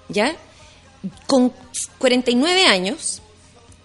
¿ya? 0.08 0.36
Con 1.26 1.52
49 1.98 2.64
años, 2.66 3.21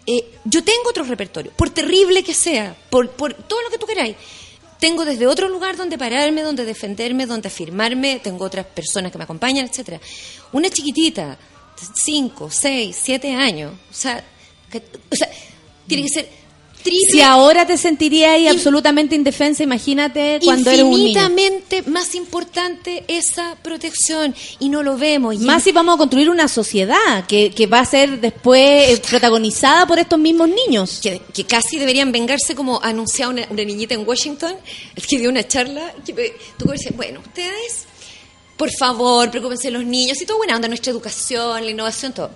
eh, 0.07 0.25
yo 0.45 0.63
tengo 0.63 0.89
otro 0.89 1.03
repertorio, 1.03 1.51
por 1.51 1.69
terrible 1.69 2.23
que 2.23 2.33
sea, 2.33 2.75
por, 2.89 3.11
por 3.11 3.33
todo 3.33 3.61
lo 3.61 3.69
que 3.69 3.77
tú 3.77 3.85
queráis. 3.85 4.15
Tengo 4.79 5.05
desde 5.05 5.25
otro 5.27 5.49
lugar 5.49 5.75
donde 5.75 5.97
pararme, 5.97 6.41
donde 6.43 6.63
defenderme, 6.63 7.25
donde 7.25 7.47
afirmarme, 7.47 8.19
tengo 8.23 8.45
otras 8.45 8.65
personas 8.67 9.11
que 9.11 9.17
me 9.17 9.23
acompañan, 9.23 9.65
etcétera. 9.65 9.99
Una 10.53 10.69
chiquitita, 10.69 11.37
5, 11.95 12.49
6, 12.51 12.97
7 13.03 13.33
años, 13.33 13.73
o 13.89 13.93
sea, 13.93 14.23
que- 14.71 14.83
o 15.11 15.15
sea, 15.15 15.29
tiene 15.87 16.03
que 16.03 16.09
ser 16.09 16.29
triple 16.87 17.11
Si 17.11 17.21
ahora 17.21 17.65
te 17.67 17.77
sentirías 17.77 18.31
ahí 18.31 18.47
absolutamente 18.47 19.15
indefensa, 19.15 19.63
imagínate 19.63 20.39
cuando 20.43 20.69
eres 20.71 20.83
un 20.83 20.91
niño. 20.91 21.01
infinitamente 21.09 21.81
más 21.83 22.15
importante 22.15 23.03
esa 23.07 23.55
protección 23.61 24.33
y 24.59 24.69
no 24.69 24.83
lo 24.83 24.97
vemos. 24.97 25.35
Y 25.35 25.39
Más 25.39 25.63
si 25.63 25.71
vamos 25.71 25.95
a 25.95 25.97
construir 25.97 26.29
una 26.29 26.47
sociedad 26.47 27.25
que, 27.27 27.51
que 27.51 27.67
va 27.67 27.79
a 27.79 27.85
ser 27.85 28.19
después 28.21 28.89
eh, 28.89 29.01
protagonizada 29.09 29.85
por 29.85 29.99
estos 29.99 30.19
mismos 30.19 30.49
niños. 30.49 30.99
que, 31.01 31.21
que 31.33 31.45
casi 31.45 31.77
deberían 31.77 32.11
vengarse 32.11 32.55
como 32.55 32.79
anunciaba 32.83 33.31
una, 33.33 33.47
una 33.49 33.63
niñita 33.63 33.93
en 33.93 34.07
Washington, 34.07 34.55
que 35.07 35.17
dio 35.19 35.29
una 35.29 35.47
charla, 35.47 35.93
que 36.05 36.13
me- 36.13 36.31
tú 36.57 36.71
dices, 36.71 36.95
bueno, 36.95 37.19
ustedes, 37.19 37.85
por 38.57 38.69
favor, 38.71 39.29
preocúpense 39.29 39.67
de 39.67 39.71
los 39.71 39.85
niños, 39.85 40.21
y 40.21 40.25
todo 40.25 40.37
buena 40.37 40.55
onda, 40.55 40.67
nuestra 40.67 40.91
educación, 40.91 41.63
la 41.63 41.71
innovación, 41.71 42.13
todo. 42.13 42.31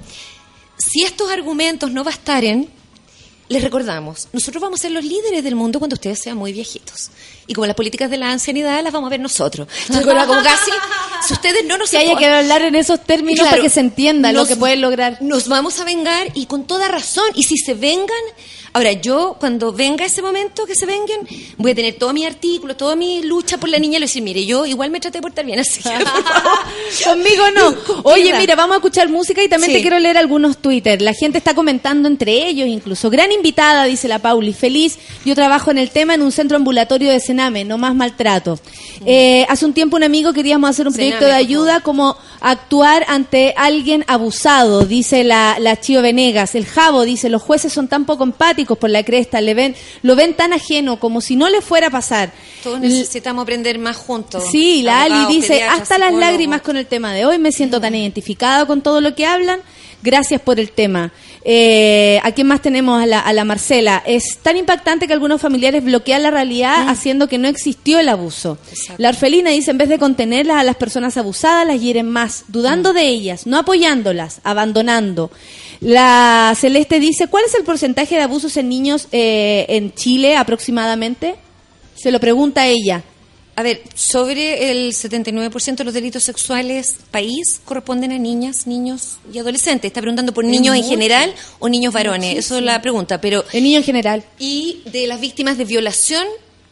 Si 0.77 1.03
estos 1.03 1.29
argumentos 1.31 1.91
no 1.91 2.03
bastaren, 2.03 2.69
les 3.51 3.61
recordamos, 3.61 4.29
nosotros 4.31 4.61
vamos 4.61 4.79
a 4.79 4.83
ser 4.83 4.91
los 4.91 5.03
líderes 5.03 5.43
del 5.43 5.55
mundo 5.55 5.79
cuando 5.79 5.95
ustedes 5.95 6.19
sean 6.19 6.37
muy 6.37 6.53
viejitos. 6.53 7.11
Y 7.47 7.53
como 7.53 7.67
las 7.67 7.75
políticas 7.75 8.09
de 8.09 8.15
la 8.15 8.31
ancianidad 8.31 8.81
las 8.81 8.93
vamos 8.93 9.07
a 9.07 9.11
ver 9.11 9.19
nosotros. 9.19 9.67
Entonces, 9.87 10.05
como 10.05 10.41
casi, 10.41 10.71
si 11.27 11.33
ustedes 11.33 11.65
no 11.65 11.77
nos 11.77 11.89
Que 11.89 11.97
haya 11.97 12.15
que 12.15 12.25
hablar 12.25 12.61
en 12.61 12.75
esos 12.75 13.03
términos 13.03 13.45
para 13.45 13.61
que 13.61 13.69
se 13.69 13.81
entienda 13.81 14.31
lo 14.31 14.45
que 14.45 14.55
pueden 14.55 14.79
lograr. 14.79 15.17
Nos 15.21 15.49
vamos 15.49 15.81
a 15.81 15.83
vengar 15.83 16.29
y 16.33 16.45
con 16.45 16.65
toda 16.65 16.87
razón. 16.87 17.25
Y 17.35 17.43
si 17.43 17.57
se 17.57 17.73
vengan, 17.73 18.23
ahora 18.73 18.93
yo 18.93 19.35
cuando 19.39 19.71
venga 19.73 20.05
ese 20.05 20.21
momento 20.21 20.65
que 20.65 20.75
se 20.75 20.85
vengan, 20.85 21.19
voy 21.57 21.71
a 21.71 21.75
tener 21.75 21.95
todos 21.95 22.13
mis 22.13 22.25
artículos, 22.25 22.77
toda 22.77 22.95
mi 22.95 23.21
lucha 23.23 23.57
por 23.57 23.69
la 23.69 23.79
niña 23.79 23.97
y 23.97 23.99
le 23.99 24.05
voy 24.05 24.05
a 24.05 24.07
decir, 24.09 24.23
mire, 24.23 24.45
yo 24.45 24.65
igual 24.65 24.91
me 24.91 24.99
traté 24.99 25.17
de 25.17 25.21
portar 25.21 25.45
bien, 25.45 25.59
así 25.59 25.81
que 25.81 25.89
por 25.89 26.03
favor. 26.03 26.59
Conmigo 27.05 27.43
no. 27.55 28.01
Oye, 28.03 28.33
Mira. 28.37 28.55
vamos 28.55 28.75
a 28.75 28.77
escuchar 28.77 29.09
música 29.09 29.43
y 29.43 29.49
también 29.49 29.71
Sí. 29.71 29.77
te 29.77 29.81
quiero 29.81 29.99
leer 29.99 30.17
algunos 30.17 30.57
Twitter. 30.57 31.01
La 31.01 31.13
gente 31.13 31.37
está 31.37 31.53
comentando 31.53 32.07
entre 32.07 32.47
ellos 32.47 32.67
incluso. 32.67 33.09
Gran 33.09 33.31
invitada, 33.31 33.85
dice 33.85 34.07
la 34.07 34.19
Pauli. 34.19 34.53
Feliz. 34.53 34.97
Yo 35.25 35.35
trabajo 35.35 35.71
en 35.71 35.77
el 35.77 35.89
tema 35.89 36.13
en 36.15 36.21
un 36.21 36.31
centro 36.31 36.57
ambulatorio 36.57 37.09
de 37.11 37.19
Sename, 37.19 37.63
no 37.65 37.77
más 37.77 37.95
maltrato. 37.95 38.59
Eh, 39.05 39.45
hace 39.49 39.65
un 39.65 39.73
tiempo 39.73 39.97
un 39.97 40.03
amigo 40.03 40.31
queríamos 40.33 40.69
hacer 40.69 40.87
un 40.87 40.93
proyecto 40.93 41.19
Sename, 41.25 41.33
de 41.37 41.39
ayuda 41.45 41.79
como 41.81 42.15
actuar 42.39 43.03
ante 43.07 43.53
alguien 43.57 44.03
abusado, 44.07 44.85
dice 44.85 45.23
la, 45.23 45.57
la 45.59 45.79
Chío 45.79 46.01
Venegas. 46.01 46.55
El 46.55 46.65
Javo 46.65 47.03
dice, 47.03 47.29
los 47.29 47.41
jueces 47.41 47.73
son 47.73 47.87
tan 47.87 48.05
poco 48.05 48.23
empáticos 48.23 48.60
por 48.65 48.89
la 48.89 49.03
cresta, 49.03 49.41
le 49.41 49.53
ven, 49.53 49.75
lo 50.01 50.15
ven 50.15 50.33
tan 50.33 50.53
ajeno 50.53 50.99
como 50.99 51.21
si 51.21 51.35
no 51.35 51.49
le 51.49 51.61
fuera 51.61 51.87
a 51.87 51.91
pasar. 51.91 52.31
Todos 52.63 52.79
necesitamos 52.79 53.43
aprender 53.43 53.79
más 53.79 53.97
juntos. 53.97 54.43
Sí, 54.51 54.81
la 54.83 55.03
Ali 55.03 55.25
dice, 55.33 55.63
hasta 55.63 55.97
las 55.97 56.13
lágrimas 56.13 56.61
con 56.61 56.77
el 56.77 56.85
tema 56.85 57.13
de 57.13 57.25
hoy, 57.25 57.37
me 57.37 57.51
siento 57.51 57.81
tan 57.81 57.95
identificada 57.95 58.65
con 58.65 58.81
todo 58.81 59.01
lo 59.01 59.15
que 59.15 59.25
hablan. 59.25 59.61
Gracias 60.03 60.41
por 60.41 60.59
el 60.59 60.71
tema. 60.71 61.11
Eh, 61.43 62.19
¿A 62.23 62.31
quién 62.31 62.47
más 62.47 62.61
tenemos? 62.61 63.01
A 63.01 63.05
la, 63.05 63.19
a 63.19 63.33
la 63.33 63.43
Marcela. 63.43 64.01
Es 64.05 64.37
tan 64.41 64.57
impactante 64.57 65.07
que 65.07 65.13
algunos 65.13 65.41
familiares 65.41 65.83
bloquean 65.83 66.23
la 66.23 66.31
realidad 66.31 66.89
haciendo 66.89 67.27
que 67.27 67.37
no 67.37 67.47
existió 67.47 67.99
el 67.99 68.09
abuso. 68.09 68.57
La 68.97 69.09
orfelina 69.09 69.51
dice, 69.51 69.71
en 69.71 69.77
vez 69.77 69.89
de 69.89 69.99
contenerlas 69.99 70.57
a 70.57 70.63
las 70.63 70.75
personas 70.75 71.17
abusadas, 71.17 71.67
las 71.67 71.79
hieren 71.79 72.09
más, 72.09 72.45
dudando 72.47 72.93
de 72.93 73.07
ellas, 73.07 73.45
no 73.45 73.57
apoyándolas, 73.57 74.41
abandonando. 74.43 75.31
La 75.79 76.53
Celeste 76.55 76.99
dice, 76.99 77.27
¿cuál 77.27 77.45
es 77.45 77.55
el 77.55 77.63
porcentaje 77.63 78.15
de 78.15 78.21
abusos 78.21 78.55
en 78.57 78.69
niños 78.69 79.07
eh, 79.11 79.65
en 79.69 79.93
Chile 79.93 80.35
aproximadamente? 80.35 81.35
Se 81.95 82.11
lo 82.11 82.19
pregunta 82.19 82.67
ella. 82.67 83.03
A 83.55 83.63
ver, 83.63 83.81
sobre 83.95 84.71
el 84.71 84.93
79% 84.93 85.75
de 85.75 85.83
los 85.83 85.93
delitos 85.93 86.23
sexuales 86.23 86.95
país 87.11 87.59
corresponden 87.65 88.11
a 88.11 88.17
niñas, 88.17 88.65
niños 88.65 89.17
y 89.31 89.39
adolescentes. 89.39 89.89
Está 89.89 89.99
preguntando 89.99 90.33
por 90.33 90.45
niños 90.45 90.75
en 90.75 90.83
general 90.83 91.33
o 91.59 91.67
niños 91.67 91.93
varones. 91.93 92.37
Eso 92.37 92.57
es 92.57 92.63
la 92.63 92.81
pregunta. 92.81 93.19
Pero 93.19 93.43
El 93.51 93.63
niño 93.63 93.77
en 93.77 93.83
general. 93.83 94.23
y 94.39 94.81
de 94.85 95.05
las 95.05 95.19
víctimas 95.19 95.57
de 95.57 95.65
violación 95.65 96.25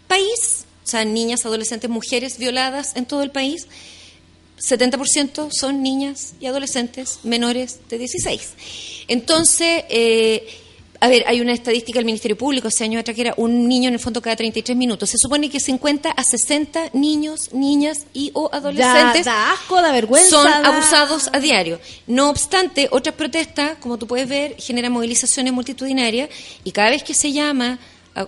país, 0.07 0.65
o 0.85 0.87
sea, 0.87 1.03
niñas, 1.03 1.45
adolescentes, 1.45 1.89
mujeres 1.89 2.37
violadas 2.37 2.95
en 2.95 3.05
todo 3.05 3.23
el 3.23 3.31
país, 3.31 3.67
70% 4.59 5.49
son 5.51 5.83
niñas 5.83 6.33
y 6.39 6.47
adolescentes 6.47 7.19
menores 7.23 7.79
de 7.89 7.97
16. 7.97 8.53
Entonces, 9.07 9.83
eh, 9.89 10.47
a 11.01 11.07
ver, 11.07 11.23
hay 11.27 11.39
una 11.39 11.53
estadística 11.53 11.97
del 11.97 12.05
Ministerio 12.05 12.37
Público 12.37 12.67
hace 12.67 12.83
años 12.83 12.99
atrás 12.99 13.15
que 13.15 13.21
era 13.21 13.33
un 13.37 13.67
niño 13.69 13.87
en 13.87 13.93
el 13.93 13.99
fondo 14.01 14.21
cada 14.21 14.35
33 14.35 14.77
minutos. 14.77 15.09
Se 15.09 15.17
supone 15.17 15.49
que 15.49 15.59
50 15.59 16.09
a 16.11 16.23
60 16.23 16.89
niños, 16.93 17.53
niñas 17.53 18.05
y 18.13 18.31
o 18.33 18.49
adolescentes 18.51 19.23
Da, 19.25 19.31
da 19.31 19.51
asco, 19.53 19.81
da 19.81 19.91
vergüenza. 19.93 20.29
son 20.29 20.43
da- 20.45 20.59
abusados 20.67 21.29
a 21.31 21.39
diario. 21.39 21.79
No 22.07 22.29
obstante, 22.29 22.89
otras 22.91 23.15
protestas, 23.15 23.77
como 23.79 23.97
tú 23.97 24.07
puedes 24.07 24.27
ver, 24.27 24.55
generan 24.59 24.91
movilizaciones 24.91 25.53
multitudinarias 25.53 26.29
y 26.65 26.71
cada 26.71 26.89
vez 26.89 27.01
que 27.03 27.13
se 27.13 27.31
llama 27.31 27.79
a, 28.15 28.27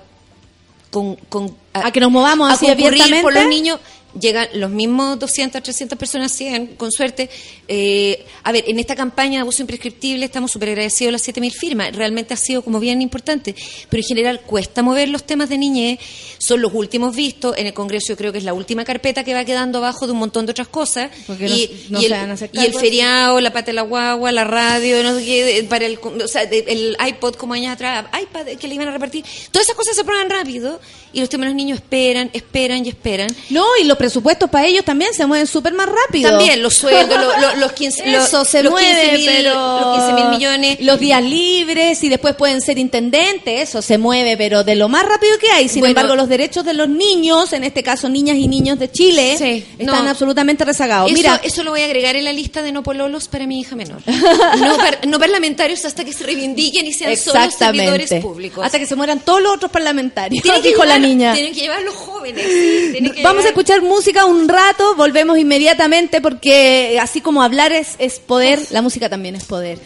con, 0.91 1.15
con- 1.29 1.55
A 1.73 1.91
que 1.91 1.99
nos 1.99 2.11
movamos 2.11 2.49
a 2.49 2.53
así 2.53 2.67
concurrir 2.67 3.21
por 3.21 3.33
los 3.33 3.47
niños, 3.47 3.79
llegan 4.19 4.47
los 4.55 4.69
mismos 4.69 5.17
200, 5.19 5.63
300 5.63 5.97
personas, 5.97 6.31
100, 6.33 6.75
con 6.75 6.91
suerte. 6.91 7.29
Eh, 7.73 8.25
a 8.43 8.51
ver, 8.51 8.65
en 8.67 8.79
esta 8.79 8.97
campaña 8.97 9.35
de 9.35 9.41
abuso 9.43 9.61
imprescriptible 9.61 10.25
estamos 10.25 10.51
súper 10.51 10.69
agradecidos 10.69 11.07
de 11.07 11.11
las 11.13 11.25
7.000 11.25 11.51
firmas. 11.53 11.95
Realmente 11.95 12.33
ha 12.33 12.37
sido 12.37 12.63
como 12.63 12.81
bien 12.81 13.01
importante. 13.01 13.55
Pero 13.89 14.01
en 14.01 14.07
general 14.07 14.41
cuesta 14.41 14.83
mover 14.83 15.07
los 15.07 15.23
temas 15.23 15.47
de 15.47 15.57
niñez. 15.57 15.97
Son 16.37 16.61
los 16.61 16.73
últimos 16.73 17.15
vistos. 17.15 17.57
En 17.57 17.67
el 17.67 17.73
Congreso 17.73 18.07
yo 18.09 18.17
creo 18.17 18.33
que 18.33 18.39
es 18.39 18.43
la 18.43 18.53
última 18.53 18.83
carpeta 18.83 19.23
que 19.23 19.33
va 19.33 19.45
quedando 19.45 19.77
abajo 19.77 20.05
de 20.05 20.11
un 20.11 20.19
montón 20.19 20.45
de 20.45 20.51
otras 20.51 20.67
cosas. 20.67 21.11
Porque 21.25 21.45
y, 21.47 21.87
no- 21.89 21.99
no 21.99 21.99
y 21.99 22.01
se 22.01 22.05
el, 22.07 22.11
van 22.19 22.31
a 22.31 22.35
y 22.51 22.65
el 22.65 22.73
feriado, 22.73 23.39
la 23.39 23.53
pata 23.53 23.67
de 23.67 23.73
la 23.73 23.83
guagua, 23.83 24.33
la 24.33 24.43
radio, 24.43 25.01
no 25.03 25.15
sé 25.17 25.23
qué, 25.23 25.45
de- 25.45 25.63
para 25.63 25.85
el, 25.85 25.97
o 25.97 26.27
sea, 26.27 26.41
el 26.43 26.97
iPod 27.07 27.35
como 27.35 27.53
años 27.53 27.71
atrás, 27.71 28.05
iPad 28.21 28.47
que 28.59 28.67
le 28.67 28.75
iban 28.75 28.89
a 28.89 28.91
repartir. 28.91 29.23
Todas 29.49 29.65
esas 29.65 29.77
cosas 29.77 29.95
se 29.95 30.03
prueban 30.03 30.29
rápido 30.29 30.81
y 31.13 31.21
los 31.21 31.29
temas 31.29 31.45
de 31.45 31.49
los 31.51 31.55
niños 31.55 31.77
esperan, 31.77 32.29
esperan 32.33 32.85
y 32.85 32.89
esperan. 32.89 33.33
No, 33.49 33.65
y 33.81 33.85
los 33.85 33.97
presupuestos 33.97 34.49
para 34.49 34.67
ellos 34.67 34.83
también 34.83 35.13
se 35.13 35.25
mueven 35.25 35.47
súper 35.47 35.73
más 35.73 35.87
rápido. 35.87 36.31
También 36.31 36.61
los 36.61 36.73
sueldos, 36.75 37.17
lo- 37.17 37.39
lo- 37.39 37.55
los 37.61 37.71
15, 37.71 38.05
lo- 38.11 38.19
Eso 38.23 38.43
se 38.45 38.61
los 38.63 38.71
mueve, 38.71 39.13
15.000 39.17 39.25
pero 39.25 39.53
los 39.79 39.97
15 39.97 40.13
mil 40.13 40.29
millones. 40.29 40.77
Los 40.81 40.99
días 40.99 41.23
libres 41.23 42.03
y 42.03 42.09
después 42.09 42.35
pueden 42.35 42.59
ser 42.61 42.77
intendentes, 42.77 43.69
eso 43.69 43.81
se 43.81 43.97
mueve, 43.97 44.35
pero 44.37 44.63
de 44.65 44.75
lo 44.75 44.89
más 44.89 45.03
rápido 45.05 45.37
que 45.39 45.49
hay. 45.51 45.69
Sin 45.69 45.79
Bueno. 45.79 45.91
embargo, 45.91 46.15
los 46.15 46.27
derechos 46.27 46.65
de 46.65 46.73
los 46.73 46.89
niños, 46.89 47.53
en 47.53 47.63
este 47.63 47.83
caso 47.83 48.09
niñas 48.09 48.35
y 48.37 48.47
niños 48.47 48.77
de 48.79 48.91
Chile, 48.91 49.35
Sí, 49.37 49.63
están 49.79 50.03
no. 50.03 50.09
absolutamente 50.11 50.65
rezagados. 50.65 51.07
Eso, 51.09 51.17
Mira, 51.17 51.39
eso 51.43 51.63
lo 51.63 51.71
voy 51.71 51.81
a 51.81 51.85
agregar 51.85 52.15
en 52.15 52.25
la 52.25 52.33
lista 52.33 52.61
de 52.61 52.71
no 52.71 52.83
pololos 52.83 53.27
para 53.27 53.47
mi 53.47 53.59
hija 53.61 53.75
menor. 53.75 54.01
No, 54.61 54.77
par- 54.77 54.99
no 55.07 55.19
parlamentarios 55.19 55.85
hasta 55.85 56.03
que 56.03 56.13
se 56.13 56.23
reivindiquen 56.23 56.85
y 56.85 56.93
sean 56.93 57.15
solo 57.17 57.49
servidores 57.51 58.11
públicos. 58.21 58.63
Hasta 58.65 58.79
que 58.79 58.85
se 58.85 58.95
mueran 58.95 59.19
todos 59.19 59.41
los 59.41 59.53
otros 59.55 59.71
parlamentarios, 59.71 60.41
Tienen 60.43 60.61
que 60.61 60.69
dijo 60.69 60.83
la 60.85 60.95
llevar- 60.97 61.07
niña. 61.07 61.33
Tienen 61.33 61.53
que 61.53 61.61
llevar 61.61 61.81
los 61.83 61.95
jóvenes. 61.95 62.43
que 62.45 63.21
Vamos 63.23 63.45
a 63.45 63.49
escuchar 63.49 63.81
música 63.81 64.25
un 64.25 64.47
rato, 64.47 64.95
volvemos 64.95 65.37
inmediatamente 65.37 66.21
porque 66.21 66.97
así 67.01 67.21
como 67.21 67.41
hablar 67.51 67.73
es, 67.73 67.95
es 67.99 68.19
poder, 68.19 68.59
la 68.71 68.81
música 68.81 69.09
también 69.09 69.35
es 69.35 69.43
poder. 69.43 69.77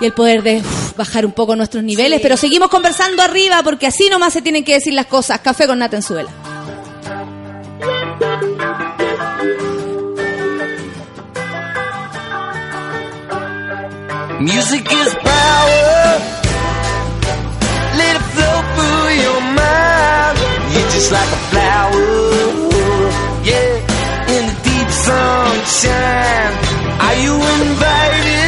Y 0.00 0.04
el 0.06 0.12
poder 0.12 0.42
de 0.44 0.58
uf, 0.58 0.96
bajar 0.96 1.26
un 1.26 1.32
poco 1.32 1.56
nuestros 1.56 1.82
niveles, 1.82 2.18
Sí. 2.18 2.22
pero 2.22 2.36
seguimos 2.36 2.68
conversando 2.68 3.22
arriba 3.22 3.60
porque 3.64 3.86
así 3.88 4.08
nomás 4.08 4.32
se 4.32 4.40
tienen 4.42 4.64
que 4.64 4.74
decir 4.74 4.92
las 4.94 5.06
cosas. 5.06 5.40
Café 5.40 5.66
con 5.66 5.78
Nata 5.80 5.96
en 5.96 6.02
Suela. 6.02 6.30
Music 14.40 14.84
is 14.92 15.14
power. 15.14 16.06
Let 17.98 18.14
it 18.20 18.26
flow 18.34 18.56
through 18.74 19.08
your 19.24 19.40
mind. 19.58 20.38
You're 20.72 20.90
just 20.94 21.10
like 21.10 21.30
a 21.38 21.40
flower. 21.50 22.06
Yeah, 23.50 24.34
in 24.36 24.42
the 24.50 24.56
deep 24.68 24.90
sunshine. 25.06 26.54
Are 27.00 27.14
you 27.14 27.34
invited 27.34 28.47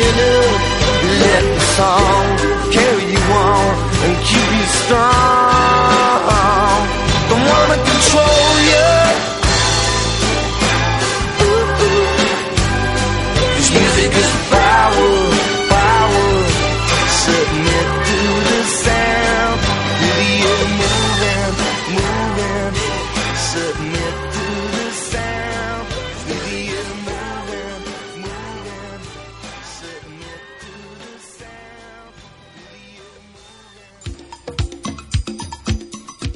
cracking 0.00 0.20
up. 0.20 0.60
Let 1.20 1.54
the 1.54 1.60
song 1.60 2.35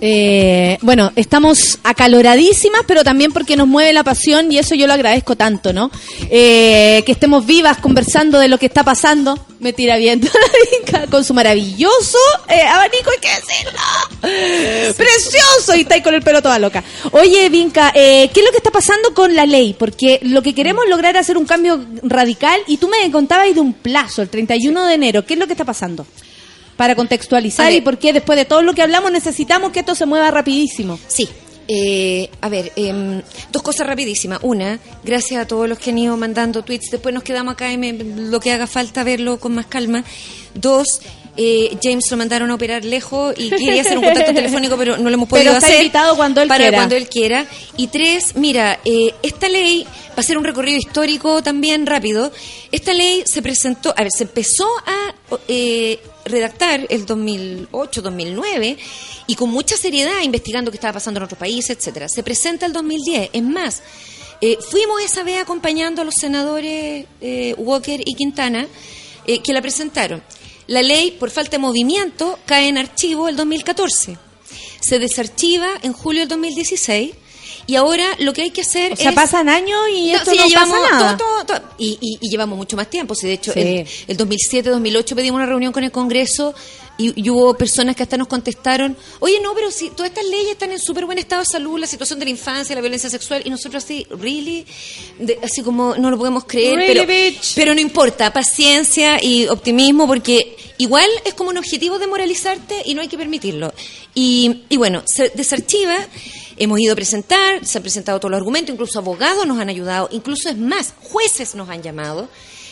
Eh, 0.00 0.78
bueno, 0.80 1.12
estamos 1.16 1.78
acaloradísimas, 1.84 2.82
pero 2.86 3.04
también 3.04 3.32
porque 3.32 3.56
nos 3.56 3.68
mueve 3.68 3.92
la 3.92 4.02
pasión 4.02 4.50
y 4.50 4.58
eso 4.58 4.74
yo 4.74 4.86
lo 4.86 4.94
agradezco 4.94 5.36
tanto, 5.36 5.72
¿no? 5.72 5.90
Eh, 6.30 7.02
que 7.04 7.12
estemos 7.12 7.44
vivas 7.44 7.78
conversando 7.78 8.38
de 8.38 8.48
lo 8.48 8.58
que 8.58 8.66
está 8.66 8.82
pasando. 8.82 9.38
Me 9.58 9.74
tira 9.74 9.96
Vinca 9.98 11.06
con 11.10 11.22
su 11.22 11.34
maravilloso 11.34 12.18
eh, 12.48 12.62
abanico, 12.62 13.10
hay 13.10 13.18
que 13.18 13.28
decirlo. 13.28 14.96
Precioso 14.96 15.76
y 15.76 15.82
está 15.82 15.96
ahí 15.96 16.02
con 16.02 16.14
el 16.14 16.22
pelo 16.22 16.40
toda 16.40 16.58
loca. 16.58 16.82
Oye, 17.12 17.48
Vinca, 17.50 17.92
eh, 17.94 18.30
¿qué 18.32 18.40
es 18.40 18.46
lo 18.46 18.52
que 18.52 18.58
está 18.58 18.70
pasando 18.70 19.12
con 19.12 19.34
la 19.34 19.44
ley? 19.44 19.74
Porque 19.78 20.18
lo 20.22 20.42
que 20.42 20.54
queremos 20.54 20.88
lograr 20.88 21.14
es 21.16 21.20
hacer 21.20 21.36
un 21.36 21.44
cambio 21.44 21.84
radical 22.02 22.58
y 22.66 22.78
tú 22.78 22.88
me 22.88 23.10
contabas 23.10 23.54
de 23.54 23.60
un 23.60 23.74
plazo, 23.74 24.22
el 24.22 24.30
31 24.30 24.86
de 24.86 24.94
enero. 24.94 25.26
¿Qué 25.26 25.34
es 25.34 25.40
lo 25.40 25.46
que 25.46 25.52
está 25.52 25.66
pasando? 25.66 26.06
Para 26.80 26.94
contextualizar 26.94 27.70
y 27.74 27.82
por 27.82 27.98
qué 27.98 28.14
después 28.14 28.38
de 28.38 28.46
todo 28.46 28.62
lo 28.62 28.72
que 28.72 28.80
hablamos 28.80 29.12
necesitamos 29.12 29.70
que 29.70 29.80
esto 29.80 29.94
se 29.94 30.06
mueva 30.06 30.30
rapidísimo. 30.30 30.98
Sí. 31.08 31.28
Eh, 31.68 32.30
a 32.40 32.48
ver, 32.48 32.72
em, 32.74 33.20
dos 33.52 33.62
cosas 33.62 33.86
rapidísimas. 33.86 34.38
Una, 34.42 34.80
gracias 35.04 35.42
a 35.42 35.46
todos 35.46 35.68
los 35.68 35.78
que 35.78 35.90
han 35.90 35.98
ido 35.98 36.16
mandando 36.16 36.62
tweets. 36.64 36.90
Después 36.90 37.14
nos 37.14 37.22
quedamos 37.22 37.52
acá 37.52 37.70
y 37.70 37.76
me- 37.76 37.92
lo 37.92 38.40
que 38.40 38.50
haga 38.50 38.66
falta 38.66 39.04
verlo 39.04 39.38
con 39.38 39.54
más 39.54 39.66
calma. 39.66 40.02
Dos, 40.54 41.00
eh, 41.36 41.76
James 41.82 42.10
lo 42.10 42.16
mandaron 42.16 42.50
a 42.50 42.54
operar 42.54 42.82
lejos 42.84 43.34
y 43.36 43.50
quería 43.50 43.82
hacer 43.82 43.98
un 43.98 44.04
contacto 44.04 44.32
telefónico, 44.34 44.76
pero 44.78 44.96
no 44.96 45.10
lo 45.10 45.14
hemos 45.14 45.28
podido 45.28 45.44
Pero 45.48 45.56
está 45.58 45.66
hacer. 45.66 45.80
invitado 45.80 46.16
cuando 46.16 46.40
él 46.42 46.48
para 46.48 46.64
quiera. 46.64 46.76
cuando 46.78 46.96
él 46.96 47.08
quiera. 47.08 47.46
Y 47.76 47.86
tres, 47.88 48.34
mira, 48.36 48.80
eh, 48.86 49.14
esta 49.22 49.48
ley 49.50 49.84
va 49.84 50.14
a 50.16 50.22
ser 50.22 50.38
un 50.38 50.44
recorrido 50.44 50.78
histórico 50.78 51.40
también 51.42 51.86
rápido. 51.86 52.32
Esta 52.72 52.92
ley 52.94 53.22
se 53.26 53.42
presentó, 53.42 53.94
a 53.96 54.02
ver, 54.02 54.10
se 54.10 54.24
empezó 54.24 54.66
a 54.86 55.14
eh, 55.46 56.00
redactar 56.30 56.86
el 56.88 57.06
2008, 57.06 58.02
2009 58.02 58.78
y 59.26 59.34
con 59.34 59.50
mucha 59.50 59.76
seriedad 59.76 60.22
investigando 60.22 60.70
qué 60.70 60.76
estaba 60.76 60.94
pasando 60.94 61.18
en 61.18 61.24
otros 61.24 61.38
países, 61.38 61.76
etcétera. 61.76 62.08
Se 62.08 62.22
presenta 62.22 62.66
el 62.66 62.72
2010. 62.72 63.30
Es 63.32 63.42
más, 63.42 63.82
eh, 64.40 64.58
fuimos 64.70 65.02
esa 65.02 65.22
vez 65.22 65.40
acompañando 65.40 66.02
a 66.02 66.04
los 66.04 66.14
senadores 66.14 67.06
eh, 67.20 67.54
Walker 67.58 68.00
y 68.04 68.14
Quintana 68.14 68.66
eh, 69.26 69.40
que 69.40 69.52
la 69.52 69.60
presentaron. 69.60 70.22
La 70.66 70.82
ley, 70.82 71.10
por 71.10 71.30
falta 71.30 71.52
de 71.52 71.58
movimiento, 71.58 72.38
cae 72.46 72.68
en 72.68 72.78
archivo 72.78 73.28
el 73.28 73.36
2014. 73.36 74.16
Se 74.80 74.98
desarchiva 74.98 75.68
en 75.82 75.92
julio 75.92 76.20
del 76.20 76.28
2016 76.28 77.12
y 77.66 77.76
ahora 77.76 78.04
lo 78.18 78.32
que 78.32 78.42
hay 78.42 78.50
que 78.50 78.60
hacer 78.62 78.92
O 78.92 78.96
sea, 78.96 79.10
es... 79.10 79.14
pasan 79.14 79.48
años 79.48 79.78
y 79.94 80.10
esto 80.12 80.30
sí, 80.30 80.36
no 80.38 80.46
ya 80.48 80.60
pasa 80.60 80.66
llevamos 80.72 80.90
nada. 80.90 81.16
todo- 81.16 81.44
todo- 81.44 81.58
todo- 81.58 81.68
y, 81.78 81.98
y- 82.00 82.18
y 82.20 82.28
llevamos 82.30 82.56
mucho 82.56 82.76
más 82.76 82.88
tiempo. 82.90 83.14
Sí, 83.14 83.26
de 83.26 83.32
hecho, 83.34 83.52
Sí. 83.52 83.60
el, 83.60 83.86
el 84.08 84.16
2007, 84.16 84.70
2008 84.70 85.14
pedimos 85.16 85.36
una 85.38 85.46
reunión 85.46 85.72
con 85.72 85.84
el 85.84 85.90
Congreso 85.92 86.54
y, 87.00 87.12
y 87.24 87.30
hubo 87.30 87.54
personas 87.54 87.96
que 87.96 88.02
hasta 88.02 88.16
nos 88.16 88.28
contestaron, 88.28 88.96
oye, 89.20 89.38
no, 89.42 89.54
pero 89.54 89.70
si 89.70 89.90
todas 89.90 90.10
estas 90.10 90.24
leyes 90.26 90.50
están 90.52 90.70
en 90.72 90.78
súper 90.78 91.06
buen 91.06 91.18
estado 91.18 91.42
de 91.42 91.46
salud, 91.46 91.78
la 91.78 91.86
situación 91.86 92.18
de 92.18 92.26
la 92.26 92.30
infancia, 92.30 92.74
la 92.74 92.80
violencia 92.80 93.08
sexual, 93.10 93.42
y 93.44 93.50
nosotros 93.50 93.82
así, 93.84 94.06
really, 94.10 94.66
De- 95.18 95.38
así 95.42 95.62
como 95.62 95.94
no 95.96 96.10
lo 96.10 96.18
podemos 96.18 96.44
creer, 96.44 96.76
Really, 96.76 96.94
pero, 96.94 97.06
bitch. 97.06 97.54
pero 97.54 97.74
no 97.74 97.80
importa, 97.80 98.32
paciencia 98.32 99.22
y 99.22 99.46
optimismo, 99.48 100.06
porque 100.06 100.56
igual 100.78 101.08
es 101.24 101.34
como 101.34 101.50
un 101.50 101.58
objetivo 101.58 101.98
de 101.98 102.06
moralizarte 102.06 102.82
y 102.84 102.94
no 102.94 103.00
hay 103.00 103.08
que 103.08 103.18
permitirlo. 103.18 103.72
Y, 104.14 104.62
y 104.68 104.76
bueno, 104.76 105.02
se 105.06 105.30
desarchiva, 105.30 105.96
hemos 106.56 106.78
ido 106.80 106.92
a 106.92 106.96
presentar, 106.96 107.64
se 107.64 107.78
han 107.78 107.82
presentado 107.82 108.18
todos 108.20 108.30
los 108.32 108.38
argumentos, 108.38 108.72
incluso 108.72 108.98
abogados 108.98 109.46
nos 109.46 109.58
han 109.58 109.68
ayudado, 109.68 110.08
incluso 110.12 110.48
es 110.48 110.56
más, 110.58 110.94
jueces 111.00 111.54
nos 111.54 111.68
han 111.68 111.82
llamado. 111.82 112.28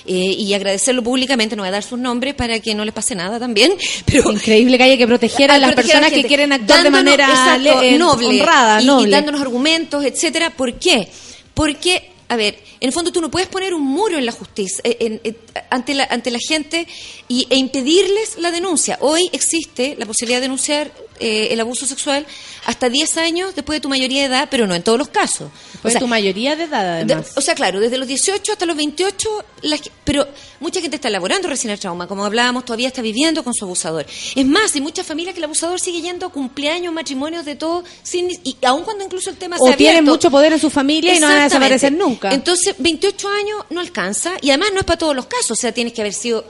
Eh, 0.08 0.34
y 0.38 0.54
agradecerlo 0.54 1.02
públicamente, 1.02 1.54
no 1.54 1.62
voy 1.62 1.68
a 1.68 1.72
dar 1.72 1.82
sus 1.82 1.98
nombres 1.98 2.34
para 2.34 2.58
que 2.60 2.74
no 2.74 2.84
les 2.84 2.94
pase 2.94 3.14
nada 3.14 3.38
también, 3.38 3.72
pero 4.06 4.32
Increíble 4.32 4.78
que 4.78 4.84
haya 4.84 4.96
que 4.96 5.06
proteger 5.06 5.50
a 5.50 5.54
a 5.54 5.58
las 5.58 5.72
proteger 5.72 5.96
a 5.96 6.00
la 6.00 6.06
personas 6.06 6.22
que 6.22 6.28
quieren 6.28 6.52
actuar 6.52 6.82
de 6.82 6.90
manera 6.90 7.28
exacto, 7.28 7.82
eh, 7.82 7.98
noble, 7.98 8.40
honrada, 8.40 8.80
y, 8.80 8.84
y 8.84 8.86
noble. 8.86 9.10
dándonos 9.10 9.40
argumentos, 9.40 10.04
etcétera. 10.04 10.50
¿Por 10.50 10.74
qué? 10.74 11.08
Porque, 11.54 12.10
a 12.28 12.36
ver, 12.36 12.58
en 12.80 12.86
el 12.88 12.92
fondo 12.92 13.10
tú 13.12 13.20
no 13.20 13.30
puedes 13.30 13.48
poner 13.48 13.74
un 13.74 13.82
muro 13.82 14.18
en 14.18 14.26
la 14.26 14.32
justicia, 14.32 14.80
eh, 14.84 14.96
en- 15.00 15.20
en- 15.24 15.36
ante, 15.70 15.94
la, 15.94 16.04
ante 16.04 16.30
la 16.30 16.38
gente 16.38 16.86
y, 17.28 17.46
e 17.50 17.56
impedirles 17.56 18.38
la 18.38 18.50
denuncia. 18.50 18.98
Hoy 19.00 19.28
existe 19.32 19.96
la 19.98 20.06
posibilidad 20.06 20.38
de 20.38 20.42
denunciar 20.42 20.90
eh, 21.20 21.48
el 21.50 21.58
abuso 21.60 21.84
sexual 21.84 22.24
hasta 22.64 22.88
10 22.88 23.16
años 23.16 23.54
después 23.56 23.76
de 23.78 23.80
tu 23.80 23.88
mayoría 23.88 24.20
de 24.20 24.26
edad, 24.28 24.48
pero 24.50 24.66
no 24.68 24.74
en 24.76 24.82
todos 24.84 24.98
los 24.98 25.08
casos. 25.08 25.50
Pues 25.82 25.98
tu 25.98 26.06
mayoría 26.06 26.54
de 26.56 26.64
edad, 26.64 27.04
de- 27.04 27.12
además. 27.14 27.32
o 27.36 27.40
sea, 27.40 27.54
claro, 27.56 27.80
desde 27.80 27.98
los 27.98 28.06
18 28.06 28.52
hasta 28.52 28.66
los 28.66 28.76
28, 28.76 29.44
la 29.62 29.78
pero 30.04 30.26
mucha 30.60 30.80
gente 30.80 30.96
está 30.96 31.08
elaborando 31.08 31.48
recién 31.48 31.72
el 31.72 31.78
trauma, 31.78 32.06
como 32.06 32.24
hablábamos, 32.24 32.64
todavía 32.64 32.88
está 32.88 33.02
viviendo 33.02 33.42
con 33.44 33.52
su 33.54 33.64
abusador. 33.64 34.06
Es 34.34 34.46
más, 34.46 34.74
hay 34.74 34.80
muchas 34.80 35.06
familias 35.06 35.34
que 35.34 35.40
el 35.40 35.44
abusador 35.44 35.80
sigue 35.80 36.00
yendo 36.02 36.26
a 36.26 36.28
cumpleaños, 36.30 36.92
matrimonios, 36.92 37.44
de 37.44 37.56
todo, 37.56 37.82
sin, 38.02 38.30
y 38.44 38.56
aun 38.62 38.82
cuando 38.84 39.04
incluso 39.04 39.30
el 39.30 39.36
tema 39.36 39.56
o 39.58 39.66
sea 39.66 39.76
tienen 39.76 39.96
abierto. 39.98 40.12
mucho 40.12 40.30
poder 40.30 40.52
en 40.52 40.60
su 40.60 40.70
familia 40.70 41.14
y 41.16 41.20
no 41.20 41.26
van 41.26 41.38
a 41.38 41.44
desaparecer 41.44 41.92
nunca. 41.92 42.32
Entonces, 42.32 42.67
28 42.78 43.28
años 43.28 43.64
no 43.70 43.80
alcanza, 43.80 44.32
y 44.42 44.50
además 44.50 44.70
no 44.72 44.80
es 44.80 44.84
para 44.84 44.98
todos 44.98 45.16
los 45.16 45.26
casos, 45.26 45.52
o 45.52 45.56
sea, 45.56 45.72
tienes 45.72 45.92
que 45.92 46.00
haber 46.02 46.12
sido 46.14 46.44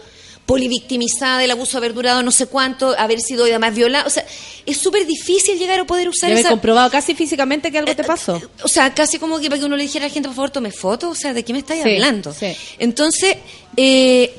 polivictimizada, 0.46 1.44
el 1.44 1.50
abuso 1.50 1.76
haber 1.76 1.92
durado 1.92 2.22
no 2.22 2.30
sé 2.30 2.46
cuánto, 2.46 2.94
haber 2.98 3.20
sido 3.20 3.44
además 3.44 3.74
violada, 3.74 4.06
o 4.06 4.10
sea, 4.10 4.24
es 4.64 4.78
súper 4.78 5.06
difícil 5.06 5.58
llegar 5.58 5.78
a 5.78 5.84
poder 5.84 6.08
usar 6.08 6.32
esa... 6.32 6.48
comprobado 6.48 6.90
casi 6.90 7.14
físicamente 7.14 7.70
que 7.70 7.78
algo 7.78 7.94
te 7.94 8.02
pasó. 8.02 8.40
O 8.62 8.68
sea, 8.68 8.94
casi 8.94 9.18
como 9.18 9.38
que 9.40 9.50
para 9.50 9.60
que 9.60 9.66
uno 9.66 9.76
le 9.76 9.82
dijera 9.82 10.06
a 10.06 10.08
la 10.08 10.14
gente, 10.14 10.28
por 10.28 10.36
favor, 10.36 10.50
tome 10.50 10.70
fotos. 10.72 11.10
O 11.10 11.14
sea, 11.14 11.34
¿de 11.34 11.44
qué 11.44 11.52
me 11.52 11.58
estáis 11.58 11.82
Sí, 11.82 11.90
hablando? 11.90 12.32
sí. 12.32 12.56
Entonces, 12.78 13.36
eh, 13.76 14.34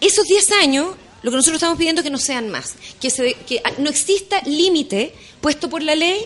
esos 0.00 0.24
10 0.24 0.52
años, 0.62 0.86
lo 1.22 1.30
que 1.32 1.36
nosotros 1.36 1.56
estamos 1.56 1.78
pidiendo 1.78 2.00
es 2.00 2.04
que 2.04 2.10
no 2.10 2.18
sean 2.18 2.48
más. 2.48 2.74
Que, 3.00 3.10
se, 3.10 3.34
que 3.34 3.60
no 3.78 3.90
exista 3.90 4.40
límite 4.44 5.12
puesto 5.40 5.68
por 5.68 5.82
la 5.82 5.96
ley. 5.96 6.24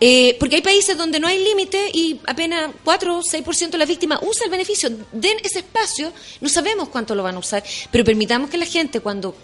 Eh, 0.00 0.36
porque 0.40 0.56
hay 0.56 0.62
países 0.62 0.96
donde 0.96 1.20
no 1.20 1.28
hay 1.28 1.44
límite 1.44 1.90
y 1.92 2.18
apenas 2.26 2.70
4 2.84 3.18
o 3.18 3.22
6% 3.22 3.70
de 3.70 3.78
las 3.78 3.88
víctimas 3.88 4.20
usa 4.22 4.44
el 4.44 4.50
beneficio. 4.50 4.88
Den 5.12 5.38
ese 5.44 5.58
espacio, 5.58 6.12
no 6.40 6.48
sabemos 6.48 6.88
cuánto 6.88 7.14
lo 7.14 7.22
van 7.22 7.36
a 7.36 7.38
usar, 7.38 7.62
pero 7.92 8.04
permitamos 8.04 8.48
que 8.48 8.56
la 8.56 8.64
gente 8.64 9.00
cuando 9.00 9.36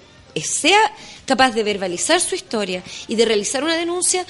sea 0.43 0.81
capaz 1.27 1.51
de 1.53 1.63
verbalizar 1.63 2.21
su 2.21 2.35
historia 2.35 2.83
y 3.09 3.17
de 3.17 3.25
realizar 3.25 3.65
una 3.65 3.77
denuncia, 3.77 4.27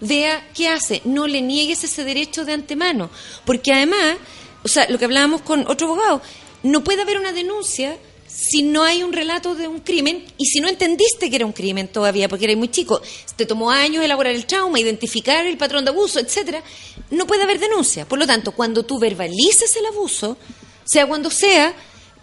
vea 0.00 0.48
qué 0.54 0.68
hace, 0.68 1.02
no 1.04 1.26
le 1.26 1.42
niegues 1.42 1.84
ese 1.84 2.04
derecho 2.04 2.44
de 2.44 2.52
antemano, 2.52 3.10
porque 3.44 3.72
además, 3.72 4.16
o 4.64 4.68
sea, 4.68 4.88
lo 4.88 4.98
que 4.98 5.04
hablábamos 5.04 5.42
con 5.42 5.66
otro 5.66 5.86
abogado, 5.86 6.22
no 6.62 6.84
puede 6.84 7.02
haber 7.02 7.18
una 7.18 7.32
denuncia 7.32 7.96
si 8.40 8.62
no 8.62 8.82
hay 8.82 9.02
un 9.02 9.12
relato 9.12 9.54
de 9.54 9.68
un 9.68 9.80
crimen 9.80 10.24
y 10.38 10.46
si 10.46 10.60
no 10.60 10.68
entendiste 10.68 11.28
que 11.28 11.36
era 11.36 11.44
un 11.44 11.52
crimen 11.52 11.88
todavía 11.88 12.28
porque 12.28 12.46
eres 12.46 12.56
muy 12.56 12.68
chico, 12.68 13.02
te 13.36 13.44
tomó 13.44 13.70
años 13.70 14.02
elaborar 14.02 14.34
el 14.34 14.46
trauma, 14.46 14.80
identificar 14.80 15.46
el 15.46 15.58
patrón 15.58 15.84
de 15.84 15.90
abuso, 15.90 16.18
etcétera, 16.18 16.62
no 17.10 17.26
puede 17.26 17.42
haber 17.42 17.58
denuncia. 17.58 18.08
Por 18.08 18.18
lo 18.18 18.26
tanto, 18.26 18.52
cuando 18.52 18.84
tú 18.84 18.98
verbalices 18.98 19.76
el 19.76 19.86
abuso, 19.86 20.38
sea 20.84 21.06
cuando 21.06 21.30
sea, 21.30 21.74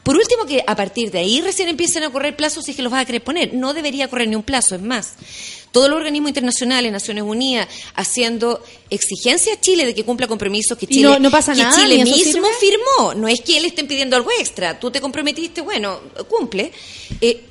por 0.02 0.16
último, 0.16 0.46
que 0.46 0.64
a 0.66 0.76
partir 0.76 1.12
de 1.12 1.20
ahí 1.20 1.42
recién 1.42 1.70
empiecen 1.70 2.04
a 2.04 2.10
correr 2.10 2.36
plazos 2.36 2.66
si 2.66 2.72
es 2.72 2.78
que 2.78 2.84
los 2.84 2.92
vas 2.92 3.02
a 3.02 3.06
querer 3.06 3.24
poner. 3.24 3.54
No 3.54 3.74
debería 3.74 4.08
correr 4.08 4.28
ni 4.28 4.36
un 4.36 4.44
plazo, 4.44 4.74
es 4.76 4.82
más. 4.82 5.14
Todos 5.72 5.90
los 5.90 5.98
organismos 5.98 6.30
internacionales, 6.30 6.92
Naciones 6.92 7.24
Unidas, 7.24 7.68
haciendo 7.96 8.64
exigencia 8.90 9.54
a 9.54 9.60
Chile 9.62 9.86
de 9.86 9.94
que 9.94 10.04
cumpla 10.04 10.28
compromisos 10.28 10.78
que 10.78 10.88
Chile, 10.88 11.04
no- 11.04 11.20
no 11.20 11.30
pasa 11.32 11.54
que 11.54 11.62
nada, 11.62 11.76
Chile 11.76 12.04
mismo 12.04 12.48
firmó. 12.60 13.14
No 13.16 13.28
es 13.28 13.42
que 13.42 13.58
él 13.58 13.66
estén 13.66 13.88
pidiendo 13.88 14.16
algo 14.16 14.30
extra. 14.40 14.80
Tú 14.80 14.90
te 14.92 15.02
comprometiste, 15.02 15.62
bueno, 15.62 16.00
cumple. 16.30 16.72
Eh, 17.22 17.42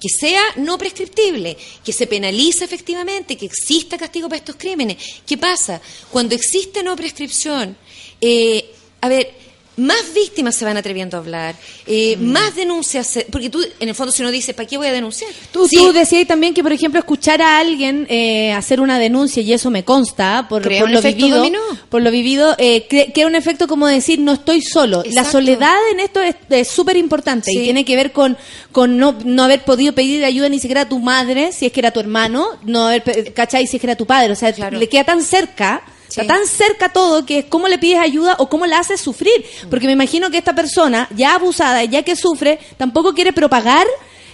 que 0.00 0.08
sea 0.10 0.42
no 0.56 0.76
prescriptible, 0.76 1.56
que 1.82 1.90
se 1.92 2.06
penalice 2.06 2.64
efectivamente, 2.64 3.34
que 3.36 3.46
exista 3.46 3.96
castigo 3.96 4.28
para 4.28 4.38
estos 4.38 4.56
crímenes. 4.56 4.98
¿Qué 5.26 5.38
pasa? 5.38 5.80
Cuando 6.10 6.34
existe 6.34 6.82
no 6.82 6.94
prescripción, 6.94 7.76
eh, 8.20 8.72
a 9.00 9.08
ver, 9.08 9.34
más 9.76 10.14
víctimas 10.14 10.54
se 10.56 10.64
van 10.64 10.76
atreviendo 10.76 11.16
a 11.16 11.20
hablar, 11.20 11.54
eh, 11.86 12.16
Mm. 12.18 12.24
más 12.32 12.54
denuncias, 12.56 13.06
se- 13.06 13.26
porque 13.30 13.50
tú, 13.50 13.62
en 13.78 13.88
el 13.88 13.94
fondo, 13.94 14.10
si 14.10 14.22
uno 14.22 14.30
dice, 14.30 14.54
¿para 14.54 14.66
qué 14.66 14.76
voy 14.78 14.86
a 14.86 14.92
denunciar? 14.92 15.30
Tú, 15.52 15.68
Sí, 15.68 15.76
tú 15.76 15.92
decías 15.92 16.26
también 16.26 16.54
que, 16.54 16.62
por 16.62 16.72
ejemplo, 16.72 16.98
escuchar 16.98 17.42
a 17.42 17.58
alguien 17.58 18.06
eh, 18.08 18.52
hacer 18.52 18.80
una 18.80 18.98
denuncia, 18.98 19.42
y 19.42 19.52
eso 19.52 19.70
me 19.70 19.84
consta, 19.84 20.46
por, 20.48 20.62
lo 20.64 21.02
vivido, 21.02 21.44
por 21.90 22.00
lo 22.02 22.10
vivido, 22.10 22.54
eh, 22.58 22.86
cre- 22.88 23.12
crea 23.12 23.26
un 23.26 23.34
efecto 23.34 23.66
como 23.68 23.86
decir, 23.86 24.18
no 24.18 24.32
estoy 24.32 24.62
solo. 24.62 25.02
La 25.12 25.24
soledad 25.24 25.76
en 25.92 26.00
esto 26.00 26.20
es 26.22 26.34
es 26.48 26.68
súper 26.68 26.96
importante 26.96 27.50
y 27.52 27.58
tiene 27.64 27.84
que 27.84 27.96
ver 27.96 28.12
con, 28.12 28.36
con 28.72 28.96
no, 28.96 29.14
no 29.24 29.42
haber 29.44 29.64
podido 29.64 29.92
pedir 29.94 30.24
ayuda 30.24 30.48
ni 30.48 30.58
siquiera 30.58 30.82
a 30.82 30.88
tu 30.88 30.98
madre, 31.00 31.52
si 31.52 31.66
es 31.66 31.72
que 31.72 31.80
era 31.80 31.90
tu 31.90 32.00
hermano, 32.00 32.46
no 32.64 32.86
haber, 32.86 33.32
¿cachai? 33.34 33.66
Si 33.66 33.76
es 33.76 33.80
que 33.80 33.86
era 33.86 33.96
tu 33.96 34.06
padre. 34.06 34.32
O 34.32 34.36
sea, 34.36 34.54
le 34.70 34.88
queda 34.88 35.04
tan 35.04 35.22
cerca. 35.22 35.82
Sí. 36.16 36.22
Está 36.22 36.34
tan 36.34 36.46
cerca 36.46 36.88
todo 36.88 37.26
que 37.26 37.40
es 37.40 37.44
cómo 37.44 37.68
le 37.68 37.78
pides 37.78 37.98
ayuda 37.98 38.36
o 38.38 38.48
cómo 38.48 38.66
la 38.66 38.78
haces 38.78 39.00
sufrir. 39.00 39.44
Porque 39.68 39.86
me 39.86 39.92
imagino 39.92 40.30
que 40.30 40.38
esta 40.38 40.54
persona, 40.54 41.08
ya 41.14 41.34
abusada, 41.34 41.84
ya 41.84 42.02
que 42.02 42.16
sufre, 42.16 42.58
tampoco 42.78 43.12
quiere 43.12 43.34
propagar 43.34 43.86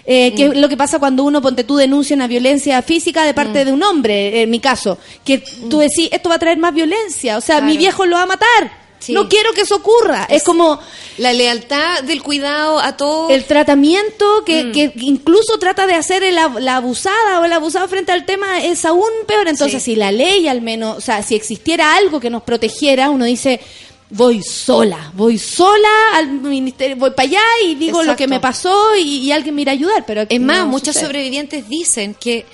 eh, 0.04 0.32
que 0.34 0.46
es 0.46 0.56
lo 0.56 0.68
que 0.68 0.76
pasa 0.76 0.98
cuando 0.98 1.22
uno, 1.24 1.40
ponte 1.40 1.64
tú, 1.64 1.76
denuncia 1.76 2.16
una 2.16 2.26
violencia 2.26 2.82
física 2.82 3.24
de 3.24 3.34
parte 3.34 3.64
de 3.64 3.72
un 3.72 3.82
hombre, 3.82 4.42
en 4.42 4.50
mi 4.50 4.60
caso. 4.60 4.98
Que 5.24 5.42
tú 5.70 5.78
decís, 5.78 6.09
esto 6.10 6.28
va 6.28 6.36
a 6.36 6.38
traer 6.38 6.59
más 6.59 6.74
violencia. 6.74 7.36
O 7.36 7.40
sea, 7.40 7.60
mi 7.60 7.76
viejo 7.76 8.04
lo 8.06 8.16
va 8.16 8.22
a 8.22 8.26
matar. 8.26 8.81
Sí. 9.03 9.12
No 9.12 9.29
quiero 9.29 9.53
que 9.53 9.62
eso 9.62 9.77
ocurra. 9.77 10.27
Es, 10.31 10.43
como 10.45 10.79
La 11.19 11.33
lealtad 11.33 12.03
del 12.05 12.23
cuidado 12.23 12.79
a 12.79 12.97
todo. 12.97 13.29
el 13.31 13.45
tratamiento 13.45 14.45
que, 14.47 14.65
Mm. 14.65 14.73
que 14.73 14.93
incluso 15.01 15.59
trata 15.59 15.87
de 15.87 15.95
hacer 15.95 16.23
el 16.23 16.37
la 16.37 16.77
abusada 16.77 17.41
o 17.41 17.45
el 17.45 17.53
abusado 17.53 17.89
frente 17.89 18.12
al 18.12 18.24
tema 18.24 18.62
es 18.65 18.85
aún 18.85 19.11
peor. 19.27 19.49
Entonces, 19.49 19.83
Sí. 19.83 19.93
si 19.93 19.97
la 19.97 20.12
ley 20.12 20.47
al 20.49 20.62
menos, 20.62 20.97
o 20.99 21.01
sea, 21.01 21.23
si 21.23 21.35
existiera 21.35 21.97
algo 21.97 22.20
que 22.20 22.31
nos 22.31 22.43
protegiera, 22.45 23.11
uno 23.11 23.24
dice, 23.24 23.61
voy 24.11 24.43
sola, 24.43 25.11
voy 25.15 25.39
sola 25.39 25.89
al 26.15 26.29
ministerio, 26.29 26.97
voy 26.97 27.11
para 27.11 27.29
allá 27.29 27.43
y 27.65 27.74
digo 27.77 28.03
lo 28.03 28.15
que 28.15 28.27
me 28.29 28.41
pasó 28.41 28.95
y, 28.97 29.19
y 29.19 29.33
alguien 29.33 29.55
me 29.55 29.62
irá 29.62 29.73
a 29.73 29.74
ayudar. 29.74 30.05
Pero 30.07 30.23
Es 30.29 30.41
más, 30.41 30.59
no 30.61 30.66
muchas 30.66 30.95
sucede. 30.95 31.07
sobrevivientes 31.07 31.69
dicen 31.69 32.15
que 32.15 32.45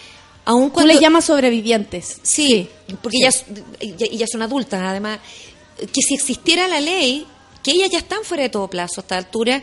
aun 0.45 0.69
Tú 0.69 0.73
cuando... 0.75 0.93
les 0.93 1.01
llamas 1.03 1.25
sobrevivientes. 1.27 2.19
Sí, 2.23 2.69
porque 3.03 3.19
Sí. 3.31 3.55
Ya, 3.99 4.07
y 4.11 4.17
ya 4.17 4.27
son 4.27 4.41
adultas, 4.43 4.81
además, 4.83 5.19
que 5.79 6.03
si 6.03 6.15
existiera 6.15 6.69
la 6.69 6.81
ley, 6.81 7.27
que 7.63 7.73
ellas 7.73 7.91
ya 7.91 7.99
están 7.99 8.25
fuera 8.25 8.45
de 8.45 8.49
todo 8.49 8.69
plazo 8.69 9.01
a 9.01 9.03
esta 9.03 9.17
altura, 9.17 9.63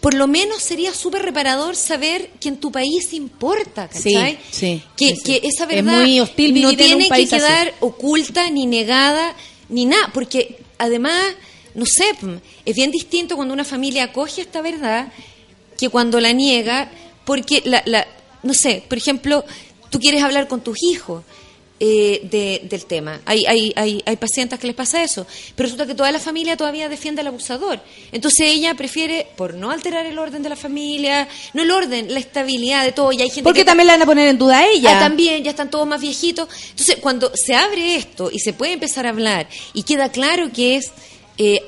por 0.00 0.14
lo 0.14 0.26
menos 0.26 0.62
sería 0.62 0.92
súper 0.92 1.22
reparador 1.22 1.76
saber 1.76 2.30
que 2.40 2.48
en 2.48 2.56
tu 2.56 2.72
país 2.72 3.12
importa, 3.12 3.88
¿cachai? 3.88 4.38
Sí, 4.50 4.80
sí, 4.80 4.82
que, 4.96 5.14
sí, 5.14 5.22
que 5.22 5.40
esa 5.46 5.62
Es 5.64 5.68
verdad 5.68 6.00
muy 6.00 6.18
hostil 6.18 6.60
no 6.60 6.74
tiene 6.74 7.08
que 7.08 7.14
así. 7.14 7.28
quedar 7.28 7.72
oculta, 7.80 8.50
ni 8.50 8.66
negada, 8.66 9.36
ni 9.68 9.84
nada, 9.84 10.10
porque 10.12 10.58
además, 10.78 11.22
no 11.74 11.86
sé, 11.86 12.04
pm, 12.18 12.40
es 12.64 12.74
bien 12.74 12.90
distinto 12.90 13.36
cuando 13.36 13.54
una 13.54 13.64
familia 13.64 14.04
acoge 14.04 14.40
esta 14.40 14.60
verdad 14.60 15.12
que 15.78 15.88
cuando 15.88 16.20
la 16.20 16.32
niega, 16.32 16.90
porque 17.24 17.62
la, 17.64 17.82
la 17.86 18.06
no 18.42 18.54
sé, 18.54 18.82
por 18.88 18.98
ejemplo, 18.98 19.44
tú 19.90 20.00
quieres 20.00 20.22
hablar 20.22 20.48
con 20.48 20.62
tus 20.62 20.82
hijos 20.82 21.22
eh, 21.80 22.20
de- 22.30 22.60
del 22.68 22.84
tema. 22.86 23.20
Hay, 23.24 23.44
hay, 23.46 23.72
hay, 23.74 24.02
hay 24.06 24.16
pacientes 24.16 24.58
que 24.60 24.66
les 24.68 24.76
pasa 24.76 25.02
eso, 25.02 25.26
pero 25.56 25.66
resulta 25.66 25.86
que 25.86 25.94
toda 25.94 26.12
la 26.12 26.20
familia 26.20 26.56
todavía 26.56 26.88
defiende 26.88 27.20
al 27.22 27.26
abusador. 27.26 27.80
Entonces 28.12 28.46
ella 28.48 28.74
prefiere, 28.74 29.26
por 29.36 29.54
no 29.54 29.70
alterar 29.70 30.06
el 30.06 30.18
orden 30.18 30.42
de 30.42 30.48
la 30.48 30.56
familia, 30.56 31.26
no 31.54 31.62
el 31.62 31.70
orden, 31.70 32.12
la 32.12 32.20
estabilidad 32.20 32.84
de 32.84 32.92
todo, 32.92 33.10
y 33.12 33.20
hay 33.22 33.28
gente 33.30 33.42
Porque 33.42 33.60
que 33.60 33.64
también 33.64 33.88
la 33.88 33.94
van 33.94 34.02
a 34.02 34.06
poner 34.06 34.28
en 34.28 34.38
duda 34.38 34.58
a 34.58 34.68
ella. 34.68 34.96
Ah, 34.98 35.00
también, 35.00 35.42
ya 35.42 35.50
están 35.50 35.70
todos 35.70 35.86
más 35.86 36.00
viejitos. 36.00 36.48
Entonces, 36.70 36.96
cuando 37.00 37.32
se 37.34 37.54
abre 37.54 37.96
esto 37.96 38.30
y 38.32 38.38
se 38.38 38.52
puede 38.52 38.72
empezar 38.74 39.06
a 39.06 39.10
hablar 39.10 39.48
y 39.74 39.82
queda 39.82 40.10
claro 40.12 40.52
que 40.52 40.76
es 40.76 40.92
eh, 41.38 41.60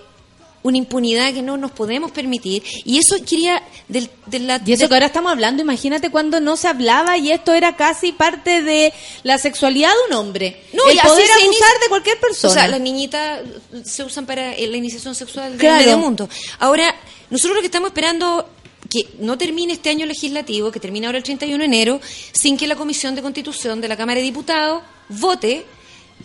una 0.65 0.78
impunidad 0.78 1.32
que 1.35 1.43
no 1.43 1.57
nos 1.59 1.70
podemos 1.73 2.11
permitir, 2.11 2.62
y 2.85 2.99
eso 2.99 3.16
quería 3.24 3.62
del, 3.86 4.11
de 4.27 4.39
la... 4.41 4.61
Y 4.65 4.73
eso 4.73 4.89
que 4.89 4.95
ahora 4.95 5.07
estamos 5.07 5.31
hablando, 5.31 5.62
imagínate 5.62 6.11
cuando 6.11 6.41
no 6.41 6.57
se 6.57 6.69
hablaba 6.69 7.16
y 7.19 7.31
esto 7.31 7.53
era 7.53 7.77
casi 7.77 8.12
parte 8.12 8.62
de 8.62 8.93
la 9.24 9.36
sexualidad 9.39 9.91
de 9.91 10.15
un 10.15 10.19
hombre. 10.20 10.65
No, 10.73 10.82
el 10.89 10.97
y 10.97 11.01
poder 11.01 11.31
abusar 11.31 11.41
inicia- 11.47 11.66
de 11.82 11.89
cualquier 11.91 12.19
persona. 12.19 12.51
O 12.51 12.55
sea, 12.55 12.66
las 12.69 12.81
niñitas 12.81 13.43
se 13.85 14.05
usan 14.05 14.24
para 14.24 14.55
eh, 14.55 14.66
la 14.66 14.78
iniciación 14.78 15.15
sexual 15.15 15.51
del 15.53 15.61
Claro. 15.61 15.85
medio 15.85 15.99
mundo. 15.99 16.28
Ahora, 16.59 16.95
nosotros 17.28 17.57
lo 17.57 17.61
que 17.61 17.66
estamos 17.66 17.89
esperando 17.91 18.49
que 18.91 19.07
no 19.19 19.36
termine 19.36 19.74
este 19.74 19.91
año 19.91 20.07
legislativo, 20.07 20.73
que 20.73 20.81
termina 20.81 21.09
ahora 21.09 21.19
el 21.19 21.24
31 21.24 21.59
de 21.59 21.65
enero, 21.66 22.01
sin 22.32 22.57
que 22.57 22.66
la 22.66 22.77
Comisión 22.77 23.15
de 23.15 23.20
Constitución 23.20 23.82
de 23.82 23.89
la 23.89 23.99
Cámara 23.99 24.19
de 24.20 24.24
Diputados 24.24 24.82
vote 25.11 25.66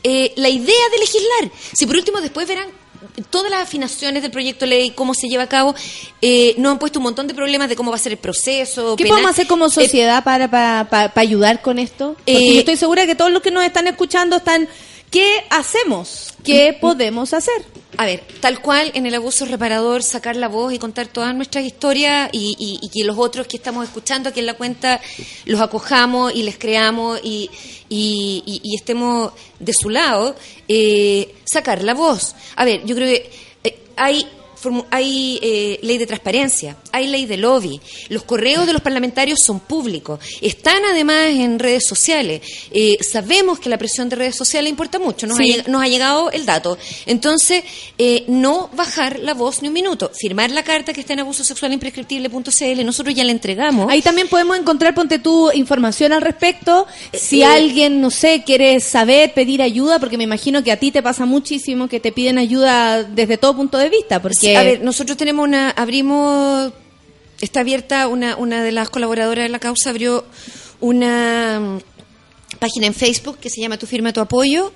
eh, 0.03 0.31
la 0.37 0.47
idea 0.47 0.89
de 0.93 0.97
legislar. 0.97 1.51
Si 1.73 1.85
por 1.85 1.97
último 1.97 2.21
después 2.21 2.47
verán 2.47 2.69
todas 3.29 3.49
las 3.51 3.63
afinaciones 3.63 4.21
del 4.21 4.31
proyecto 4.31 4.65
de 4.65 4.69
ley, 4.69 4.91
cómo 4.91 5.13
se 5.13 5.27
lleva 5.27 5.43
a 5.43 5.47
cabo, 5.49 5.75
eh, 6.21 6.55
nos 6.57 6.71
han 6.73 6.79
puesto 6.79 6.99
un 6.99 7.03
montón 7.03 7.27
de 7.27 7.33
problemas 7.33 7.69
de 7.69 7.75
cómo 7.75 7.91
va 7.91 7.97
a 7.97 7.99
ser 7.99 8.11
el 8.13 8.17
proceso. 8.17 8.95
¿Qué 8.95 9.03
penal. 9.03 9.17
podemos 9.17 9.31
hacer 9.31 9.47
como 9.47 9.65
Eh, 9.67 9.69
sociedad 9.69 10.23
para, 10.23 10.49
para, 10.49 10.89
para- 10.89 11.13
para 11.13 11.21
ayudar 11.21 11.61
con 11.61 11.79
esto? 11.79 12.15
Porque 12.17 12.31
Eh, 12.31 12.53
yo 12.53 12.59
estoy 12.59 12.77
segura 12.77 13.05
que 13.05 13.15
todos 13.15 13.31
los 13.31 13.41
que 13.41 13.51
nos 13.51 13.63
están 13.63 13.87
escuchando 13.87 14.35
están... 14.37 14.67
¿Qué 15.11 15.43
hacemos? 15.49 16.33
¿Qué 16.43 16.77
podemos 16.79 17.33
hacer? 17.33 17.65
A 17.99 18.05
ver, 18.05 18.23
tal 18.39 18.61
cual 18.61 18.93
en 18.93 19.05
el 19.07 19.13
abuso 19.13 19.43
reparador, 19.43 20.03
sacar 20.03 20.37
la 20.37 20.47
voz 20.47 20.71
y 20.71 20.79
contar 20.79 21.07
todas 21.07 21.35
nuestras 21.35 21.65
historias 21.65 22.29
y, 22.31 22.89
que 22.93 23.03
los 23.03 23.17
otros 23.17 23.45
que 23.45 23.57
estamos 23.57 23.83
escuchando 23.83 24.29
aquí 24.29 24.39
en 24.39 24.45
la 24.45 24.53
cuenta 24.53 25.01
los 25.43 25.59
acojamos 25.59 26.33
y 26.33 26.43
les 26.43 26.57
creamos 26.57 27.19
y, 27.21 27.49
estemos 28.73 29.33
de 29.59 29.73
su 29.73 29.89
lado, 29.89 30.33
eh, 30.69 31.35
sacar 31.43 31.83
la 31.83 31.93
voz. 31.93 32.35
A 32.55 32.63
ver, 32.63 32.85
yo 32.85 32.95
creo 32.95 33.09
que 33.09 33.29
eh, 33.65 33.79
hay 33.97 34.25
hay 34.91 35.39
eh, 35.41 35.79
ley 35.81 35.97
de 35.97 36.05
transparencia, 36.07 36.77
hay 36.91 37.07
ley 37.07 37.25
de 37.25 37.37
lobby, 37.37 37.79
los 38.09 38.23
correos 38.23 38.65
de 38.67 38.73
los 38.73 38.81
parlamentarios 38.81 39.39
son 39.43 39.59
públicos, 39.59 40.19
están 40.41 40.83
además 40.91 41.27
en 41.29 41.59
redes 41.59 41.85
sociales, 41.87 42.41
Eh, 42.71 42.97
sabemos 43.01 43.59
que 43.59 43.69
la 43.69 43.77
presión 43.77 44.09
de 44.09 44.15
redes 44.15 44.35
sociales 44.35 44.69
importa 44.69 44.99
mucho, 44.99 45.25
nos, 45.27 45.37
Sí. 45.37 45.57
ha, 45.65 45.69
nos 45.69 45.81
ha 45.81 45.87
llegado 45.87 46.31
el 46.31 46.45
dato. 46.45 46.77
Entonces, 47.05 47.63
eh, 47.97 48.23
no 48.27 48.69
bajar 48.73 49.19
la 49.19 49.33
voz 49.33 49.61
ni 49.61 49.67
un 49.67 49.73
minuto, 49.73 50.11
firmar 50.13 50.51
la 50.51 50.63
carta 50.63 50.93
que 50.93 51.01
está 51.01 51.13
en 51.13 51.19
abusosexualimprescriptible.cl, 51.21 52.85
nosotros 52.85 53.15
ya 53.15 53.23
la 53.23 53.31
entregamos. 53.31 53.89
Ahí 53.91 54.01
también 54.01 54.27
podemos 54.27 54.57
encontrar, 54.57 54.93
ponte 54.93 55.19
tú, 55.19 55.51
información 55.53 56.13
al 56.13 56.21
respecto. 56.21 56.85
Si 57.13 57.41
eh, 57.41 57.45
alguien, 57.45 58.01
no 58.01 58.11
sé, 58.11 58.43
quiere 58.45 58.79
saber, 58.79 59.33
pedir 59.33 59.61
ayuda, 59.61 59.99
porque 59.99 60.17
me 60.17 60.23
imagino 60.23 60.63
que 60.63 60.71
a 60.71 60.77
ti 60.77 60.91
te 60.91 61.01
pasa 61.01 61.25
muchísimo 61.25 61.87
que 61.87 61.99
te 61.99 62.11
piden 62.11 62.37
ayuda 62.37 63.03
desde 63.03 63.37
todo 63.37 63.55
punto 63.55 63.77
de 63.77 63.89
vista, 63.89 64.21
porque... 64.21 64.35
Sí, 64.35 64.48
a 64.55 64.63
ver, 64.63 64.81
nosotros 64.81 65.17
tenemos 65.17 65.47
una, 65.47 65.71
abrimos, 65.71 66.71
está 67.41 67.61
abierta 67.61 68.07
una, 68.07 68.35
una 68.35 68.63
de 68.63 68.71
las 68.71 68.89
colaboradoras 68.89 69.43
de 69.43 69.49
la 69.49 69.59
causa 69.59 69.89
abrió 69.89 70.25
una 70.79 71.59
mm, 71.59 72.57
página 72.59 72.87
en 72.87 72.93
Facebook 72.93 73.37
que 73.39 73.49
se 73.49 73.61
llama 73.61 73.77
Tu 73.77 73.85
firma, 73.85 74.13
tu 74.13 74.21
apoyo. 74.21 74.71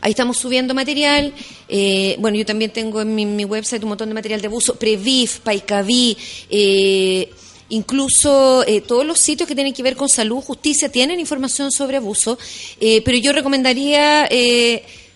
Ahí 0.00 0.10
estamos 0.10 0.36
subiendo 0.36 0.74
material. 0.74 1.32
Eh, 1.68 2.16
bueno, 2.20 2.36
yo 2.36 2.46
también 2.46 2.72
tengo 2.72 3.00
en 3.00 3.14
mi, 3.14 3.26
mi 3.26 3.44
website 3.44 3.82
un 3.82 3.90
montón 3.90 4.08
de 4.08 4.14
material 4.14 4.40
de 4.40 4.46
abuso. 4.46 4.76
Previv, 4.76 5.40
Paicaví, 5.42 6.16
eh, 6.48 7.30
incluso 7.70 8.64
eh, 8.66 8.80
todos 8.80 9.04
los 9.04 9.18
sitios 9.18 9.48
que 9.48 9.54
tienen 9.54 9.74
que 9.74 9.82
ver 9.82 9.96
con 9.96 10.08
salud, 10.08 10.40
justicia, 10.40 10.90
tienen 10.90 11.18
información 11.18 11.72
sobre 11.72 11.96
abuso. 11.96 12.38
Eh, 12.80 13.02
pero 13.04 13.18
yo 13.18 13.32
recomendaría... 13.32 14.28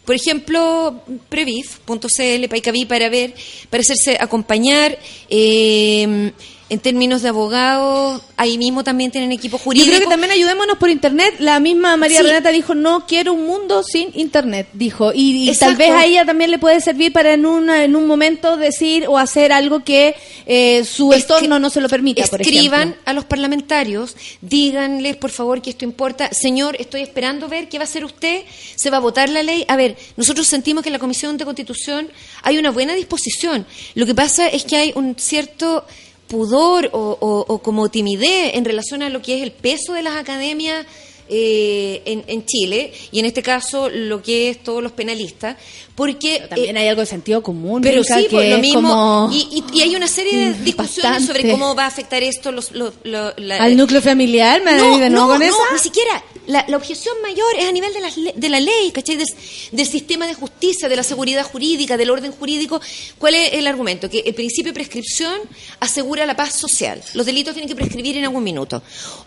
Por 0.04 0.14
ejemplo, 0.14 1.02
Previv.cl, 1.28 2.48
Paicaví, 2.48 2.84
para 2.86 3.08
ver, 3.08 3.34
para 3.70 3.80
hacerse 3.80 4.16
acompañar. 4.20 4.98
eh, 5.28 6.32
en 6.72 6.80
términos 6.80 7.20
de 7.20 7.28
abogados, 7.28 8.22
ahí 8.38 8.56
mismo 8.56 8.82
también 8.82 9.10
tienen 9.10 9.30
equipo 9.30 9.58
Yo 9.58 9.62
jurídico. 9.62 9.88
creo 9.90 10.00
que 10.00 10.06
también 10.06 10.30
ayudémonos 10.32 10.78
por 10.78 10.88
internet. 10.88 11.34
La 11.38 11.60
misma 11.60 11.98
María 11.98 12.20
Sí. 12.20 12.24
Renata 12.24 12.48
dijo, 12.50 12.74
no 12.74 13.06
quiero 13.06 13.34
un 13.34 13.46
mundo 13.46 13.82
sin 13.82 14.08
internet, 14.14 14.68
dijo. 14.72 15.12
Y, 15.14 15.50
y 15.50 15.54
tal 15.56 15.76
vez 15.76 15.90
a 15.90 16.06
ella 16.06 16.24
también 16.24 16.50
le 16.50 16.58
puede 16.58 16.80
servir 16.80 17.12
para 17.12 17.34
en, 17.34 17.44
una, 17.44 17.84
en 17.84 17.94
un 17.94 18.06
momento 18.06 18.56
decir 18.56 19.04
o 19.06 19.18
hacer 19.18 19.52
algo 19.52 19.84
que 19.84 20.14
eh, 20.46 20.82
su 20.86 21.12
entorno 21.12 21.58
no 21.58 21.68
se 21.68 21.82
lo 21.82 21.90
permita, 21.90 22.22
Escriban 22.22 22.96
a 23.04 23.12
los 23.12 23.26
parlamentarios, 23.26 24.16
díganles 24.40 25.16
por 25.16 25.30
favor 25.30 25.60
que 25.60 25.68
esto 25.68 25.84
importa. 25.84 26.30
Señor, 26.32 26.76
estoy 26.80 27.02
esperando 27.02 27.48
ver 27.48 27.68
qué 27.68 27.76
va 27.76 27.84
a 27.84 27.84
hacer 27.84 28.02
usted. 28.02 28.44
Se 28.76 28.88
va 28.88 28.96
a 28.96 29.00
votar 29.00 29.28
la 29.28 29.42
ley. 29.42 29.66
A 29.68 29.76
ver, 29.76 29.94
nosotros 30.16 30.46
sentimos 30.46 30.82
que 30.82 30.88
en 30.88 30.94
la 30.94 30.98
Comisión 30.98 31.36
de 31.36 31.44
Constitución 31.44 32.08
hay 32.42 32.56
una 32.56 32.70
buena 32.70 32.94
disposición. 32.94 33.66
Lo 33.94 34.06
que 34.06 34.14
pasa 34.14 34.48
es 34.48 34.64
que 34.64 34.76
hay 34.76 34.92
un 34.94 35.16
cierto 35.18 35.84
pudor 36.32 36.88
o, 36.92 37.16
o- 37.20 37.44
o 37.46 37.58
como 37.62 37.88
timidez 37.90 38.54
en 38.54 38.64
relación 38.64 39.02
a 39.02 39.10
lo 39.10 39.20
que 39.20 39.36
es 39.36 39.42
el 39.42 39.52
peso 39.52 39.92
de 39.92 40.02
las 40.02 40.16
academias 40.16 40.86
eh, 41.28 42.02
en, 42.04 42.24
en 42.26 42.44
Chile 42.44 42.92
y 43.12 43.18
en 43.20 43.24
este 43.26 43.42
caso 43.42 43.88
lo 43.88 44.20
que 44.22 44.48
es 44.50 44.62
todos 44.62 44.82
los 44.82 44.92
penalistas 44.92 45.56
porque 45.94 46.42
También 46.48 46.76
hay 46.78 46.88
algo 46.88 47.00
de 47.02 47.06
sentido 47.06 47.42
común, 47.42 47.80
pero 47.82 48.02
sí, 48.02 48.26
que 48.28 48.50
lo 48.50 48.58
mismo. 48.58 48.80
como- 48.80 49.30
Y, 49.32 49.46
y- 49.52 49.78
y 49.78 49.82
hay 49.82 49.94
una 49.94 50.08
serie 50.08 50.36
de 50.50 50.54
discusiones 50.64 51.02
bastante. 51.12 51.26
sobre 51.40 51.50
cómo 51.52 51.74
va 51.74 51.84
a 51.84 51.88
afectar 51.88 52.22
esto 52.22 52.50
los, 52.50 52.72
los- 52.72 52.94
lo- 53.04 53.32
la- 53.36 53.58
Al 53.58 53.76
núcleo 53.76 54.00
familiar, 54.02 54.62
me 54.62 54.72
no, 54.76 54.98
no, 55.10 55.28
con 55.28 55.38
no, 55.38 55.44
esa. 55.44 55.56
ni 55.72 55.78
siquiera. 55.78 56.24
La, 56.46 56.64
la 56.68 56.76
objeción 56.76 57.14
mayor 57.22 57.46
es 57.58 57.66
a 57.66 57.72
nivel 57.72 57.92
de 57.94 58.00
la, 58.00 58.10
de 58.34 58.48
la 58.48 58.58
ley, 58.60 58.90
¿cachai? 58.92 59.16
Del, 59.16 59.26
del 59.70 59.86
sistema 59.86 60.26
de 60.26 60.34
justicia, 60.34 60.88
de 60.88 60.96
la 60.96 61.02
seguridad 61.04 61.44
jurídica, 61.44 61.96
del 61.96 62.10
orden 62.10 62.32
jurídico. 62.32 62.80
¿Cuál 63.18 63.34
es 63.36 63.52
el 63.54 63.66
argumento? 63.66 64.10
Que 64.10 64.20
el 64.26 64.34
principio 64.34 64.72
de 64.72 64.74
prescripción 64.74 65.40
asegura 65.80 66.26
la 66.26 66.34
paz 66.34 66.54
social. 66.58 67.00
Los 67.14 67.26
delitos 67.26 67.54
tienen 67.54 67.68
que 67.68 67.76
prescribir 67.76 68.16
en 68.16 68.24
algún 68.24 68.42
minuto. 68.42 68.82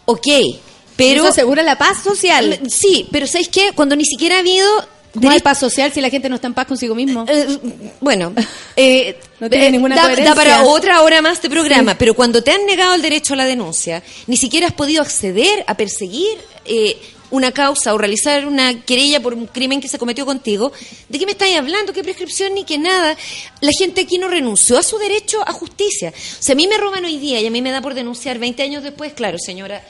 Ok, 0.05 0.27
pero... 0.97 1.21
Eso 1.23 1.31
asegura 1.31 1.63
la 1.63 1.77
paz 1.77 2.03
social. 2.03 2.59
Sí, 2.69 3.07
pero 3.11 3.27
¿sabéis 3.27 3.47
qué? 3.49 3.71
Cuando 3.73 3.95
ni 3.95 4.05
siquiera 4.05 4.35
ha 4.35 4.39
habido... 4.39 4.67
¿Cómo 5.13 5.29
hay 5.31 5.39
paz 5.39 5.59
social 5.59 5.93
si 5.93 6.01
la 6.01 6.09
gente 6.09 6.27
no 6.27 6.35
está 6.35 6.47
en 6.47 6.53
paz 6.53 6.67
consigo 6.67 6.93
mismo? 6.93 7.25
bueno, 8.01 8.33
eh, 8.75 9.17
No 9.39 9.49
tiene 9.49 9.67
eh, 9.67 9.71
ninguna 9.71 9.95
da, 9.95 10.01
coherencia. 10.01 10.35
da 10.35 10.35
para 10.35 10.65
otra 10.65 11.01
hora 11.03 11.21
más 11.21 11.41
de 11.41 11.49
programa, 11.49 11.91
Sí. 11.93 11.97
pero 11.99 12.13
cuando 12.15 12.43
te 12.43 12.51
han 12.51 12.65
negado 12.65 12.93
el 12.95 13.01
derecho 13.01 13.33
a 13.33 13.37
la 13.37 13.45
denuncia, 13.45 14.03
ni 14.27 14.35
siquiera 14.35 14.67
has 14.67 14.73
podido 14.73 15.01
acceder 15.01 15.63
a 15.67 15.77
perseguir 15.77 16.37
eh, 16.65 16.97
una 17.31 17.51
causa 17.51 17.93
o 17.93 17.97
realizar 17.97 18.45
una 18.45 18.81
querella 18.85 19.19
por 19.19 19.33
un 19.33 19.47
crimen 19.47 19.81
que 19.81 19.87
se 19.87 19.97
cometió 19.97 20.25
contigo, 20.25 20.71
¿de 21.09 21.19
qué 21.19 21.25
me 21.25 21.33
estáis 21.33 21.57
hablando? 21.57 21.93
¿Qué 21.93 22.03
prescripción 22.03 22.53
ni 22.53 22.63
qué 22.63 22.77
nada? 22.77 23.17
La 23.61 23.71
gente 23.77 24.01
aquí 24.01 24.17
no 24.17 24.27
renunció 24.27 24.77
a 24.77 24.83
su 24.83 24.97
derecho 24.97 25.41
a 25.45 25.51
justicia. 25.51 26.09
O 26.09 26.43
sea, 26.43 26.53
a 26.53 26.55
mí 26.55 26.67
me 26.67 26.77
roban 26.77 27.03
hoy 27.05 27.17
día 27.17 27.41
y 27.41 27.47
a 27.47 27.51
mí 27.51 27.61
me 27.61 27.71
da 27.71 27.81
por 27.81 27.93
denunciar 27.93 28.39
20 28.39 28.63
años 28.63 28.83
después, 28.83 29.13
claro, 29.13 29.37
señora, 29.39 29.83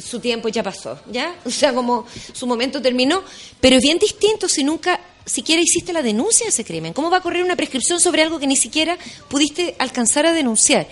su 0.00 0.20
tiempo 0.20 0.48
ya 0.48 0.62
pasó, 0.62 0.98
¿ya? 1.10 1.34
O 1.44 1.50
sea, 1.50 1.74
como 1.74 2.06
su 2.32 2.46
momento 2.46 2.80
terminó, 2.82 3.22
pero 3.60 3.76
es 3.76 3.82
bien 3.82 3.98
distinto 3.98 4.48
si 4.48 4.64
nunca 4.64 5.00
siquiera 5.24 5.62
hiciste 5.62 5.92
la 5.92 6.02
denuncia 6.02 6.44
de 6.46 6.50
ese 6.50 6.64
crimen. 6.64 6.92
¿Cómo 6.92 7.10
va 7.10 7.18
a 7.18 7.20
correr 7.20 7.42
una 7.44 7.56
prescripción 7.56 8.00
sobre 8.00 8.22
algo 8.22 8.38
que 8.38 8.46
ni 8.46 8.56
siquiera 8.56 8.98
pudiste 9.28 9.74
alcanzar 9.78 10.26
a 10.26 10.32
denunciar? 10.32 10.86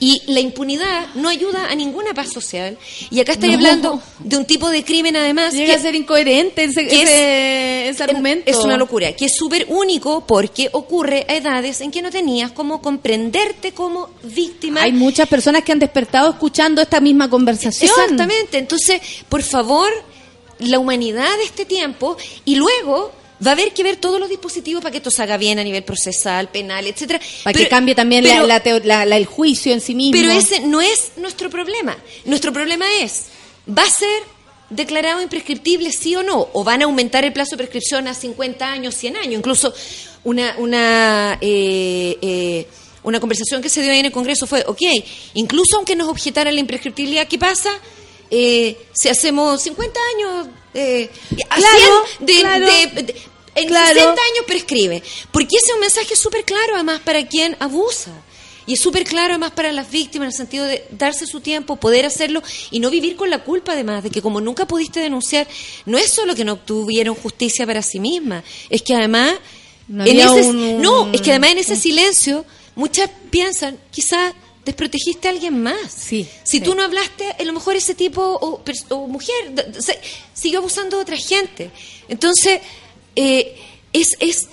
Y 0.00 0.22
la 0.26 0.40
impunidad 0.40 1.14
no 1.14 1.28
ayuda 1.28 1.70
a 1.70 1.74
ninguna 1.74 2.12
paz 2.14 2.32
social. 2.32 2.78
Y 3.10 3.20
acá 3.20 3.32
estoy 3.32 3.50
No. 3.50 3.54
hablando 3.56 4.02
de 4.18 4.36
un 4.36 4.44
tipo 4.44 4.68
de 4.70 4.84
crimen, 4.84 5.16
además. 5.16 5.54
Llega 5.54 5.74
que- 5.74 5.78
a 5.78 5.82
ser 5.82 5.94
incoherente 5.94 6.64
ese, 6.64 6.86
que 6.86 7.02
es- 7.02 7.08
ese, 7.08 7.88
ese 7.90 8.02
argumento. 8.04 8.50
es 8.50 8.56
una 8.58 8.76
locura, 8.76 9.12
que 9.14 9.26
es 9.26 9.36
súper 9.36 9.66
único 9.68 10.26
porque 10.26 10.68
ocurre 10.72 11.24
a 11.28 11.34
edades 11.34 11.80
en 11.80 11.90
que 11.90 12.02
no 12.02 12.10
tenías 12.10 12.52
cómo 12.52 12.82
comprenderte 12.82 13.72
como 13.72 14.10
víctima. 14.22 14.82
Hay 14.82 14.92
muchas 14.92 15.28
personas 15.28 15.62
que 15.62 15.72
han 15.72 15.78
despertado 15.78 16.30
escuchando 16.30 16.82
esta 16.82 17.00
misma 17.00 17.30
conversación. 17.30 17.90
Exactamente. 17.90 18.58
Entonces, 18.58 19.00
por 19.28 19.42
favor, 19.42 19.88
la 20.58 20.78
humanidad 20.78 21.36
de 21.38 21.44
este 21.44 21.64
tiempo 21.64 22.16
y 22.44 22.56
luego 22.56 23.12
va 23.44 23.50
a 23.50 23.54
haber 23.54 23.72
que 23.72 23.82
ver 23.82 23.96
todos 23.96 24.18
los 24.20 24.28
dispositivos 24.28 24.82
para 24.82 24.90
que 24.92 24.98
esto 24.98 25.10
se 25.10 25.22
haga 25.22 25.36
bien 25.36 25.58
a 25.58 25.64
nivel 25.64 25.82
procesal, 25.84 26.48
penal, 26.48 26.86
etcétera. 26.86 27.20
Para 27.44 27.58
que 27.58 27.68
cambie 27.68 27.94
también 27.94 28.24
la- 28.24 28.30
pero- 28.34 28.46
la 28.46 28.62
teo- 28.62 28.80
la- 28.84 29.04
la- 29.04 29.16
el 29.16 29.26
juicio 29.26 29.72
en 29.72 29.80
sí 29.80 29.94
mismo. 29.94 30.12
Pero 30.20 30.30
ese 30.32 30.60
no 30.60 30.80
es 30.80 31.12
nuestro 31.16 31.50
problema. 31.50 31.96
Nuestro 32.24 32.52
problema 32.52 32.86
es, 33.00 33.24
¿va 33.68 33.82
a 33.82 33.90
ser 33.90 34.22
declarado 34.70 35.20
imprescriptible 35.22 35.92
sí 35.92 36.16
o 36.16 36.22
no? 36.22 36.48
¿O 36.52 36.64
van 36.64 36.82
a 36.82 36.86
aumentar 36.86 37.24
el 37.24 37.32
plazo 37.32 37.50
de 37.52 37.58
prescripción 37.58 38.08
a 38.08 38.14
50 38.14 38.70
años, 38.70 38.94
100 38.94 39.16
años? 39.16 39.34
Incluso 39.34 39.72
una, 40.24 40.56
una, 40.58 41.38
eh, 41.40 42.16
eh, 42.20 42.66
una 43.04 43.20
conversación 43.20 43.62
que 43.62 43.68
se 43.68 43.82
dio 43.82 43.92
ahí 43.92 44.00
en 44.00 44.06
el 44.06 44.12
Congreso 44.12 44.46
fue, 44.46 44.64
ok, 44.66 44.80
incluso 45.34 45.76
aunque 45.76 45.94
nos 45.94 46.08
objetaran 46.08 46.52
la 46.54 46.60
imprescriptibilidad, 46.60 47.28
¿qué 47.28 47.38
pasa? 47.38 47.70
Eh, 48.30 48.76
si 48.92 49.08
hacemos 49.08 49.62
50 49.62 50.00
años, 50.16 50.48
eh, 50.76 51.10
Claro, 51.48 52.04
100 52.18 52.26
de- 52.26 52.40
claro. 52.40 52.66
de- 52.66 53.02
de- 53.02 53.16
en 53.54 53.68
Claro. 53.68 53.88
60 53.94 54.10
años 54.22 54.44
prescribe. 54.46 55.02
Porque 55.32 55.56
ese 55.56 55.66
es 55.68 55.74
un 55.74 55.80
mensaje 55.80 56.14
súper 56.16 56.44
claro, 56.44 56.74
además, 56.74 57.00
para 57.04 57.26
quien 57.26 57.56
abusa. 57.58 58.10
Y 58.68 58.74
es 58.74 58.80
súper 58.80 59.04
claro, 59.04 59.30
además, 59.34 59.52
para 59.52 59.70
las 59.72 59.90
víctimas, 59.90 60.26
en 60.26 60.30
el 60.32 60.36
sentido 60.36 60.64
de 60.64 60.84
darse 60.90 61.24
su 61.26 61.40
tiempo, 61.40 61.76
poder 61.76 62.04
hacerlo 62.04 62.42
y 62.72 62.80
no 62.80 62.90
vivir 62.90 63.14
con 63.16 63.30
la 63.30 63.44
culpa, 63.44 63.72
además, 63.72 64.02
de 64.02 64.10
que 64.10 64.20
como 64.20 64.40
nunca 64.40 64.66
pudiste 64.66 64.98
denunciar, 65.00 65.46
no 65.86 65.96
es 65.98 66.10
solo 66.12 66.34
que 66.34 66.44
no 66.44 66.54
obtuvieron 66.54 67.14
justicia 67.14 67.64
para 67.64 67.80
sí 67.82 68.00
misma, 68.00 68.42
es 68.68 68.82
que 68.82 68.94
además. 68.94 69.34
No 69.88 70.04
en 70.04 70.18
ese, 70.18 70.28
un- 70.42 70.82
no, 70.82 71.12
es 71.12 71.20
que 71.20 71.30
además 71.30 71.52
en 71.52 71.58
ese 71.58 71.76
silencio, 71.76 72.44
muchas 72.74 73.08
piensan, 73.30 73.78
quizás 73.92 74.34
desprotegiste 74.66 75.28
a 75.28 75.30
alguien 75.30 75.62
más. 75.62 75.90
Sí, 75.90 76.28
si 76.44 76.58
sí. 76.58 76.60
tú 76.60 76.74
no 76.74 76.82
hablaste, 76.82 77.24
a 77.38 77.44
lo 77.44 77.54
mejor 77.54 77.76
ese 77.76 77.94
tipo 77.94 78.20
o, 78.22 79.08
mujer 79.08 79.34
se- 79.78 79.98
siguió 80.34 80.58
abusando 80.58 80.96
de 80.98 81.02
otra 81.02 81.16
gente. 81.16 81.70
Entonces, 82.08 82.60
eh, 83.14 83.56
es, 83.94 84.10
es, 84.20 84.48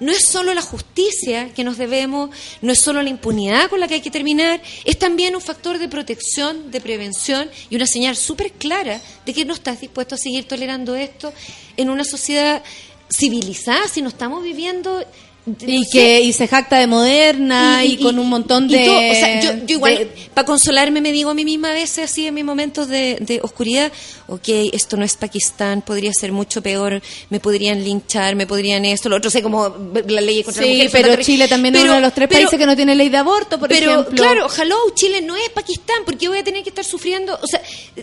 no 0.00 0.12
es 0.12 0.28
solo 0.28 0.52
la 0.54 0.60
justicia 0.62 1.52
que 1.54 1.64
nos 1.64 1.78
debemos, 1.78 2.30
no 2.62 2.72
es 2.72 2.78
solo 2.80 3.00
la 3.02 3.08
impunidad 3.08 3.68
con 3.70 3.80
la 3.80 3.88
que 3.88 3.94
hay 3.94 4.00
que 4.02 4.10
terminar, 4.10 4.60
es 4.84 4.98
también 4.98 5.34
un 5.34 5.40
factor 5.40 5.78
de 5.78 5.88
protección, 5.88 6.70
de 6.70 6.80
prevención 6.80 7.50
y 7.70 7.76
una 7.76 7.86
señal 7.86 8.16
súper 8.16 8.52
clara 8.52 9.00
de 9.24 9.32
que 9.34 9.44
no 9.44 9.54
estás 9.54 9.80
dispuesto 9.80 10.14
a 10.14 10.18
seguir 10.18 10.46
tolerando 10.46 10.94
esto 10.94 11.32
en 11.76 11.88
una 11.90 12.04
sociedad 12.04 12.62
civilizada 13.10 13.88
si 13.88 14.02
no 14.02 14.08
estamos 14.08 14.42
viviendo 14.42 15.04
Y 15.66 15.84
que 15.90 16.22
y 16.22 16.32
se 16.32 16.48
jacta 16.48 16.78
de 16.78 16.86
moderna 16.86 17.84
y, 17.84 17.98
con 17.98 18.18
un 18.18 18.30
montón 18.30 18.64
y 18.70 18.76
de... 18.78 18.84
todo, 18.86 18.96
o 18.96 19.14
sea, 19.14 19.40
yo, 19.42 19.50
yo 19.66 19.74
igual, 19.76 20.08
para 20.32 20.46
consolarme, 20.46 21.02
me 21.02 21.12
digo 21.12 21.28
a 21.28 21.34
mí 21.34 21.44
misma 21.44 21.68
a 21.70 21.74
veces, 21.74 22.10
así 22.10 22.26
en 22.26 22.32
mis 22.32 22.44
momentos 22.46 22.88
de, 22.88 23.18
de 23.20 23.40
oscuridad, 23.42 23.92
ok, 24.26 24.48
esto 24.72 24.96
no 24.96 25.04
es 25.04 25.16
Pakistán, 25.16 25.82
podría 25.82 26.12
ser 26.14 26.32
mucho 26.32 26.62
peor, 26.62 27.02
me 27.28 27.40
podrían 27.40 27.84
linchar, 27.84 28.36
me 28.36 28.46
podrían 28.46 28.86
esto, 28.86 29.10
lo 29.10 29.16
otro, 29.16 29.30
sé 29.30 29.42
como 29.42 29.68
la 30.06 30.20
ley 30.22 30.42
contra 30.42 30.62
la 30.62 30.66
Sí, 30.68 30.74
mujer. 30.76 30.90
son 30.90 31.02
pero 31.02 31.22
Chile 31.22 31.46
también 31.46 31.74
es 31.74 31.80
Pero- 31.82 31.92
uno 31.92 32.00
de 32.00 32.06
los 32.06 32.14
tres 32.14 32.28
pero- 32.28 32.40
países 32.40 32.58
que 32.58 32.66
no 32.66 32.74
tiene 32.74 32.94
ley 32.94 33.10
de 33.10 33.18
aborto, 33.18 33.58
por 33.58 33.68
pero, 33.68 33.90
ejemplo. 34.00 34.14
claro, 34.16 34.46
hello, 34.58 34.76
Chile 34.94 35.20
no 35.20 35.36
es 35.36 35.50
Pakistán, 35.50 35.98
porque 36.06 36.26
voy 36.26 36.38
a 36.38 36.44
tener 36.44 36.62
que 36.62 36.70
estar 36.70 36.86
sufriendo, 36.86 37.38
o 37.42 37.46
sea, 37.46 37.60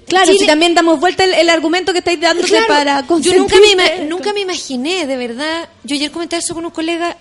Claro, 0.08 0.28
Chile- 0.28 0.40
si 0.42 0.46
también 0.46 0.76
damos 0.76 1.00
vuelta 1.00 1.24
el, 1.24 1.34
el 1.34 1.50
argumento 1.50 1.92
que 1.92 2.00
estáis 2.00 2.20
dándote 2.22 2.50
Claro, 2.50 2.68
para 2.68 3.04
yo 3.20 3.34
nunca 3.36 3.56
me, 3.60 4.06
nunca 4.06 4.32
me 4.32 4.42
imaginé, 4.42 5.08
de 5.08 5.18
verdad. 5.18 5.68
Yo 5.84 5.96
ayer 5.96 6.12
comentaba 6.12 6.40
eso 6.40 6.54
con 6.54 6.64
un 6.66 6.72
colega. 6.72 7.18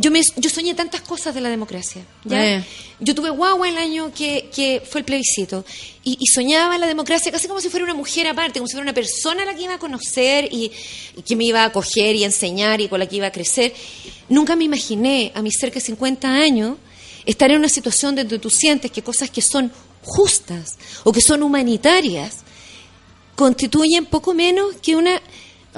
Yo 0.00 0.10
me 0.10 0.20
yo 0.36 0.48
soñé 0.48 0.74
tantas 0.74 1.00
cosas 1.00 1.34
de 1.34 1.40
la 1.40 1.48
democracia. 1.48 2.04
¿ya? 2.24 2.58
Eh. 2.58 2.64
Yo 3.00 3.14
tuve 3.14 3.30
guagua 3.30 3.68
el 3.68 3.76
año 3.76 4.12
que, 4.14 4.48
que 4.54 4.80
fue 4.88 5.00
el 5.00 5.04
plebiscito 5.04 5.64
y, 6.04 6.16
y 6.20 6.26
soñaba 6.26 6.78
la 6.78 6.86
democracia 6.86 7.32
casi 7.32 7.48
como 7.48 7.60
si 7.60 7.68
fuera 7.68 7.84
una 7.84 7.94
mujer 7.94 8.26
aparte, 8.28 8.60
como 8.60 8.68
si 8.68 8.72
fuera 8.72 8.84
una 8.84 8.94
persona 8.94 9.42
a 9.42 9.46
la 9.46 9.54
que 9.54 9.62
iba 9.62 9.74
a 9.74 9.78
conocer 9.78 10.48
y, 10.52 10.70
y 11.16 11.22
que 11.22 11.34
me 11.34 11.44
iba 11.44 11.62
a 11.62 11.66
acoger 11.66 12.14
y 12.14 12.22
a 12.22 12.26
enseñar 12.26 12.80
y 12.80 12.88
con 12.88 13.00
la 13.00 13.06
que 13.06 13.16
iba 13.16 13.26
a 13.26 13.32
crecer. 13.32 13.74
Nunca 14.28 14.54
me 14.56 14.64
imaginé 14.64 15.32
a 15.34 15.42
mis 15.42 15.58
cerca 15.58 15.76
de 15.76 15.80
50 15.80 16.28
años 16.28 16.76
estar 17.26 17.50
en 17.50 17.58
una 17.58 17.68
situación 17.68 18.14
donde 18.14 18.38
tú 18.38 18.50
sientes 18.50 18.90
que 18.90 19.02
cosas 19.02 19.30
que 19.30 19.42
son 19.42 19.72
justas 20.02 20.78
o 21.04 21.12
que 21.12 21.20
son 21.20 21.42
humanitarias 21.42 22.38
constituyen 23.34 24.06
poco 24.06 24.34
menos 24.34 24.76
que 24.82 24.96
una 24.96 25.20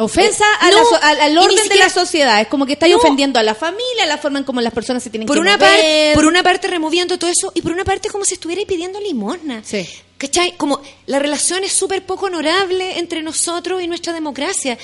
Ofensa 0.00 0.44
Eh, 0.44 0.66
a 0.66 0.70
la 0.70 0.82
so- 0.84 0.98
al, 1.22 1.38
orden 1.38 1.68
de 1.68 1.76
la 1.76 1.88
sociedad. 1.90 2.40
Es 2.40 2.48
como 2.48 2.66
que 2.66 2.72
estáis 2.74 2.92
No. 2.92 2.98
ofendiendo 2.98 3.38
a 3.38 3.42
la 3.42 3.54
familia, 3.54 4.06
la 4.06 4.18
forma 4.18 4.38
en 4.38 4.44
cómo 4.44 4.60
las 4.60 4.72
personas 4.72 5.02
se 5.02 5.10
tienen 5.10 5.26
por 5.26 5.36
que 5.36 5.40
una, 5.40 5.56
mover. 5.56 6.14
por 6.14 6.24
una 6.26 6.42
parte 6.42 6.66
removiendo 6.68 7.18
todo 7.18 7.30
eso 7.30 7.52
y 7.54 7.62
por 7.62 7.72
una 7.72 7.84
parte 7.84 8.08
como 8.08 8.24
si 8.24 8.34
estuviera 8.34 8.62
pidiendo 8.66 9.00
limosna. 9.00 9.62
¿Cachai? 10.18 10.56
Como 10.56 10.80
la 11.06 11.18
relación 11.18 11.64
es 11.64 11.72
súper 11.72 12.04
poco 12.04 12.26
honorable 12.26 12.98
entre 12.98 13.22
nosotros 13.22 13.82
y 13.82 13.86
nuestra 13.86 14.12
democracia. 14.12 14.76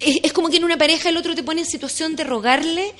Es, 0.00 0.16
es 0.22 0.32
como 0.32 0.48
que 0.48 0.56
en 0.58 0.64
una 0.64 0.78
pareja 0.78 1.08
el 1.10 1.16
otro 1.16 1.34
te 1.34 1.42
pone 1.42 1.60
en 1.62 1.66
situación 1.66 2.16
de 2.16 2.24
rogarle 2.24 2.94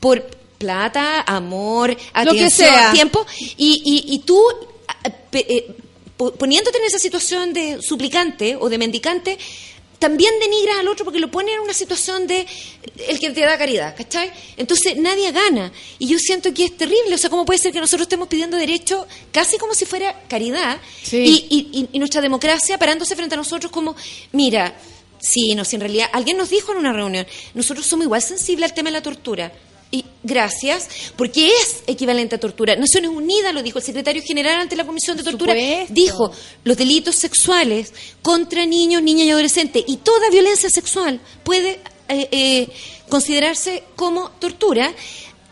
por 0.00 0.22
plata, 0.58 1.20
amor, 1.26 1.90
Lo 1.90 1.96
que 1.96 2.40
atención, 2.40 2.50
sea. 2.74 2.92
tiempo 2.92 3.24
y, 3.56 3.82
y, 4.08 4.14
y 4.14 4.18
tú 4.20 4.42
eh, 5.32 5.74
po- 6.16 6.32
poniéndote 6.32 6.78
en 6.78 6.84
esa 6.84 6.98
situación 6.98 7.52
de 7.52 7.80
suplicante 7.82 8.56
o 8.58 8.68
de 8.68 8.78
mendicante 8.78 9.38
también 9.98 10.32
denigras 10.38 10.78
al 10.78 10.88
otro 10.88 11.04
porque 11.04 11.18
lo 11.18 11.30
pone 11.30 11.52
en 11.52 11.60
una 11.60 11.72
situación 11.74 12.26
de 12.26 12.46
el 13.08 13.18
que 13.18 13.30
te 13.30 13.40
da 13.40 13.58
caridad, 13.58 13.96
¿cachai? 13.96 14.30
Entonces 14.56 14.96
nadie 14.96 15.32
gana. 15.32 15.72
Y 15.98 16.06
yo 16.06 16.18
siento 16.18 16.54
que 16.54 16.64
es 16.66 16.76
terrible. 16.76 17.14
O 17.14 17.18
sea, 17.18 17.30
¿cómo 17.30 17.44
puede 17.44 17.58
ser 17.58 17.72
que 17.72 17.80
nosotros 17.80 18.02
estemos 18.06 18.28
pidiendo 18.28 18.56
derecho 18.56 19.06
casi 19.32 19.58
como 19.58 19.74
si 19.74 19.84
fuera 19.86 20.22
caridad 20.28 20.80
Sí. 21.02 21.16
y, 21.50 21.56
y- 21.56 21.80
y- 21.80 21.88
y 21.92 21.98
nuestra 21.98 22.20
democracia 22.20 22.78
parándose 22.78 23.16
frente 23.16 23.34
a 23.34 23.38
nosotros 23.38 23.72
como, 23.72 23.96
mira, 24.32 24.74
sí, 25.20 25.54
no, 25.56 25.64
si 25.64 25.74
en 25.76 25.80
realidad 25.80 26.08
alguien 26.12 26.36
nos 26.36 26.50
dijo 26.50 26.70
en 26.72 26.78
una 26.78 26.92
reunión, 26.92 27.26
nosotros 27.54 27.84
somos 27.84 28.04
igual 28.04 28.22
sensibles 28.22 28.70
al 28.70 28.74
tema 28.74 28.90
de 28.90 28.92
la 28.98 29.02
tortura. 29.02 29.52
Y 29.90 30.04
gracias, 30.22 30.88
porque 31.16 31.48
es 31.48 31.82
equivalente 31.86 32.34
a 32.34 32.40
tortura. 32.40 32.76
Naciones 32.76 33.10
Unidas 33.10 33.54
lo 33.54 33.62
dijo 33.62 33.78
el 33.78 33.84
secretario 33.84 34.22
general 34.22 34.60
ante 34.60 34.76
la 34.76 34.84
Comisión 34.84 35.16
de 35.16 35.22
Tortura. 35.22 35.54
supuesto. 35.54 35.94
Dijo, 35.94 36.30
los 36.64 36.76
delitos 36.76 37.14
sexuales 37.14 37.94
contra 38.20 38.66
niños, 38.66 39.02
niñas 39.02 39.26
y 39.26 39.30
adolescentes 39.30 39.84
y 39.86 39.96
toda 39.98 40.28
violencia 40.30 40.68
sexual 40.68 41.20
puede 41.42 41.80
eh, 42.08 42.28
eh, 42.30 42.68
considerarse 43.08 43.82
como 43.96 44.30
tortura, 44.32 44.92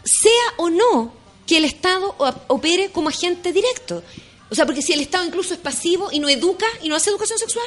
sea 0.05 0.33
o 0.59 0.69
no 0.69 1.13
que 1.47 1.57
el 1.57 1.65
Estado 1.65 2.15
opere 2.49 2.91
como 2.91 3.09
agente 3.09 3.53
directo. 3.53 4.03
O 4.51 4.55
sea, 4.55 4.67
porque 4.67 4.83
si 4.83 4.93
el 4.93 5.01
Estado 5.01 5.25
incluso 5.25 5.55
es 5.55 5.61
pasivo 5.61 6.09
y 6.13 6.19
no 6.19 6.29
educa 6.29 6.67
y 6.83 6.89
no 6.89 6.97
hace 6.97 7.11
educación 7.11 7.39
sexual, 7.39 7.67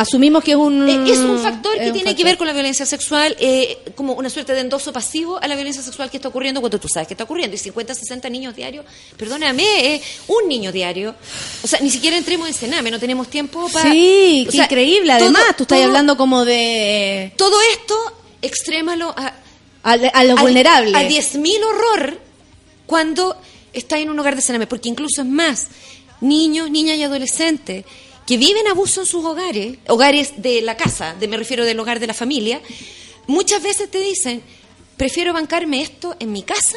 Asumimos 0.00 0.44
que 0.44 0.52
es 0.52 0.56
un... 0.56 0.88
eh, 0.88 1.10
es 1.10 1.18
un 1.18 1.38
factor 1.40 1.74
es 1.74 1.80
que 1.82 1.86
un 1.88 1.92
tiene 1.92 2.14
que 2.14 2.22
ver 2.24 2.38
con 2.38 2.46
la 2.46 2.52
violencia 2.52 2.86
sexual, 2.86 3.36
eh, 3.40 3.78
como 3.96 4.12
una 4.14 4.30
suerte 4.30 4.52
de 4.54 4.60
endoso 4.60 4.92
pasivo 4.92 5.38
a 5.42 5.48
la 5.48 5.56
violencia 5.56 5.82
sexual 5.82 6.08
que 6.10 6.18
está 6.18 6.28
ocurriendo 6.28 6.60
cuando 6.60 6.78
tú 6.78 6.86
sabes 6.88 7.08
que 7.08 7.14
está 7.14 7.24
ocurriendo. 7.24 7.56
Y 7.56 7.58
50, 7.58 7.94
60 7.94 8.28
niños 8.30 8.54
diarios, 8.54 8.84
perdóname, 9.16 9.96
es 9.96 10.02
un 10.28 10.48
niño 10.48 10.70
diario. 10.70 11.14
O 11.62 11.66
sea, 11.66 11.80
ni 11.80 11.90
siquiera 11.90 12.16
entremos 12.16 12.46
en 12.46 12.54
Sename, 12.54 12.90
no 12.92 12.98
tenemos 13.00 13.28
tiempo 13.28 13.68
para... 13.70 13.90
Sí, 13.90 14.44
o 14.46 14.50
qué 14.50 14.56
sea, 14.56 14.64
increíble. 14.66 15.12
todo- 15.14 15.24
Además, 15.24 15.42
tú 15.56 15.64
estás 15.64 15.78
todo- 15.78 15.84
hablando 15.86 16.16
como 16.16 16.44
de... 16.44 17.32
Todo 17.36 17.56
esto, 17.72 17.96
extrémalo 18.40 19.10
a... 19.16 19.34
A, 19.82 19.92
a 19.92 20.24
lo 20.24 20.36
vulnerable. 20.36 20.96
A 20.96 21.02
10.000 21.08 21.64
horror 21.64 22.20
cuando 22.86 23.36
está 23.72 23.98
en 23.98 24.10
un 24.10 24.18
hogar 24.18 24.36
de 24.36 24.42
Sename, 24.42 24.66
porque 24.66 24.88
incluso 24.88 25.22
es 25.22 25.26
más, 25.28 25.68
niños, 26.20 26.70
niñas 26.70 26.98
y 26.98 27.02
adolescentes 27.04 27.84
que 28.28 28.36
viven 28.36 28.66
abuso 28.68 29.00
en 29.00 29.06
sus 29.06 29.24
hogares, 29.24 29.78
hogares 29.88 30.34
de 30.36 30.60
la 30.60 30.76
casa, 30.76 31.14
de, 31.18 31.26
me 31.28 31.38
refiero 31.38 31.64
del 31.64 31.80
hogar 31.80 31.98
de 31.98 32.06
la 32.06 32.12
familia, 32.12 32.60
muchas 33.26 33.62
veces 33.62 33.90
te 33.90 33.98
dicen, 34.00 34.42
prefiero 34.98 35.32
bancarme 35.32 35.80
esto 35.80 36.14
en 36.20 36.30
mi 36.30 36.42
casa 36.42 36.76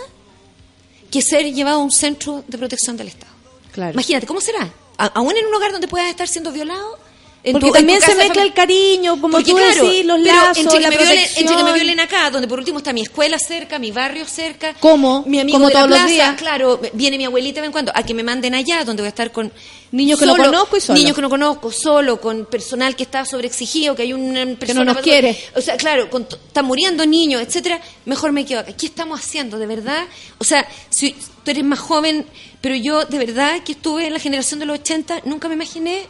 que 1.11 1.21
ser 1.21 1.53
llevado 1.53 1.81
a 1.81 1.83
un 1.83 1.91
centro 1.91 2.45
de 2.47 2.57
protección 2.57 2.95
del 2.95 3.09
Estado. 3.09 3.33
Claro. 3.73 3.91
Imagínate, 3.91 4.25
¿cómo 4.25 4.39
será? 4.39 4.73
A- 4.97 5.07
aún 5.07 5.35
en 5.35 5.45
un 5.45 5.53
hogar 5.53 5.73
donde 5.73 5.89
puedas 5.89 6.09
estar 6.09 6.27
siendo 6.29 6.53
violado. 6.53 6.97
En 7.43 7.53
Porque 7.53 7.67
tu- 7.69 7.75
en 7.75 7.79
también 7.81 8.01
se 8.01 8.13
mezcla 8.15 8.43
el 8.43 8.53
cariño, 8.53 9.19
como 9.19 9.31
Porque 9.37 9.51
tú 9.51 9.57
claro, 9.57 9.83
decís, 9.83 10.05
los 10.05 10.19
pero 10.21 10.35
lazos, 10.35 10.57
entre 10.57 10.77
que, 10.77 10.83
la 10.83 10.89
me 10.91 10.97
violen, 10.97 11.25
entre 11.37 11.55
que 11.55 11.63
me 11.63 11.73
violen 11.73 11.99
acá, 11.99 12.29
donde 12.29 12.47
por 12.47 12.59
último 12.59 12.77
está 12.77 12.93
mi 12.93 13.01
escuela 13.01 13.39
cerca, 13.39 13.79
mi 13.79 13.91
barrio 13.91 14.25
cerca. 14.27 14.75
¿Cómo? 14.79 15.23
Mi 15.25 15.39
amigo 15.39 15.55
Como 15.57 15.69
de 15.69 15.73
la 15.73 15.79
todos 15.79 15.89
los 15.89 15.97
plaza, 15.99 16.13
días. 16.13 16.35
claro, 16.37 16.79
viene 16.93 17.17
mi 17.17 17.25
abuelita 17.25 17.55
de 17.55 17.61
vez 17.61 17.67
en 17.69 17.71
cuando, 17.71 17.91
a 17.95 18.03
que 18.03 18.13
me 18.13 18.21
manden 18.23 18.53
allá, 18.53 18.83
donde 18.85 19.01
voy 19.01 19.07
a 19.07 19.09
estar 19.09 19.31
con 19.31 19.51
Niños 19.93 20.17
que 20.19 20.25
no 20.25 20.37
conozco 20.37 20.77
y 20.77 20.81
solo. 20.81 20.97
Niños 20.99 21.15
que 21.15 21.21
no 21.21 21.29
conozco, 21.29 21.69
solo, 21.69 22.21
con 22.21 22.45
personal 22.45 22.95
que 22.95 23.03
está 23.03 23.25
sobreexigido, 23.25 23.93
que 23.93 24.03
hay 24.03 24.13
una 24.13 24.45
persona... 24.55 24.85
nos 24.85 24.97
quiere. 24.99 25.37
O 25.53 25.59
sea, 25.59 25.75
claro, 25.75 26.09
con, 26.09 26.21
están 26.31 26.63
muriendo 26.65 27.05
niños, 27.05 27.41
etcétera, 27.41 27.81
mejor 28.05 28.31
me 28.31 28.45
quedo 28.45 28.61
acá. 28.61 28.71
¿Qué 28.71 28.85
estamos 28.85 29.19
haciendo, 29.19 29.57
de 29.59 29.65
verdad? 29.65 30.05
O 30.37 30.45
sea, 30.45 30.65
si 30.89 31.11
tú 31.43 31.51
eres 31.51 31.65
más 31.65 31.79
joven, 31.79 32.25
pero 32.61 32.73
yo, 32.75 33.03
de 33.03 33.17
verdad, 33.17 33.61
que 33.65 33.73
estuve 33.73 34.07
en 34.07 34.13
la 34.13 34.19
generación 34.19 34.61
de 34.61 34.65
los 34.67 34.79
80, 34.79 35.21
nunca 35.25 35.47
me 35.49 35.55
imaginé... 35.55 36.05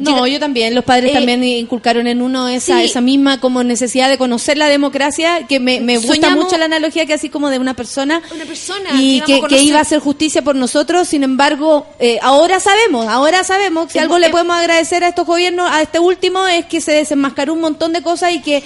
No, 0.00 0.26
yo 0.26 0.40
también. 0.40 0.74
Los 0.74 0.84
padres 0.84 1.10
Eh, 1.10 1.14
también 1.14 1.44
inculcaron 1.44 2.06
en 2.06 2.22
uno 2.22 2.48
esa, 2.48 2.78
sí. 2.78 2.84
esa 2.84 3.00
misma 3.00 3.38
como 3.40 3.62
necesidad 3.62 4.08
de 4.08 4.16
conocer 4.18 4.56
la 4.58 4.68
democracia, 4.68 5.46
que 5.46 5.60
me, 5.60 5.80
me 5.80 5.98
gusta 5.98 6.30
mucho 6.30 6.56
la 6.58 6.64
analogía 6.64 7.06
que 7.06 7.14
así 7.14 7.28
como 7.28 7.50
de 7.50 7.58
una 7.58 7.74
persona 7.74 8.22
Una 8.34 8.44
persona 8.44 8.90
y 9.00 9.20
que, 9.22 9.40
que 9.48 9.62
iba 9.62 9.78
a 9.78 9.82
hacer 9.82 9.98
justicia 10.00 10.42
por 10.42 10.56
nosotros. 10.56 11.06
Sin 11.08 11.22
embargo, 11.22 11.86
eh, 11.98 12.18
ahora 12.22 12.60
sabemos, 12.60 13.06
ahora 13.08 13.44
sabemos, 13.44 13.92
si 13.92 13.98
Es 13.98 14.02
algo 14.02 14.18
le 14.18 14.30
podemos 14.30 14.56
agradecer 14.56 15.04
a 15.04 15.08
estos 15.08 15.26
gobiernos, 15.26 15.68
a 15.70 15.82
este 15.82 15.98
último, 15.98 16.46
es 16.46 16.64
que 16.66 16.80
se 16.80 16.92
desenmascaró 16.92 17.52
un 17.52 17.60
montón 17.60 17.92
de 17.92 18.02
cosas 18.02 18.32
y 18.32 18.40
que 18.40 18.62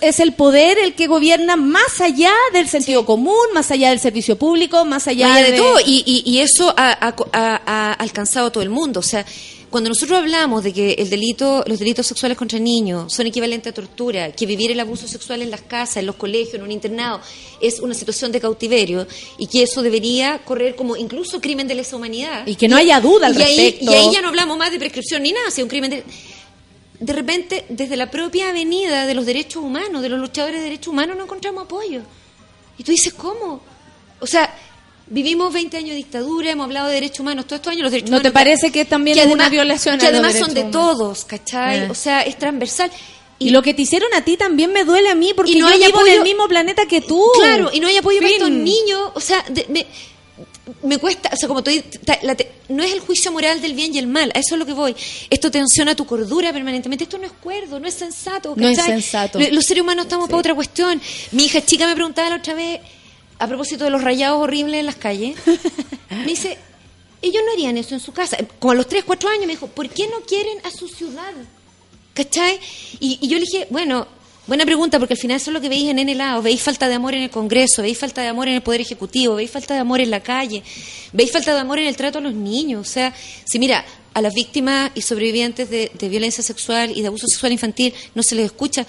es 0.00 0.20
el 0.20 0.32
poder 0.32 0.78
el 0.78 0.94
que 0.94 1.06
gobierna 1.06 1.56
más 1.56 2.00
allá 2.00 2.30
del 2.52 2.68
sentido 2.68 3.04
común, 3.04 3.34
más 3.54 3.70
allá 3.70 3.90
del 3.90 4.00
servicio 4.00 4.36
público, 4.36 4.84
más 4.84 5.06
allá 5.08 5.28
Más 5.28 5.38
allá 5.38 5.50
de 5.50 5.56
todo. 5.58 5.80
Y, 5.84 6.02
y- 6.06 6.22
y 6.30 6.38
eso 6.40 6.72
ha, 6.76 6.90
ha- 6.92 7.14
ha- 7.32 7.60
ha 7.66 7.92
alcanzado 7.94 8.46
a 8.48 8.50
todo 8.52 8.62
el 8.62 8.70
mundo. 8.70 9.00
O 9.00 9.02
sea, 9.02 9.24
cuando 9.76 9.90
nosotros 9.90 10.18
hablamos 10.18 10.64
de 10.64 10.72
que 10.72 10.92
el 10.94 11.10
delito, 11.10 11.62
los 11.66 11.78
delitos 11.78 12.06
sexuales 12.06 12.38
contra 12.38 12.58
niños 12.58 13.12
son 13.12 13.26
equivalentes 13.26 13.72
a 13.72 13.74
tortura, 13.74 14.32
que 14.32 14.46
vivir 14.46 14.70
el 14.70 14.80
abuso 14.80 15.06
sexual 15.06 15.42
en 15.42 15.50
las 15.50 15.60
casas, 15.60 15.98
en 15.98 16.06
los 16.06 16.14
colegios, 16.16 16.54
en 16.54 16.62
un 16.62 16.72
internado, 16.72 17.20
es 17.60 17.80
una 17.80 17.92
situación 17.92 18.32
de 18.32 18.40
cautiverio 18.40 19.06
y 19.36 19.46
que 19.48 19.62
eso 19.64 19.82
debería 19.82 20.38
correr 20.46 20.76
como 20.76 20.96
incluso 20.96 21.42
crimen 21.42 21.68
de 21.68 21.74
lesa 21.74 21.94
humanidad. 21.94 22.46
Y 22.46 22.54
que 22.56 22.68
no 22.68 22.76
haya 22.78 22.98
duda 23.02 23.26
al 23.26 23.34
y 23.38 23.42
ahí- 23.42 23.56
respecto. 23.56 23.92
y 23.92 23.94
ahí 23.94 24.10
ya 24.10 24.22
no 24.22 24.28
hablamos 24.28 24.56
más 24.56 24.70
de 24.72 24.78
prescripción 24.78 25.22
ni 25.22 25.32
nada, 25.32 25.50
si 25.50 25.60
es 25.60 25.62
un 25.64 25.68
crimen 25.68 25.90
de... 25.90 26.04
De 26.98 27.12
repente, 27.12 27.66
desde 27.68 27.96
la 27.98 28.10
propia 28.10 28.48
avenida 28.48 29.04
de 29.06 29.12
los 29.12 29.26
derechos 29.26 29.62
humanos, 29.62 30.00
de 30.00 30.08
los 30.08 30.18
luchadores 30.18 30.56
de 30.56 30.62
derechos 30.64 30.88
humanos, 30.88 31.18
no 31.18 31.24
encontramos 31.24 31.64
apoyo. 31.64 32.00
Y 32.78 32.82
tú 32.82 32.92
dices, 32.92 33.12
¿cómo? 33.12 33.60
O 34.20 34.26
sea, 34.26 34.58
vivimos 35.08 35.52
20 35.52 35.76
años 35.76 35.90
de 35.90 35.96
dictadura, 35.96 36.50
hemos 36.50 36.64
hablado 36.64 36.88
de 36.88 36.94
derechos 36.94 37.20
humanos, 37.20 37.46
todos 37.46 37.58
estos 37.60 37.70
años 37.72 37.82
los 37.84 37.92
derechos 37.92 38.10
¿No 38.10 38.20
te 38.22 38.30
parece 38.32 38.70
que 38.72 38.84
también 38.84 39.18
es 39.18 39.26
una 39.26 39.48
violación 39.48 39.98
Que 39.98 40.06
a 40.06 40.10
los 40.10 40.20
además 40.20 40.38
son 40.38 40.54
de 40.54 40.60
humanos? 40.62 40.72
todos, 40.96 41.24
¿cachai? 41.24 41.78
Eh. 41.84 41.88
O 41.90 41.94
sea, 41.94 42.22
es 42.22 42.36
transversal. 42.38 42.90
Y, 43.38 43.50
lo 43.50 43.62
que 43.62 43.74
te 43.74 43.82
hicieron 43.82 44.12
a 44.14 44.24
ti 44.24 44.36
también 44.38 44.72
me 44.72 44.84
duele 44.84 45.10
a 45.10 45.14
mí 45.14 45.32
porque 45.36 45.52
Y 45.52 45.56
no 45.60 45.68
yo 45.68 45.74
hay 45.74 45.78
vivo 45.78 46.00
en 46.00 46.06
apoyo- 46.06 46.16
el 46.16 46.22
mismo 46.22 46.48
planeta 46.48 46.86
que 46.86 47.02
tú. 47.02 47.22
Claro, 47.38 47.70
y 47.72 47.80
no 47.80 47.86
hay 47.88 47.96
apoyo 47.98 48.18
para 48.18 48.28
Fin. 48.30 48.36
estos 48.42 48.50
niños. 48.50 49.10
O 49.14 49.20
sea, 49.20 49.44
de- 49.50 49.66
me, 49.68 49.86
me 50.82 50.96
cuesta, 50.98 51.28
o 51.32 51.36
sea, 51.36 51.46
como 51.46 51.62
te- 51.62 51.84
no 52.70 52.82
es 52.82 52.92
el 52.92 53.00
juicio 53.00 53.30
moral 53.30 53.60
del 53.60 53.74
bien 53.74 53.94
y 53.94 53.98
el 53.98 54.06
mal, 54.06 54.32
a 54.34 54.38
eso 54.38 54.54
es 54.54 54.58
lo 54.58 54.64
que 54.64 54.72
voy. 54.72 54.96
Esto 55.28 55.50
tensiona 55.50 55.94
tu 55.94 56.06
cordura 56.06 56.50
permanentemente. 56.52 57.04
Esto 57.04 57.18
no 57.18 57.26
es 57.26 57.32
cuerdo, 57.32 57.78
no 57.78 57.86
es 57.86 57.94
sensato. 57.94 58.54
No 58.56 58.68
es 58.68 58.78
¿cachai? 58.78 58.94
sensato. 58.94 59.38
Lo- 59.38 59.50
Los 59.50 59.66
seres 59.66 59.82
humanos 59.82 60.06
estamos 60.06 60.28
para 60.28 60.38
otra 60.38 60.54
cuestión. 60.54 61.00
Mi 61.32 61.44
hija 61.44 61.62
chica 61.64 61.86
me 61.86 61.94
preguntaba 61.94 62.30
la 62.30 62.36
otra 62.36 62.54
vez, 62.54 62.80
a 63.38 63.46
propósito 63.46 63.84
de 63.84 63.90
los 63.90 64.02
rayados 64.02 64.42
horribles 64.42 64.80
en 64.80 64.86
las 64.86 64.96
calles, 64.96 65.36
me 66.10 66.26
dice, 66.26 66.58
ellos 67.22 67.42
no 67.44 67.52
harían 67.52 67.76
eso 67.76 67.94
en 67.94 68.00
su 68.00 68.12
casa. 68.12 68.36
Como 68.58 68.72
a 68.72 68.74
los 68.74 68.88
3, 68.88 69.04
4 69.04 69.28
años 69.28 69.46
me 69.46 69.52
dijo, 69.52 69.66
¿por 69.66 69.88
qué 69.88 70.08
no 70.08 70.20
quieren 70.20 70.58
a 70.64 70.70
su 70.70 70.88
ciudad? 70.88 71.32
¿Cachai? 72.14 72.58
Y, 73.00 73.18
y 73.20 73.28
yo 73.28 73.38
le 73.38 73.44
dije, 73.44 73.66
bueno, 73.70 74.06
Buena 74.46 74.64
pregunta, 74.64 75.00
porque 75.00 75.14
al 75.14 75.18
final 75.18 75.38
eso 75.38 75.50
es 75.50 75.54
lo 75.54 75.60
que 75.60 75.68
veis 75.68 75.88
en 75.90 75.98
N 75.98 76.14
lado. 76.14 76.40
Veis 76.40 76.62
falta 76.62 76.88
de 76.88 76.94
amor 76.94 77.14
en 77.14 77.24
el 77.24 77.30
Congreso, 77.30 77.82
veis 77.82 77.98
falta 77.98 78.22
de 78.22 78.28
amor 78.28 78.46
en 78.46 78.54
el 78.54 78.62
Poder 78.62 78.80
Ejecutivo, 78.80 79.34
veis 79.34 79.50
falta 79.50 79.74
de 79.74 79.80
amor 79.80 80.00
en 80.00 80.08
la 80.08 80.20
calle, 80.20 80.62
veis 81.12 81.32
falta 81.32 81.52
de 81.52 81.58
amor 81.58 81.80
en 81.80 81.88
el 81.88 81.96
trato 81.96 82.18
a 82.18 82.20
los 82.20 82.32
niños. 82.32 82.80
O 82.80 82.88
sea, 82.88 83.12
si 83.44 83.58
mira, 83.58 83.84
a 84.14 84.22
las 84.22 84.32
víctimas 84.34 84.92
y 84.94 85.02
sobrevivientes 85.02 85.68
de, 85.68 85.90
de 85.92 86.08
violencia 86.08 86.44
sexual 86.44 86.92
y 86.96 87.00
de 87.00 87.08
abuso 87.08 87.26
sexual 87.26 87.50
infantil 87.50 87.92
no 88.14 88.22
se 88.22 88.36
les 88.36 88.44
escucha, 88.44 88.86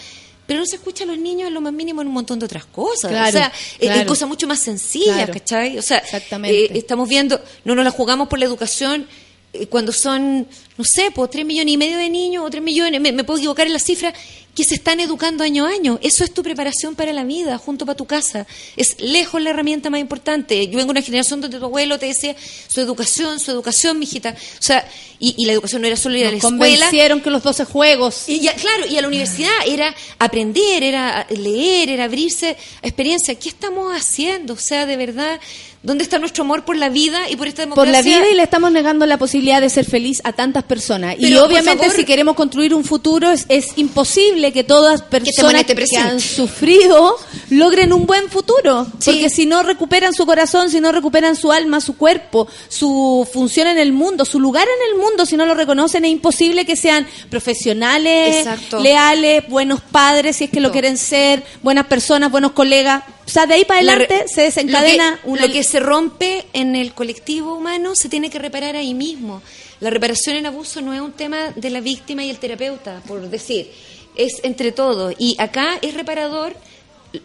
pero 0.48 0.62
no 0.62 0.66
se 0.66 0.78
escucha 0.78 1.04
a 1.04 1.08
los 1.08 1.18
niños 1.20 1.50
en 1.50 1.54
lo 1.54 1.62
más 1.62 1.74
mínimo 1.74 2.02
en 2.02 2.08
un 2.08 2.14
montón 2.14 2.40
de 2.40 2.46
otras 2.46 2.66
cosas. 2.66 3.12
Claro, 3.12 3.28
o 3.30 3.32
sea, 3.32 3.52
claro. 3.80 4.08
cosas 4.08 4.28
mucho 4.28 4.48
más 4.48 4.60
sencillas, 4.60 5.16
Claro. 5.16 5.34
¿cachai? 5.34 5.78
O 5.78 5.82
sea, 5.84 5.98
Exactamente. 6.00 6.66
eh, 6.66 6.78
estamos 6.78 7.08
viendo, 7.08 7.40
no 7.66 7.76
nos 7.76 7.84
la 7.86 7.92
jugamos 7.92 8.28
por 8.30 8.40
la 8.40 8.46
educación 8.46 9.08
eh, 9.54 9.68
cuando 9.68 9.92
son, 9.92 10.48
no 10.78 10.84
sé, 10.84 11.12
pues 11.12 11.30
tres 11.30 11.46
millones 11.46 11.74
y 11.74 11.78
medio 11.78 11.98
de 11.98 12.10
niños 12.10 12.46
o 12.46 12.50
tres 12.50 12.64
millones, 12.64 13.02
me, 13.02 13.12
me 13.12 13.24
puedo 13.24 13.40
equivocar 13.40 13.68
en 13.68 13.74
la 13.74 13.80
cifra, 13.80 14.14
que 14.58 14.64
se 14.64 14.74
están 14.74 15.00
educando 15.00 15.44
año 15.44 15.68
a 15.68 15.70
año. 15.70 16.00
Eso 16.02 16.24
es 16.24 16.34
tu 16.34 16.42
preparación 16.42 16.96
para 16.96 17.14
la 17.14 17.24
vida, 17.24 17.60
junto 17.60 17.86
para 17.86 17.96
tu 17.96 18.06
casa. 18.06 18.48
Es 18.76 19.00
lejos 19.00 19.40
la 19.40 19.52
herramienta 19.52 19.92
más 19.92 20.00
importante. 20.00 20.66
Yo 20.66 20.78
vengo 20.78 20.88
de 20.88 21.00
una 21.00 21.02
generación 21.04 21.42
donde 21.42 21.60
tu 21.60 21.66
abuelo 21.66 22.00
te 22.00 22.08
decía 22.08 22.36
su 22.68 22.82
educación, 22.82 23.40
su 23.40 23.52
educación, 23.52 24.00
mijita. 24.00 24.32
O 24.32 24.62
sea, 24.64 24.84
y, 25.20 25.36
y 25.38 25.46
la 25.46 25.54
educación 25.54 25.84
no 25.84 25.88
era 25.88 25.96
solo 25.96 26.18
ir 26.18 26.26
a 26.26 26.32
la 26.32 26.38
escuela. 26.38 26.58
convencieron 26.58 27.22
que 27.22 27.30
los 27.30 27.44
12 27.44 27.66
juegos. 27.66 28.28
Y 28.28 28.40
ya, 28.40 28.56
claro, 28.56 28.88
y 28.88 28.98
a 28.98 29.02
la 29.02 29.08
universidad 29.08 29.52
era 29.68 29.94
aprender, 30.18 30.82
era 30.82 31.28
leer, 31.30 31.90
era 31.90 32.06
abrirse 32.06 32.58
a 32.82 32.88
experiencia. 32.88 33.36
¿Qué 33.36 33.50
estamos 33.50 33.96
haciendo? 33.96 34.56
O 34.56 34.58
sea, 34.58 34.88
de 34.88 34.98
verdad, 34.98 35.40
¿dónde 35.84 36.04
está 36.04 36.18
nuestro 36.18 36.44
amor 36.44 36.66
por 36.66 36.78
la 36.78 36.90
vida 36.90 37.30
y 37.30 37.36
por 37.36 37.48
esta 37.48 37.68
Por 37.68 37.86
la 37.88 38.02
democracia? 38.02 38.22
vida 38.22 38.32
y 38.32 38.36
le 38.36 38.42
estamos 38.44 38.72
negando 38.72 39.06
la 39.06 39.20
posibilidad 39.20 39.62
de 39.62 39.70
ser 39.70 39.86
feliz 39.86 40.20
a 40.24 40.34
tantas 40.34 40.64
personas. 40.68 41.16
y 41.18 41.24
Pero, 41.24 41.46
obviamente 41.46 41.86
favor- 41.86 41.96
si 41.96 42.06
queremos 42.06 42.36
construir 42.36 42.74
un 42.74 42.84
futuro 42.84 43.32
es, 43.32 43.46
es 43.50 43.78
imposible 43.78 44.52
que 44.52 44.64
todas 44.64 45.02
personas 45.02 45.64
que 45.64 45.98
han 45.98 46.20
sufrido 46.20 47.16
logren 47.50 47.94
un 47.94 48.06
buen 48.06 48.30
futuro. 48.30 48.86
Porque 49.04 49.30
si 49.30 49.46
no 49.46 49.64
recuperan 49.64 50.14
su 50.14 50.26
corazón, 50.26 50.70
si 50.70 50.80
no 50.80 50.92
recuperan 50.92 51.36
su 51.36 51.52
alma, 51.52 51.82
su 51.82 51.98
cuerpo, 51.98 52.48
su 52.68 53.28
función 53.32 53.68
en 53.68 53.78
el 53.80 53.94
mundo, 53.94 54.26
su 54.26 54.40
lugar 54.40 54.68
en 54.68 54.94
el 54.94 55.02
mundo, 55.02 55.26
si 55.26 55.38
no 55.38 55.46
lo 55.46 55.56
reconocen, 55.56 56.06
es 56.06 56.12
imposible 56.12 56.66
que 56.66 56.76
sean 56.76 57.08
profesionales, 57.30 58.38
Exacto. 58.38 58.80
leales, 58.80 59.48
buenos 59.48 59.82
padres, 59.82 60.36
si 60.38 60.46
es 60.46 60.50
que 60.50 60.60
lo 60.60 60.72
quieren 60.72 60.98
ser, 60.98 61.44
buenas 61.64 61.88
personas, 61.88 62.32
buenos 62.32 62.52
colegas. 62.52 63.04
O 63.26 63.30
sea, 63.30 63.46
de 63.46 63.56
ahí 63.56 63.66
para 63.66 63.80
adelante 63.80 64.26
se 64.34 64.44
desencadena 64.44 65.12
lo 65.12 65.18
que, 65.22 65.30
una... 65.30 65.42
lo 65.48 65.52
que 65.54 65.64
se 65.64 65.80
rompe 65.80 66.46
en 66.54 66.76
el 66.76 66.94
colectivo 66.94 67.56
humano 67.56 67.96
se 67.96 68.10
tiene 68.10 68.30
que 68.30 68.40
reparar 68.40 68.76
ahí 68.76 68.94
mismo. 68.94 69.42
La 69.80 69.90
reparación 69.90 70.36
en 70.36 70.46
abuso 70.48 70.82
no 70.82 70.94
es 70.94 71.02
un 71.02 71.12
tema 71.12 71.52
de 71.56 71.70
la 71.70 71.82
víctima 71.82 72.24
y 72.24 72.30
el 72.30 72.40
terapeuta, 72.40 73.02
por 73.08 73.30
decir, 73.30 73.72
es 74.16 74.40
entre 74.44 74.72
todos. 74.72 75.14
Y 75.20 75.36
acá 75.40 75.78
es 75.82 75.94
reparador, 75.94 76.56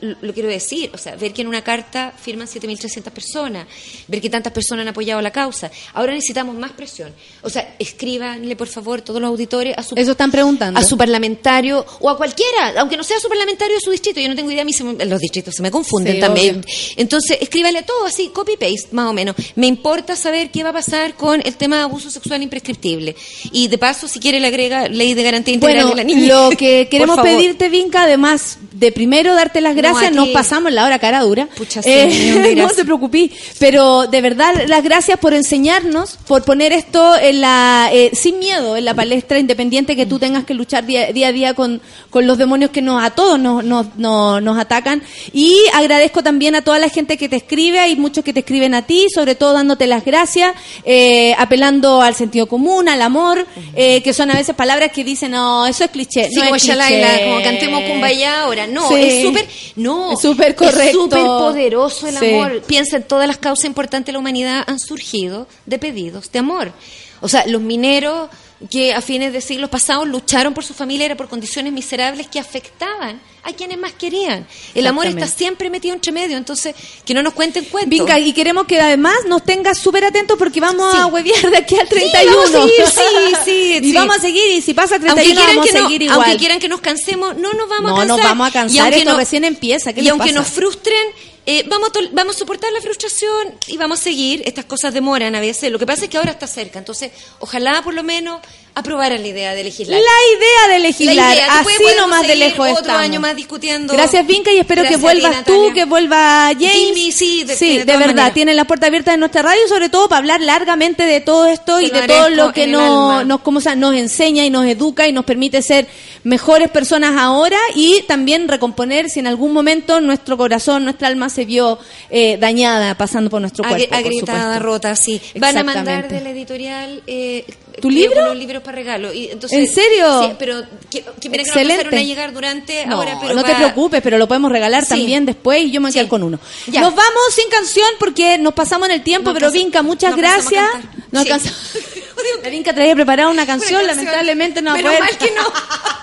lo, 0.00 0.32
quiero 0.32 0.48
decir, 0.48 0.90
o 0.94 0.98
sea, 0.98 1.16
ver 1.16 1.32
que 1.32 1.42
en 1.42 1.48
una 1.48 1.62
carta 1.62 2.12
firman 2.20 2.46
7.300 2.46 3.10
personas, 3.10 3.66
ver 4.08 4.20
que 4.20 4.30
tantas 4.30 4.52
personas 4.52 4.82
han 4.82 4.88
apoyado 4.88 5.20
la 5.20 5.30
causa. 5.32 5.70
Ahora 5.94 6.12
necesitamos 6.12 6.56
más 6.56 6.72
presión. 6.72 7.12
O 7.42 7.50
sea, 7.50 7.74
escríbanle, 7.78 8.56
por 8.56 8.68
favor, 8.68 9.02
todos 9.02 9.20
los 9.20 9.28
auditores 9.28 9.76
a 9.76 9.82
su 9.82 9.94
Eso 9.96 10.12
están 10.12 10.30
preguntando. 10.30 10.78
a 10.78 10.82
su 10.84 10.96
parlamentario 10.96 11.84
o 12.00 12.08
a 12.10 12.16
cualquiera, 12.16 12.74
aunque 12.78 12.96
no 12.96 13.04
sea 13.04 13.18
su 13.20 13.28
parlamentario 13.28 13.74
de 13.74 13.80
su 13.80 13.90
distrito. 13.90 14.20
Yo 14.20 14.28
no 14.28 14.36
tengo 14.36 14.50
idea, 14.50 14.62
a 14.62 14.64
mí 14.64 14.72
se 14.72 14.84
me- 14.84 15.04
los 15.04 15.20
distritos 15.20 15.54
se 15.54 15.62
me 15.62 15.70
confunden 15.70 16.14
Sí, 16.14 16.20
también. 16.20 16.56
obvio. 16.60 16.74
Entonces, 16.96 17.38
escríbale 17.40 17.78
a 17.80 17.86
todo 17.86 18.06
así, 18.06 18.28
copy-paste, 18.28 18.88
más 18.92 19.08
o 19.10 19.12
menos. 19.12 19.34
Me 19.56 19.66
importa 19.66 20.16
saber 20.16 20.50
qué 20.50 20.62
va 20.62 20.70
a 20.70 20.74
pasar 20.74 21.14
con 21.14 21.40
el 21.44 21.56
tema 21.56 21.76
de 21.76 21.82
abuso 21.82 22.10
sexual 22.10 22.42
imprescriptible. 22.42 23.16
Y 23.52 23.68
de 23.68 23.78
paso, 23.78 24.08
si 24.08 24.20
quiere, 24.20 24.40
le 24.40 24.46
agrega 24.46 24.88
ley 24.88 25.14
de 25.14 25.22
garantía 25.22 25.54
integral 25.54 25.86
Bueno, 25.86 25.96
de 25.96 26.02
la 26.02 26.04
niña. 26.04 26.34
lo 26.34 26.50
que 26.56 26.86
queremos 26.90 27.18
pedirte, 27.20 27.68
Vinca, 27.68 28.04
además 28.04 28.58
de 28.72 28.92
primero 28.92 29.34
darte 29.34 29.60
las 29.60 29.71
Gracias, 29.74 30.12
nos 30.12 30.28
pasamos 30.28 30.72
la 30.72 30.84
hora 30.84 30.98
cara 30.98 31.20
dura. 31.20 31.46
Pucha, 31.56 31.82
sí, 31.82 32.32
un 32.34 32.54
no 32.56 32.68
te 32.68 32.84
preocupes, 32.84 33.30
pero 33.58 34.06
de 34.06 34.20
verdad 34.20 34.52
las 34.66 34.82
gracias 34.82 35.18
por 35.18 35.34
enseñarnos, 35.34 36.18
por 36.26 36.44
poner 36.44 36.72
esto 36.72 37.16
en 37.16 37.40
la 37.40 37.90
eh, 37.92 38.10
sin 38.14 38.38
miedo 38.38 38.76
en 38.76 38.84
la 38.84 38.94
palestra 38.94 39.38
independiente 39.38 39.96
que 39.96 40.06
tú 40.06 40.18
tengas 40.18 40.44
que 40.44 40.54
luchar 40.54 40.84
día, 40.86 41.12
día 41.12 41.28
a 41.28 41.32
día 41.32 41.54
con, 41.54 41.80
con 42.10 42.26
los 42.26 42.38
demonios 42.38 42.70
que 42.70 42.82
nos 42.82 43.02
a 43.02 43.10
todos 43.10 43.38
nos, 43.38 43.64
nos, 43.64 43.96
nos, 43.96 44.42
nos 44.42 44.58
atacan. 44.58 45.02
Y 45.32 45.56
agradezco 45.74 46.22
también 46.22 46.54
a 46.54 46.62
toda 46.62 46.78
la 46.78 46.88
gente 46.88 47.16
que 47.16 47.28
te 47.28 47.36
escribe, 47.36 47.78
hay 47.78 47.96
muchos 47.96 48.24
que 48.24 48.32
te 48.32 48.40
escriben 48.40 48.74
a 48.74 48.82
ti, 48.82 49.06
sobre 49.14 49.34
todo 49.34 49.52
dándote 49.52 49.86
las 49.86 50.04
gracias, 50.04 50.54
eh, 50.84 51.34
apelando 51.38 52.02
al 52.02 52.14
sentido 52.14 52.46
común, 52.46 52.88
al 52.88 53.02
amor, 53.02 53.46
eh, 53.74 54.02
que 54.02 54.12
son 54.12 54.30
a 54.30 54.34
veces 54.34 54.54
palabras 54.54 54.92
que 54.92 55.04
dicen, 55.04 55.32
no, 55.32 55.66
eso 55.66 55.84
es 55.84 55.90
cliché. 55.90 56.28
Sí, 56.28 56.36
no 56.36 56.44
como 56.44 56.56
es 56.56 56.62
cliché". 56.62 57.24
como 57.24 57.42
cantemos 57.42 57.82
Kumbaya 57.84 58.42
ahora. 58.42 58.66
No, 58.66 58.88
Sí. 58.88 58.94
es 58.98 59.22
súper, 59.22 59.46
no, 59.76 60.12
Es 60.12 60.20
súper 60.20 60.54
correcto. 60.54 60.80
Es 60.82 60.92
súper 60.92 61.24
poderoso 61.24 62.06
el 62.08 62.16
Sí. 62.18 62.34
amor. 62.34 62.62
Piensa 62.62 62.96
en 62.96 63.02
todas 63.04 63.26
las 63.26 63.38
causas 63.38 63.64
importantes 63.66 64.06
de 64.06 64.12
la 64.12 64.18
humanidad 64.18 64.64
han 64.66 64.78
surgido 64.78 65.46
de 65.66 65.78
pedidos 65.78 66.30
de 66.32 66.38
amor. 66.38 66.72
O 67.20 67.28
sea, 67.28 67.46
los 67.46 67.60
mineros 67.62 68.28
que 68.70 68.92
a 68.94 69.00
fines 69.00 69.32
de 69.32 69.40
siglos 69.40 69.70
pasados 69.70 70.06
lucharon 70.06 70.54
por 70.54 70.64
su 70.64 70.74
familia 70.74 71.06
era 71.06 71.16
por 71.16 71.28
condiciones 71.28 71.72
miserables 71.72 72.26
que 72.28 72.38
afectaban 72.38 73.20
a 73.44 73.52
quienes 73.52 73.76
más 73.76 73.92
querían. 73.92 74.46
El 74.74 74.86
amor 74.86 75.06
está 75.06 75.26
siempre 75.26 75.68
metido 75.68 75.94
entre 75.94 76.12
medio, 76.12 76.36
entonces 76.36 76.76
que 77.04 77.12
no 77.12 77.22
nos 77.22 77.32
cuenten 77.34 77.64
cuentos. 77.64 77.90
Vinca, 77.90 78.18
y 78.20 78.32
queremos 78.32 78.66
que 78.66 78.80
además 78.80 79.16
nos 79.26 79.42
tengas 79.44 79.78
súper 79.78 80.04
atentos 80.04 80.38
porque 80.38 80.60
vamos 80.60 80.92
Sí. 80.92 80.98
a 81.00 81.06
huevear 81.06 81.50
de 81.50 81.56
aquí 81.56 81.74
al 81.76 81.88
Sí, 81.88 81.94
31. 81.94 82.36
vamos 82.36 82.54
a 82.54 82.60
seguir, 82.62 82.86
sí, 82.86 83.34
sí, 83.44 83.78
y 83.82 83.84
sí. 83.90 83.92
vamos 83.94 84.16
a 84.16 84.20
seguir, 84.20 84.50
y 84.52 84.60
si 84.62 84.74
pasa 84.74 84.96
el 84.96 85.08
aunque 85.08 85.22
31 85.24 85.34
quieran, 85.40 85.56
vamos 85.56 85.70
que 85.70 85.76
a 85.76 85.80
no- 85.80 85.86
seguir 85.88 86.02
igual. 86.02 86.18
aunque 86.20 86.36
quieran 86.38 86.60
que 86.60 86.68
nos 86.68 86.80
cansemos, 86.80 87.36
no 87.36 87.52
nos 87.54 87.68
vamos 87.68 87.90
No, 87.90 87.96
a 87.96 87.98
cansar. 88.00 88.16
nos 88.18 88.24
vamos 88.26 88.48
a 88.48 88.52
cansar, 88.52 88.76
Y 88.76 88.78
aunque 88.78 88.98
esto 88.98 89.10
no- 89.10 89.16
recién 89.18 89.44
empieza, 89.44 89.92
¿qué 89.92 90.02
y 90.02 90.08
aunque 90.08 90.28
pasa? 90.28 90.38
nos 90.38 90.48
frustren, 90.48 91.02
eh, 91.44 91.64
vamos, 91.68 91.90
a 91.90 92.00
vamos 92.12 92.36
a 92.36 92.38
soportar 92.38 92.72
la 92.72 92.80
frustración 92.80 93.54
y 93.66 93.76
vamos 93.76 94.00
a 94.00 94.02
seguir. 94.04 94.42
Estas 94.44 94.64
cosas 94.64 94.94
demoran 94.94 95.34
a 95.34 95.40
veces. 95.40 95.72
Lo 95.72 95.78
que 95.78 95.86
pasa 95.86 96.04
es 96.04 96.10
que 96.10 96.16
ahora 96.16 96.30
está 96.30 96.46
cerca. 96.46 96.78
Entonces, 96.78 97.10
ojalá 97.40 97.82
por 97.82 97.94
lo 97.94 98.02
menos 98.04 98.40
aprobaran 98.74 99.20
la 99.20 99.28
idea 99.28 99.54
de 99.54 99.64
legislar. 99.64 100.00
La 100.00 100.36
idea 100.38 100.74
de 100.74 100.78
legislar, 100.82 101.14
La 101.16 101.34
idea. 101.34 101.58
Así 101.60 101.68
nomás 101.98 102.26
de 102.26 102.36
lejos 102.36 102.68
otro 102.70 102.80
estamos. 102.80 103.02
año 103.02 103.20
más 103.20 103.36
discutiendo. 103.36 103.92
Gracias 103.92 104.26
Vinca 104.26 104.50
y 104.50 104.58
espero 104.58 104.82
Gracias 104.82 105.00
que 105.00 105.06
a 105.06 105.12
ti, 105.12 105.20
vuelvas 105.20 105.44
tú, 105.44 105.72
que 105.74 105.84
vuelva 105.84 106.50
James. 106.58 106.72
Jimmy, 106.72 107.12
sí, 107.12 107.44
de- 107.44 107.54
sí, 107.56 107.78
de 107.78 107.84
de, 107.84 107.96
verdad, 107.98 108.32
tienen 108.32 108.56
las 108.56 108.66
puertas 108.66 108.88
abiertas 108.88 109.14
en 109.14 109.20
nuestra 109.20 109.42
radio, 109.42 109.60
sobre 109.68 109.88
todo 109.90 110.08
para 110.08 110.18
hablar 110.20 110.40
largamente 110.40 111.02
de 111.02 111.20
todo 111.20 111.46
esto 111.46 111.76
Te 111.78 111.84
y 111.84 111.90
de 111.90 112.06
todo 112.06 112.30
lo 112.30 112.52
que 112.52 112.64
en 112.64 112.70
el 112.70 112.76
no- 112.76 113.10
alma. 113.10 113.24
nos, 113.24 113.40
como, 113.42 113.60
sea, 113.60 113.74
nos 113.74 113.94
enseña 113.94 114.44
y 114.44 114.50
nos 114.50 114.64
educa 114.66 115.06
y 115.06 115.12
nos 115.12 115.24
permite 115.26 115.60
ser 115.60 115.86
mejores 116.24 116.70
personas 116.70 117.14
ahora 117.18 117.58
y 117.74 118.02
también 118.08 118.48
recomponer 118.48 119.10
si 119.10 119.20
en 119.20 119.26
algún 119.26 119.52
momento 119.52 120.00
nuestro 120.00 120.36
corazón, 120.38 120.84
nuestra 120.84 121.08
alma 121.08 121.28
se 121.28 121.44
vio 121.44 121.78
eh, 122.10 122.38
dañada 122.40 122.94
pasando 122.96 123.28
por 123.28 123.40
nuestro 123.40 123.64
Agri- 123.64 123.86
cuerpo. 123.88 123.88
por 123.90 123.98
agrietada, 123.98 124.40
supuesto. 124.54 124.62
rota, 124.64 124.96
sí. 124.96 125.20
Van 125.38 125.58
a 125.58 125.62
mandar 125.62 126.08
de 126.08 126.20
la 126.22 126.30
editorial. 126.30 127.02
Eh, 127.06 127.44
¿Tu 127.80 127.90
libro? 127.90 128.20
Unos 128.22 128.36
libros 128.36 128.62
para 128.62 128.76
regalo. 128.76 129.12
Y 129.12 129.28
entonces, 129.28 129.58
¿En 129.58 129.68
serio? 129.72 130.22
Sí, 130.24 130.32
pero 130.38 130.62
que, 130.90 131.02
que 131.20 131.28
mira 131.30 131.42
que 131.44 131.50
no 131.50 131.56
Excelente. 131.60 131.96
a 131.96 132.02
llegar 132.02 132.32
durante 132.32 132.86
No, 132.86 132.96
ahora, 132.96 133.18
pero 133.20 133.34
no 133.34 133.42
te 133.44 133.54
preocupes, 133.54 134.00
pero 134.02 134.18
lo 134.18 134.28
podemos 134.28 134.52
regalar 134.52 134.82
Sí. 134.84 134.90
también 134.90 135.24
después 135.26 135.62
y 135.62 135.70
yo 135.70 135.80
me 135.80 135.86
voy 135.86 135.90
a 135.90 135.94
quedar 135.94 136.08
con 136.08 136.22
uno. 136.22 136.38
Ya. 136.66 136.80
Nos 136.80 136.94
vamos 136.94 137.22
sin 137.34 137.48
canción 137.48 137.88
porque 137.98 138.38
nos 138.38 138.54
pasamos 138.54 138.88
en 138.88 138.94
el 138.96 139.02
tiempo, 139.02 139.30
No 139.30 139.34
pero 139.34 139.46
alcanza- 139.46 139.64
Vinca, 139.64 139.82
muchas 139.82 140.10
no 140.12 140.16
gracias. 140.18 140.64
No 141.10 141.22
Sí. 141.22 141.28
La 142.42 142.50
Vinca 142.50 142.72
traía 142.74 142.94
preparada 142.94 143.28
una 143.30 143.44
canción, 143.46 143.80
Una 143.80 143.88
canción. 143.88 144.06
lamentablemente 144.06 144.62
no 144.62 144.70
va 144.70 144.74
a 144.74 144.76
Menos 144.76 144.92
poder. 144.92 145.10
mal 145.10 145.18
que 145.18 145.30
no. 145.34 145.42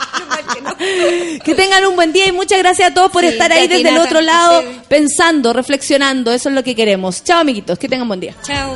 Que 0.54 0.62
no. 0.62 1.44
Que 1.44 1.56
tengan 1.56 1.86
un 1.86 1.96
buen 1.96 2.12
día 2.14 2.26
y 2.28 2.32
muchas 2.32 2.58
gracias 2.60 2.92
a 2.92 2.94
todos 2.94 3.12
por 3.12 3.22
Sí, 3.24 3.30
estar 3.30 3.52
ahí 3.52 3.68
desde 3.68 3.90
el 3.90 3.98
otro 3.98 4.20
lado, 4.22 4.64
pensando, 4.88 5.54
reflexionando. 5.54 6.32
Eso 6.32 6.50
es 6.50 6.56
lo 6.56 6.64
que 6.64 6.76
queremos. 6.76 7.24
Chao, 7.24 7.40
amiguitos, 7.40 7.78
que 7.78 7.88
tengan 7.88 8.08
buen 8.08 8.20
día. 8.20 8.36
Chao. 8.44 8.76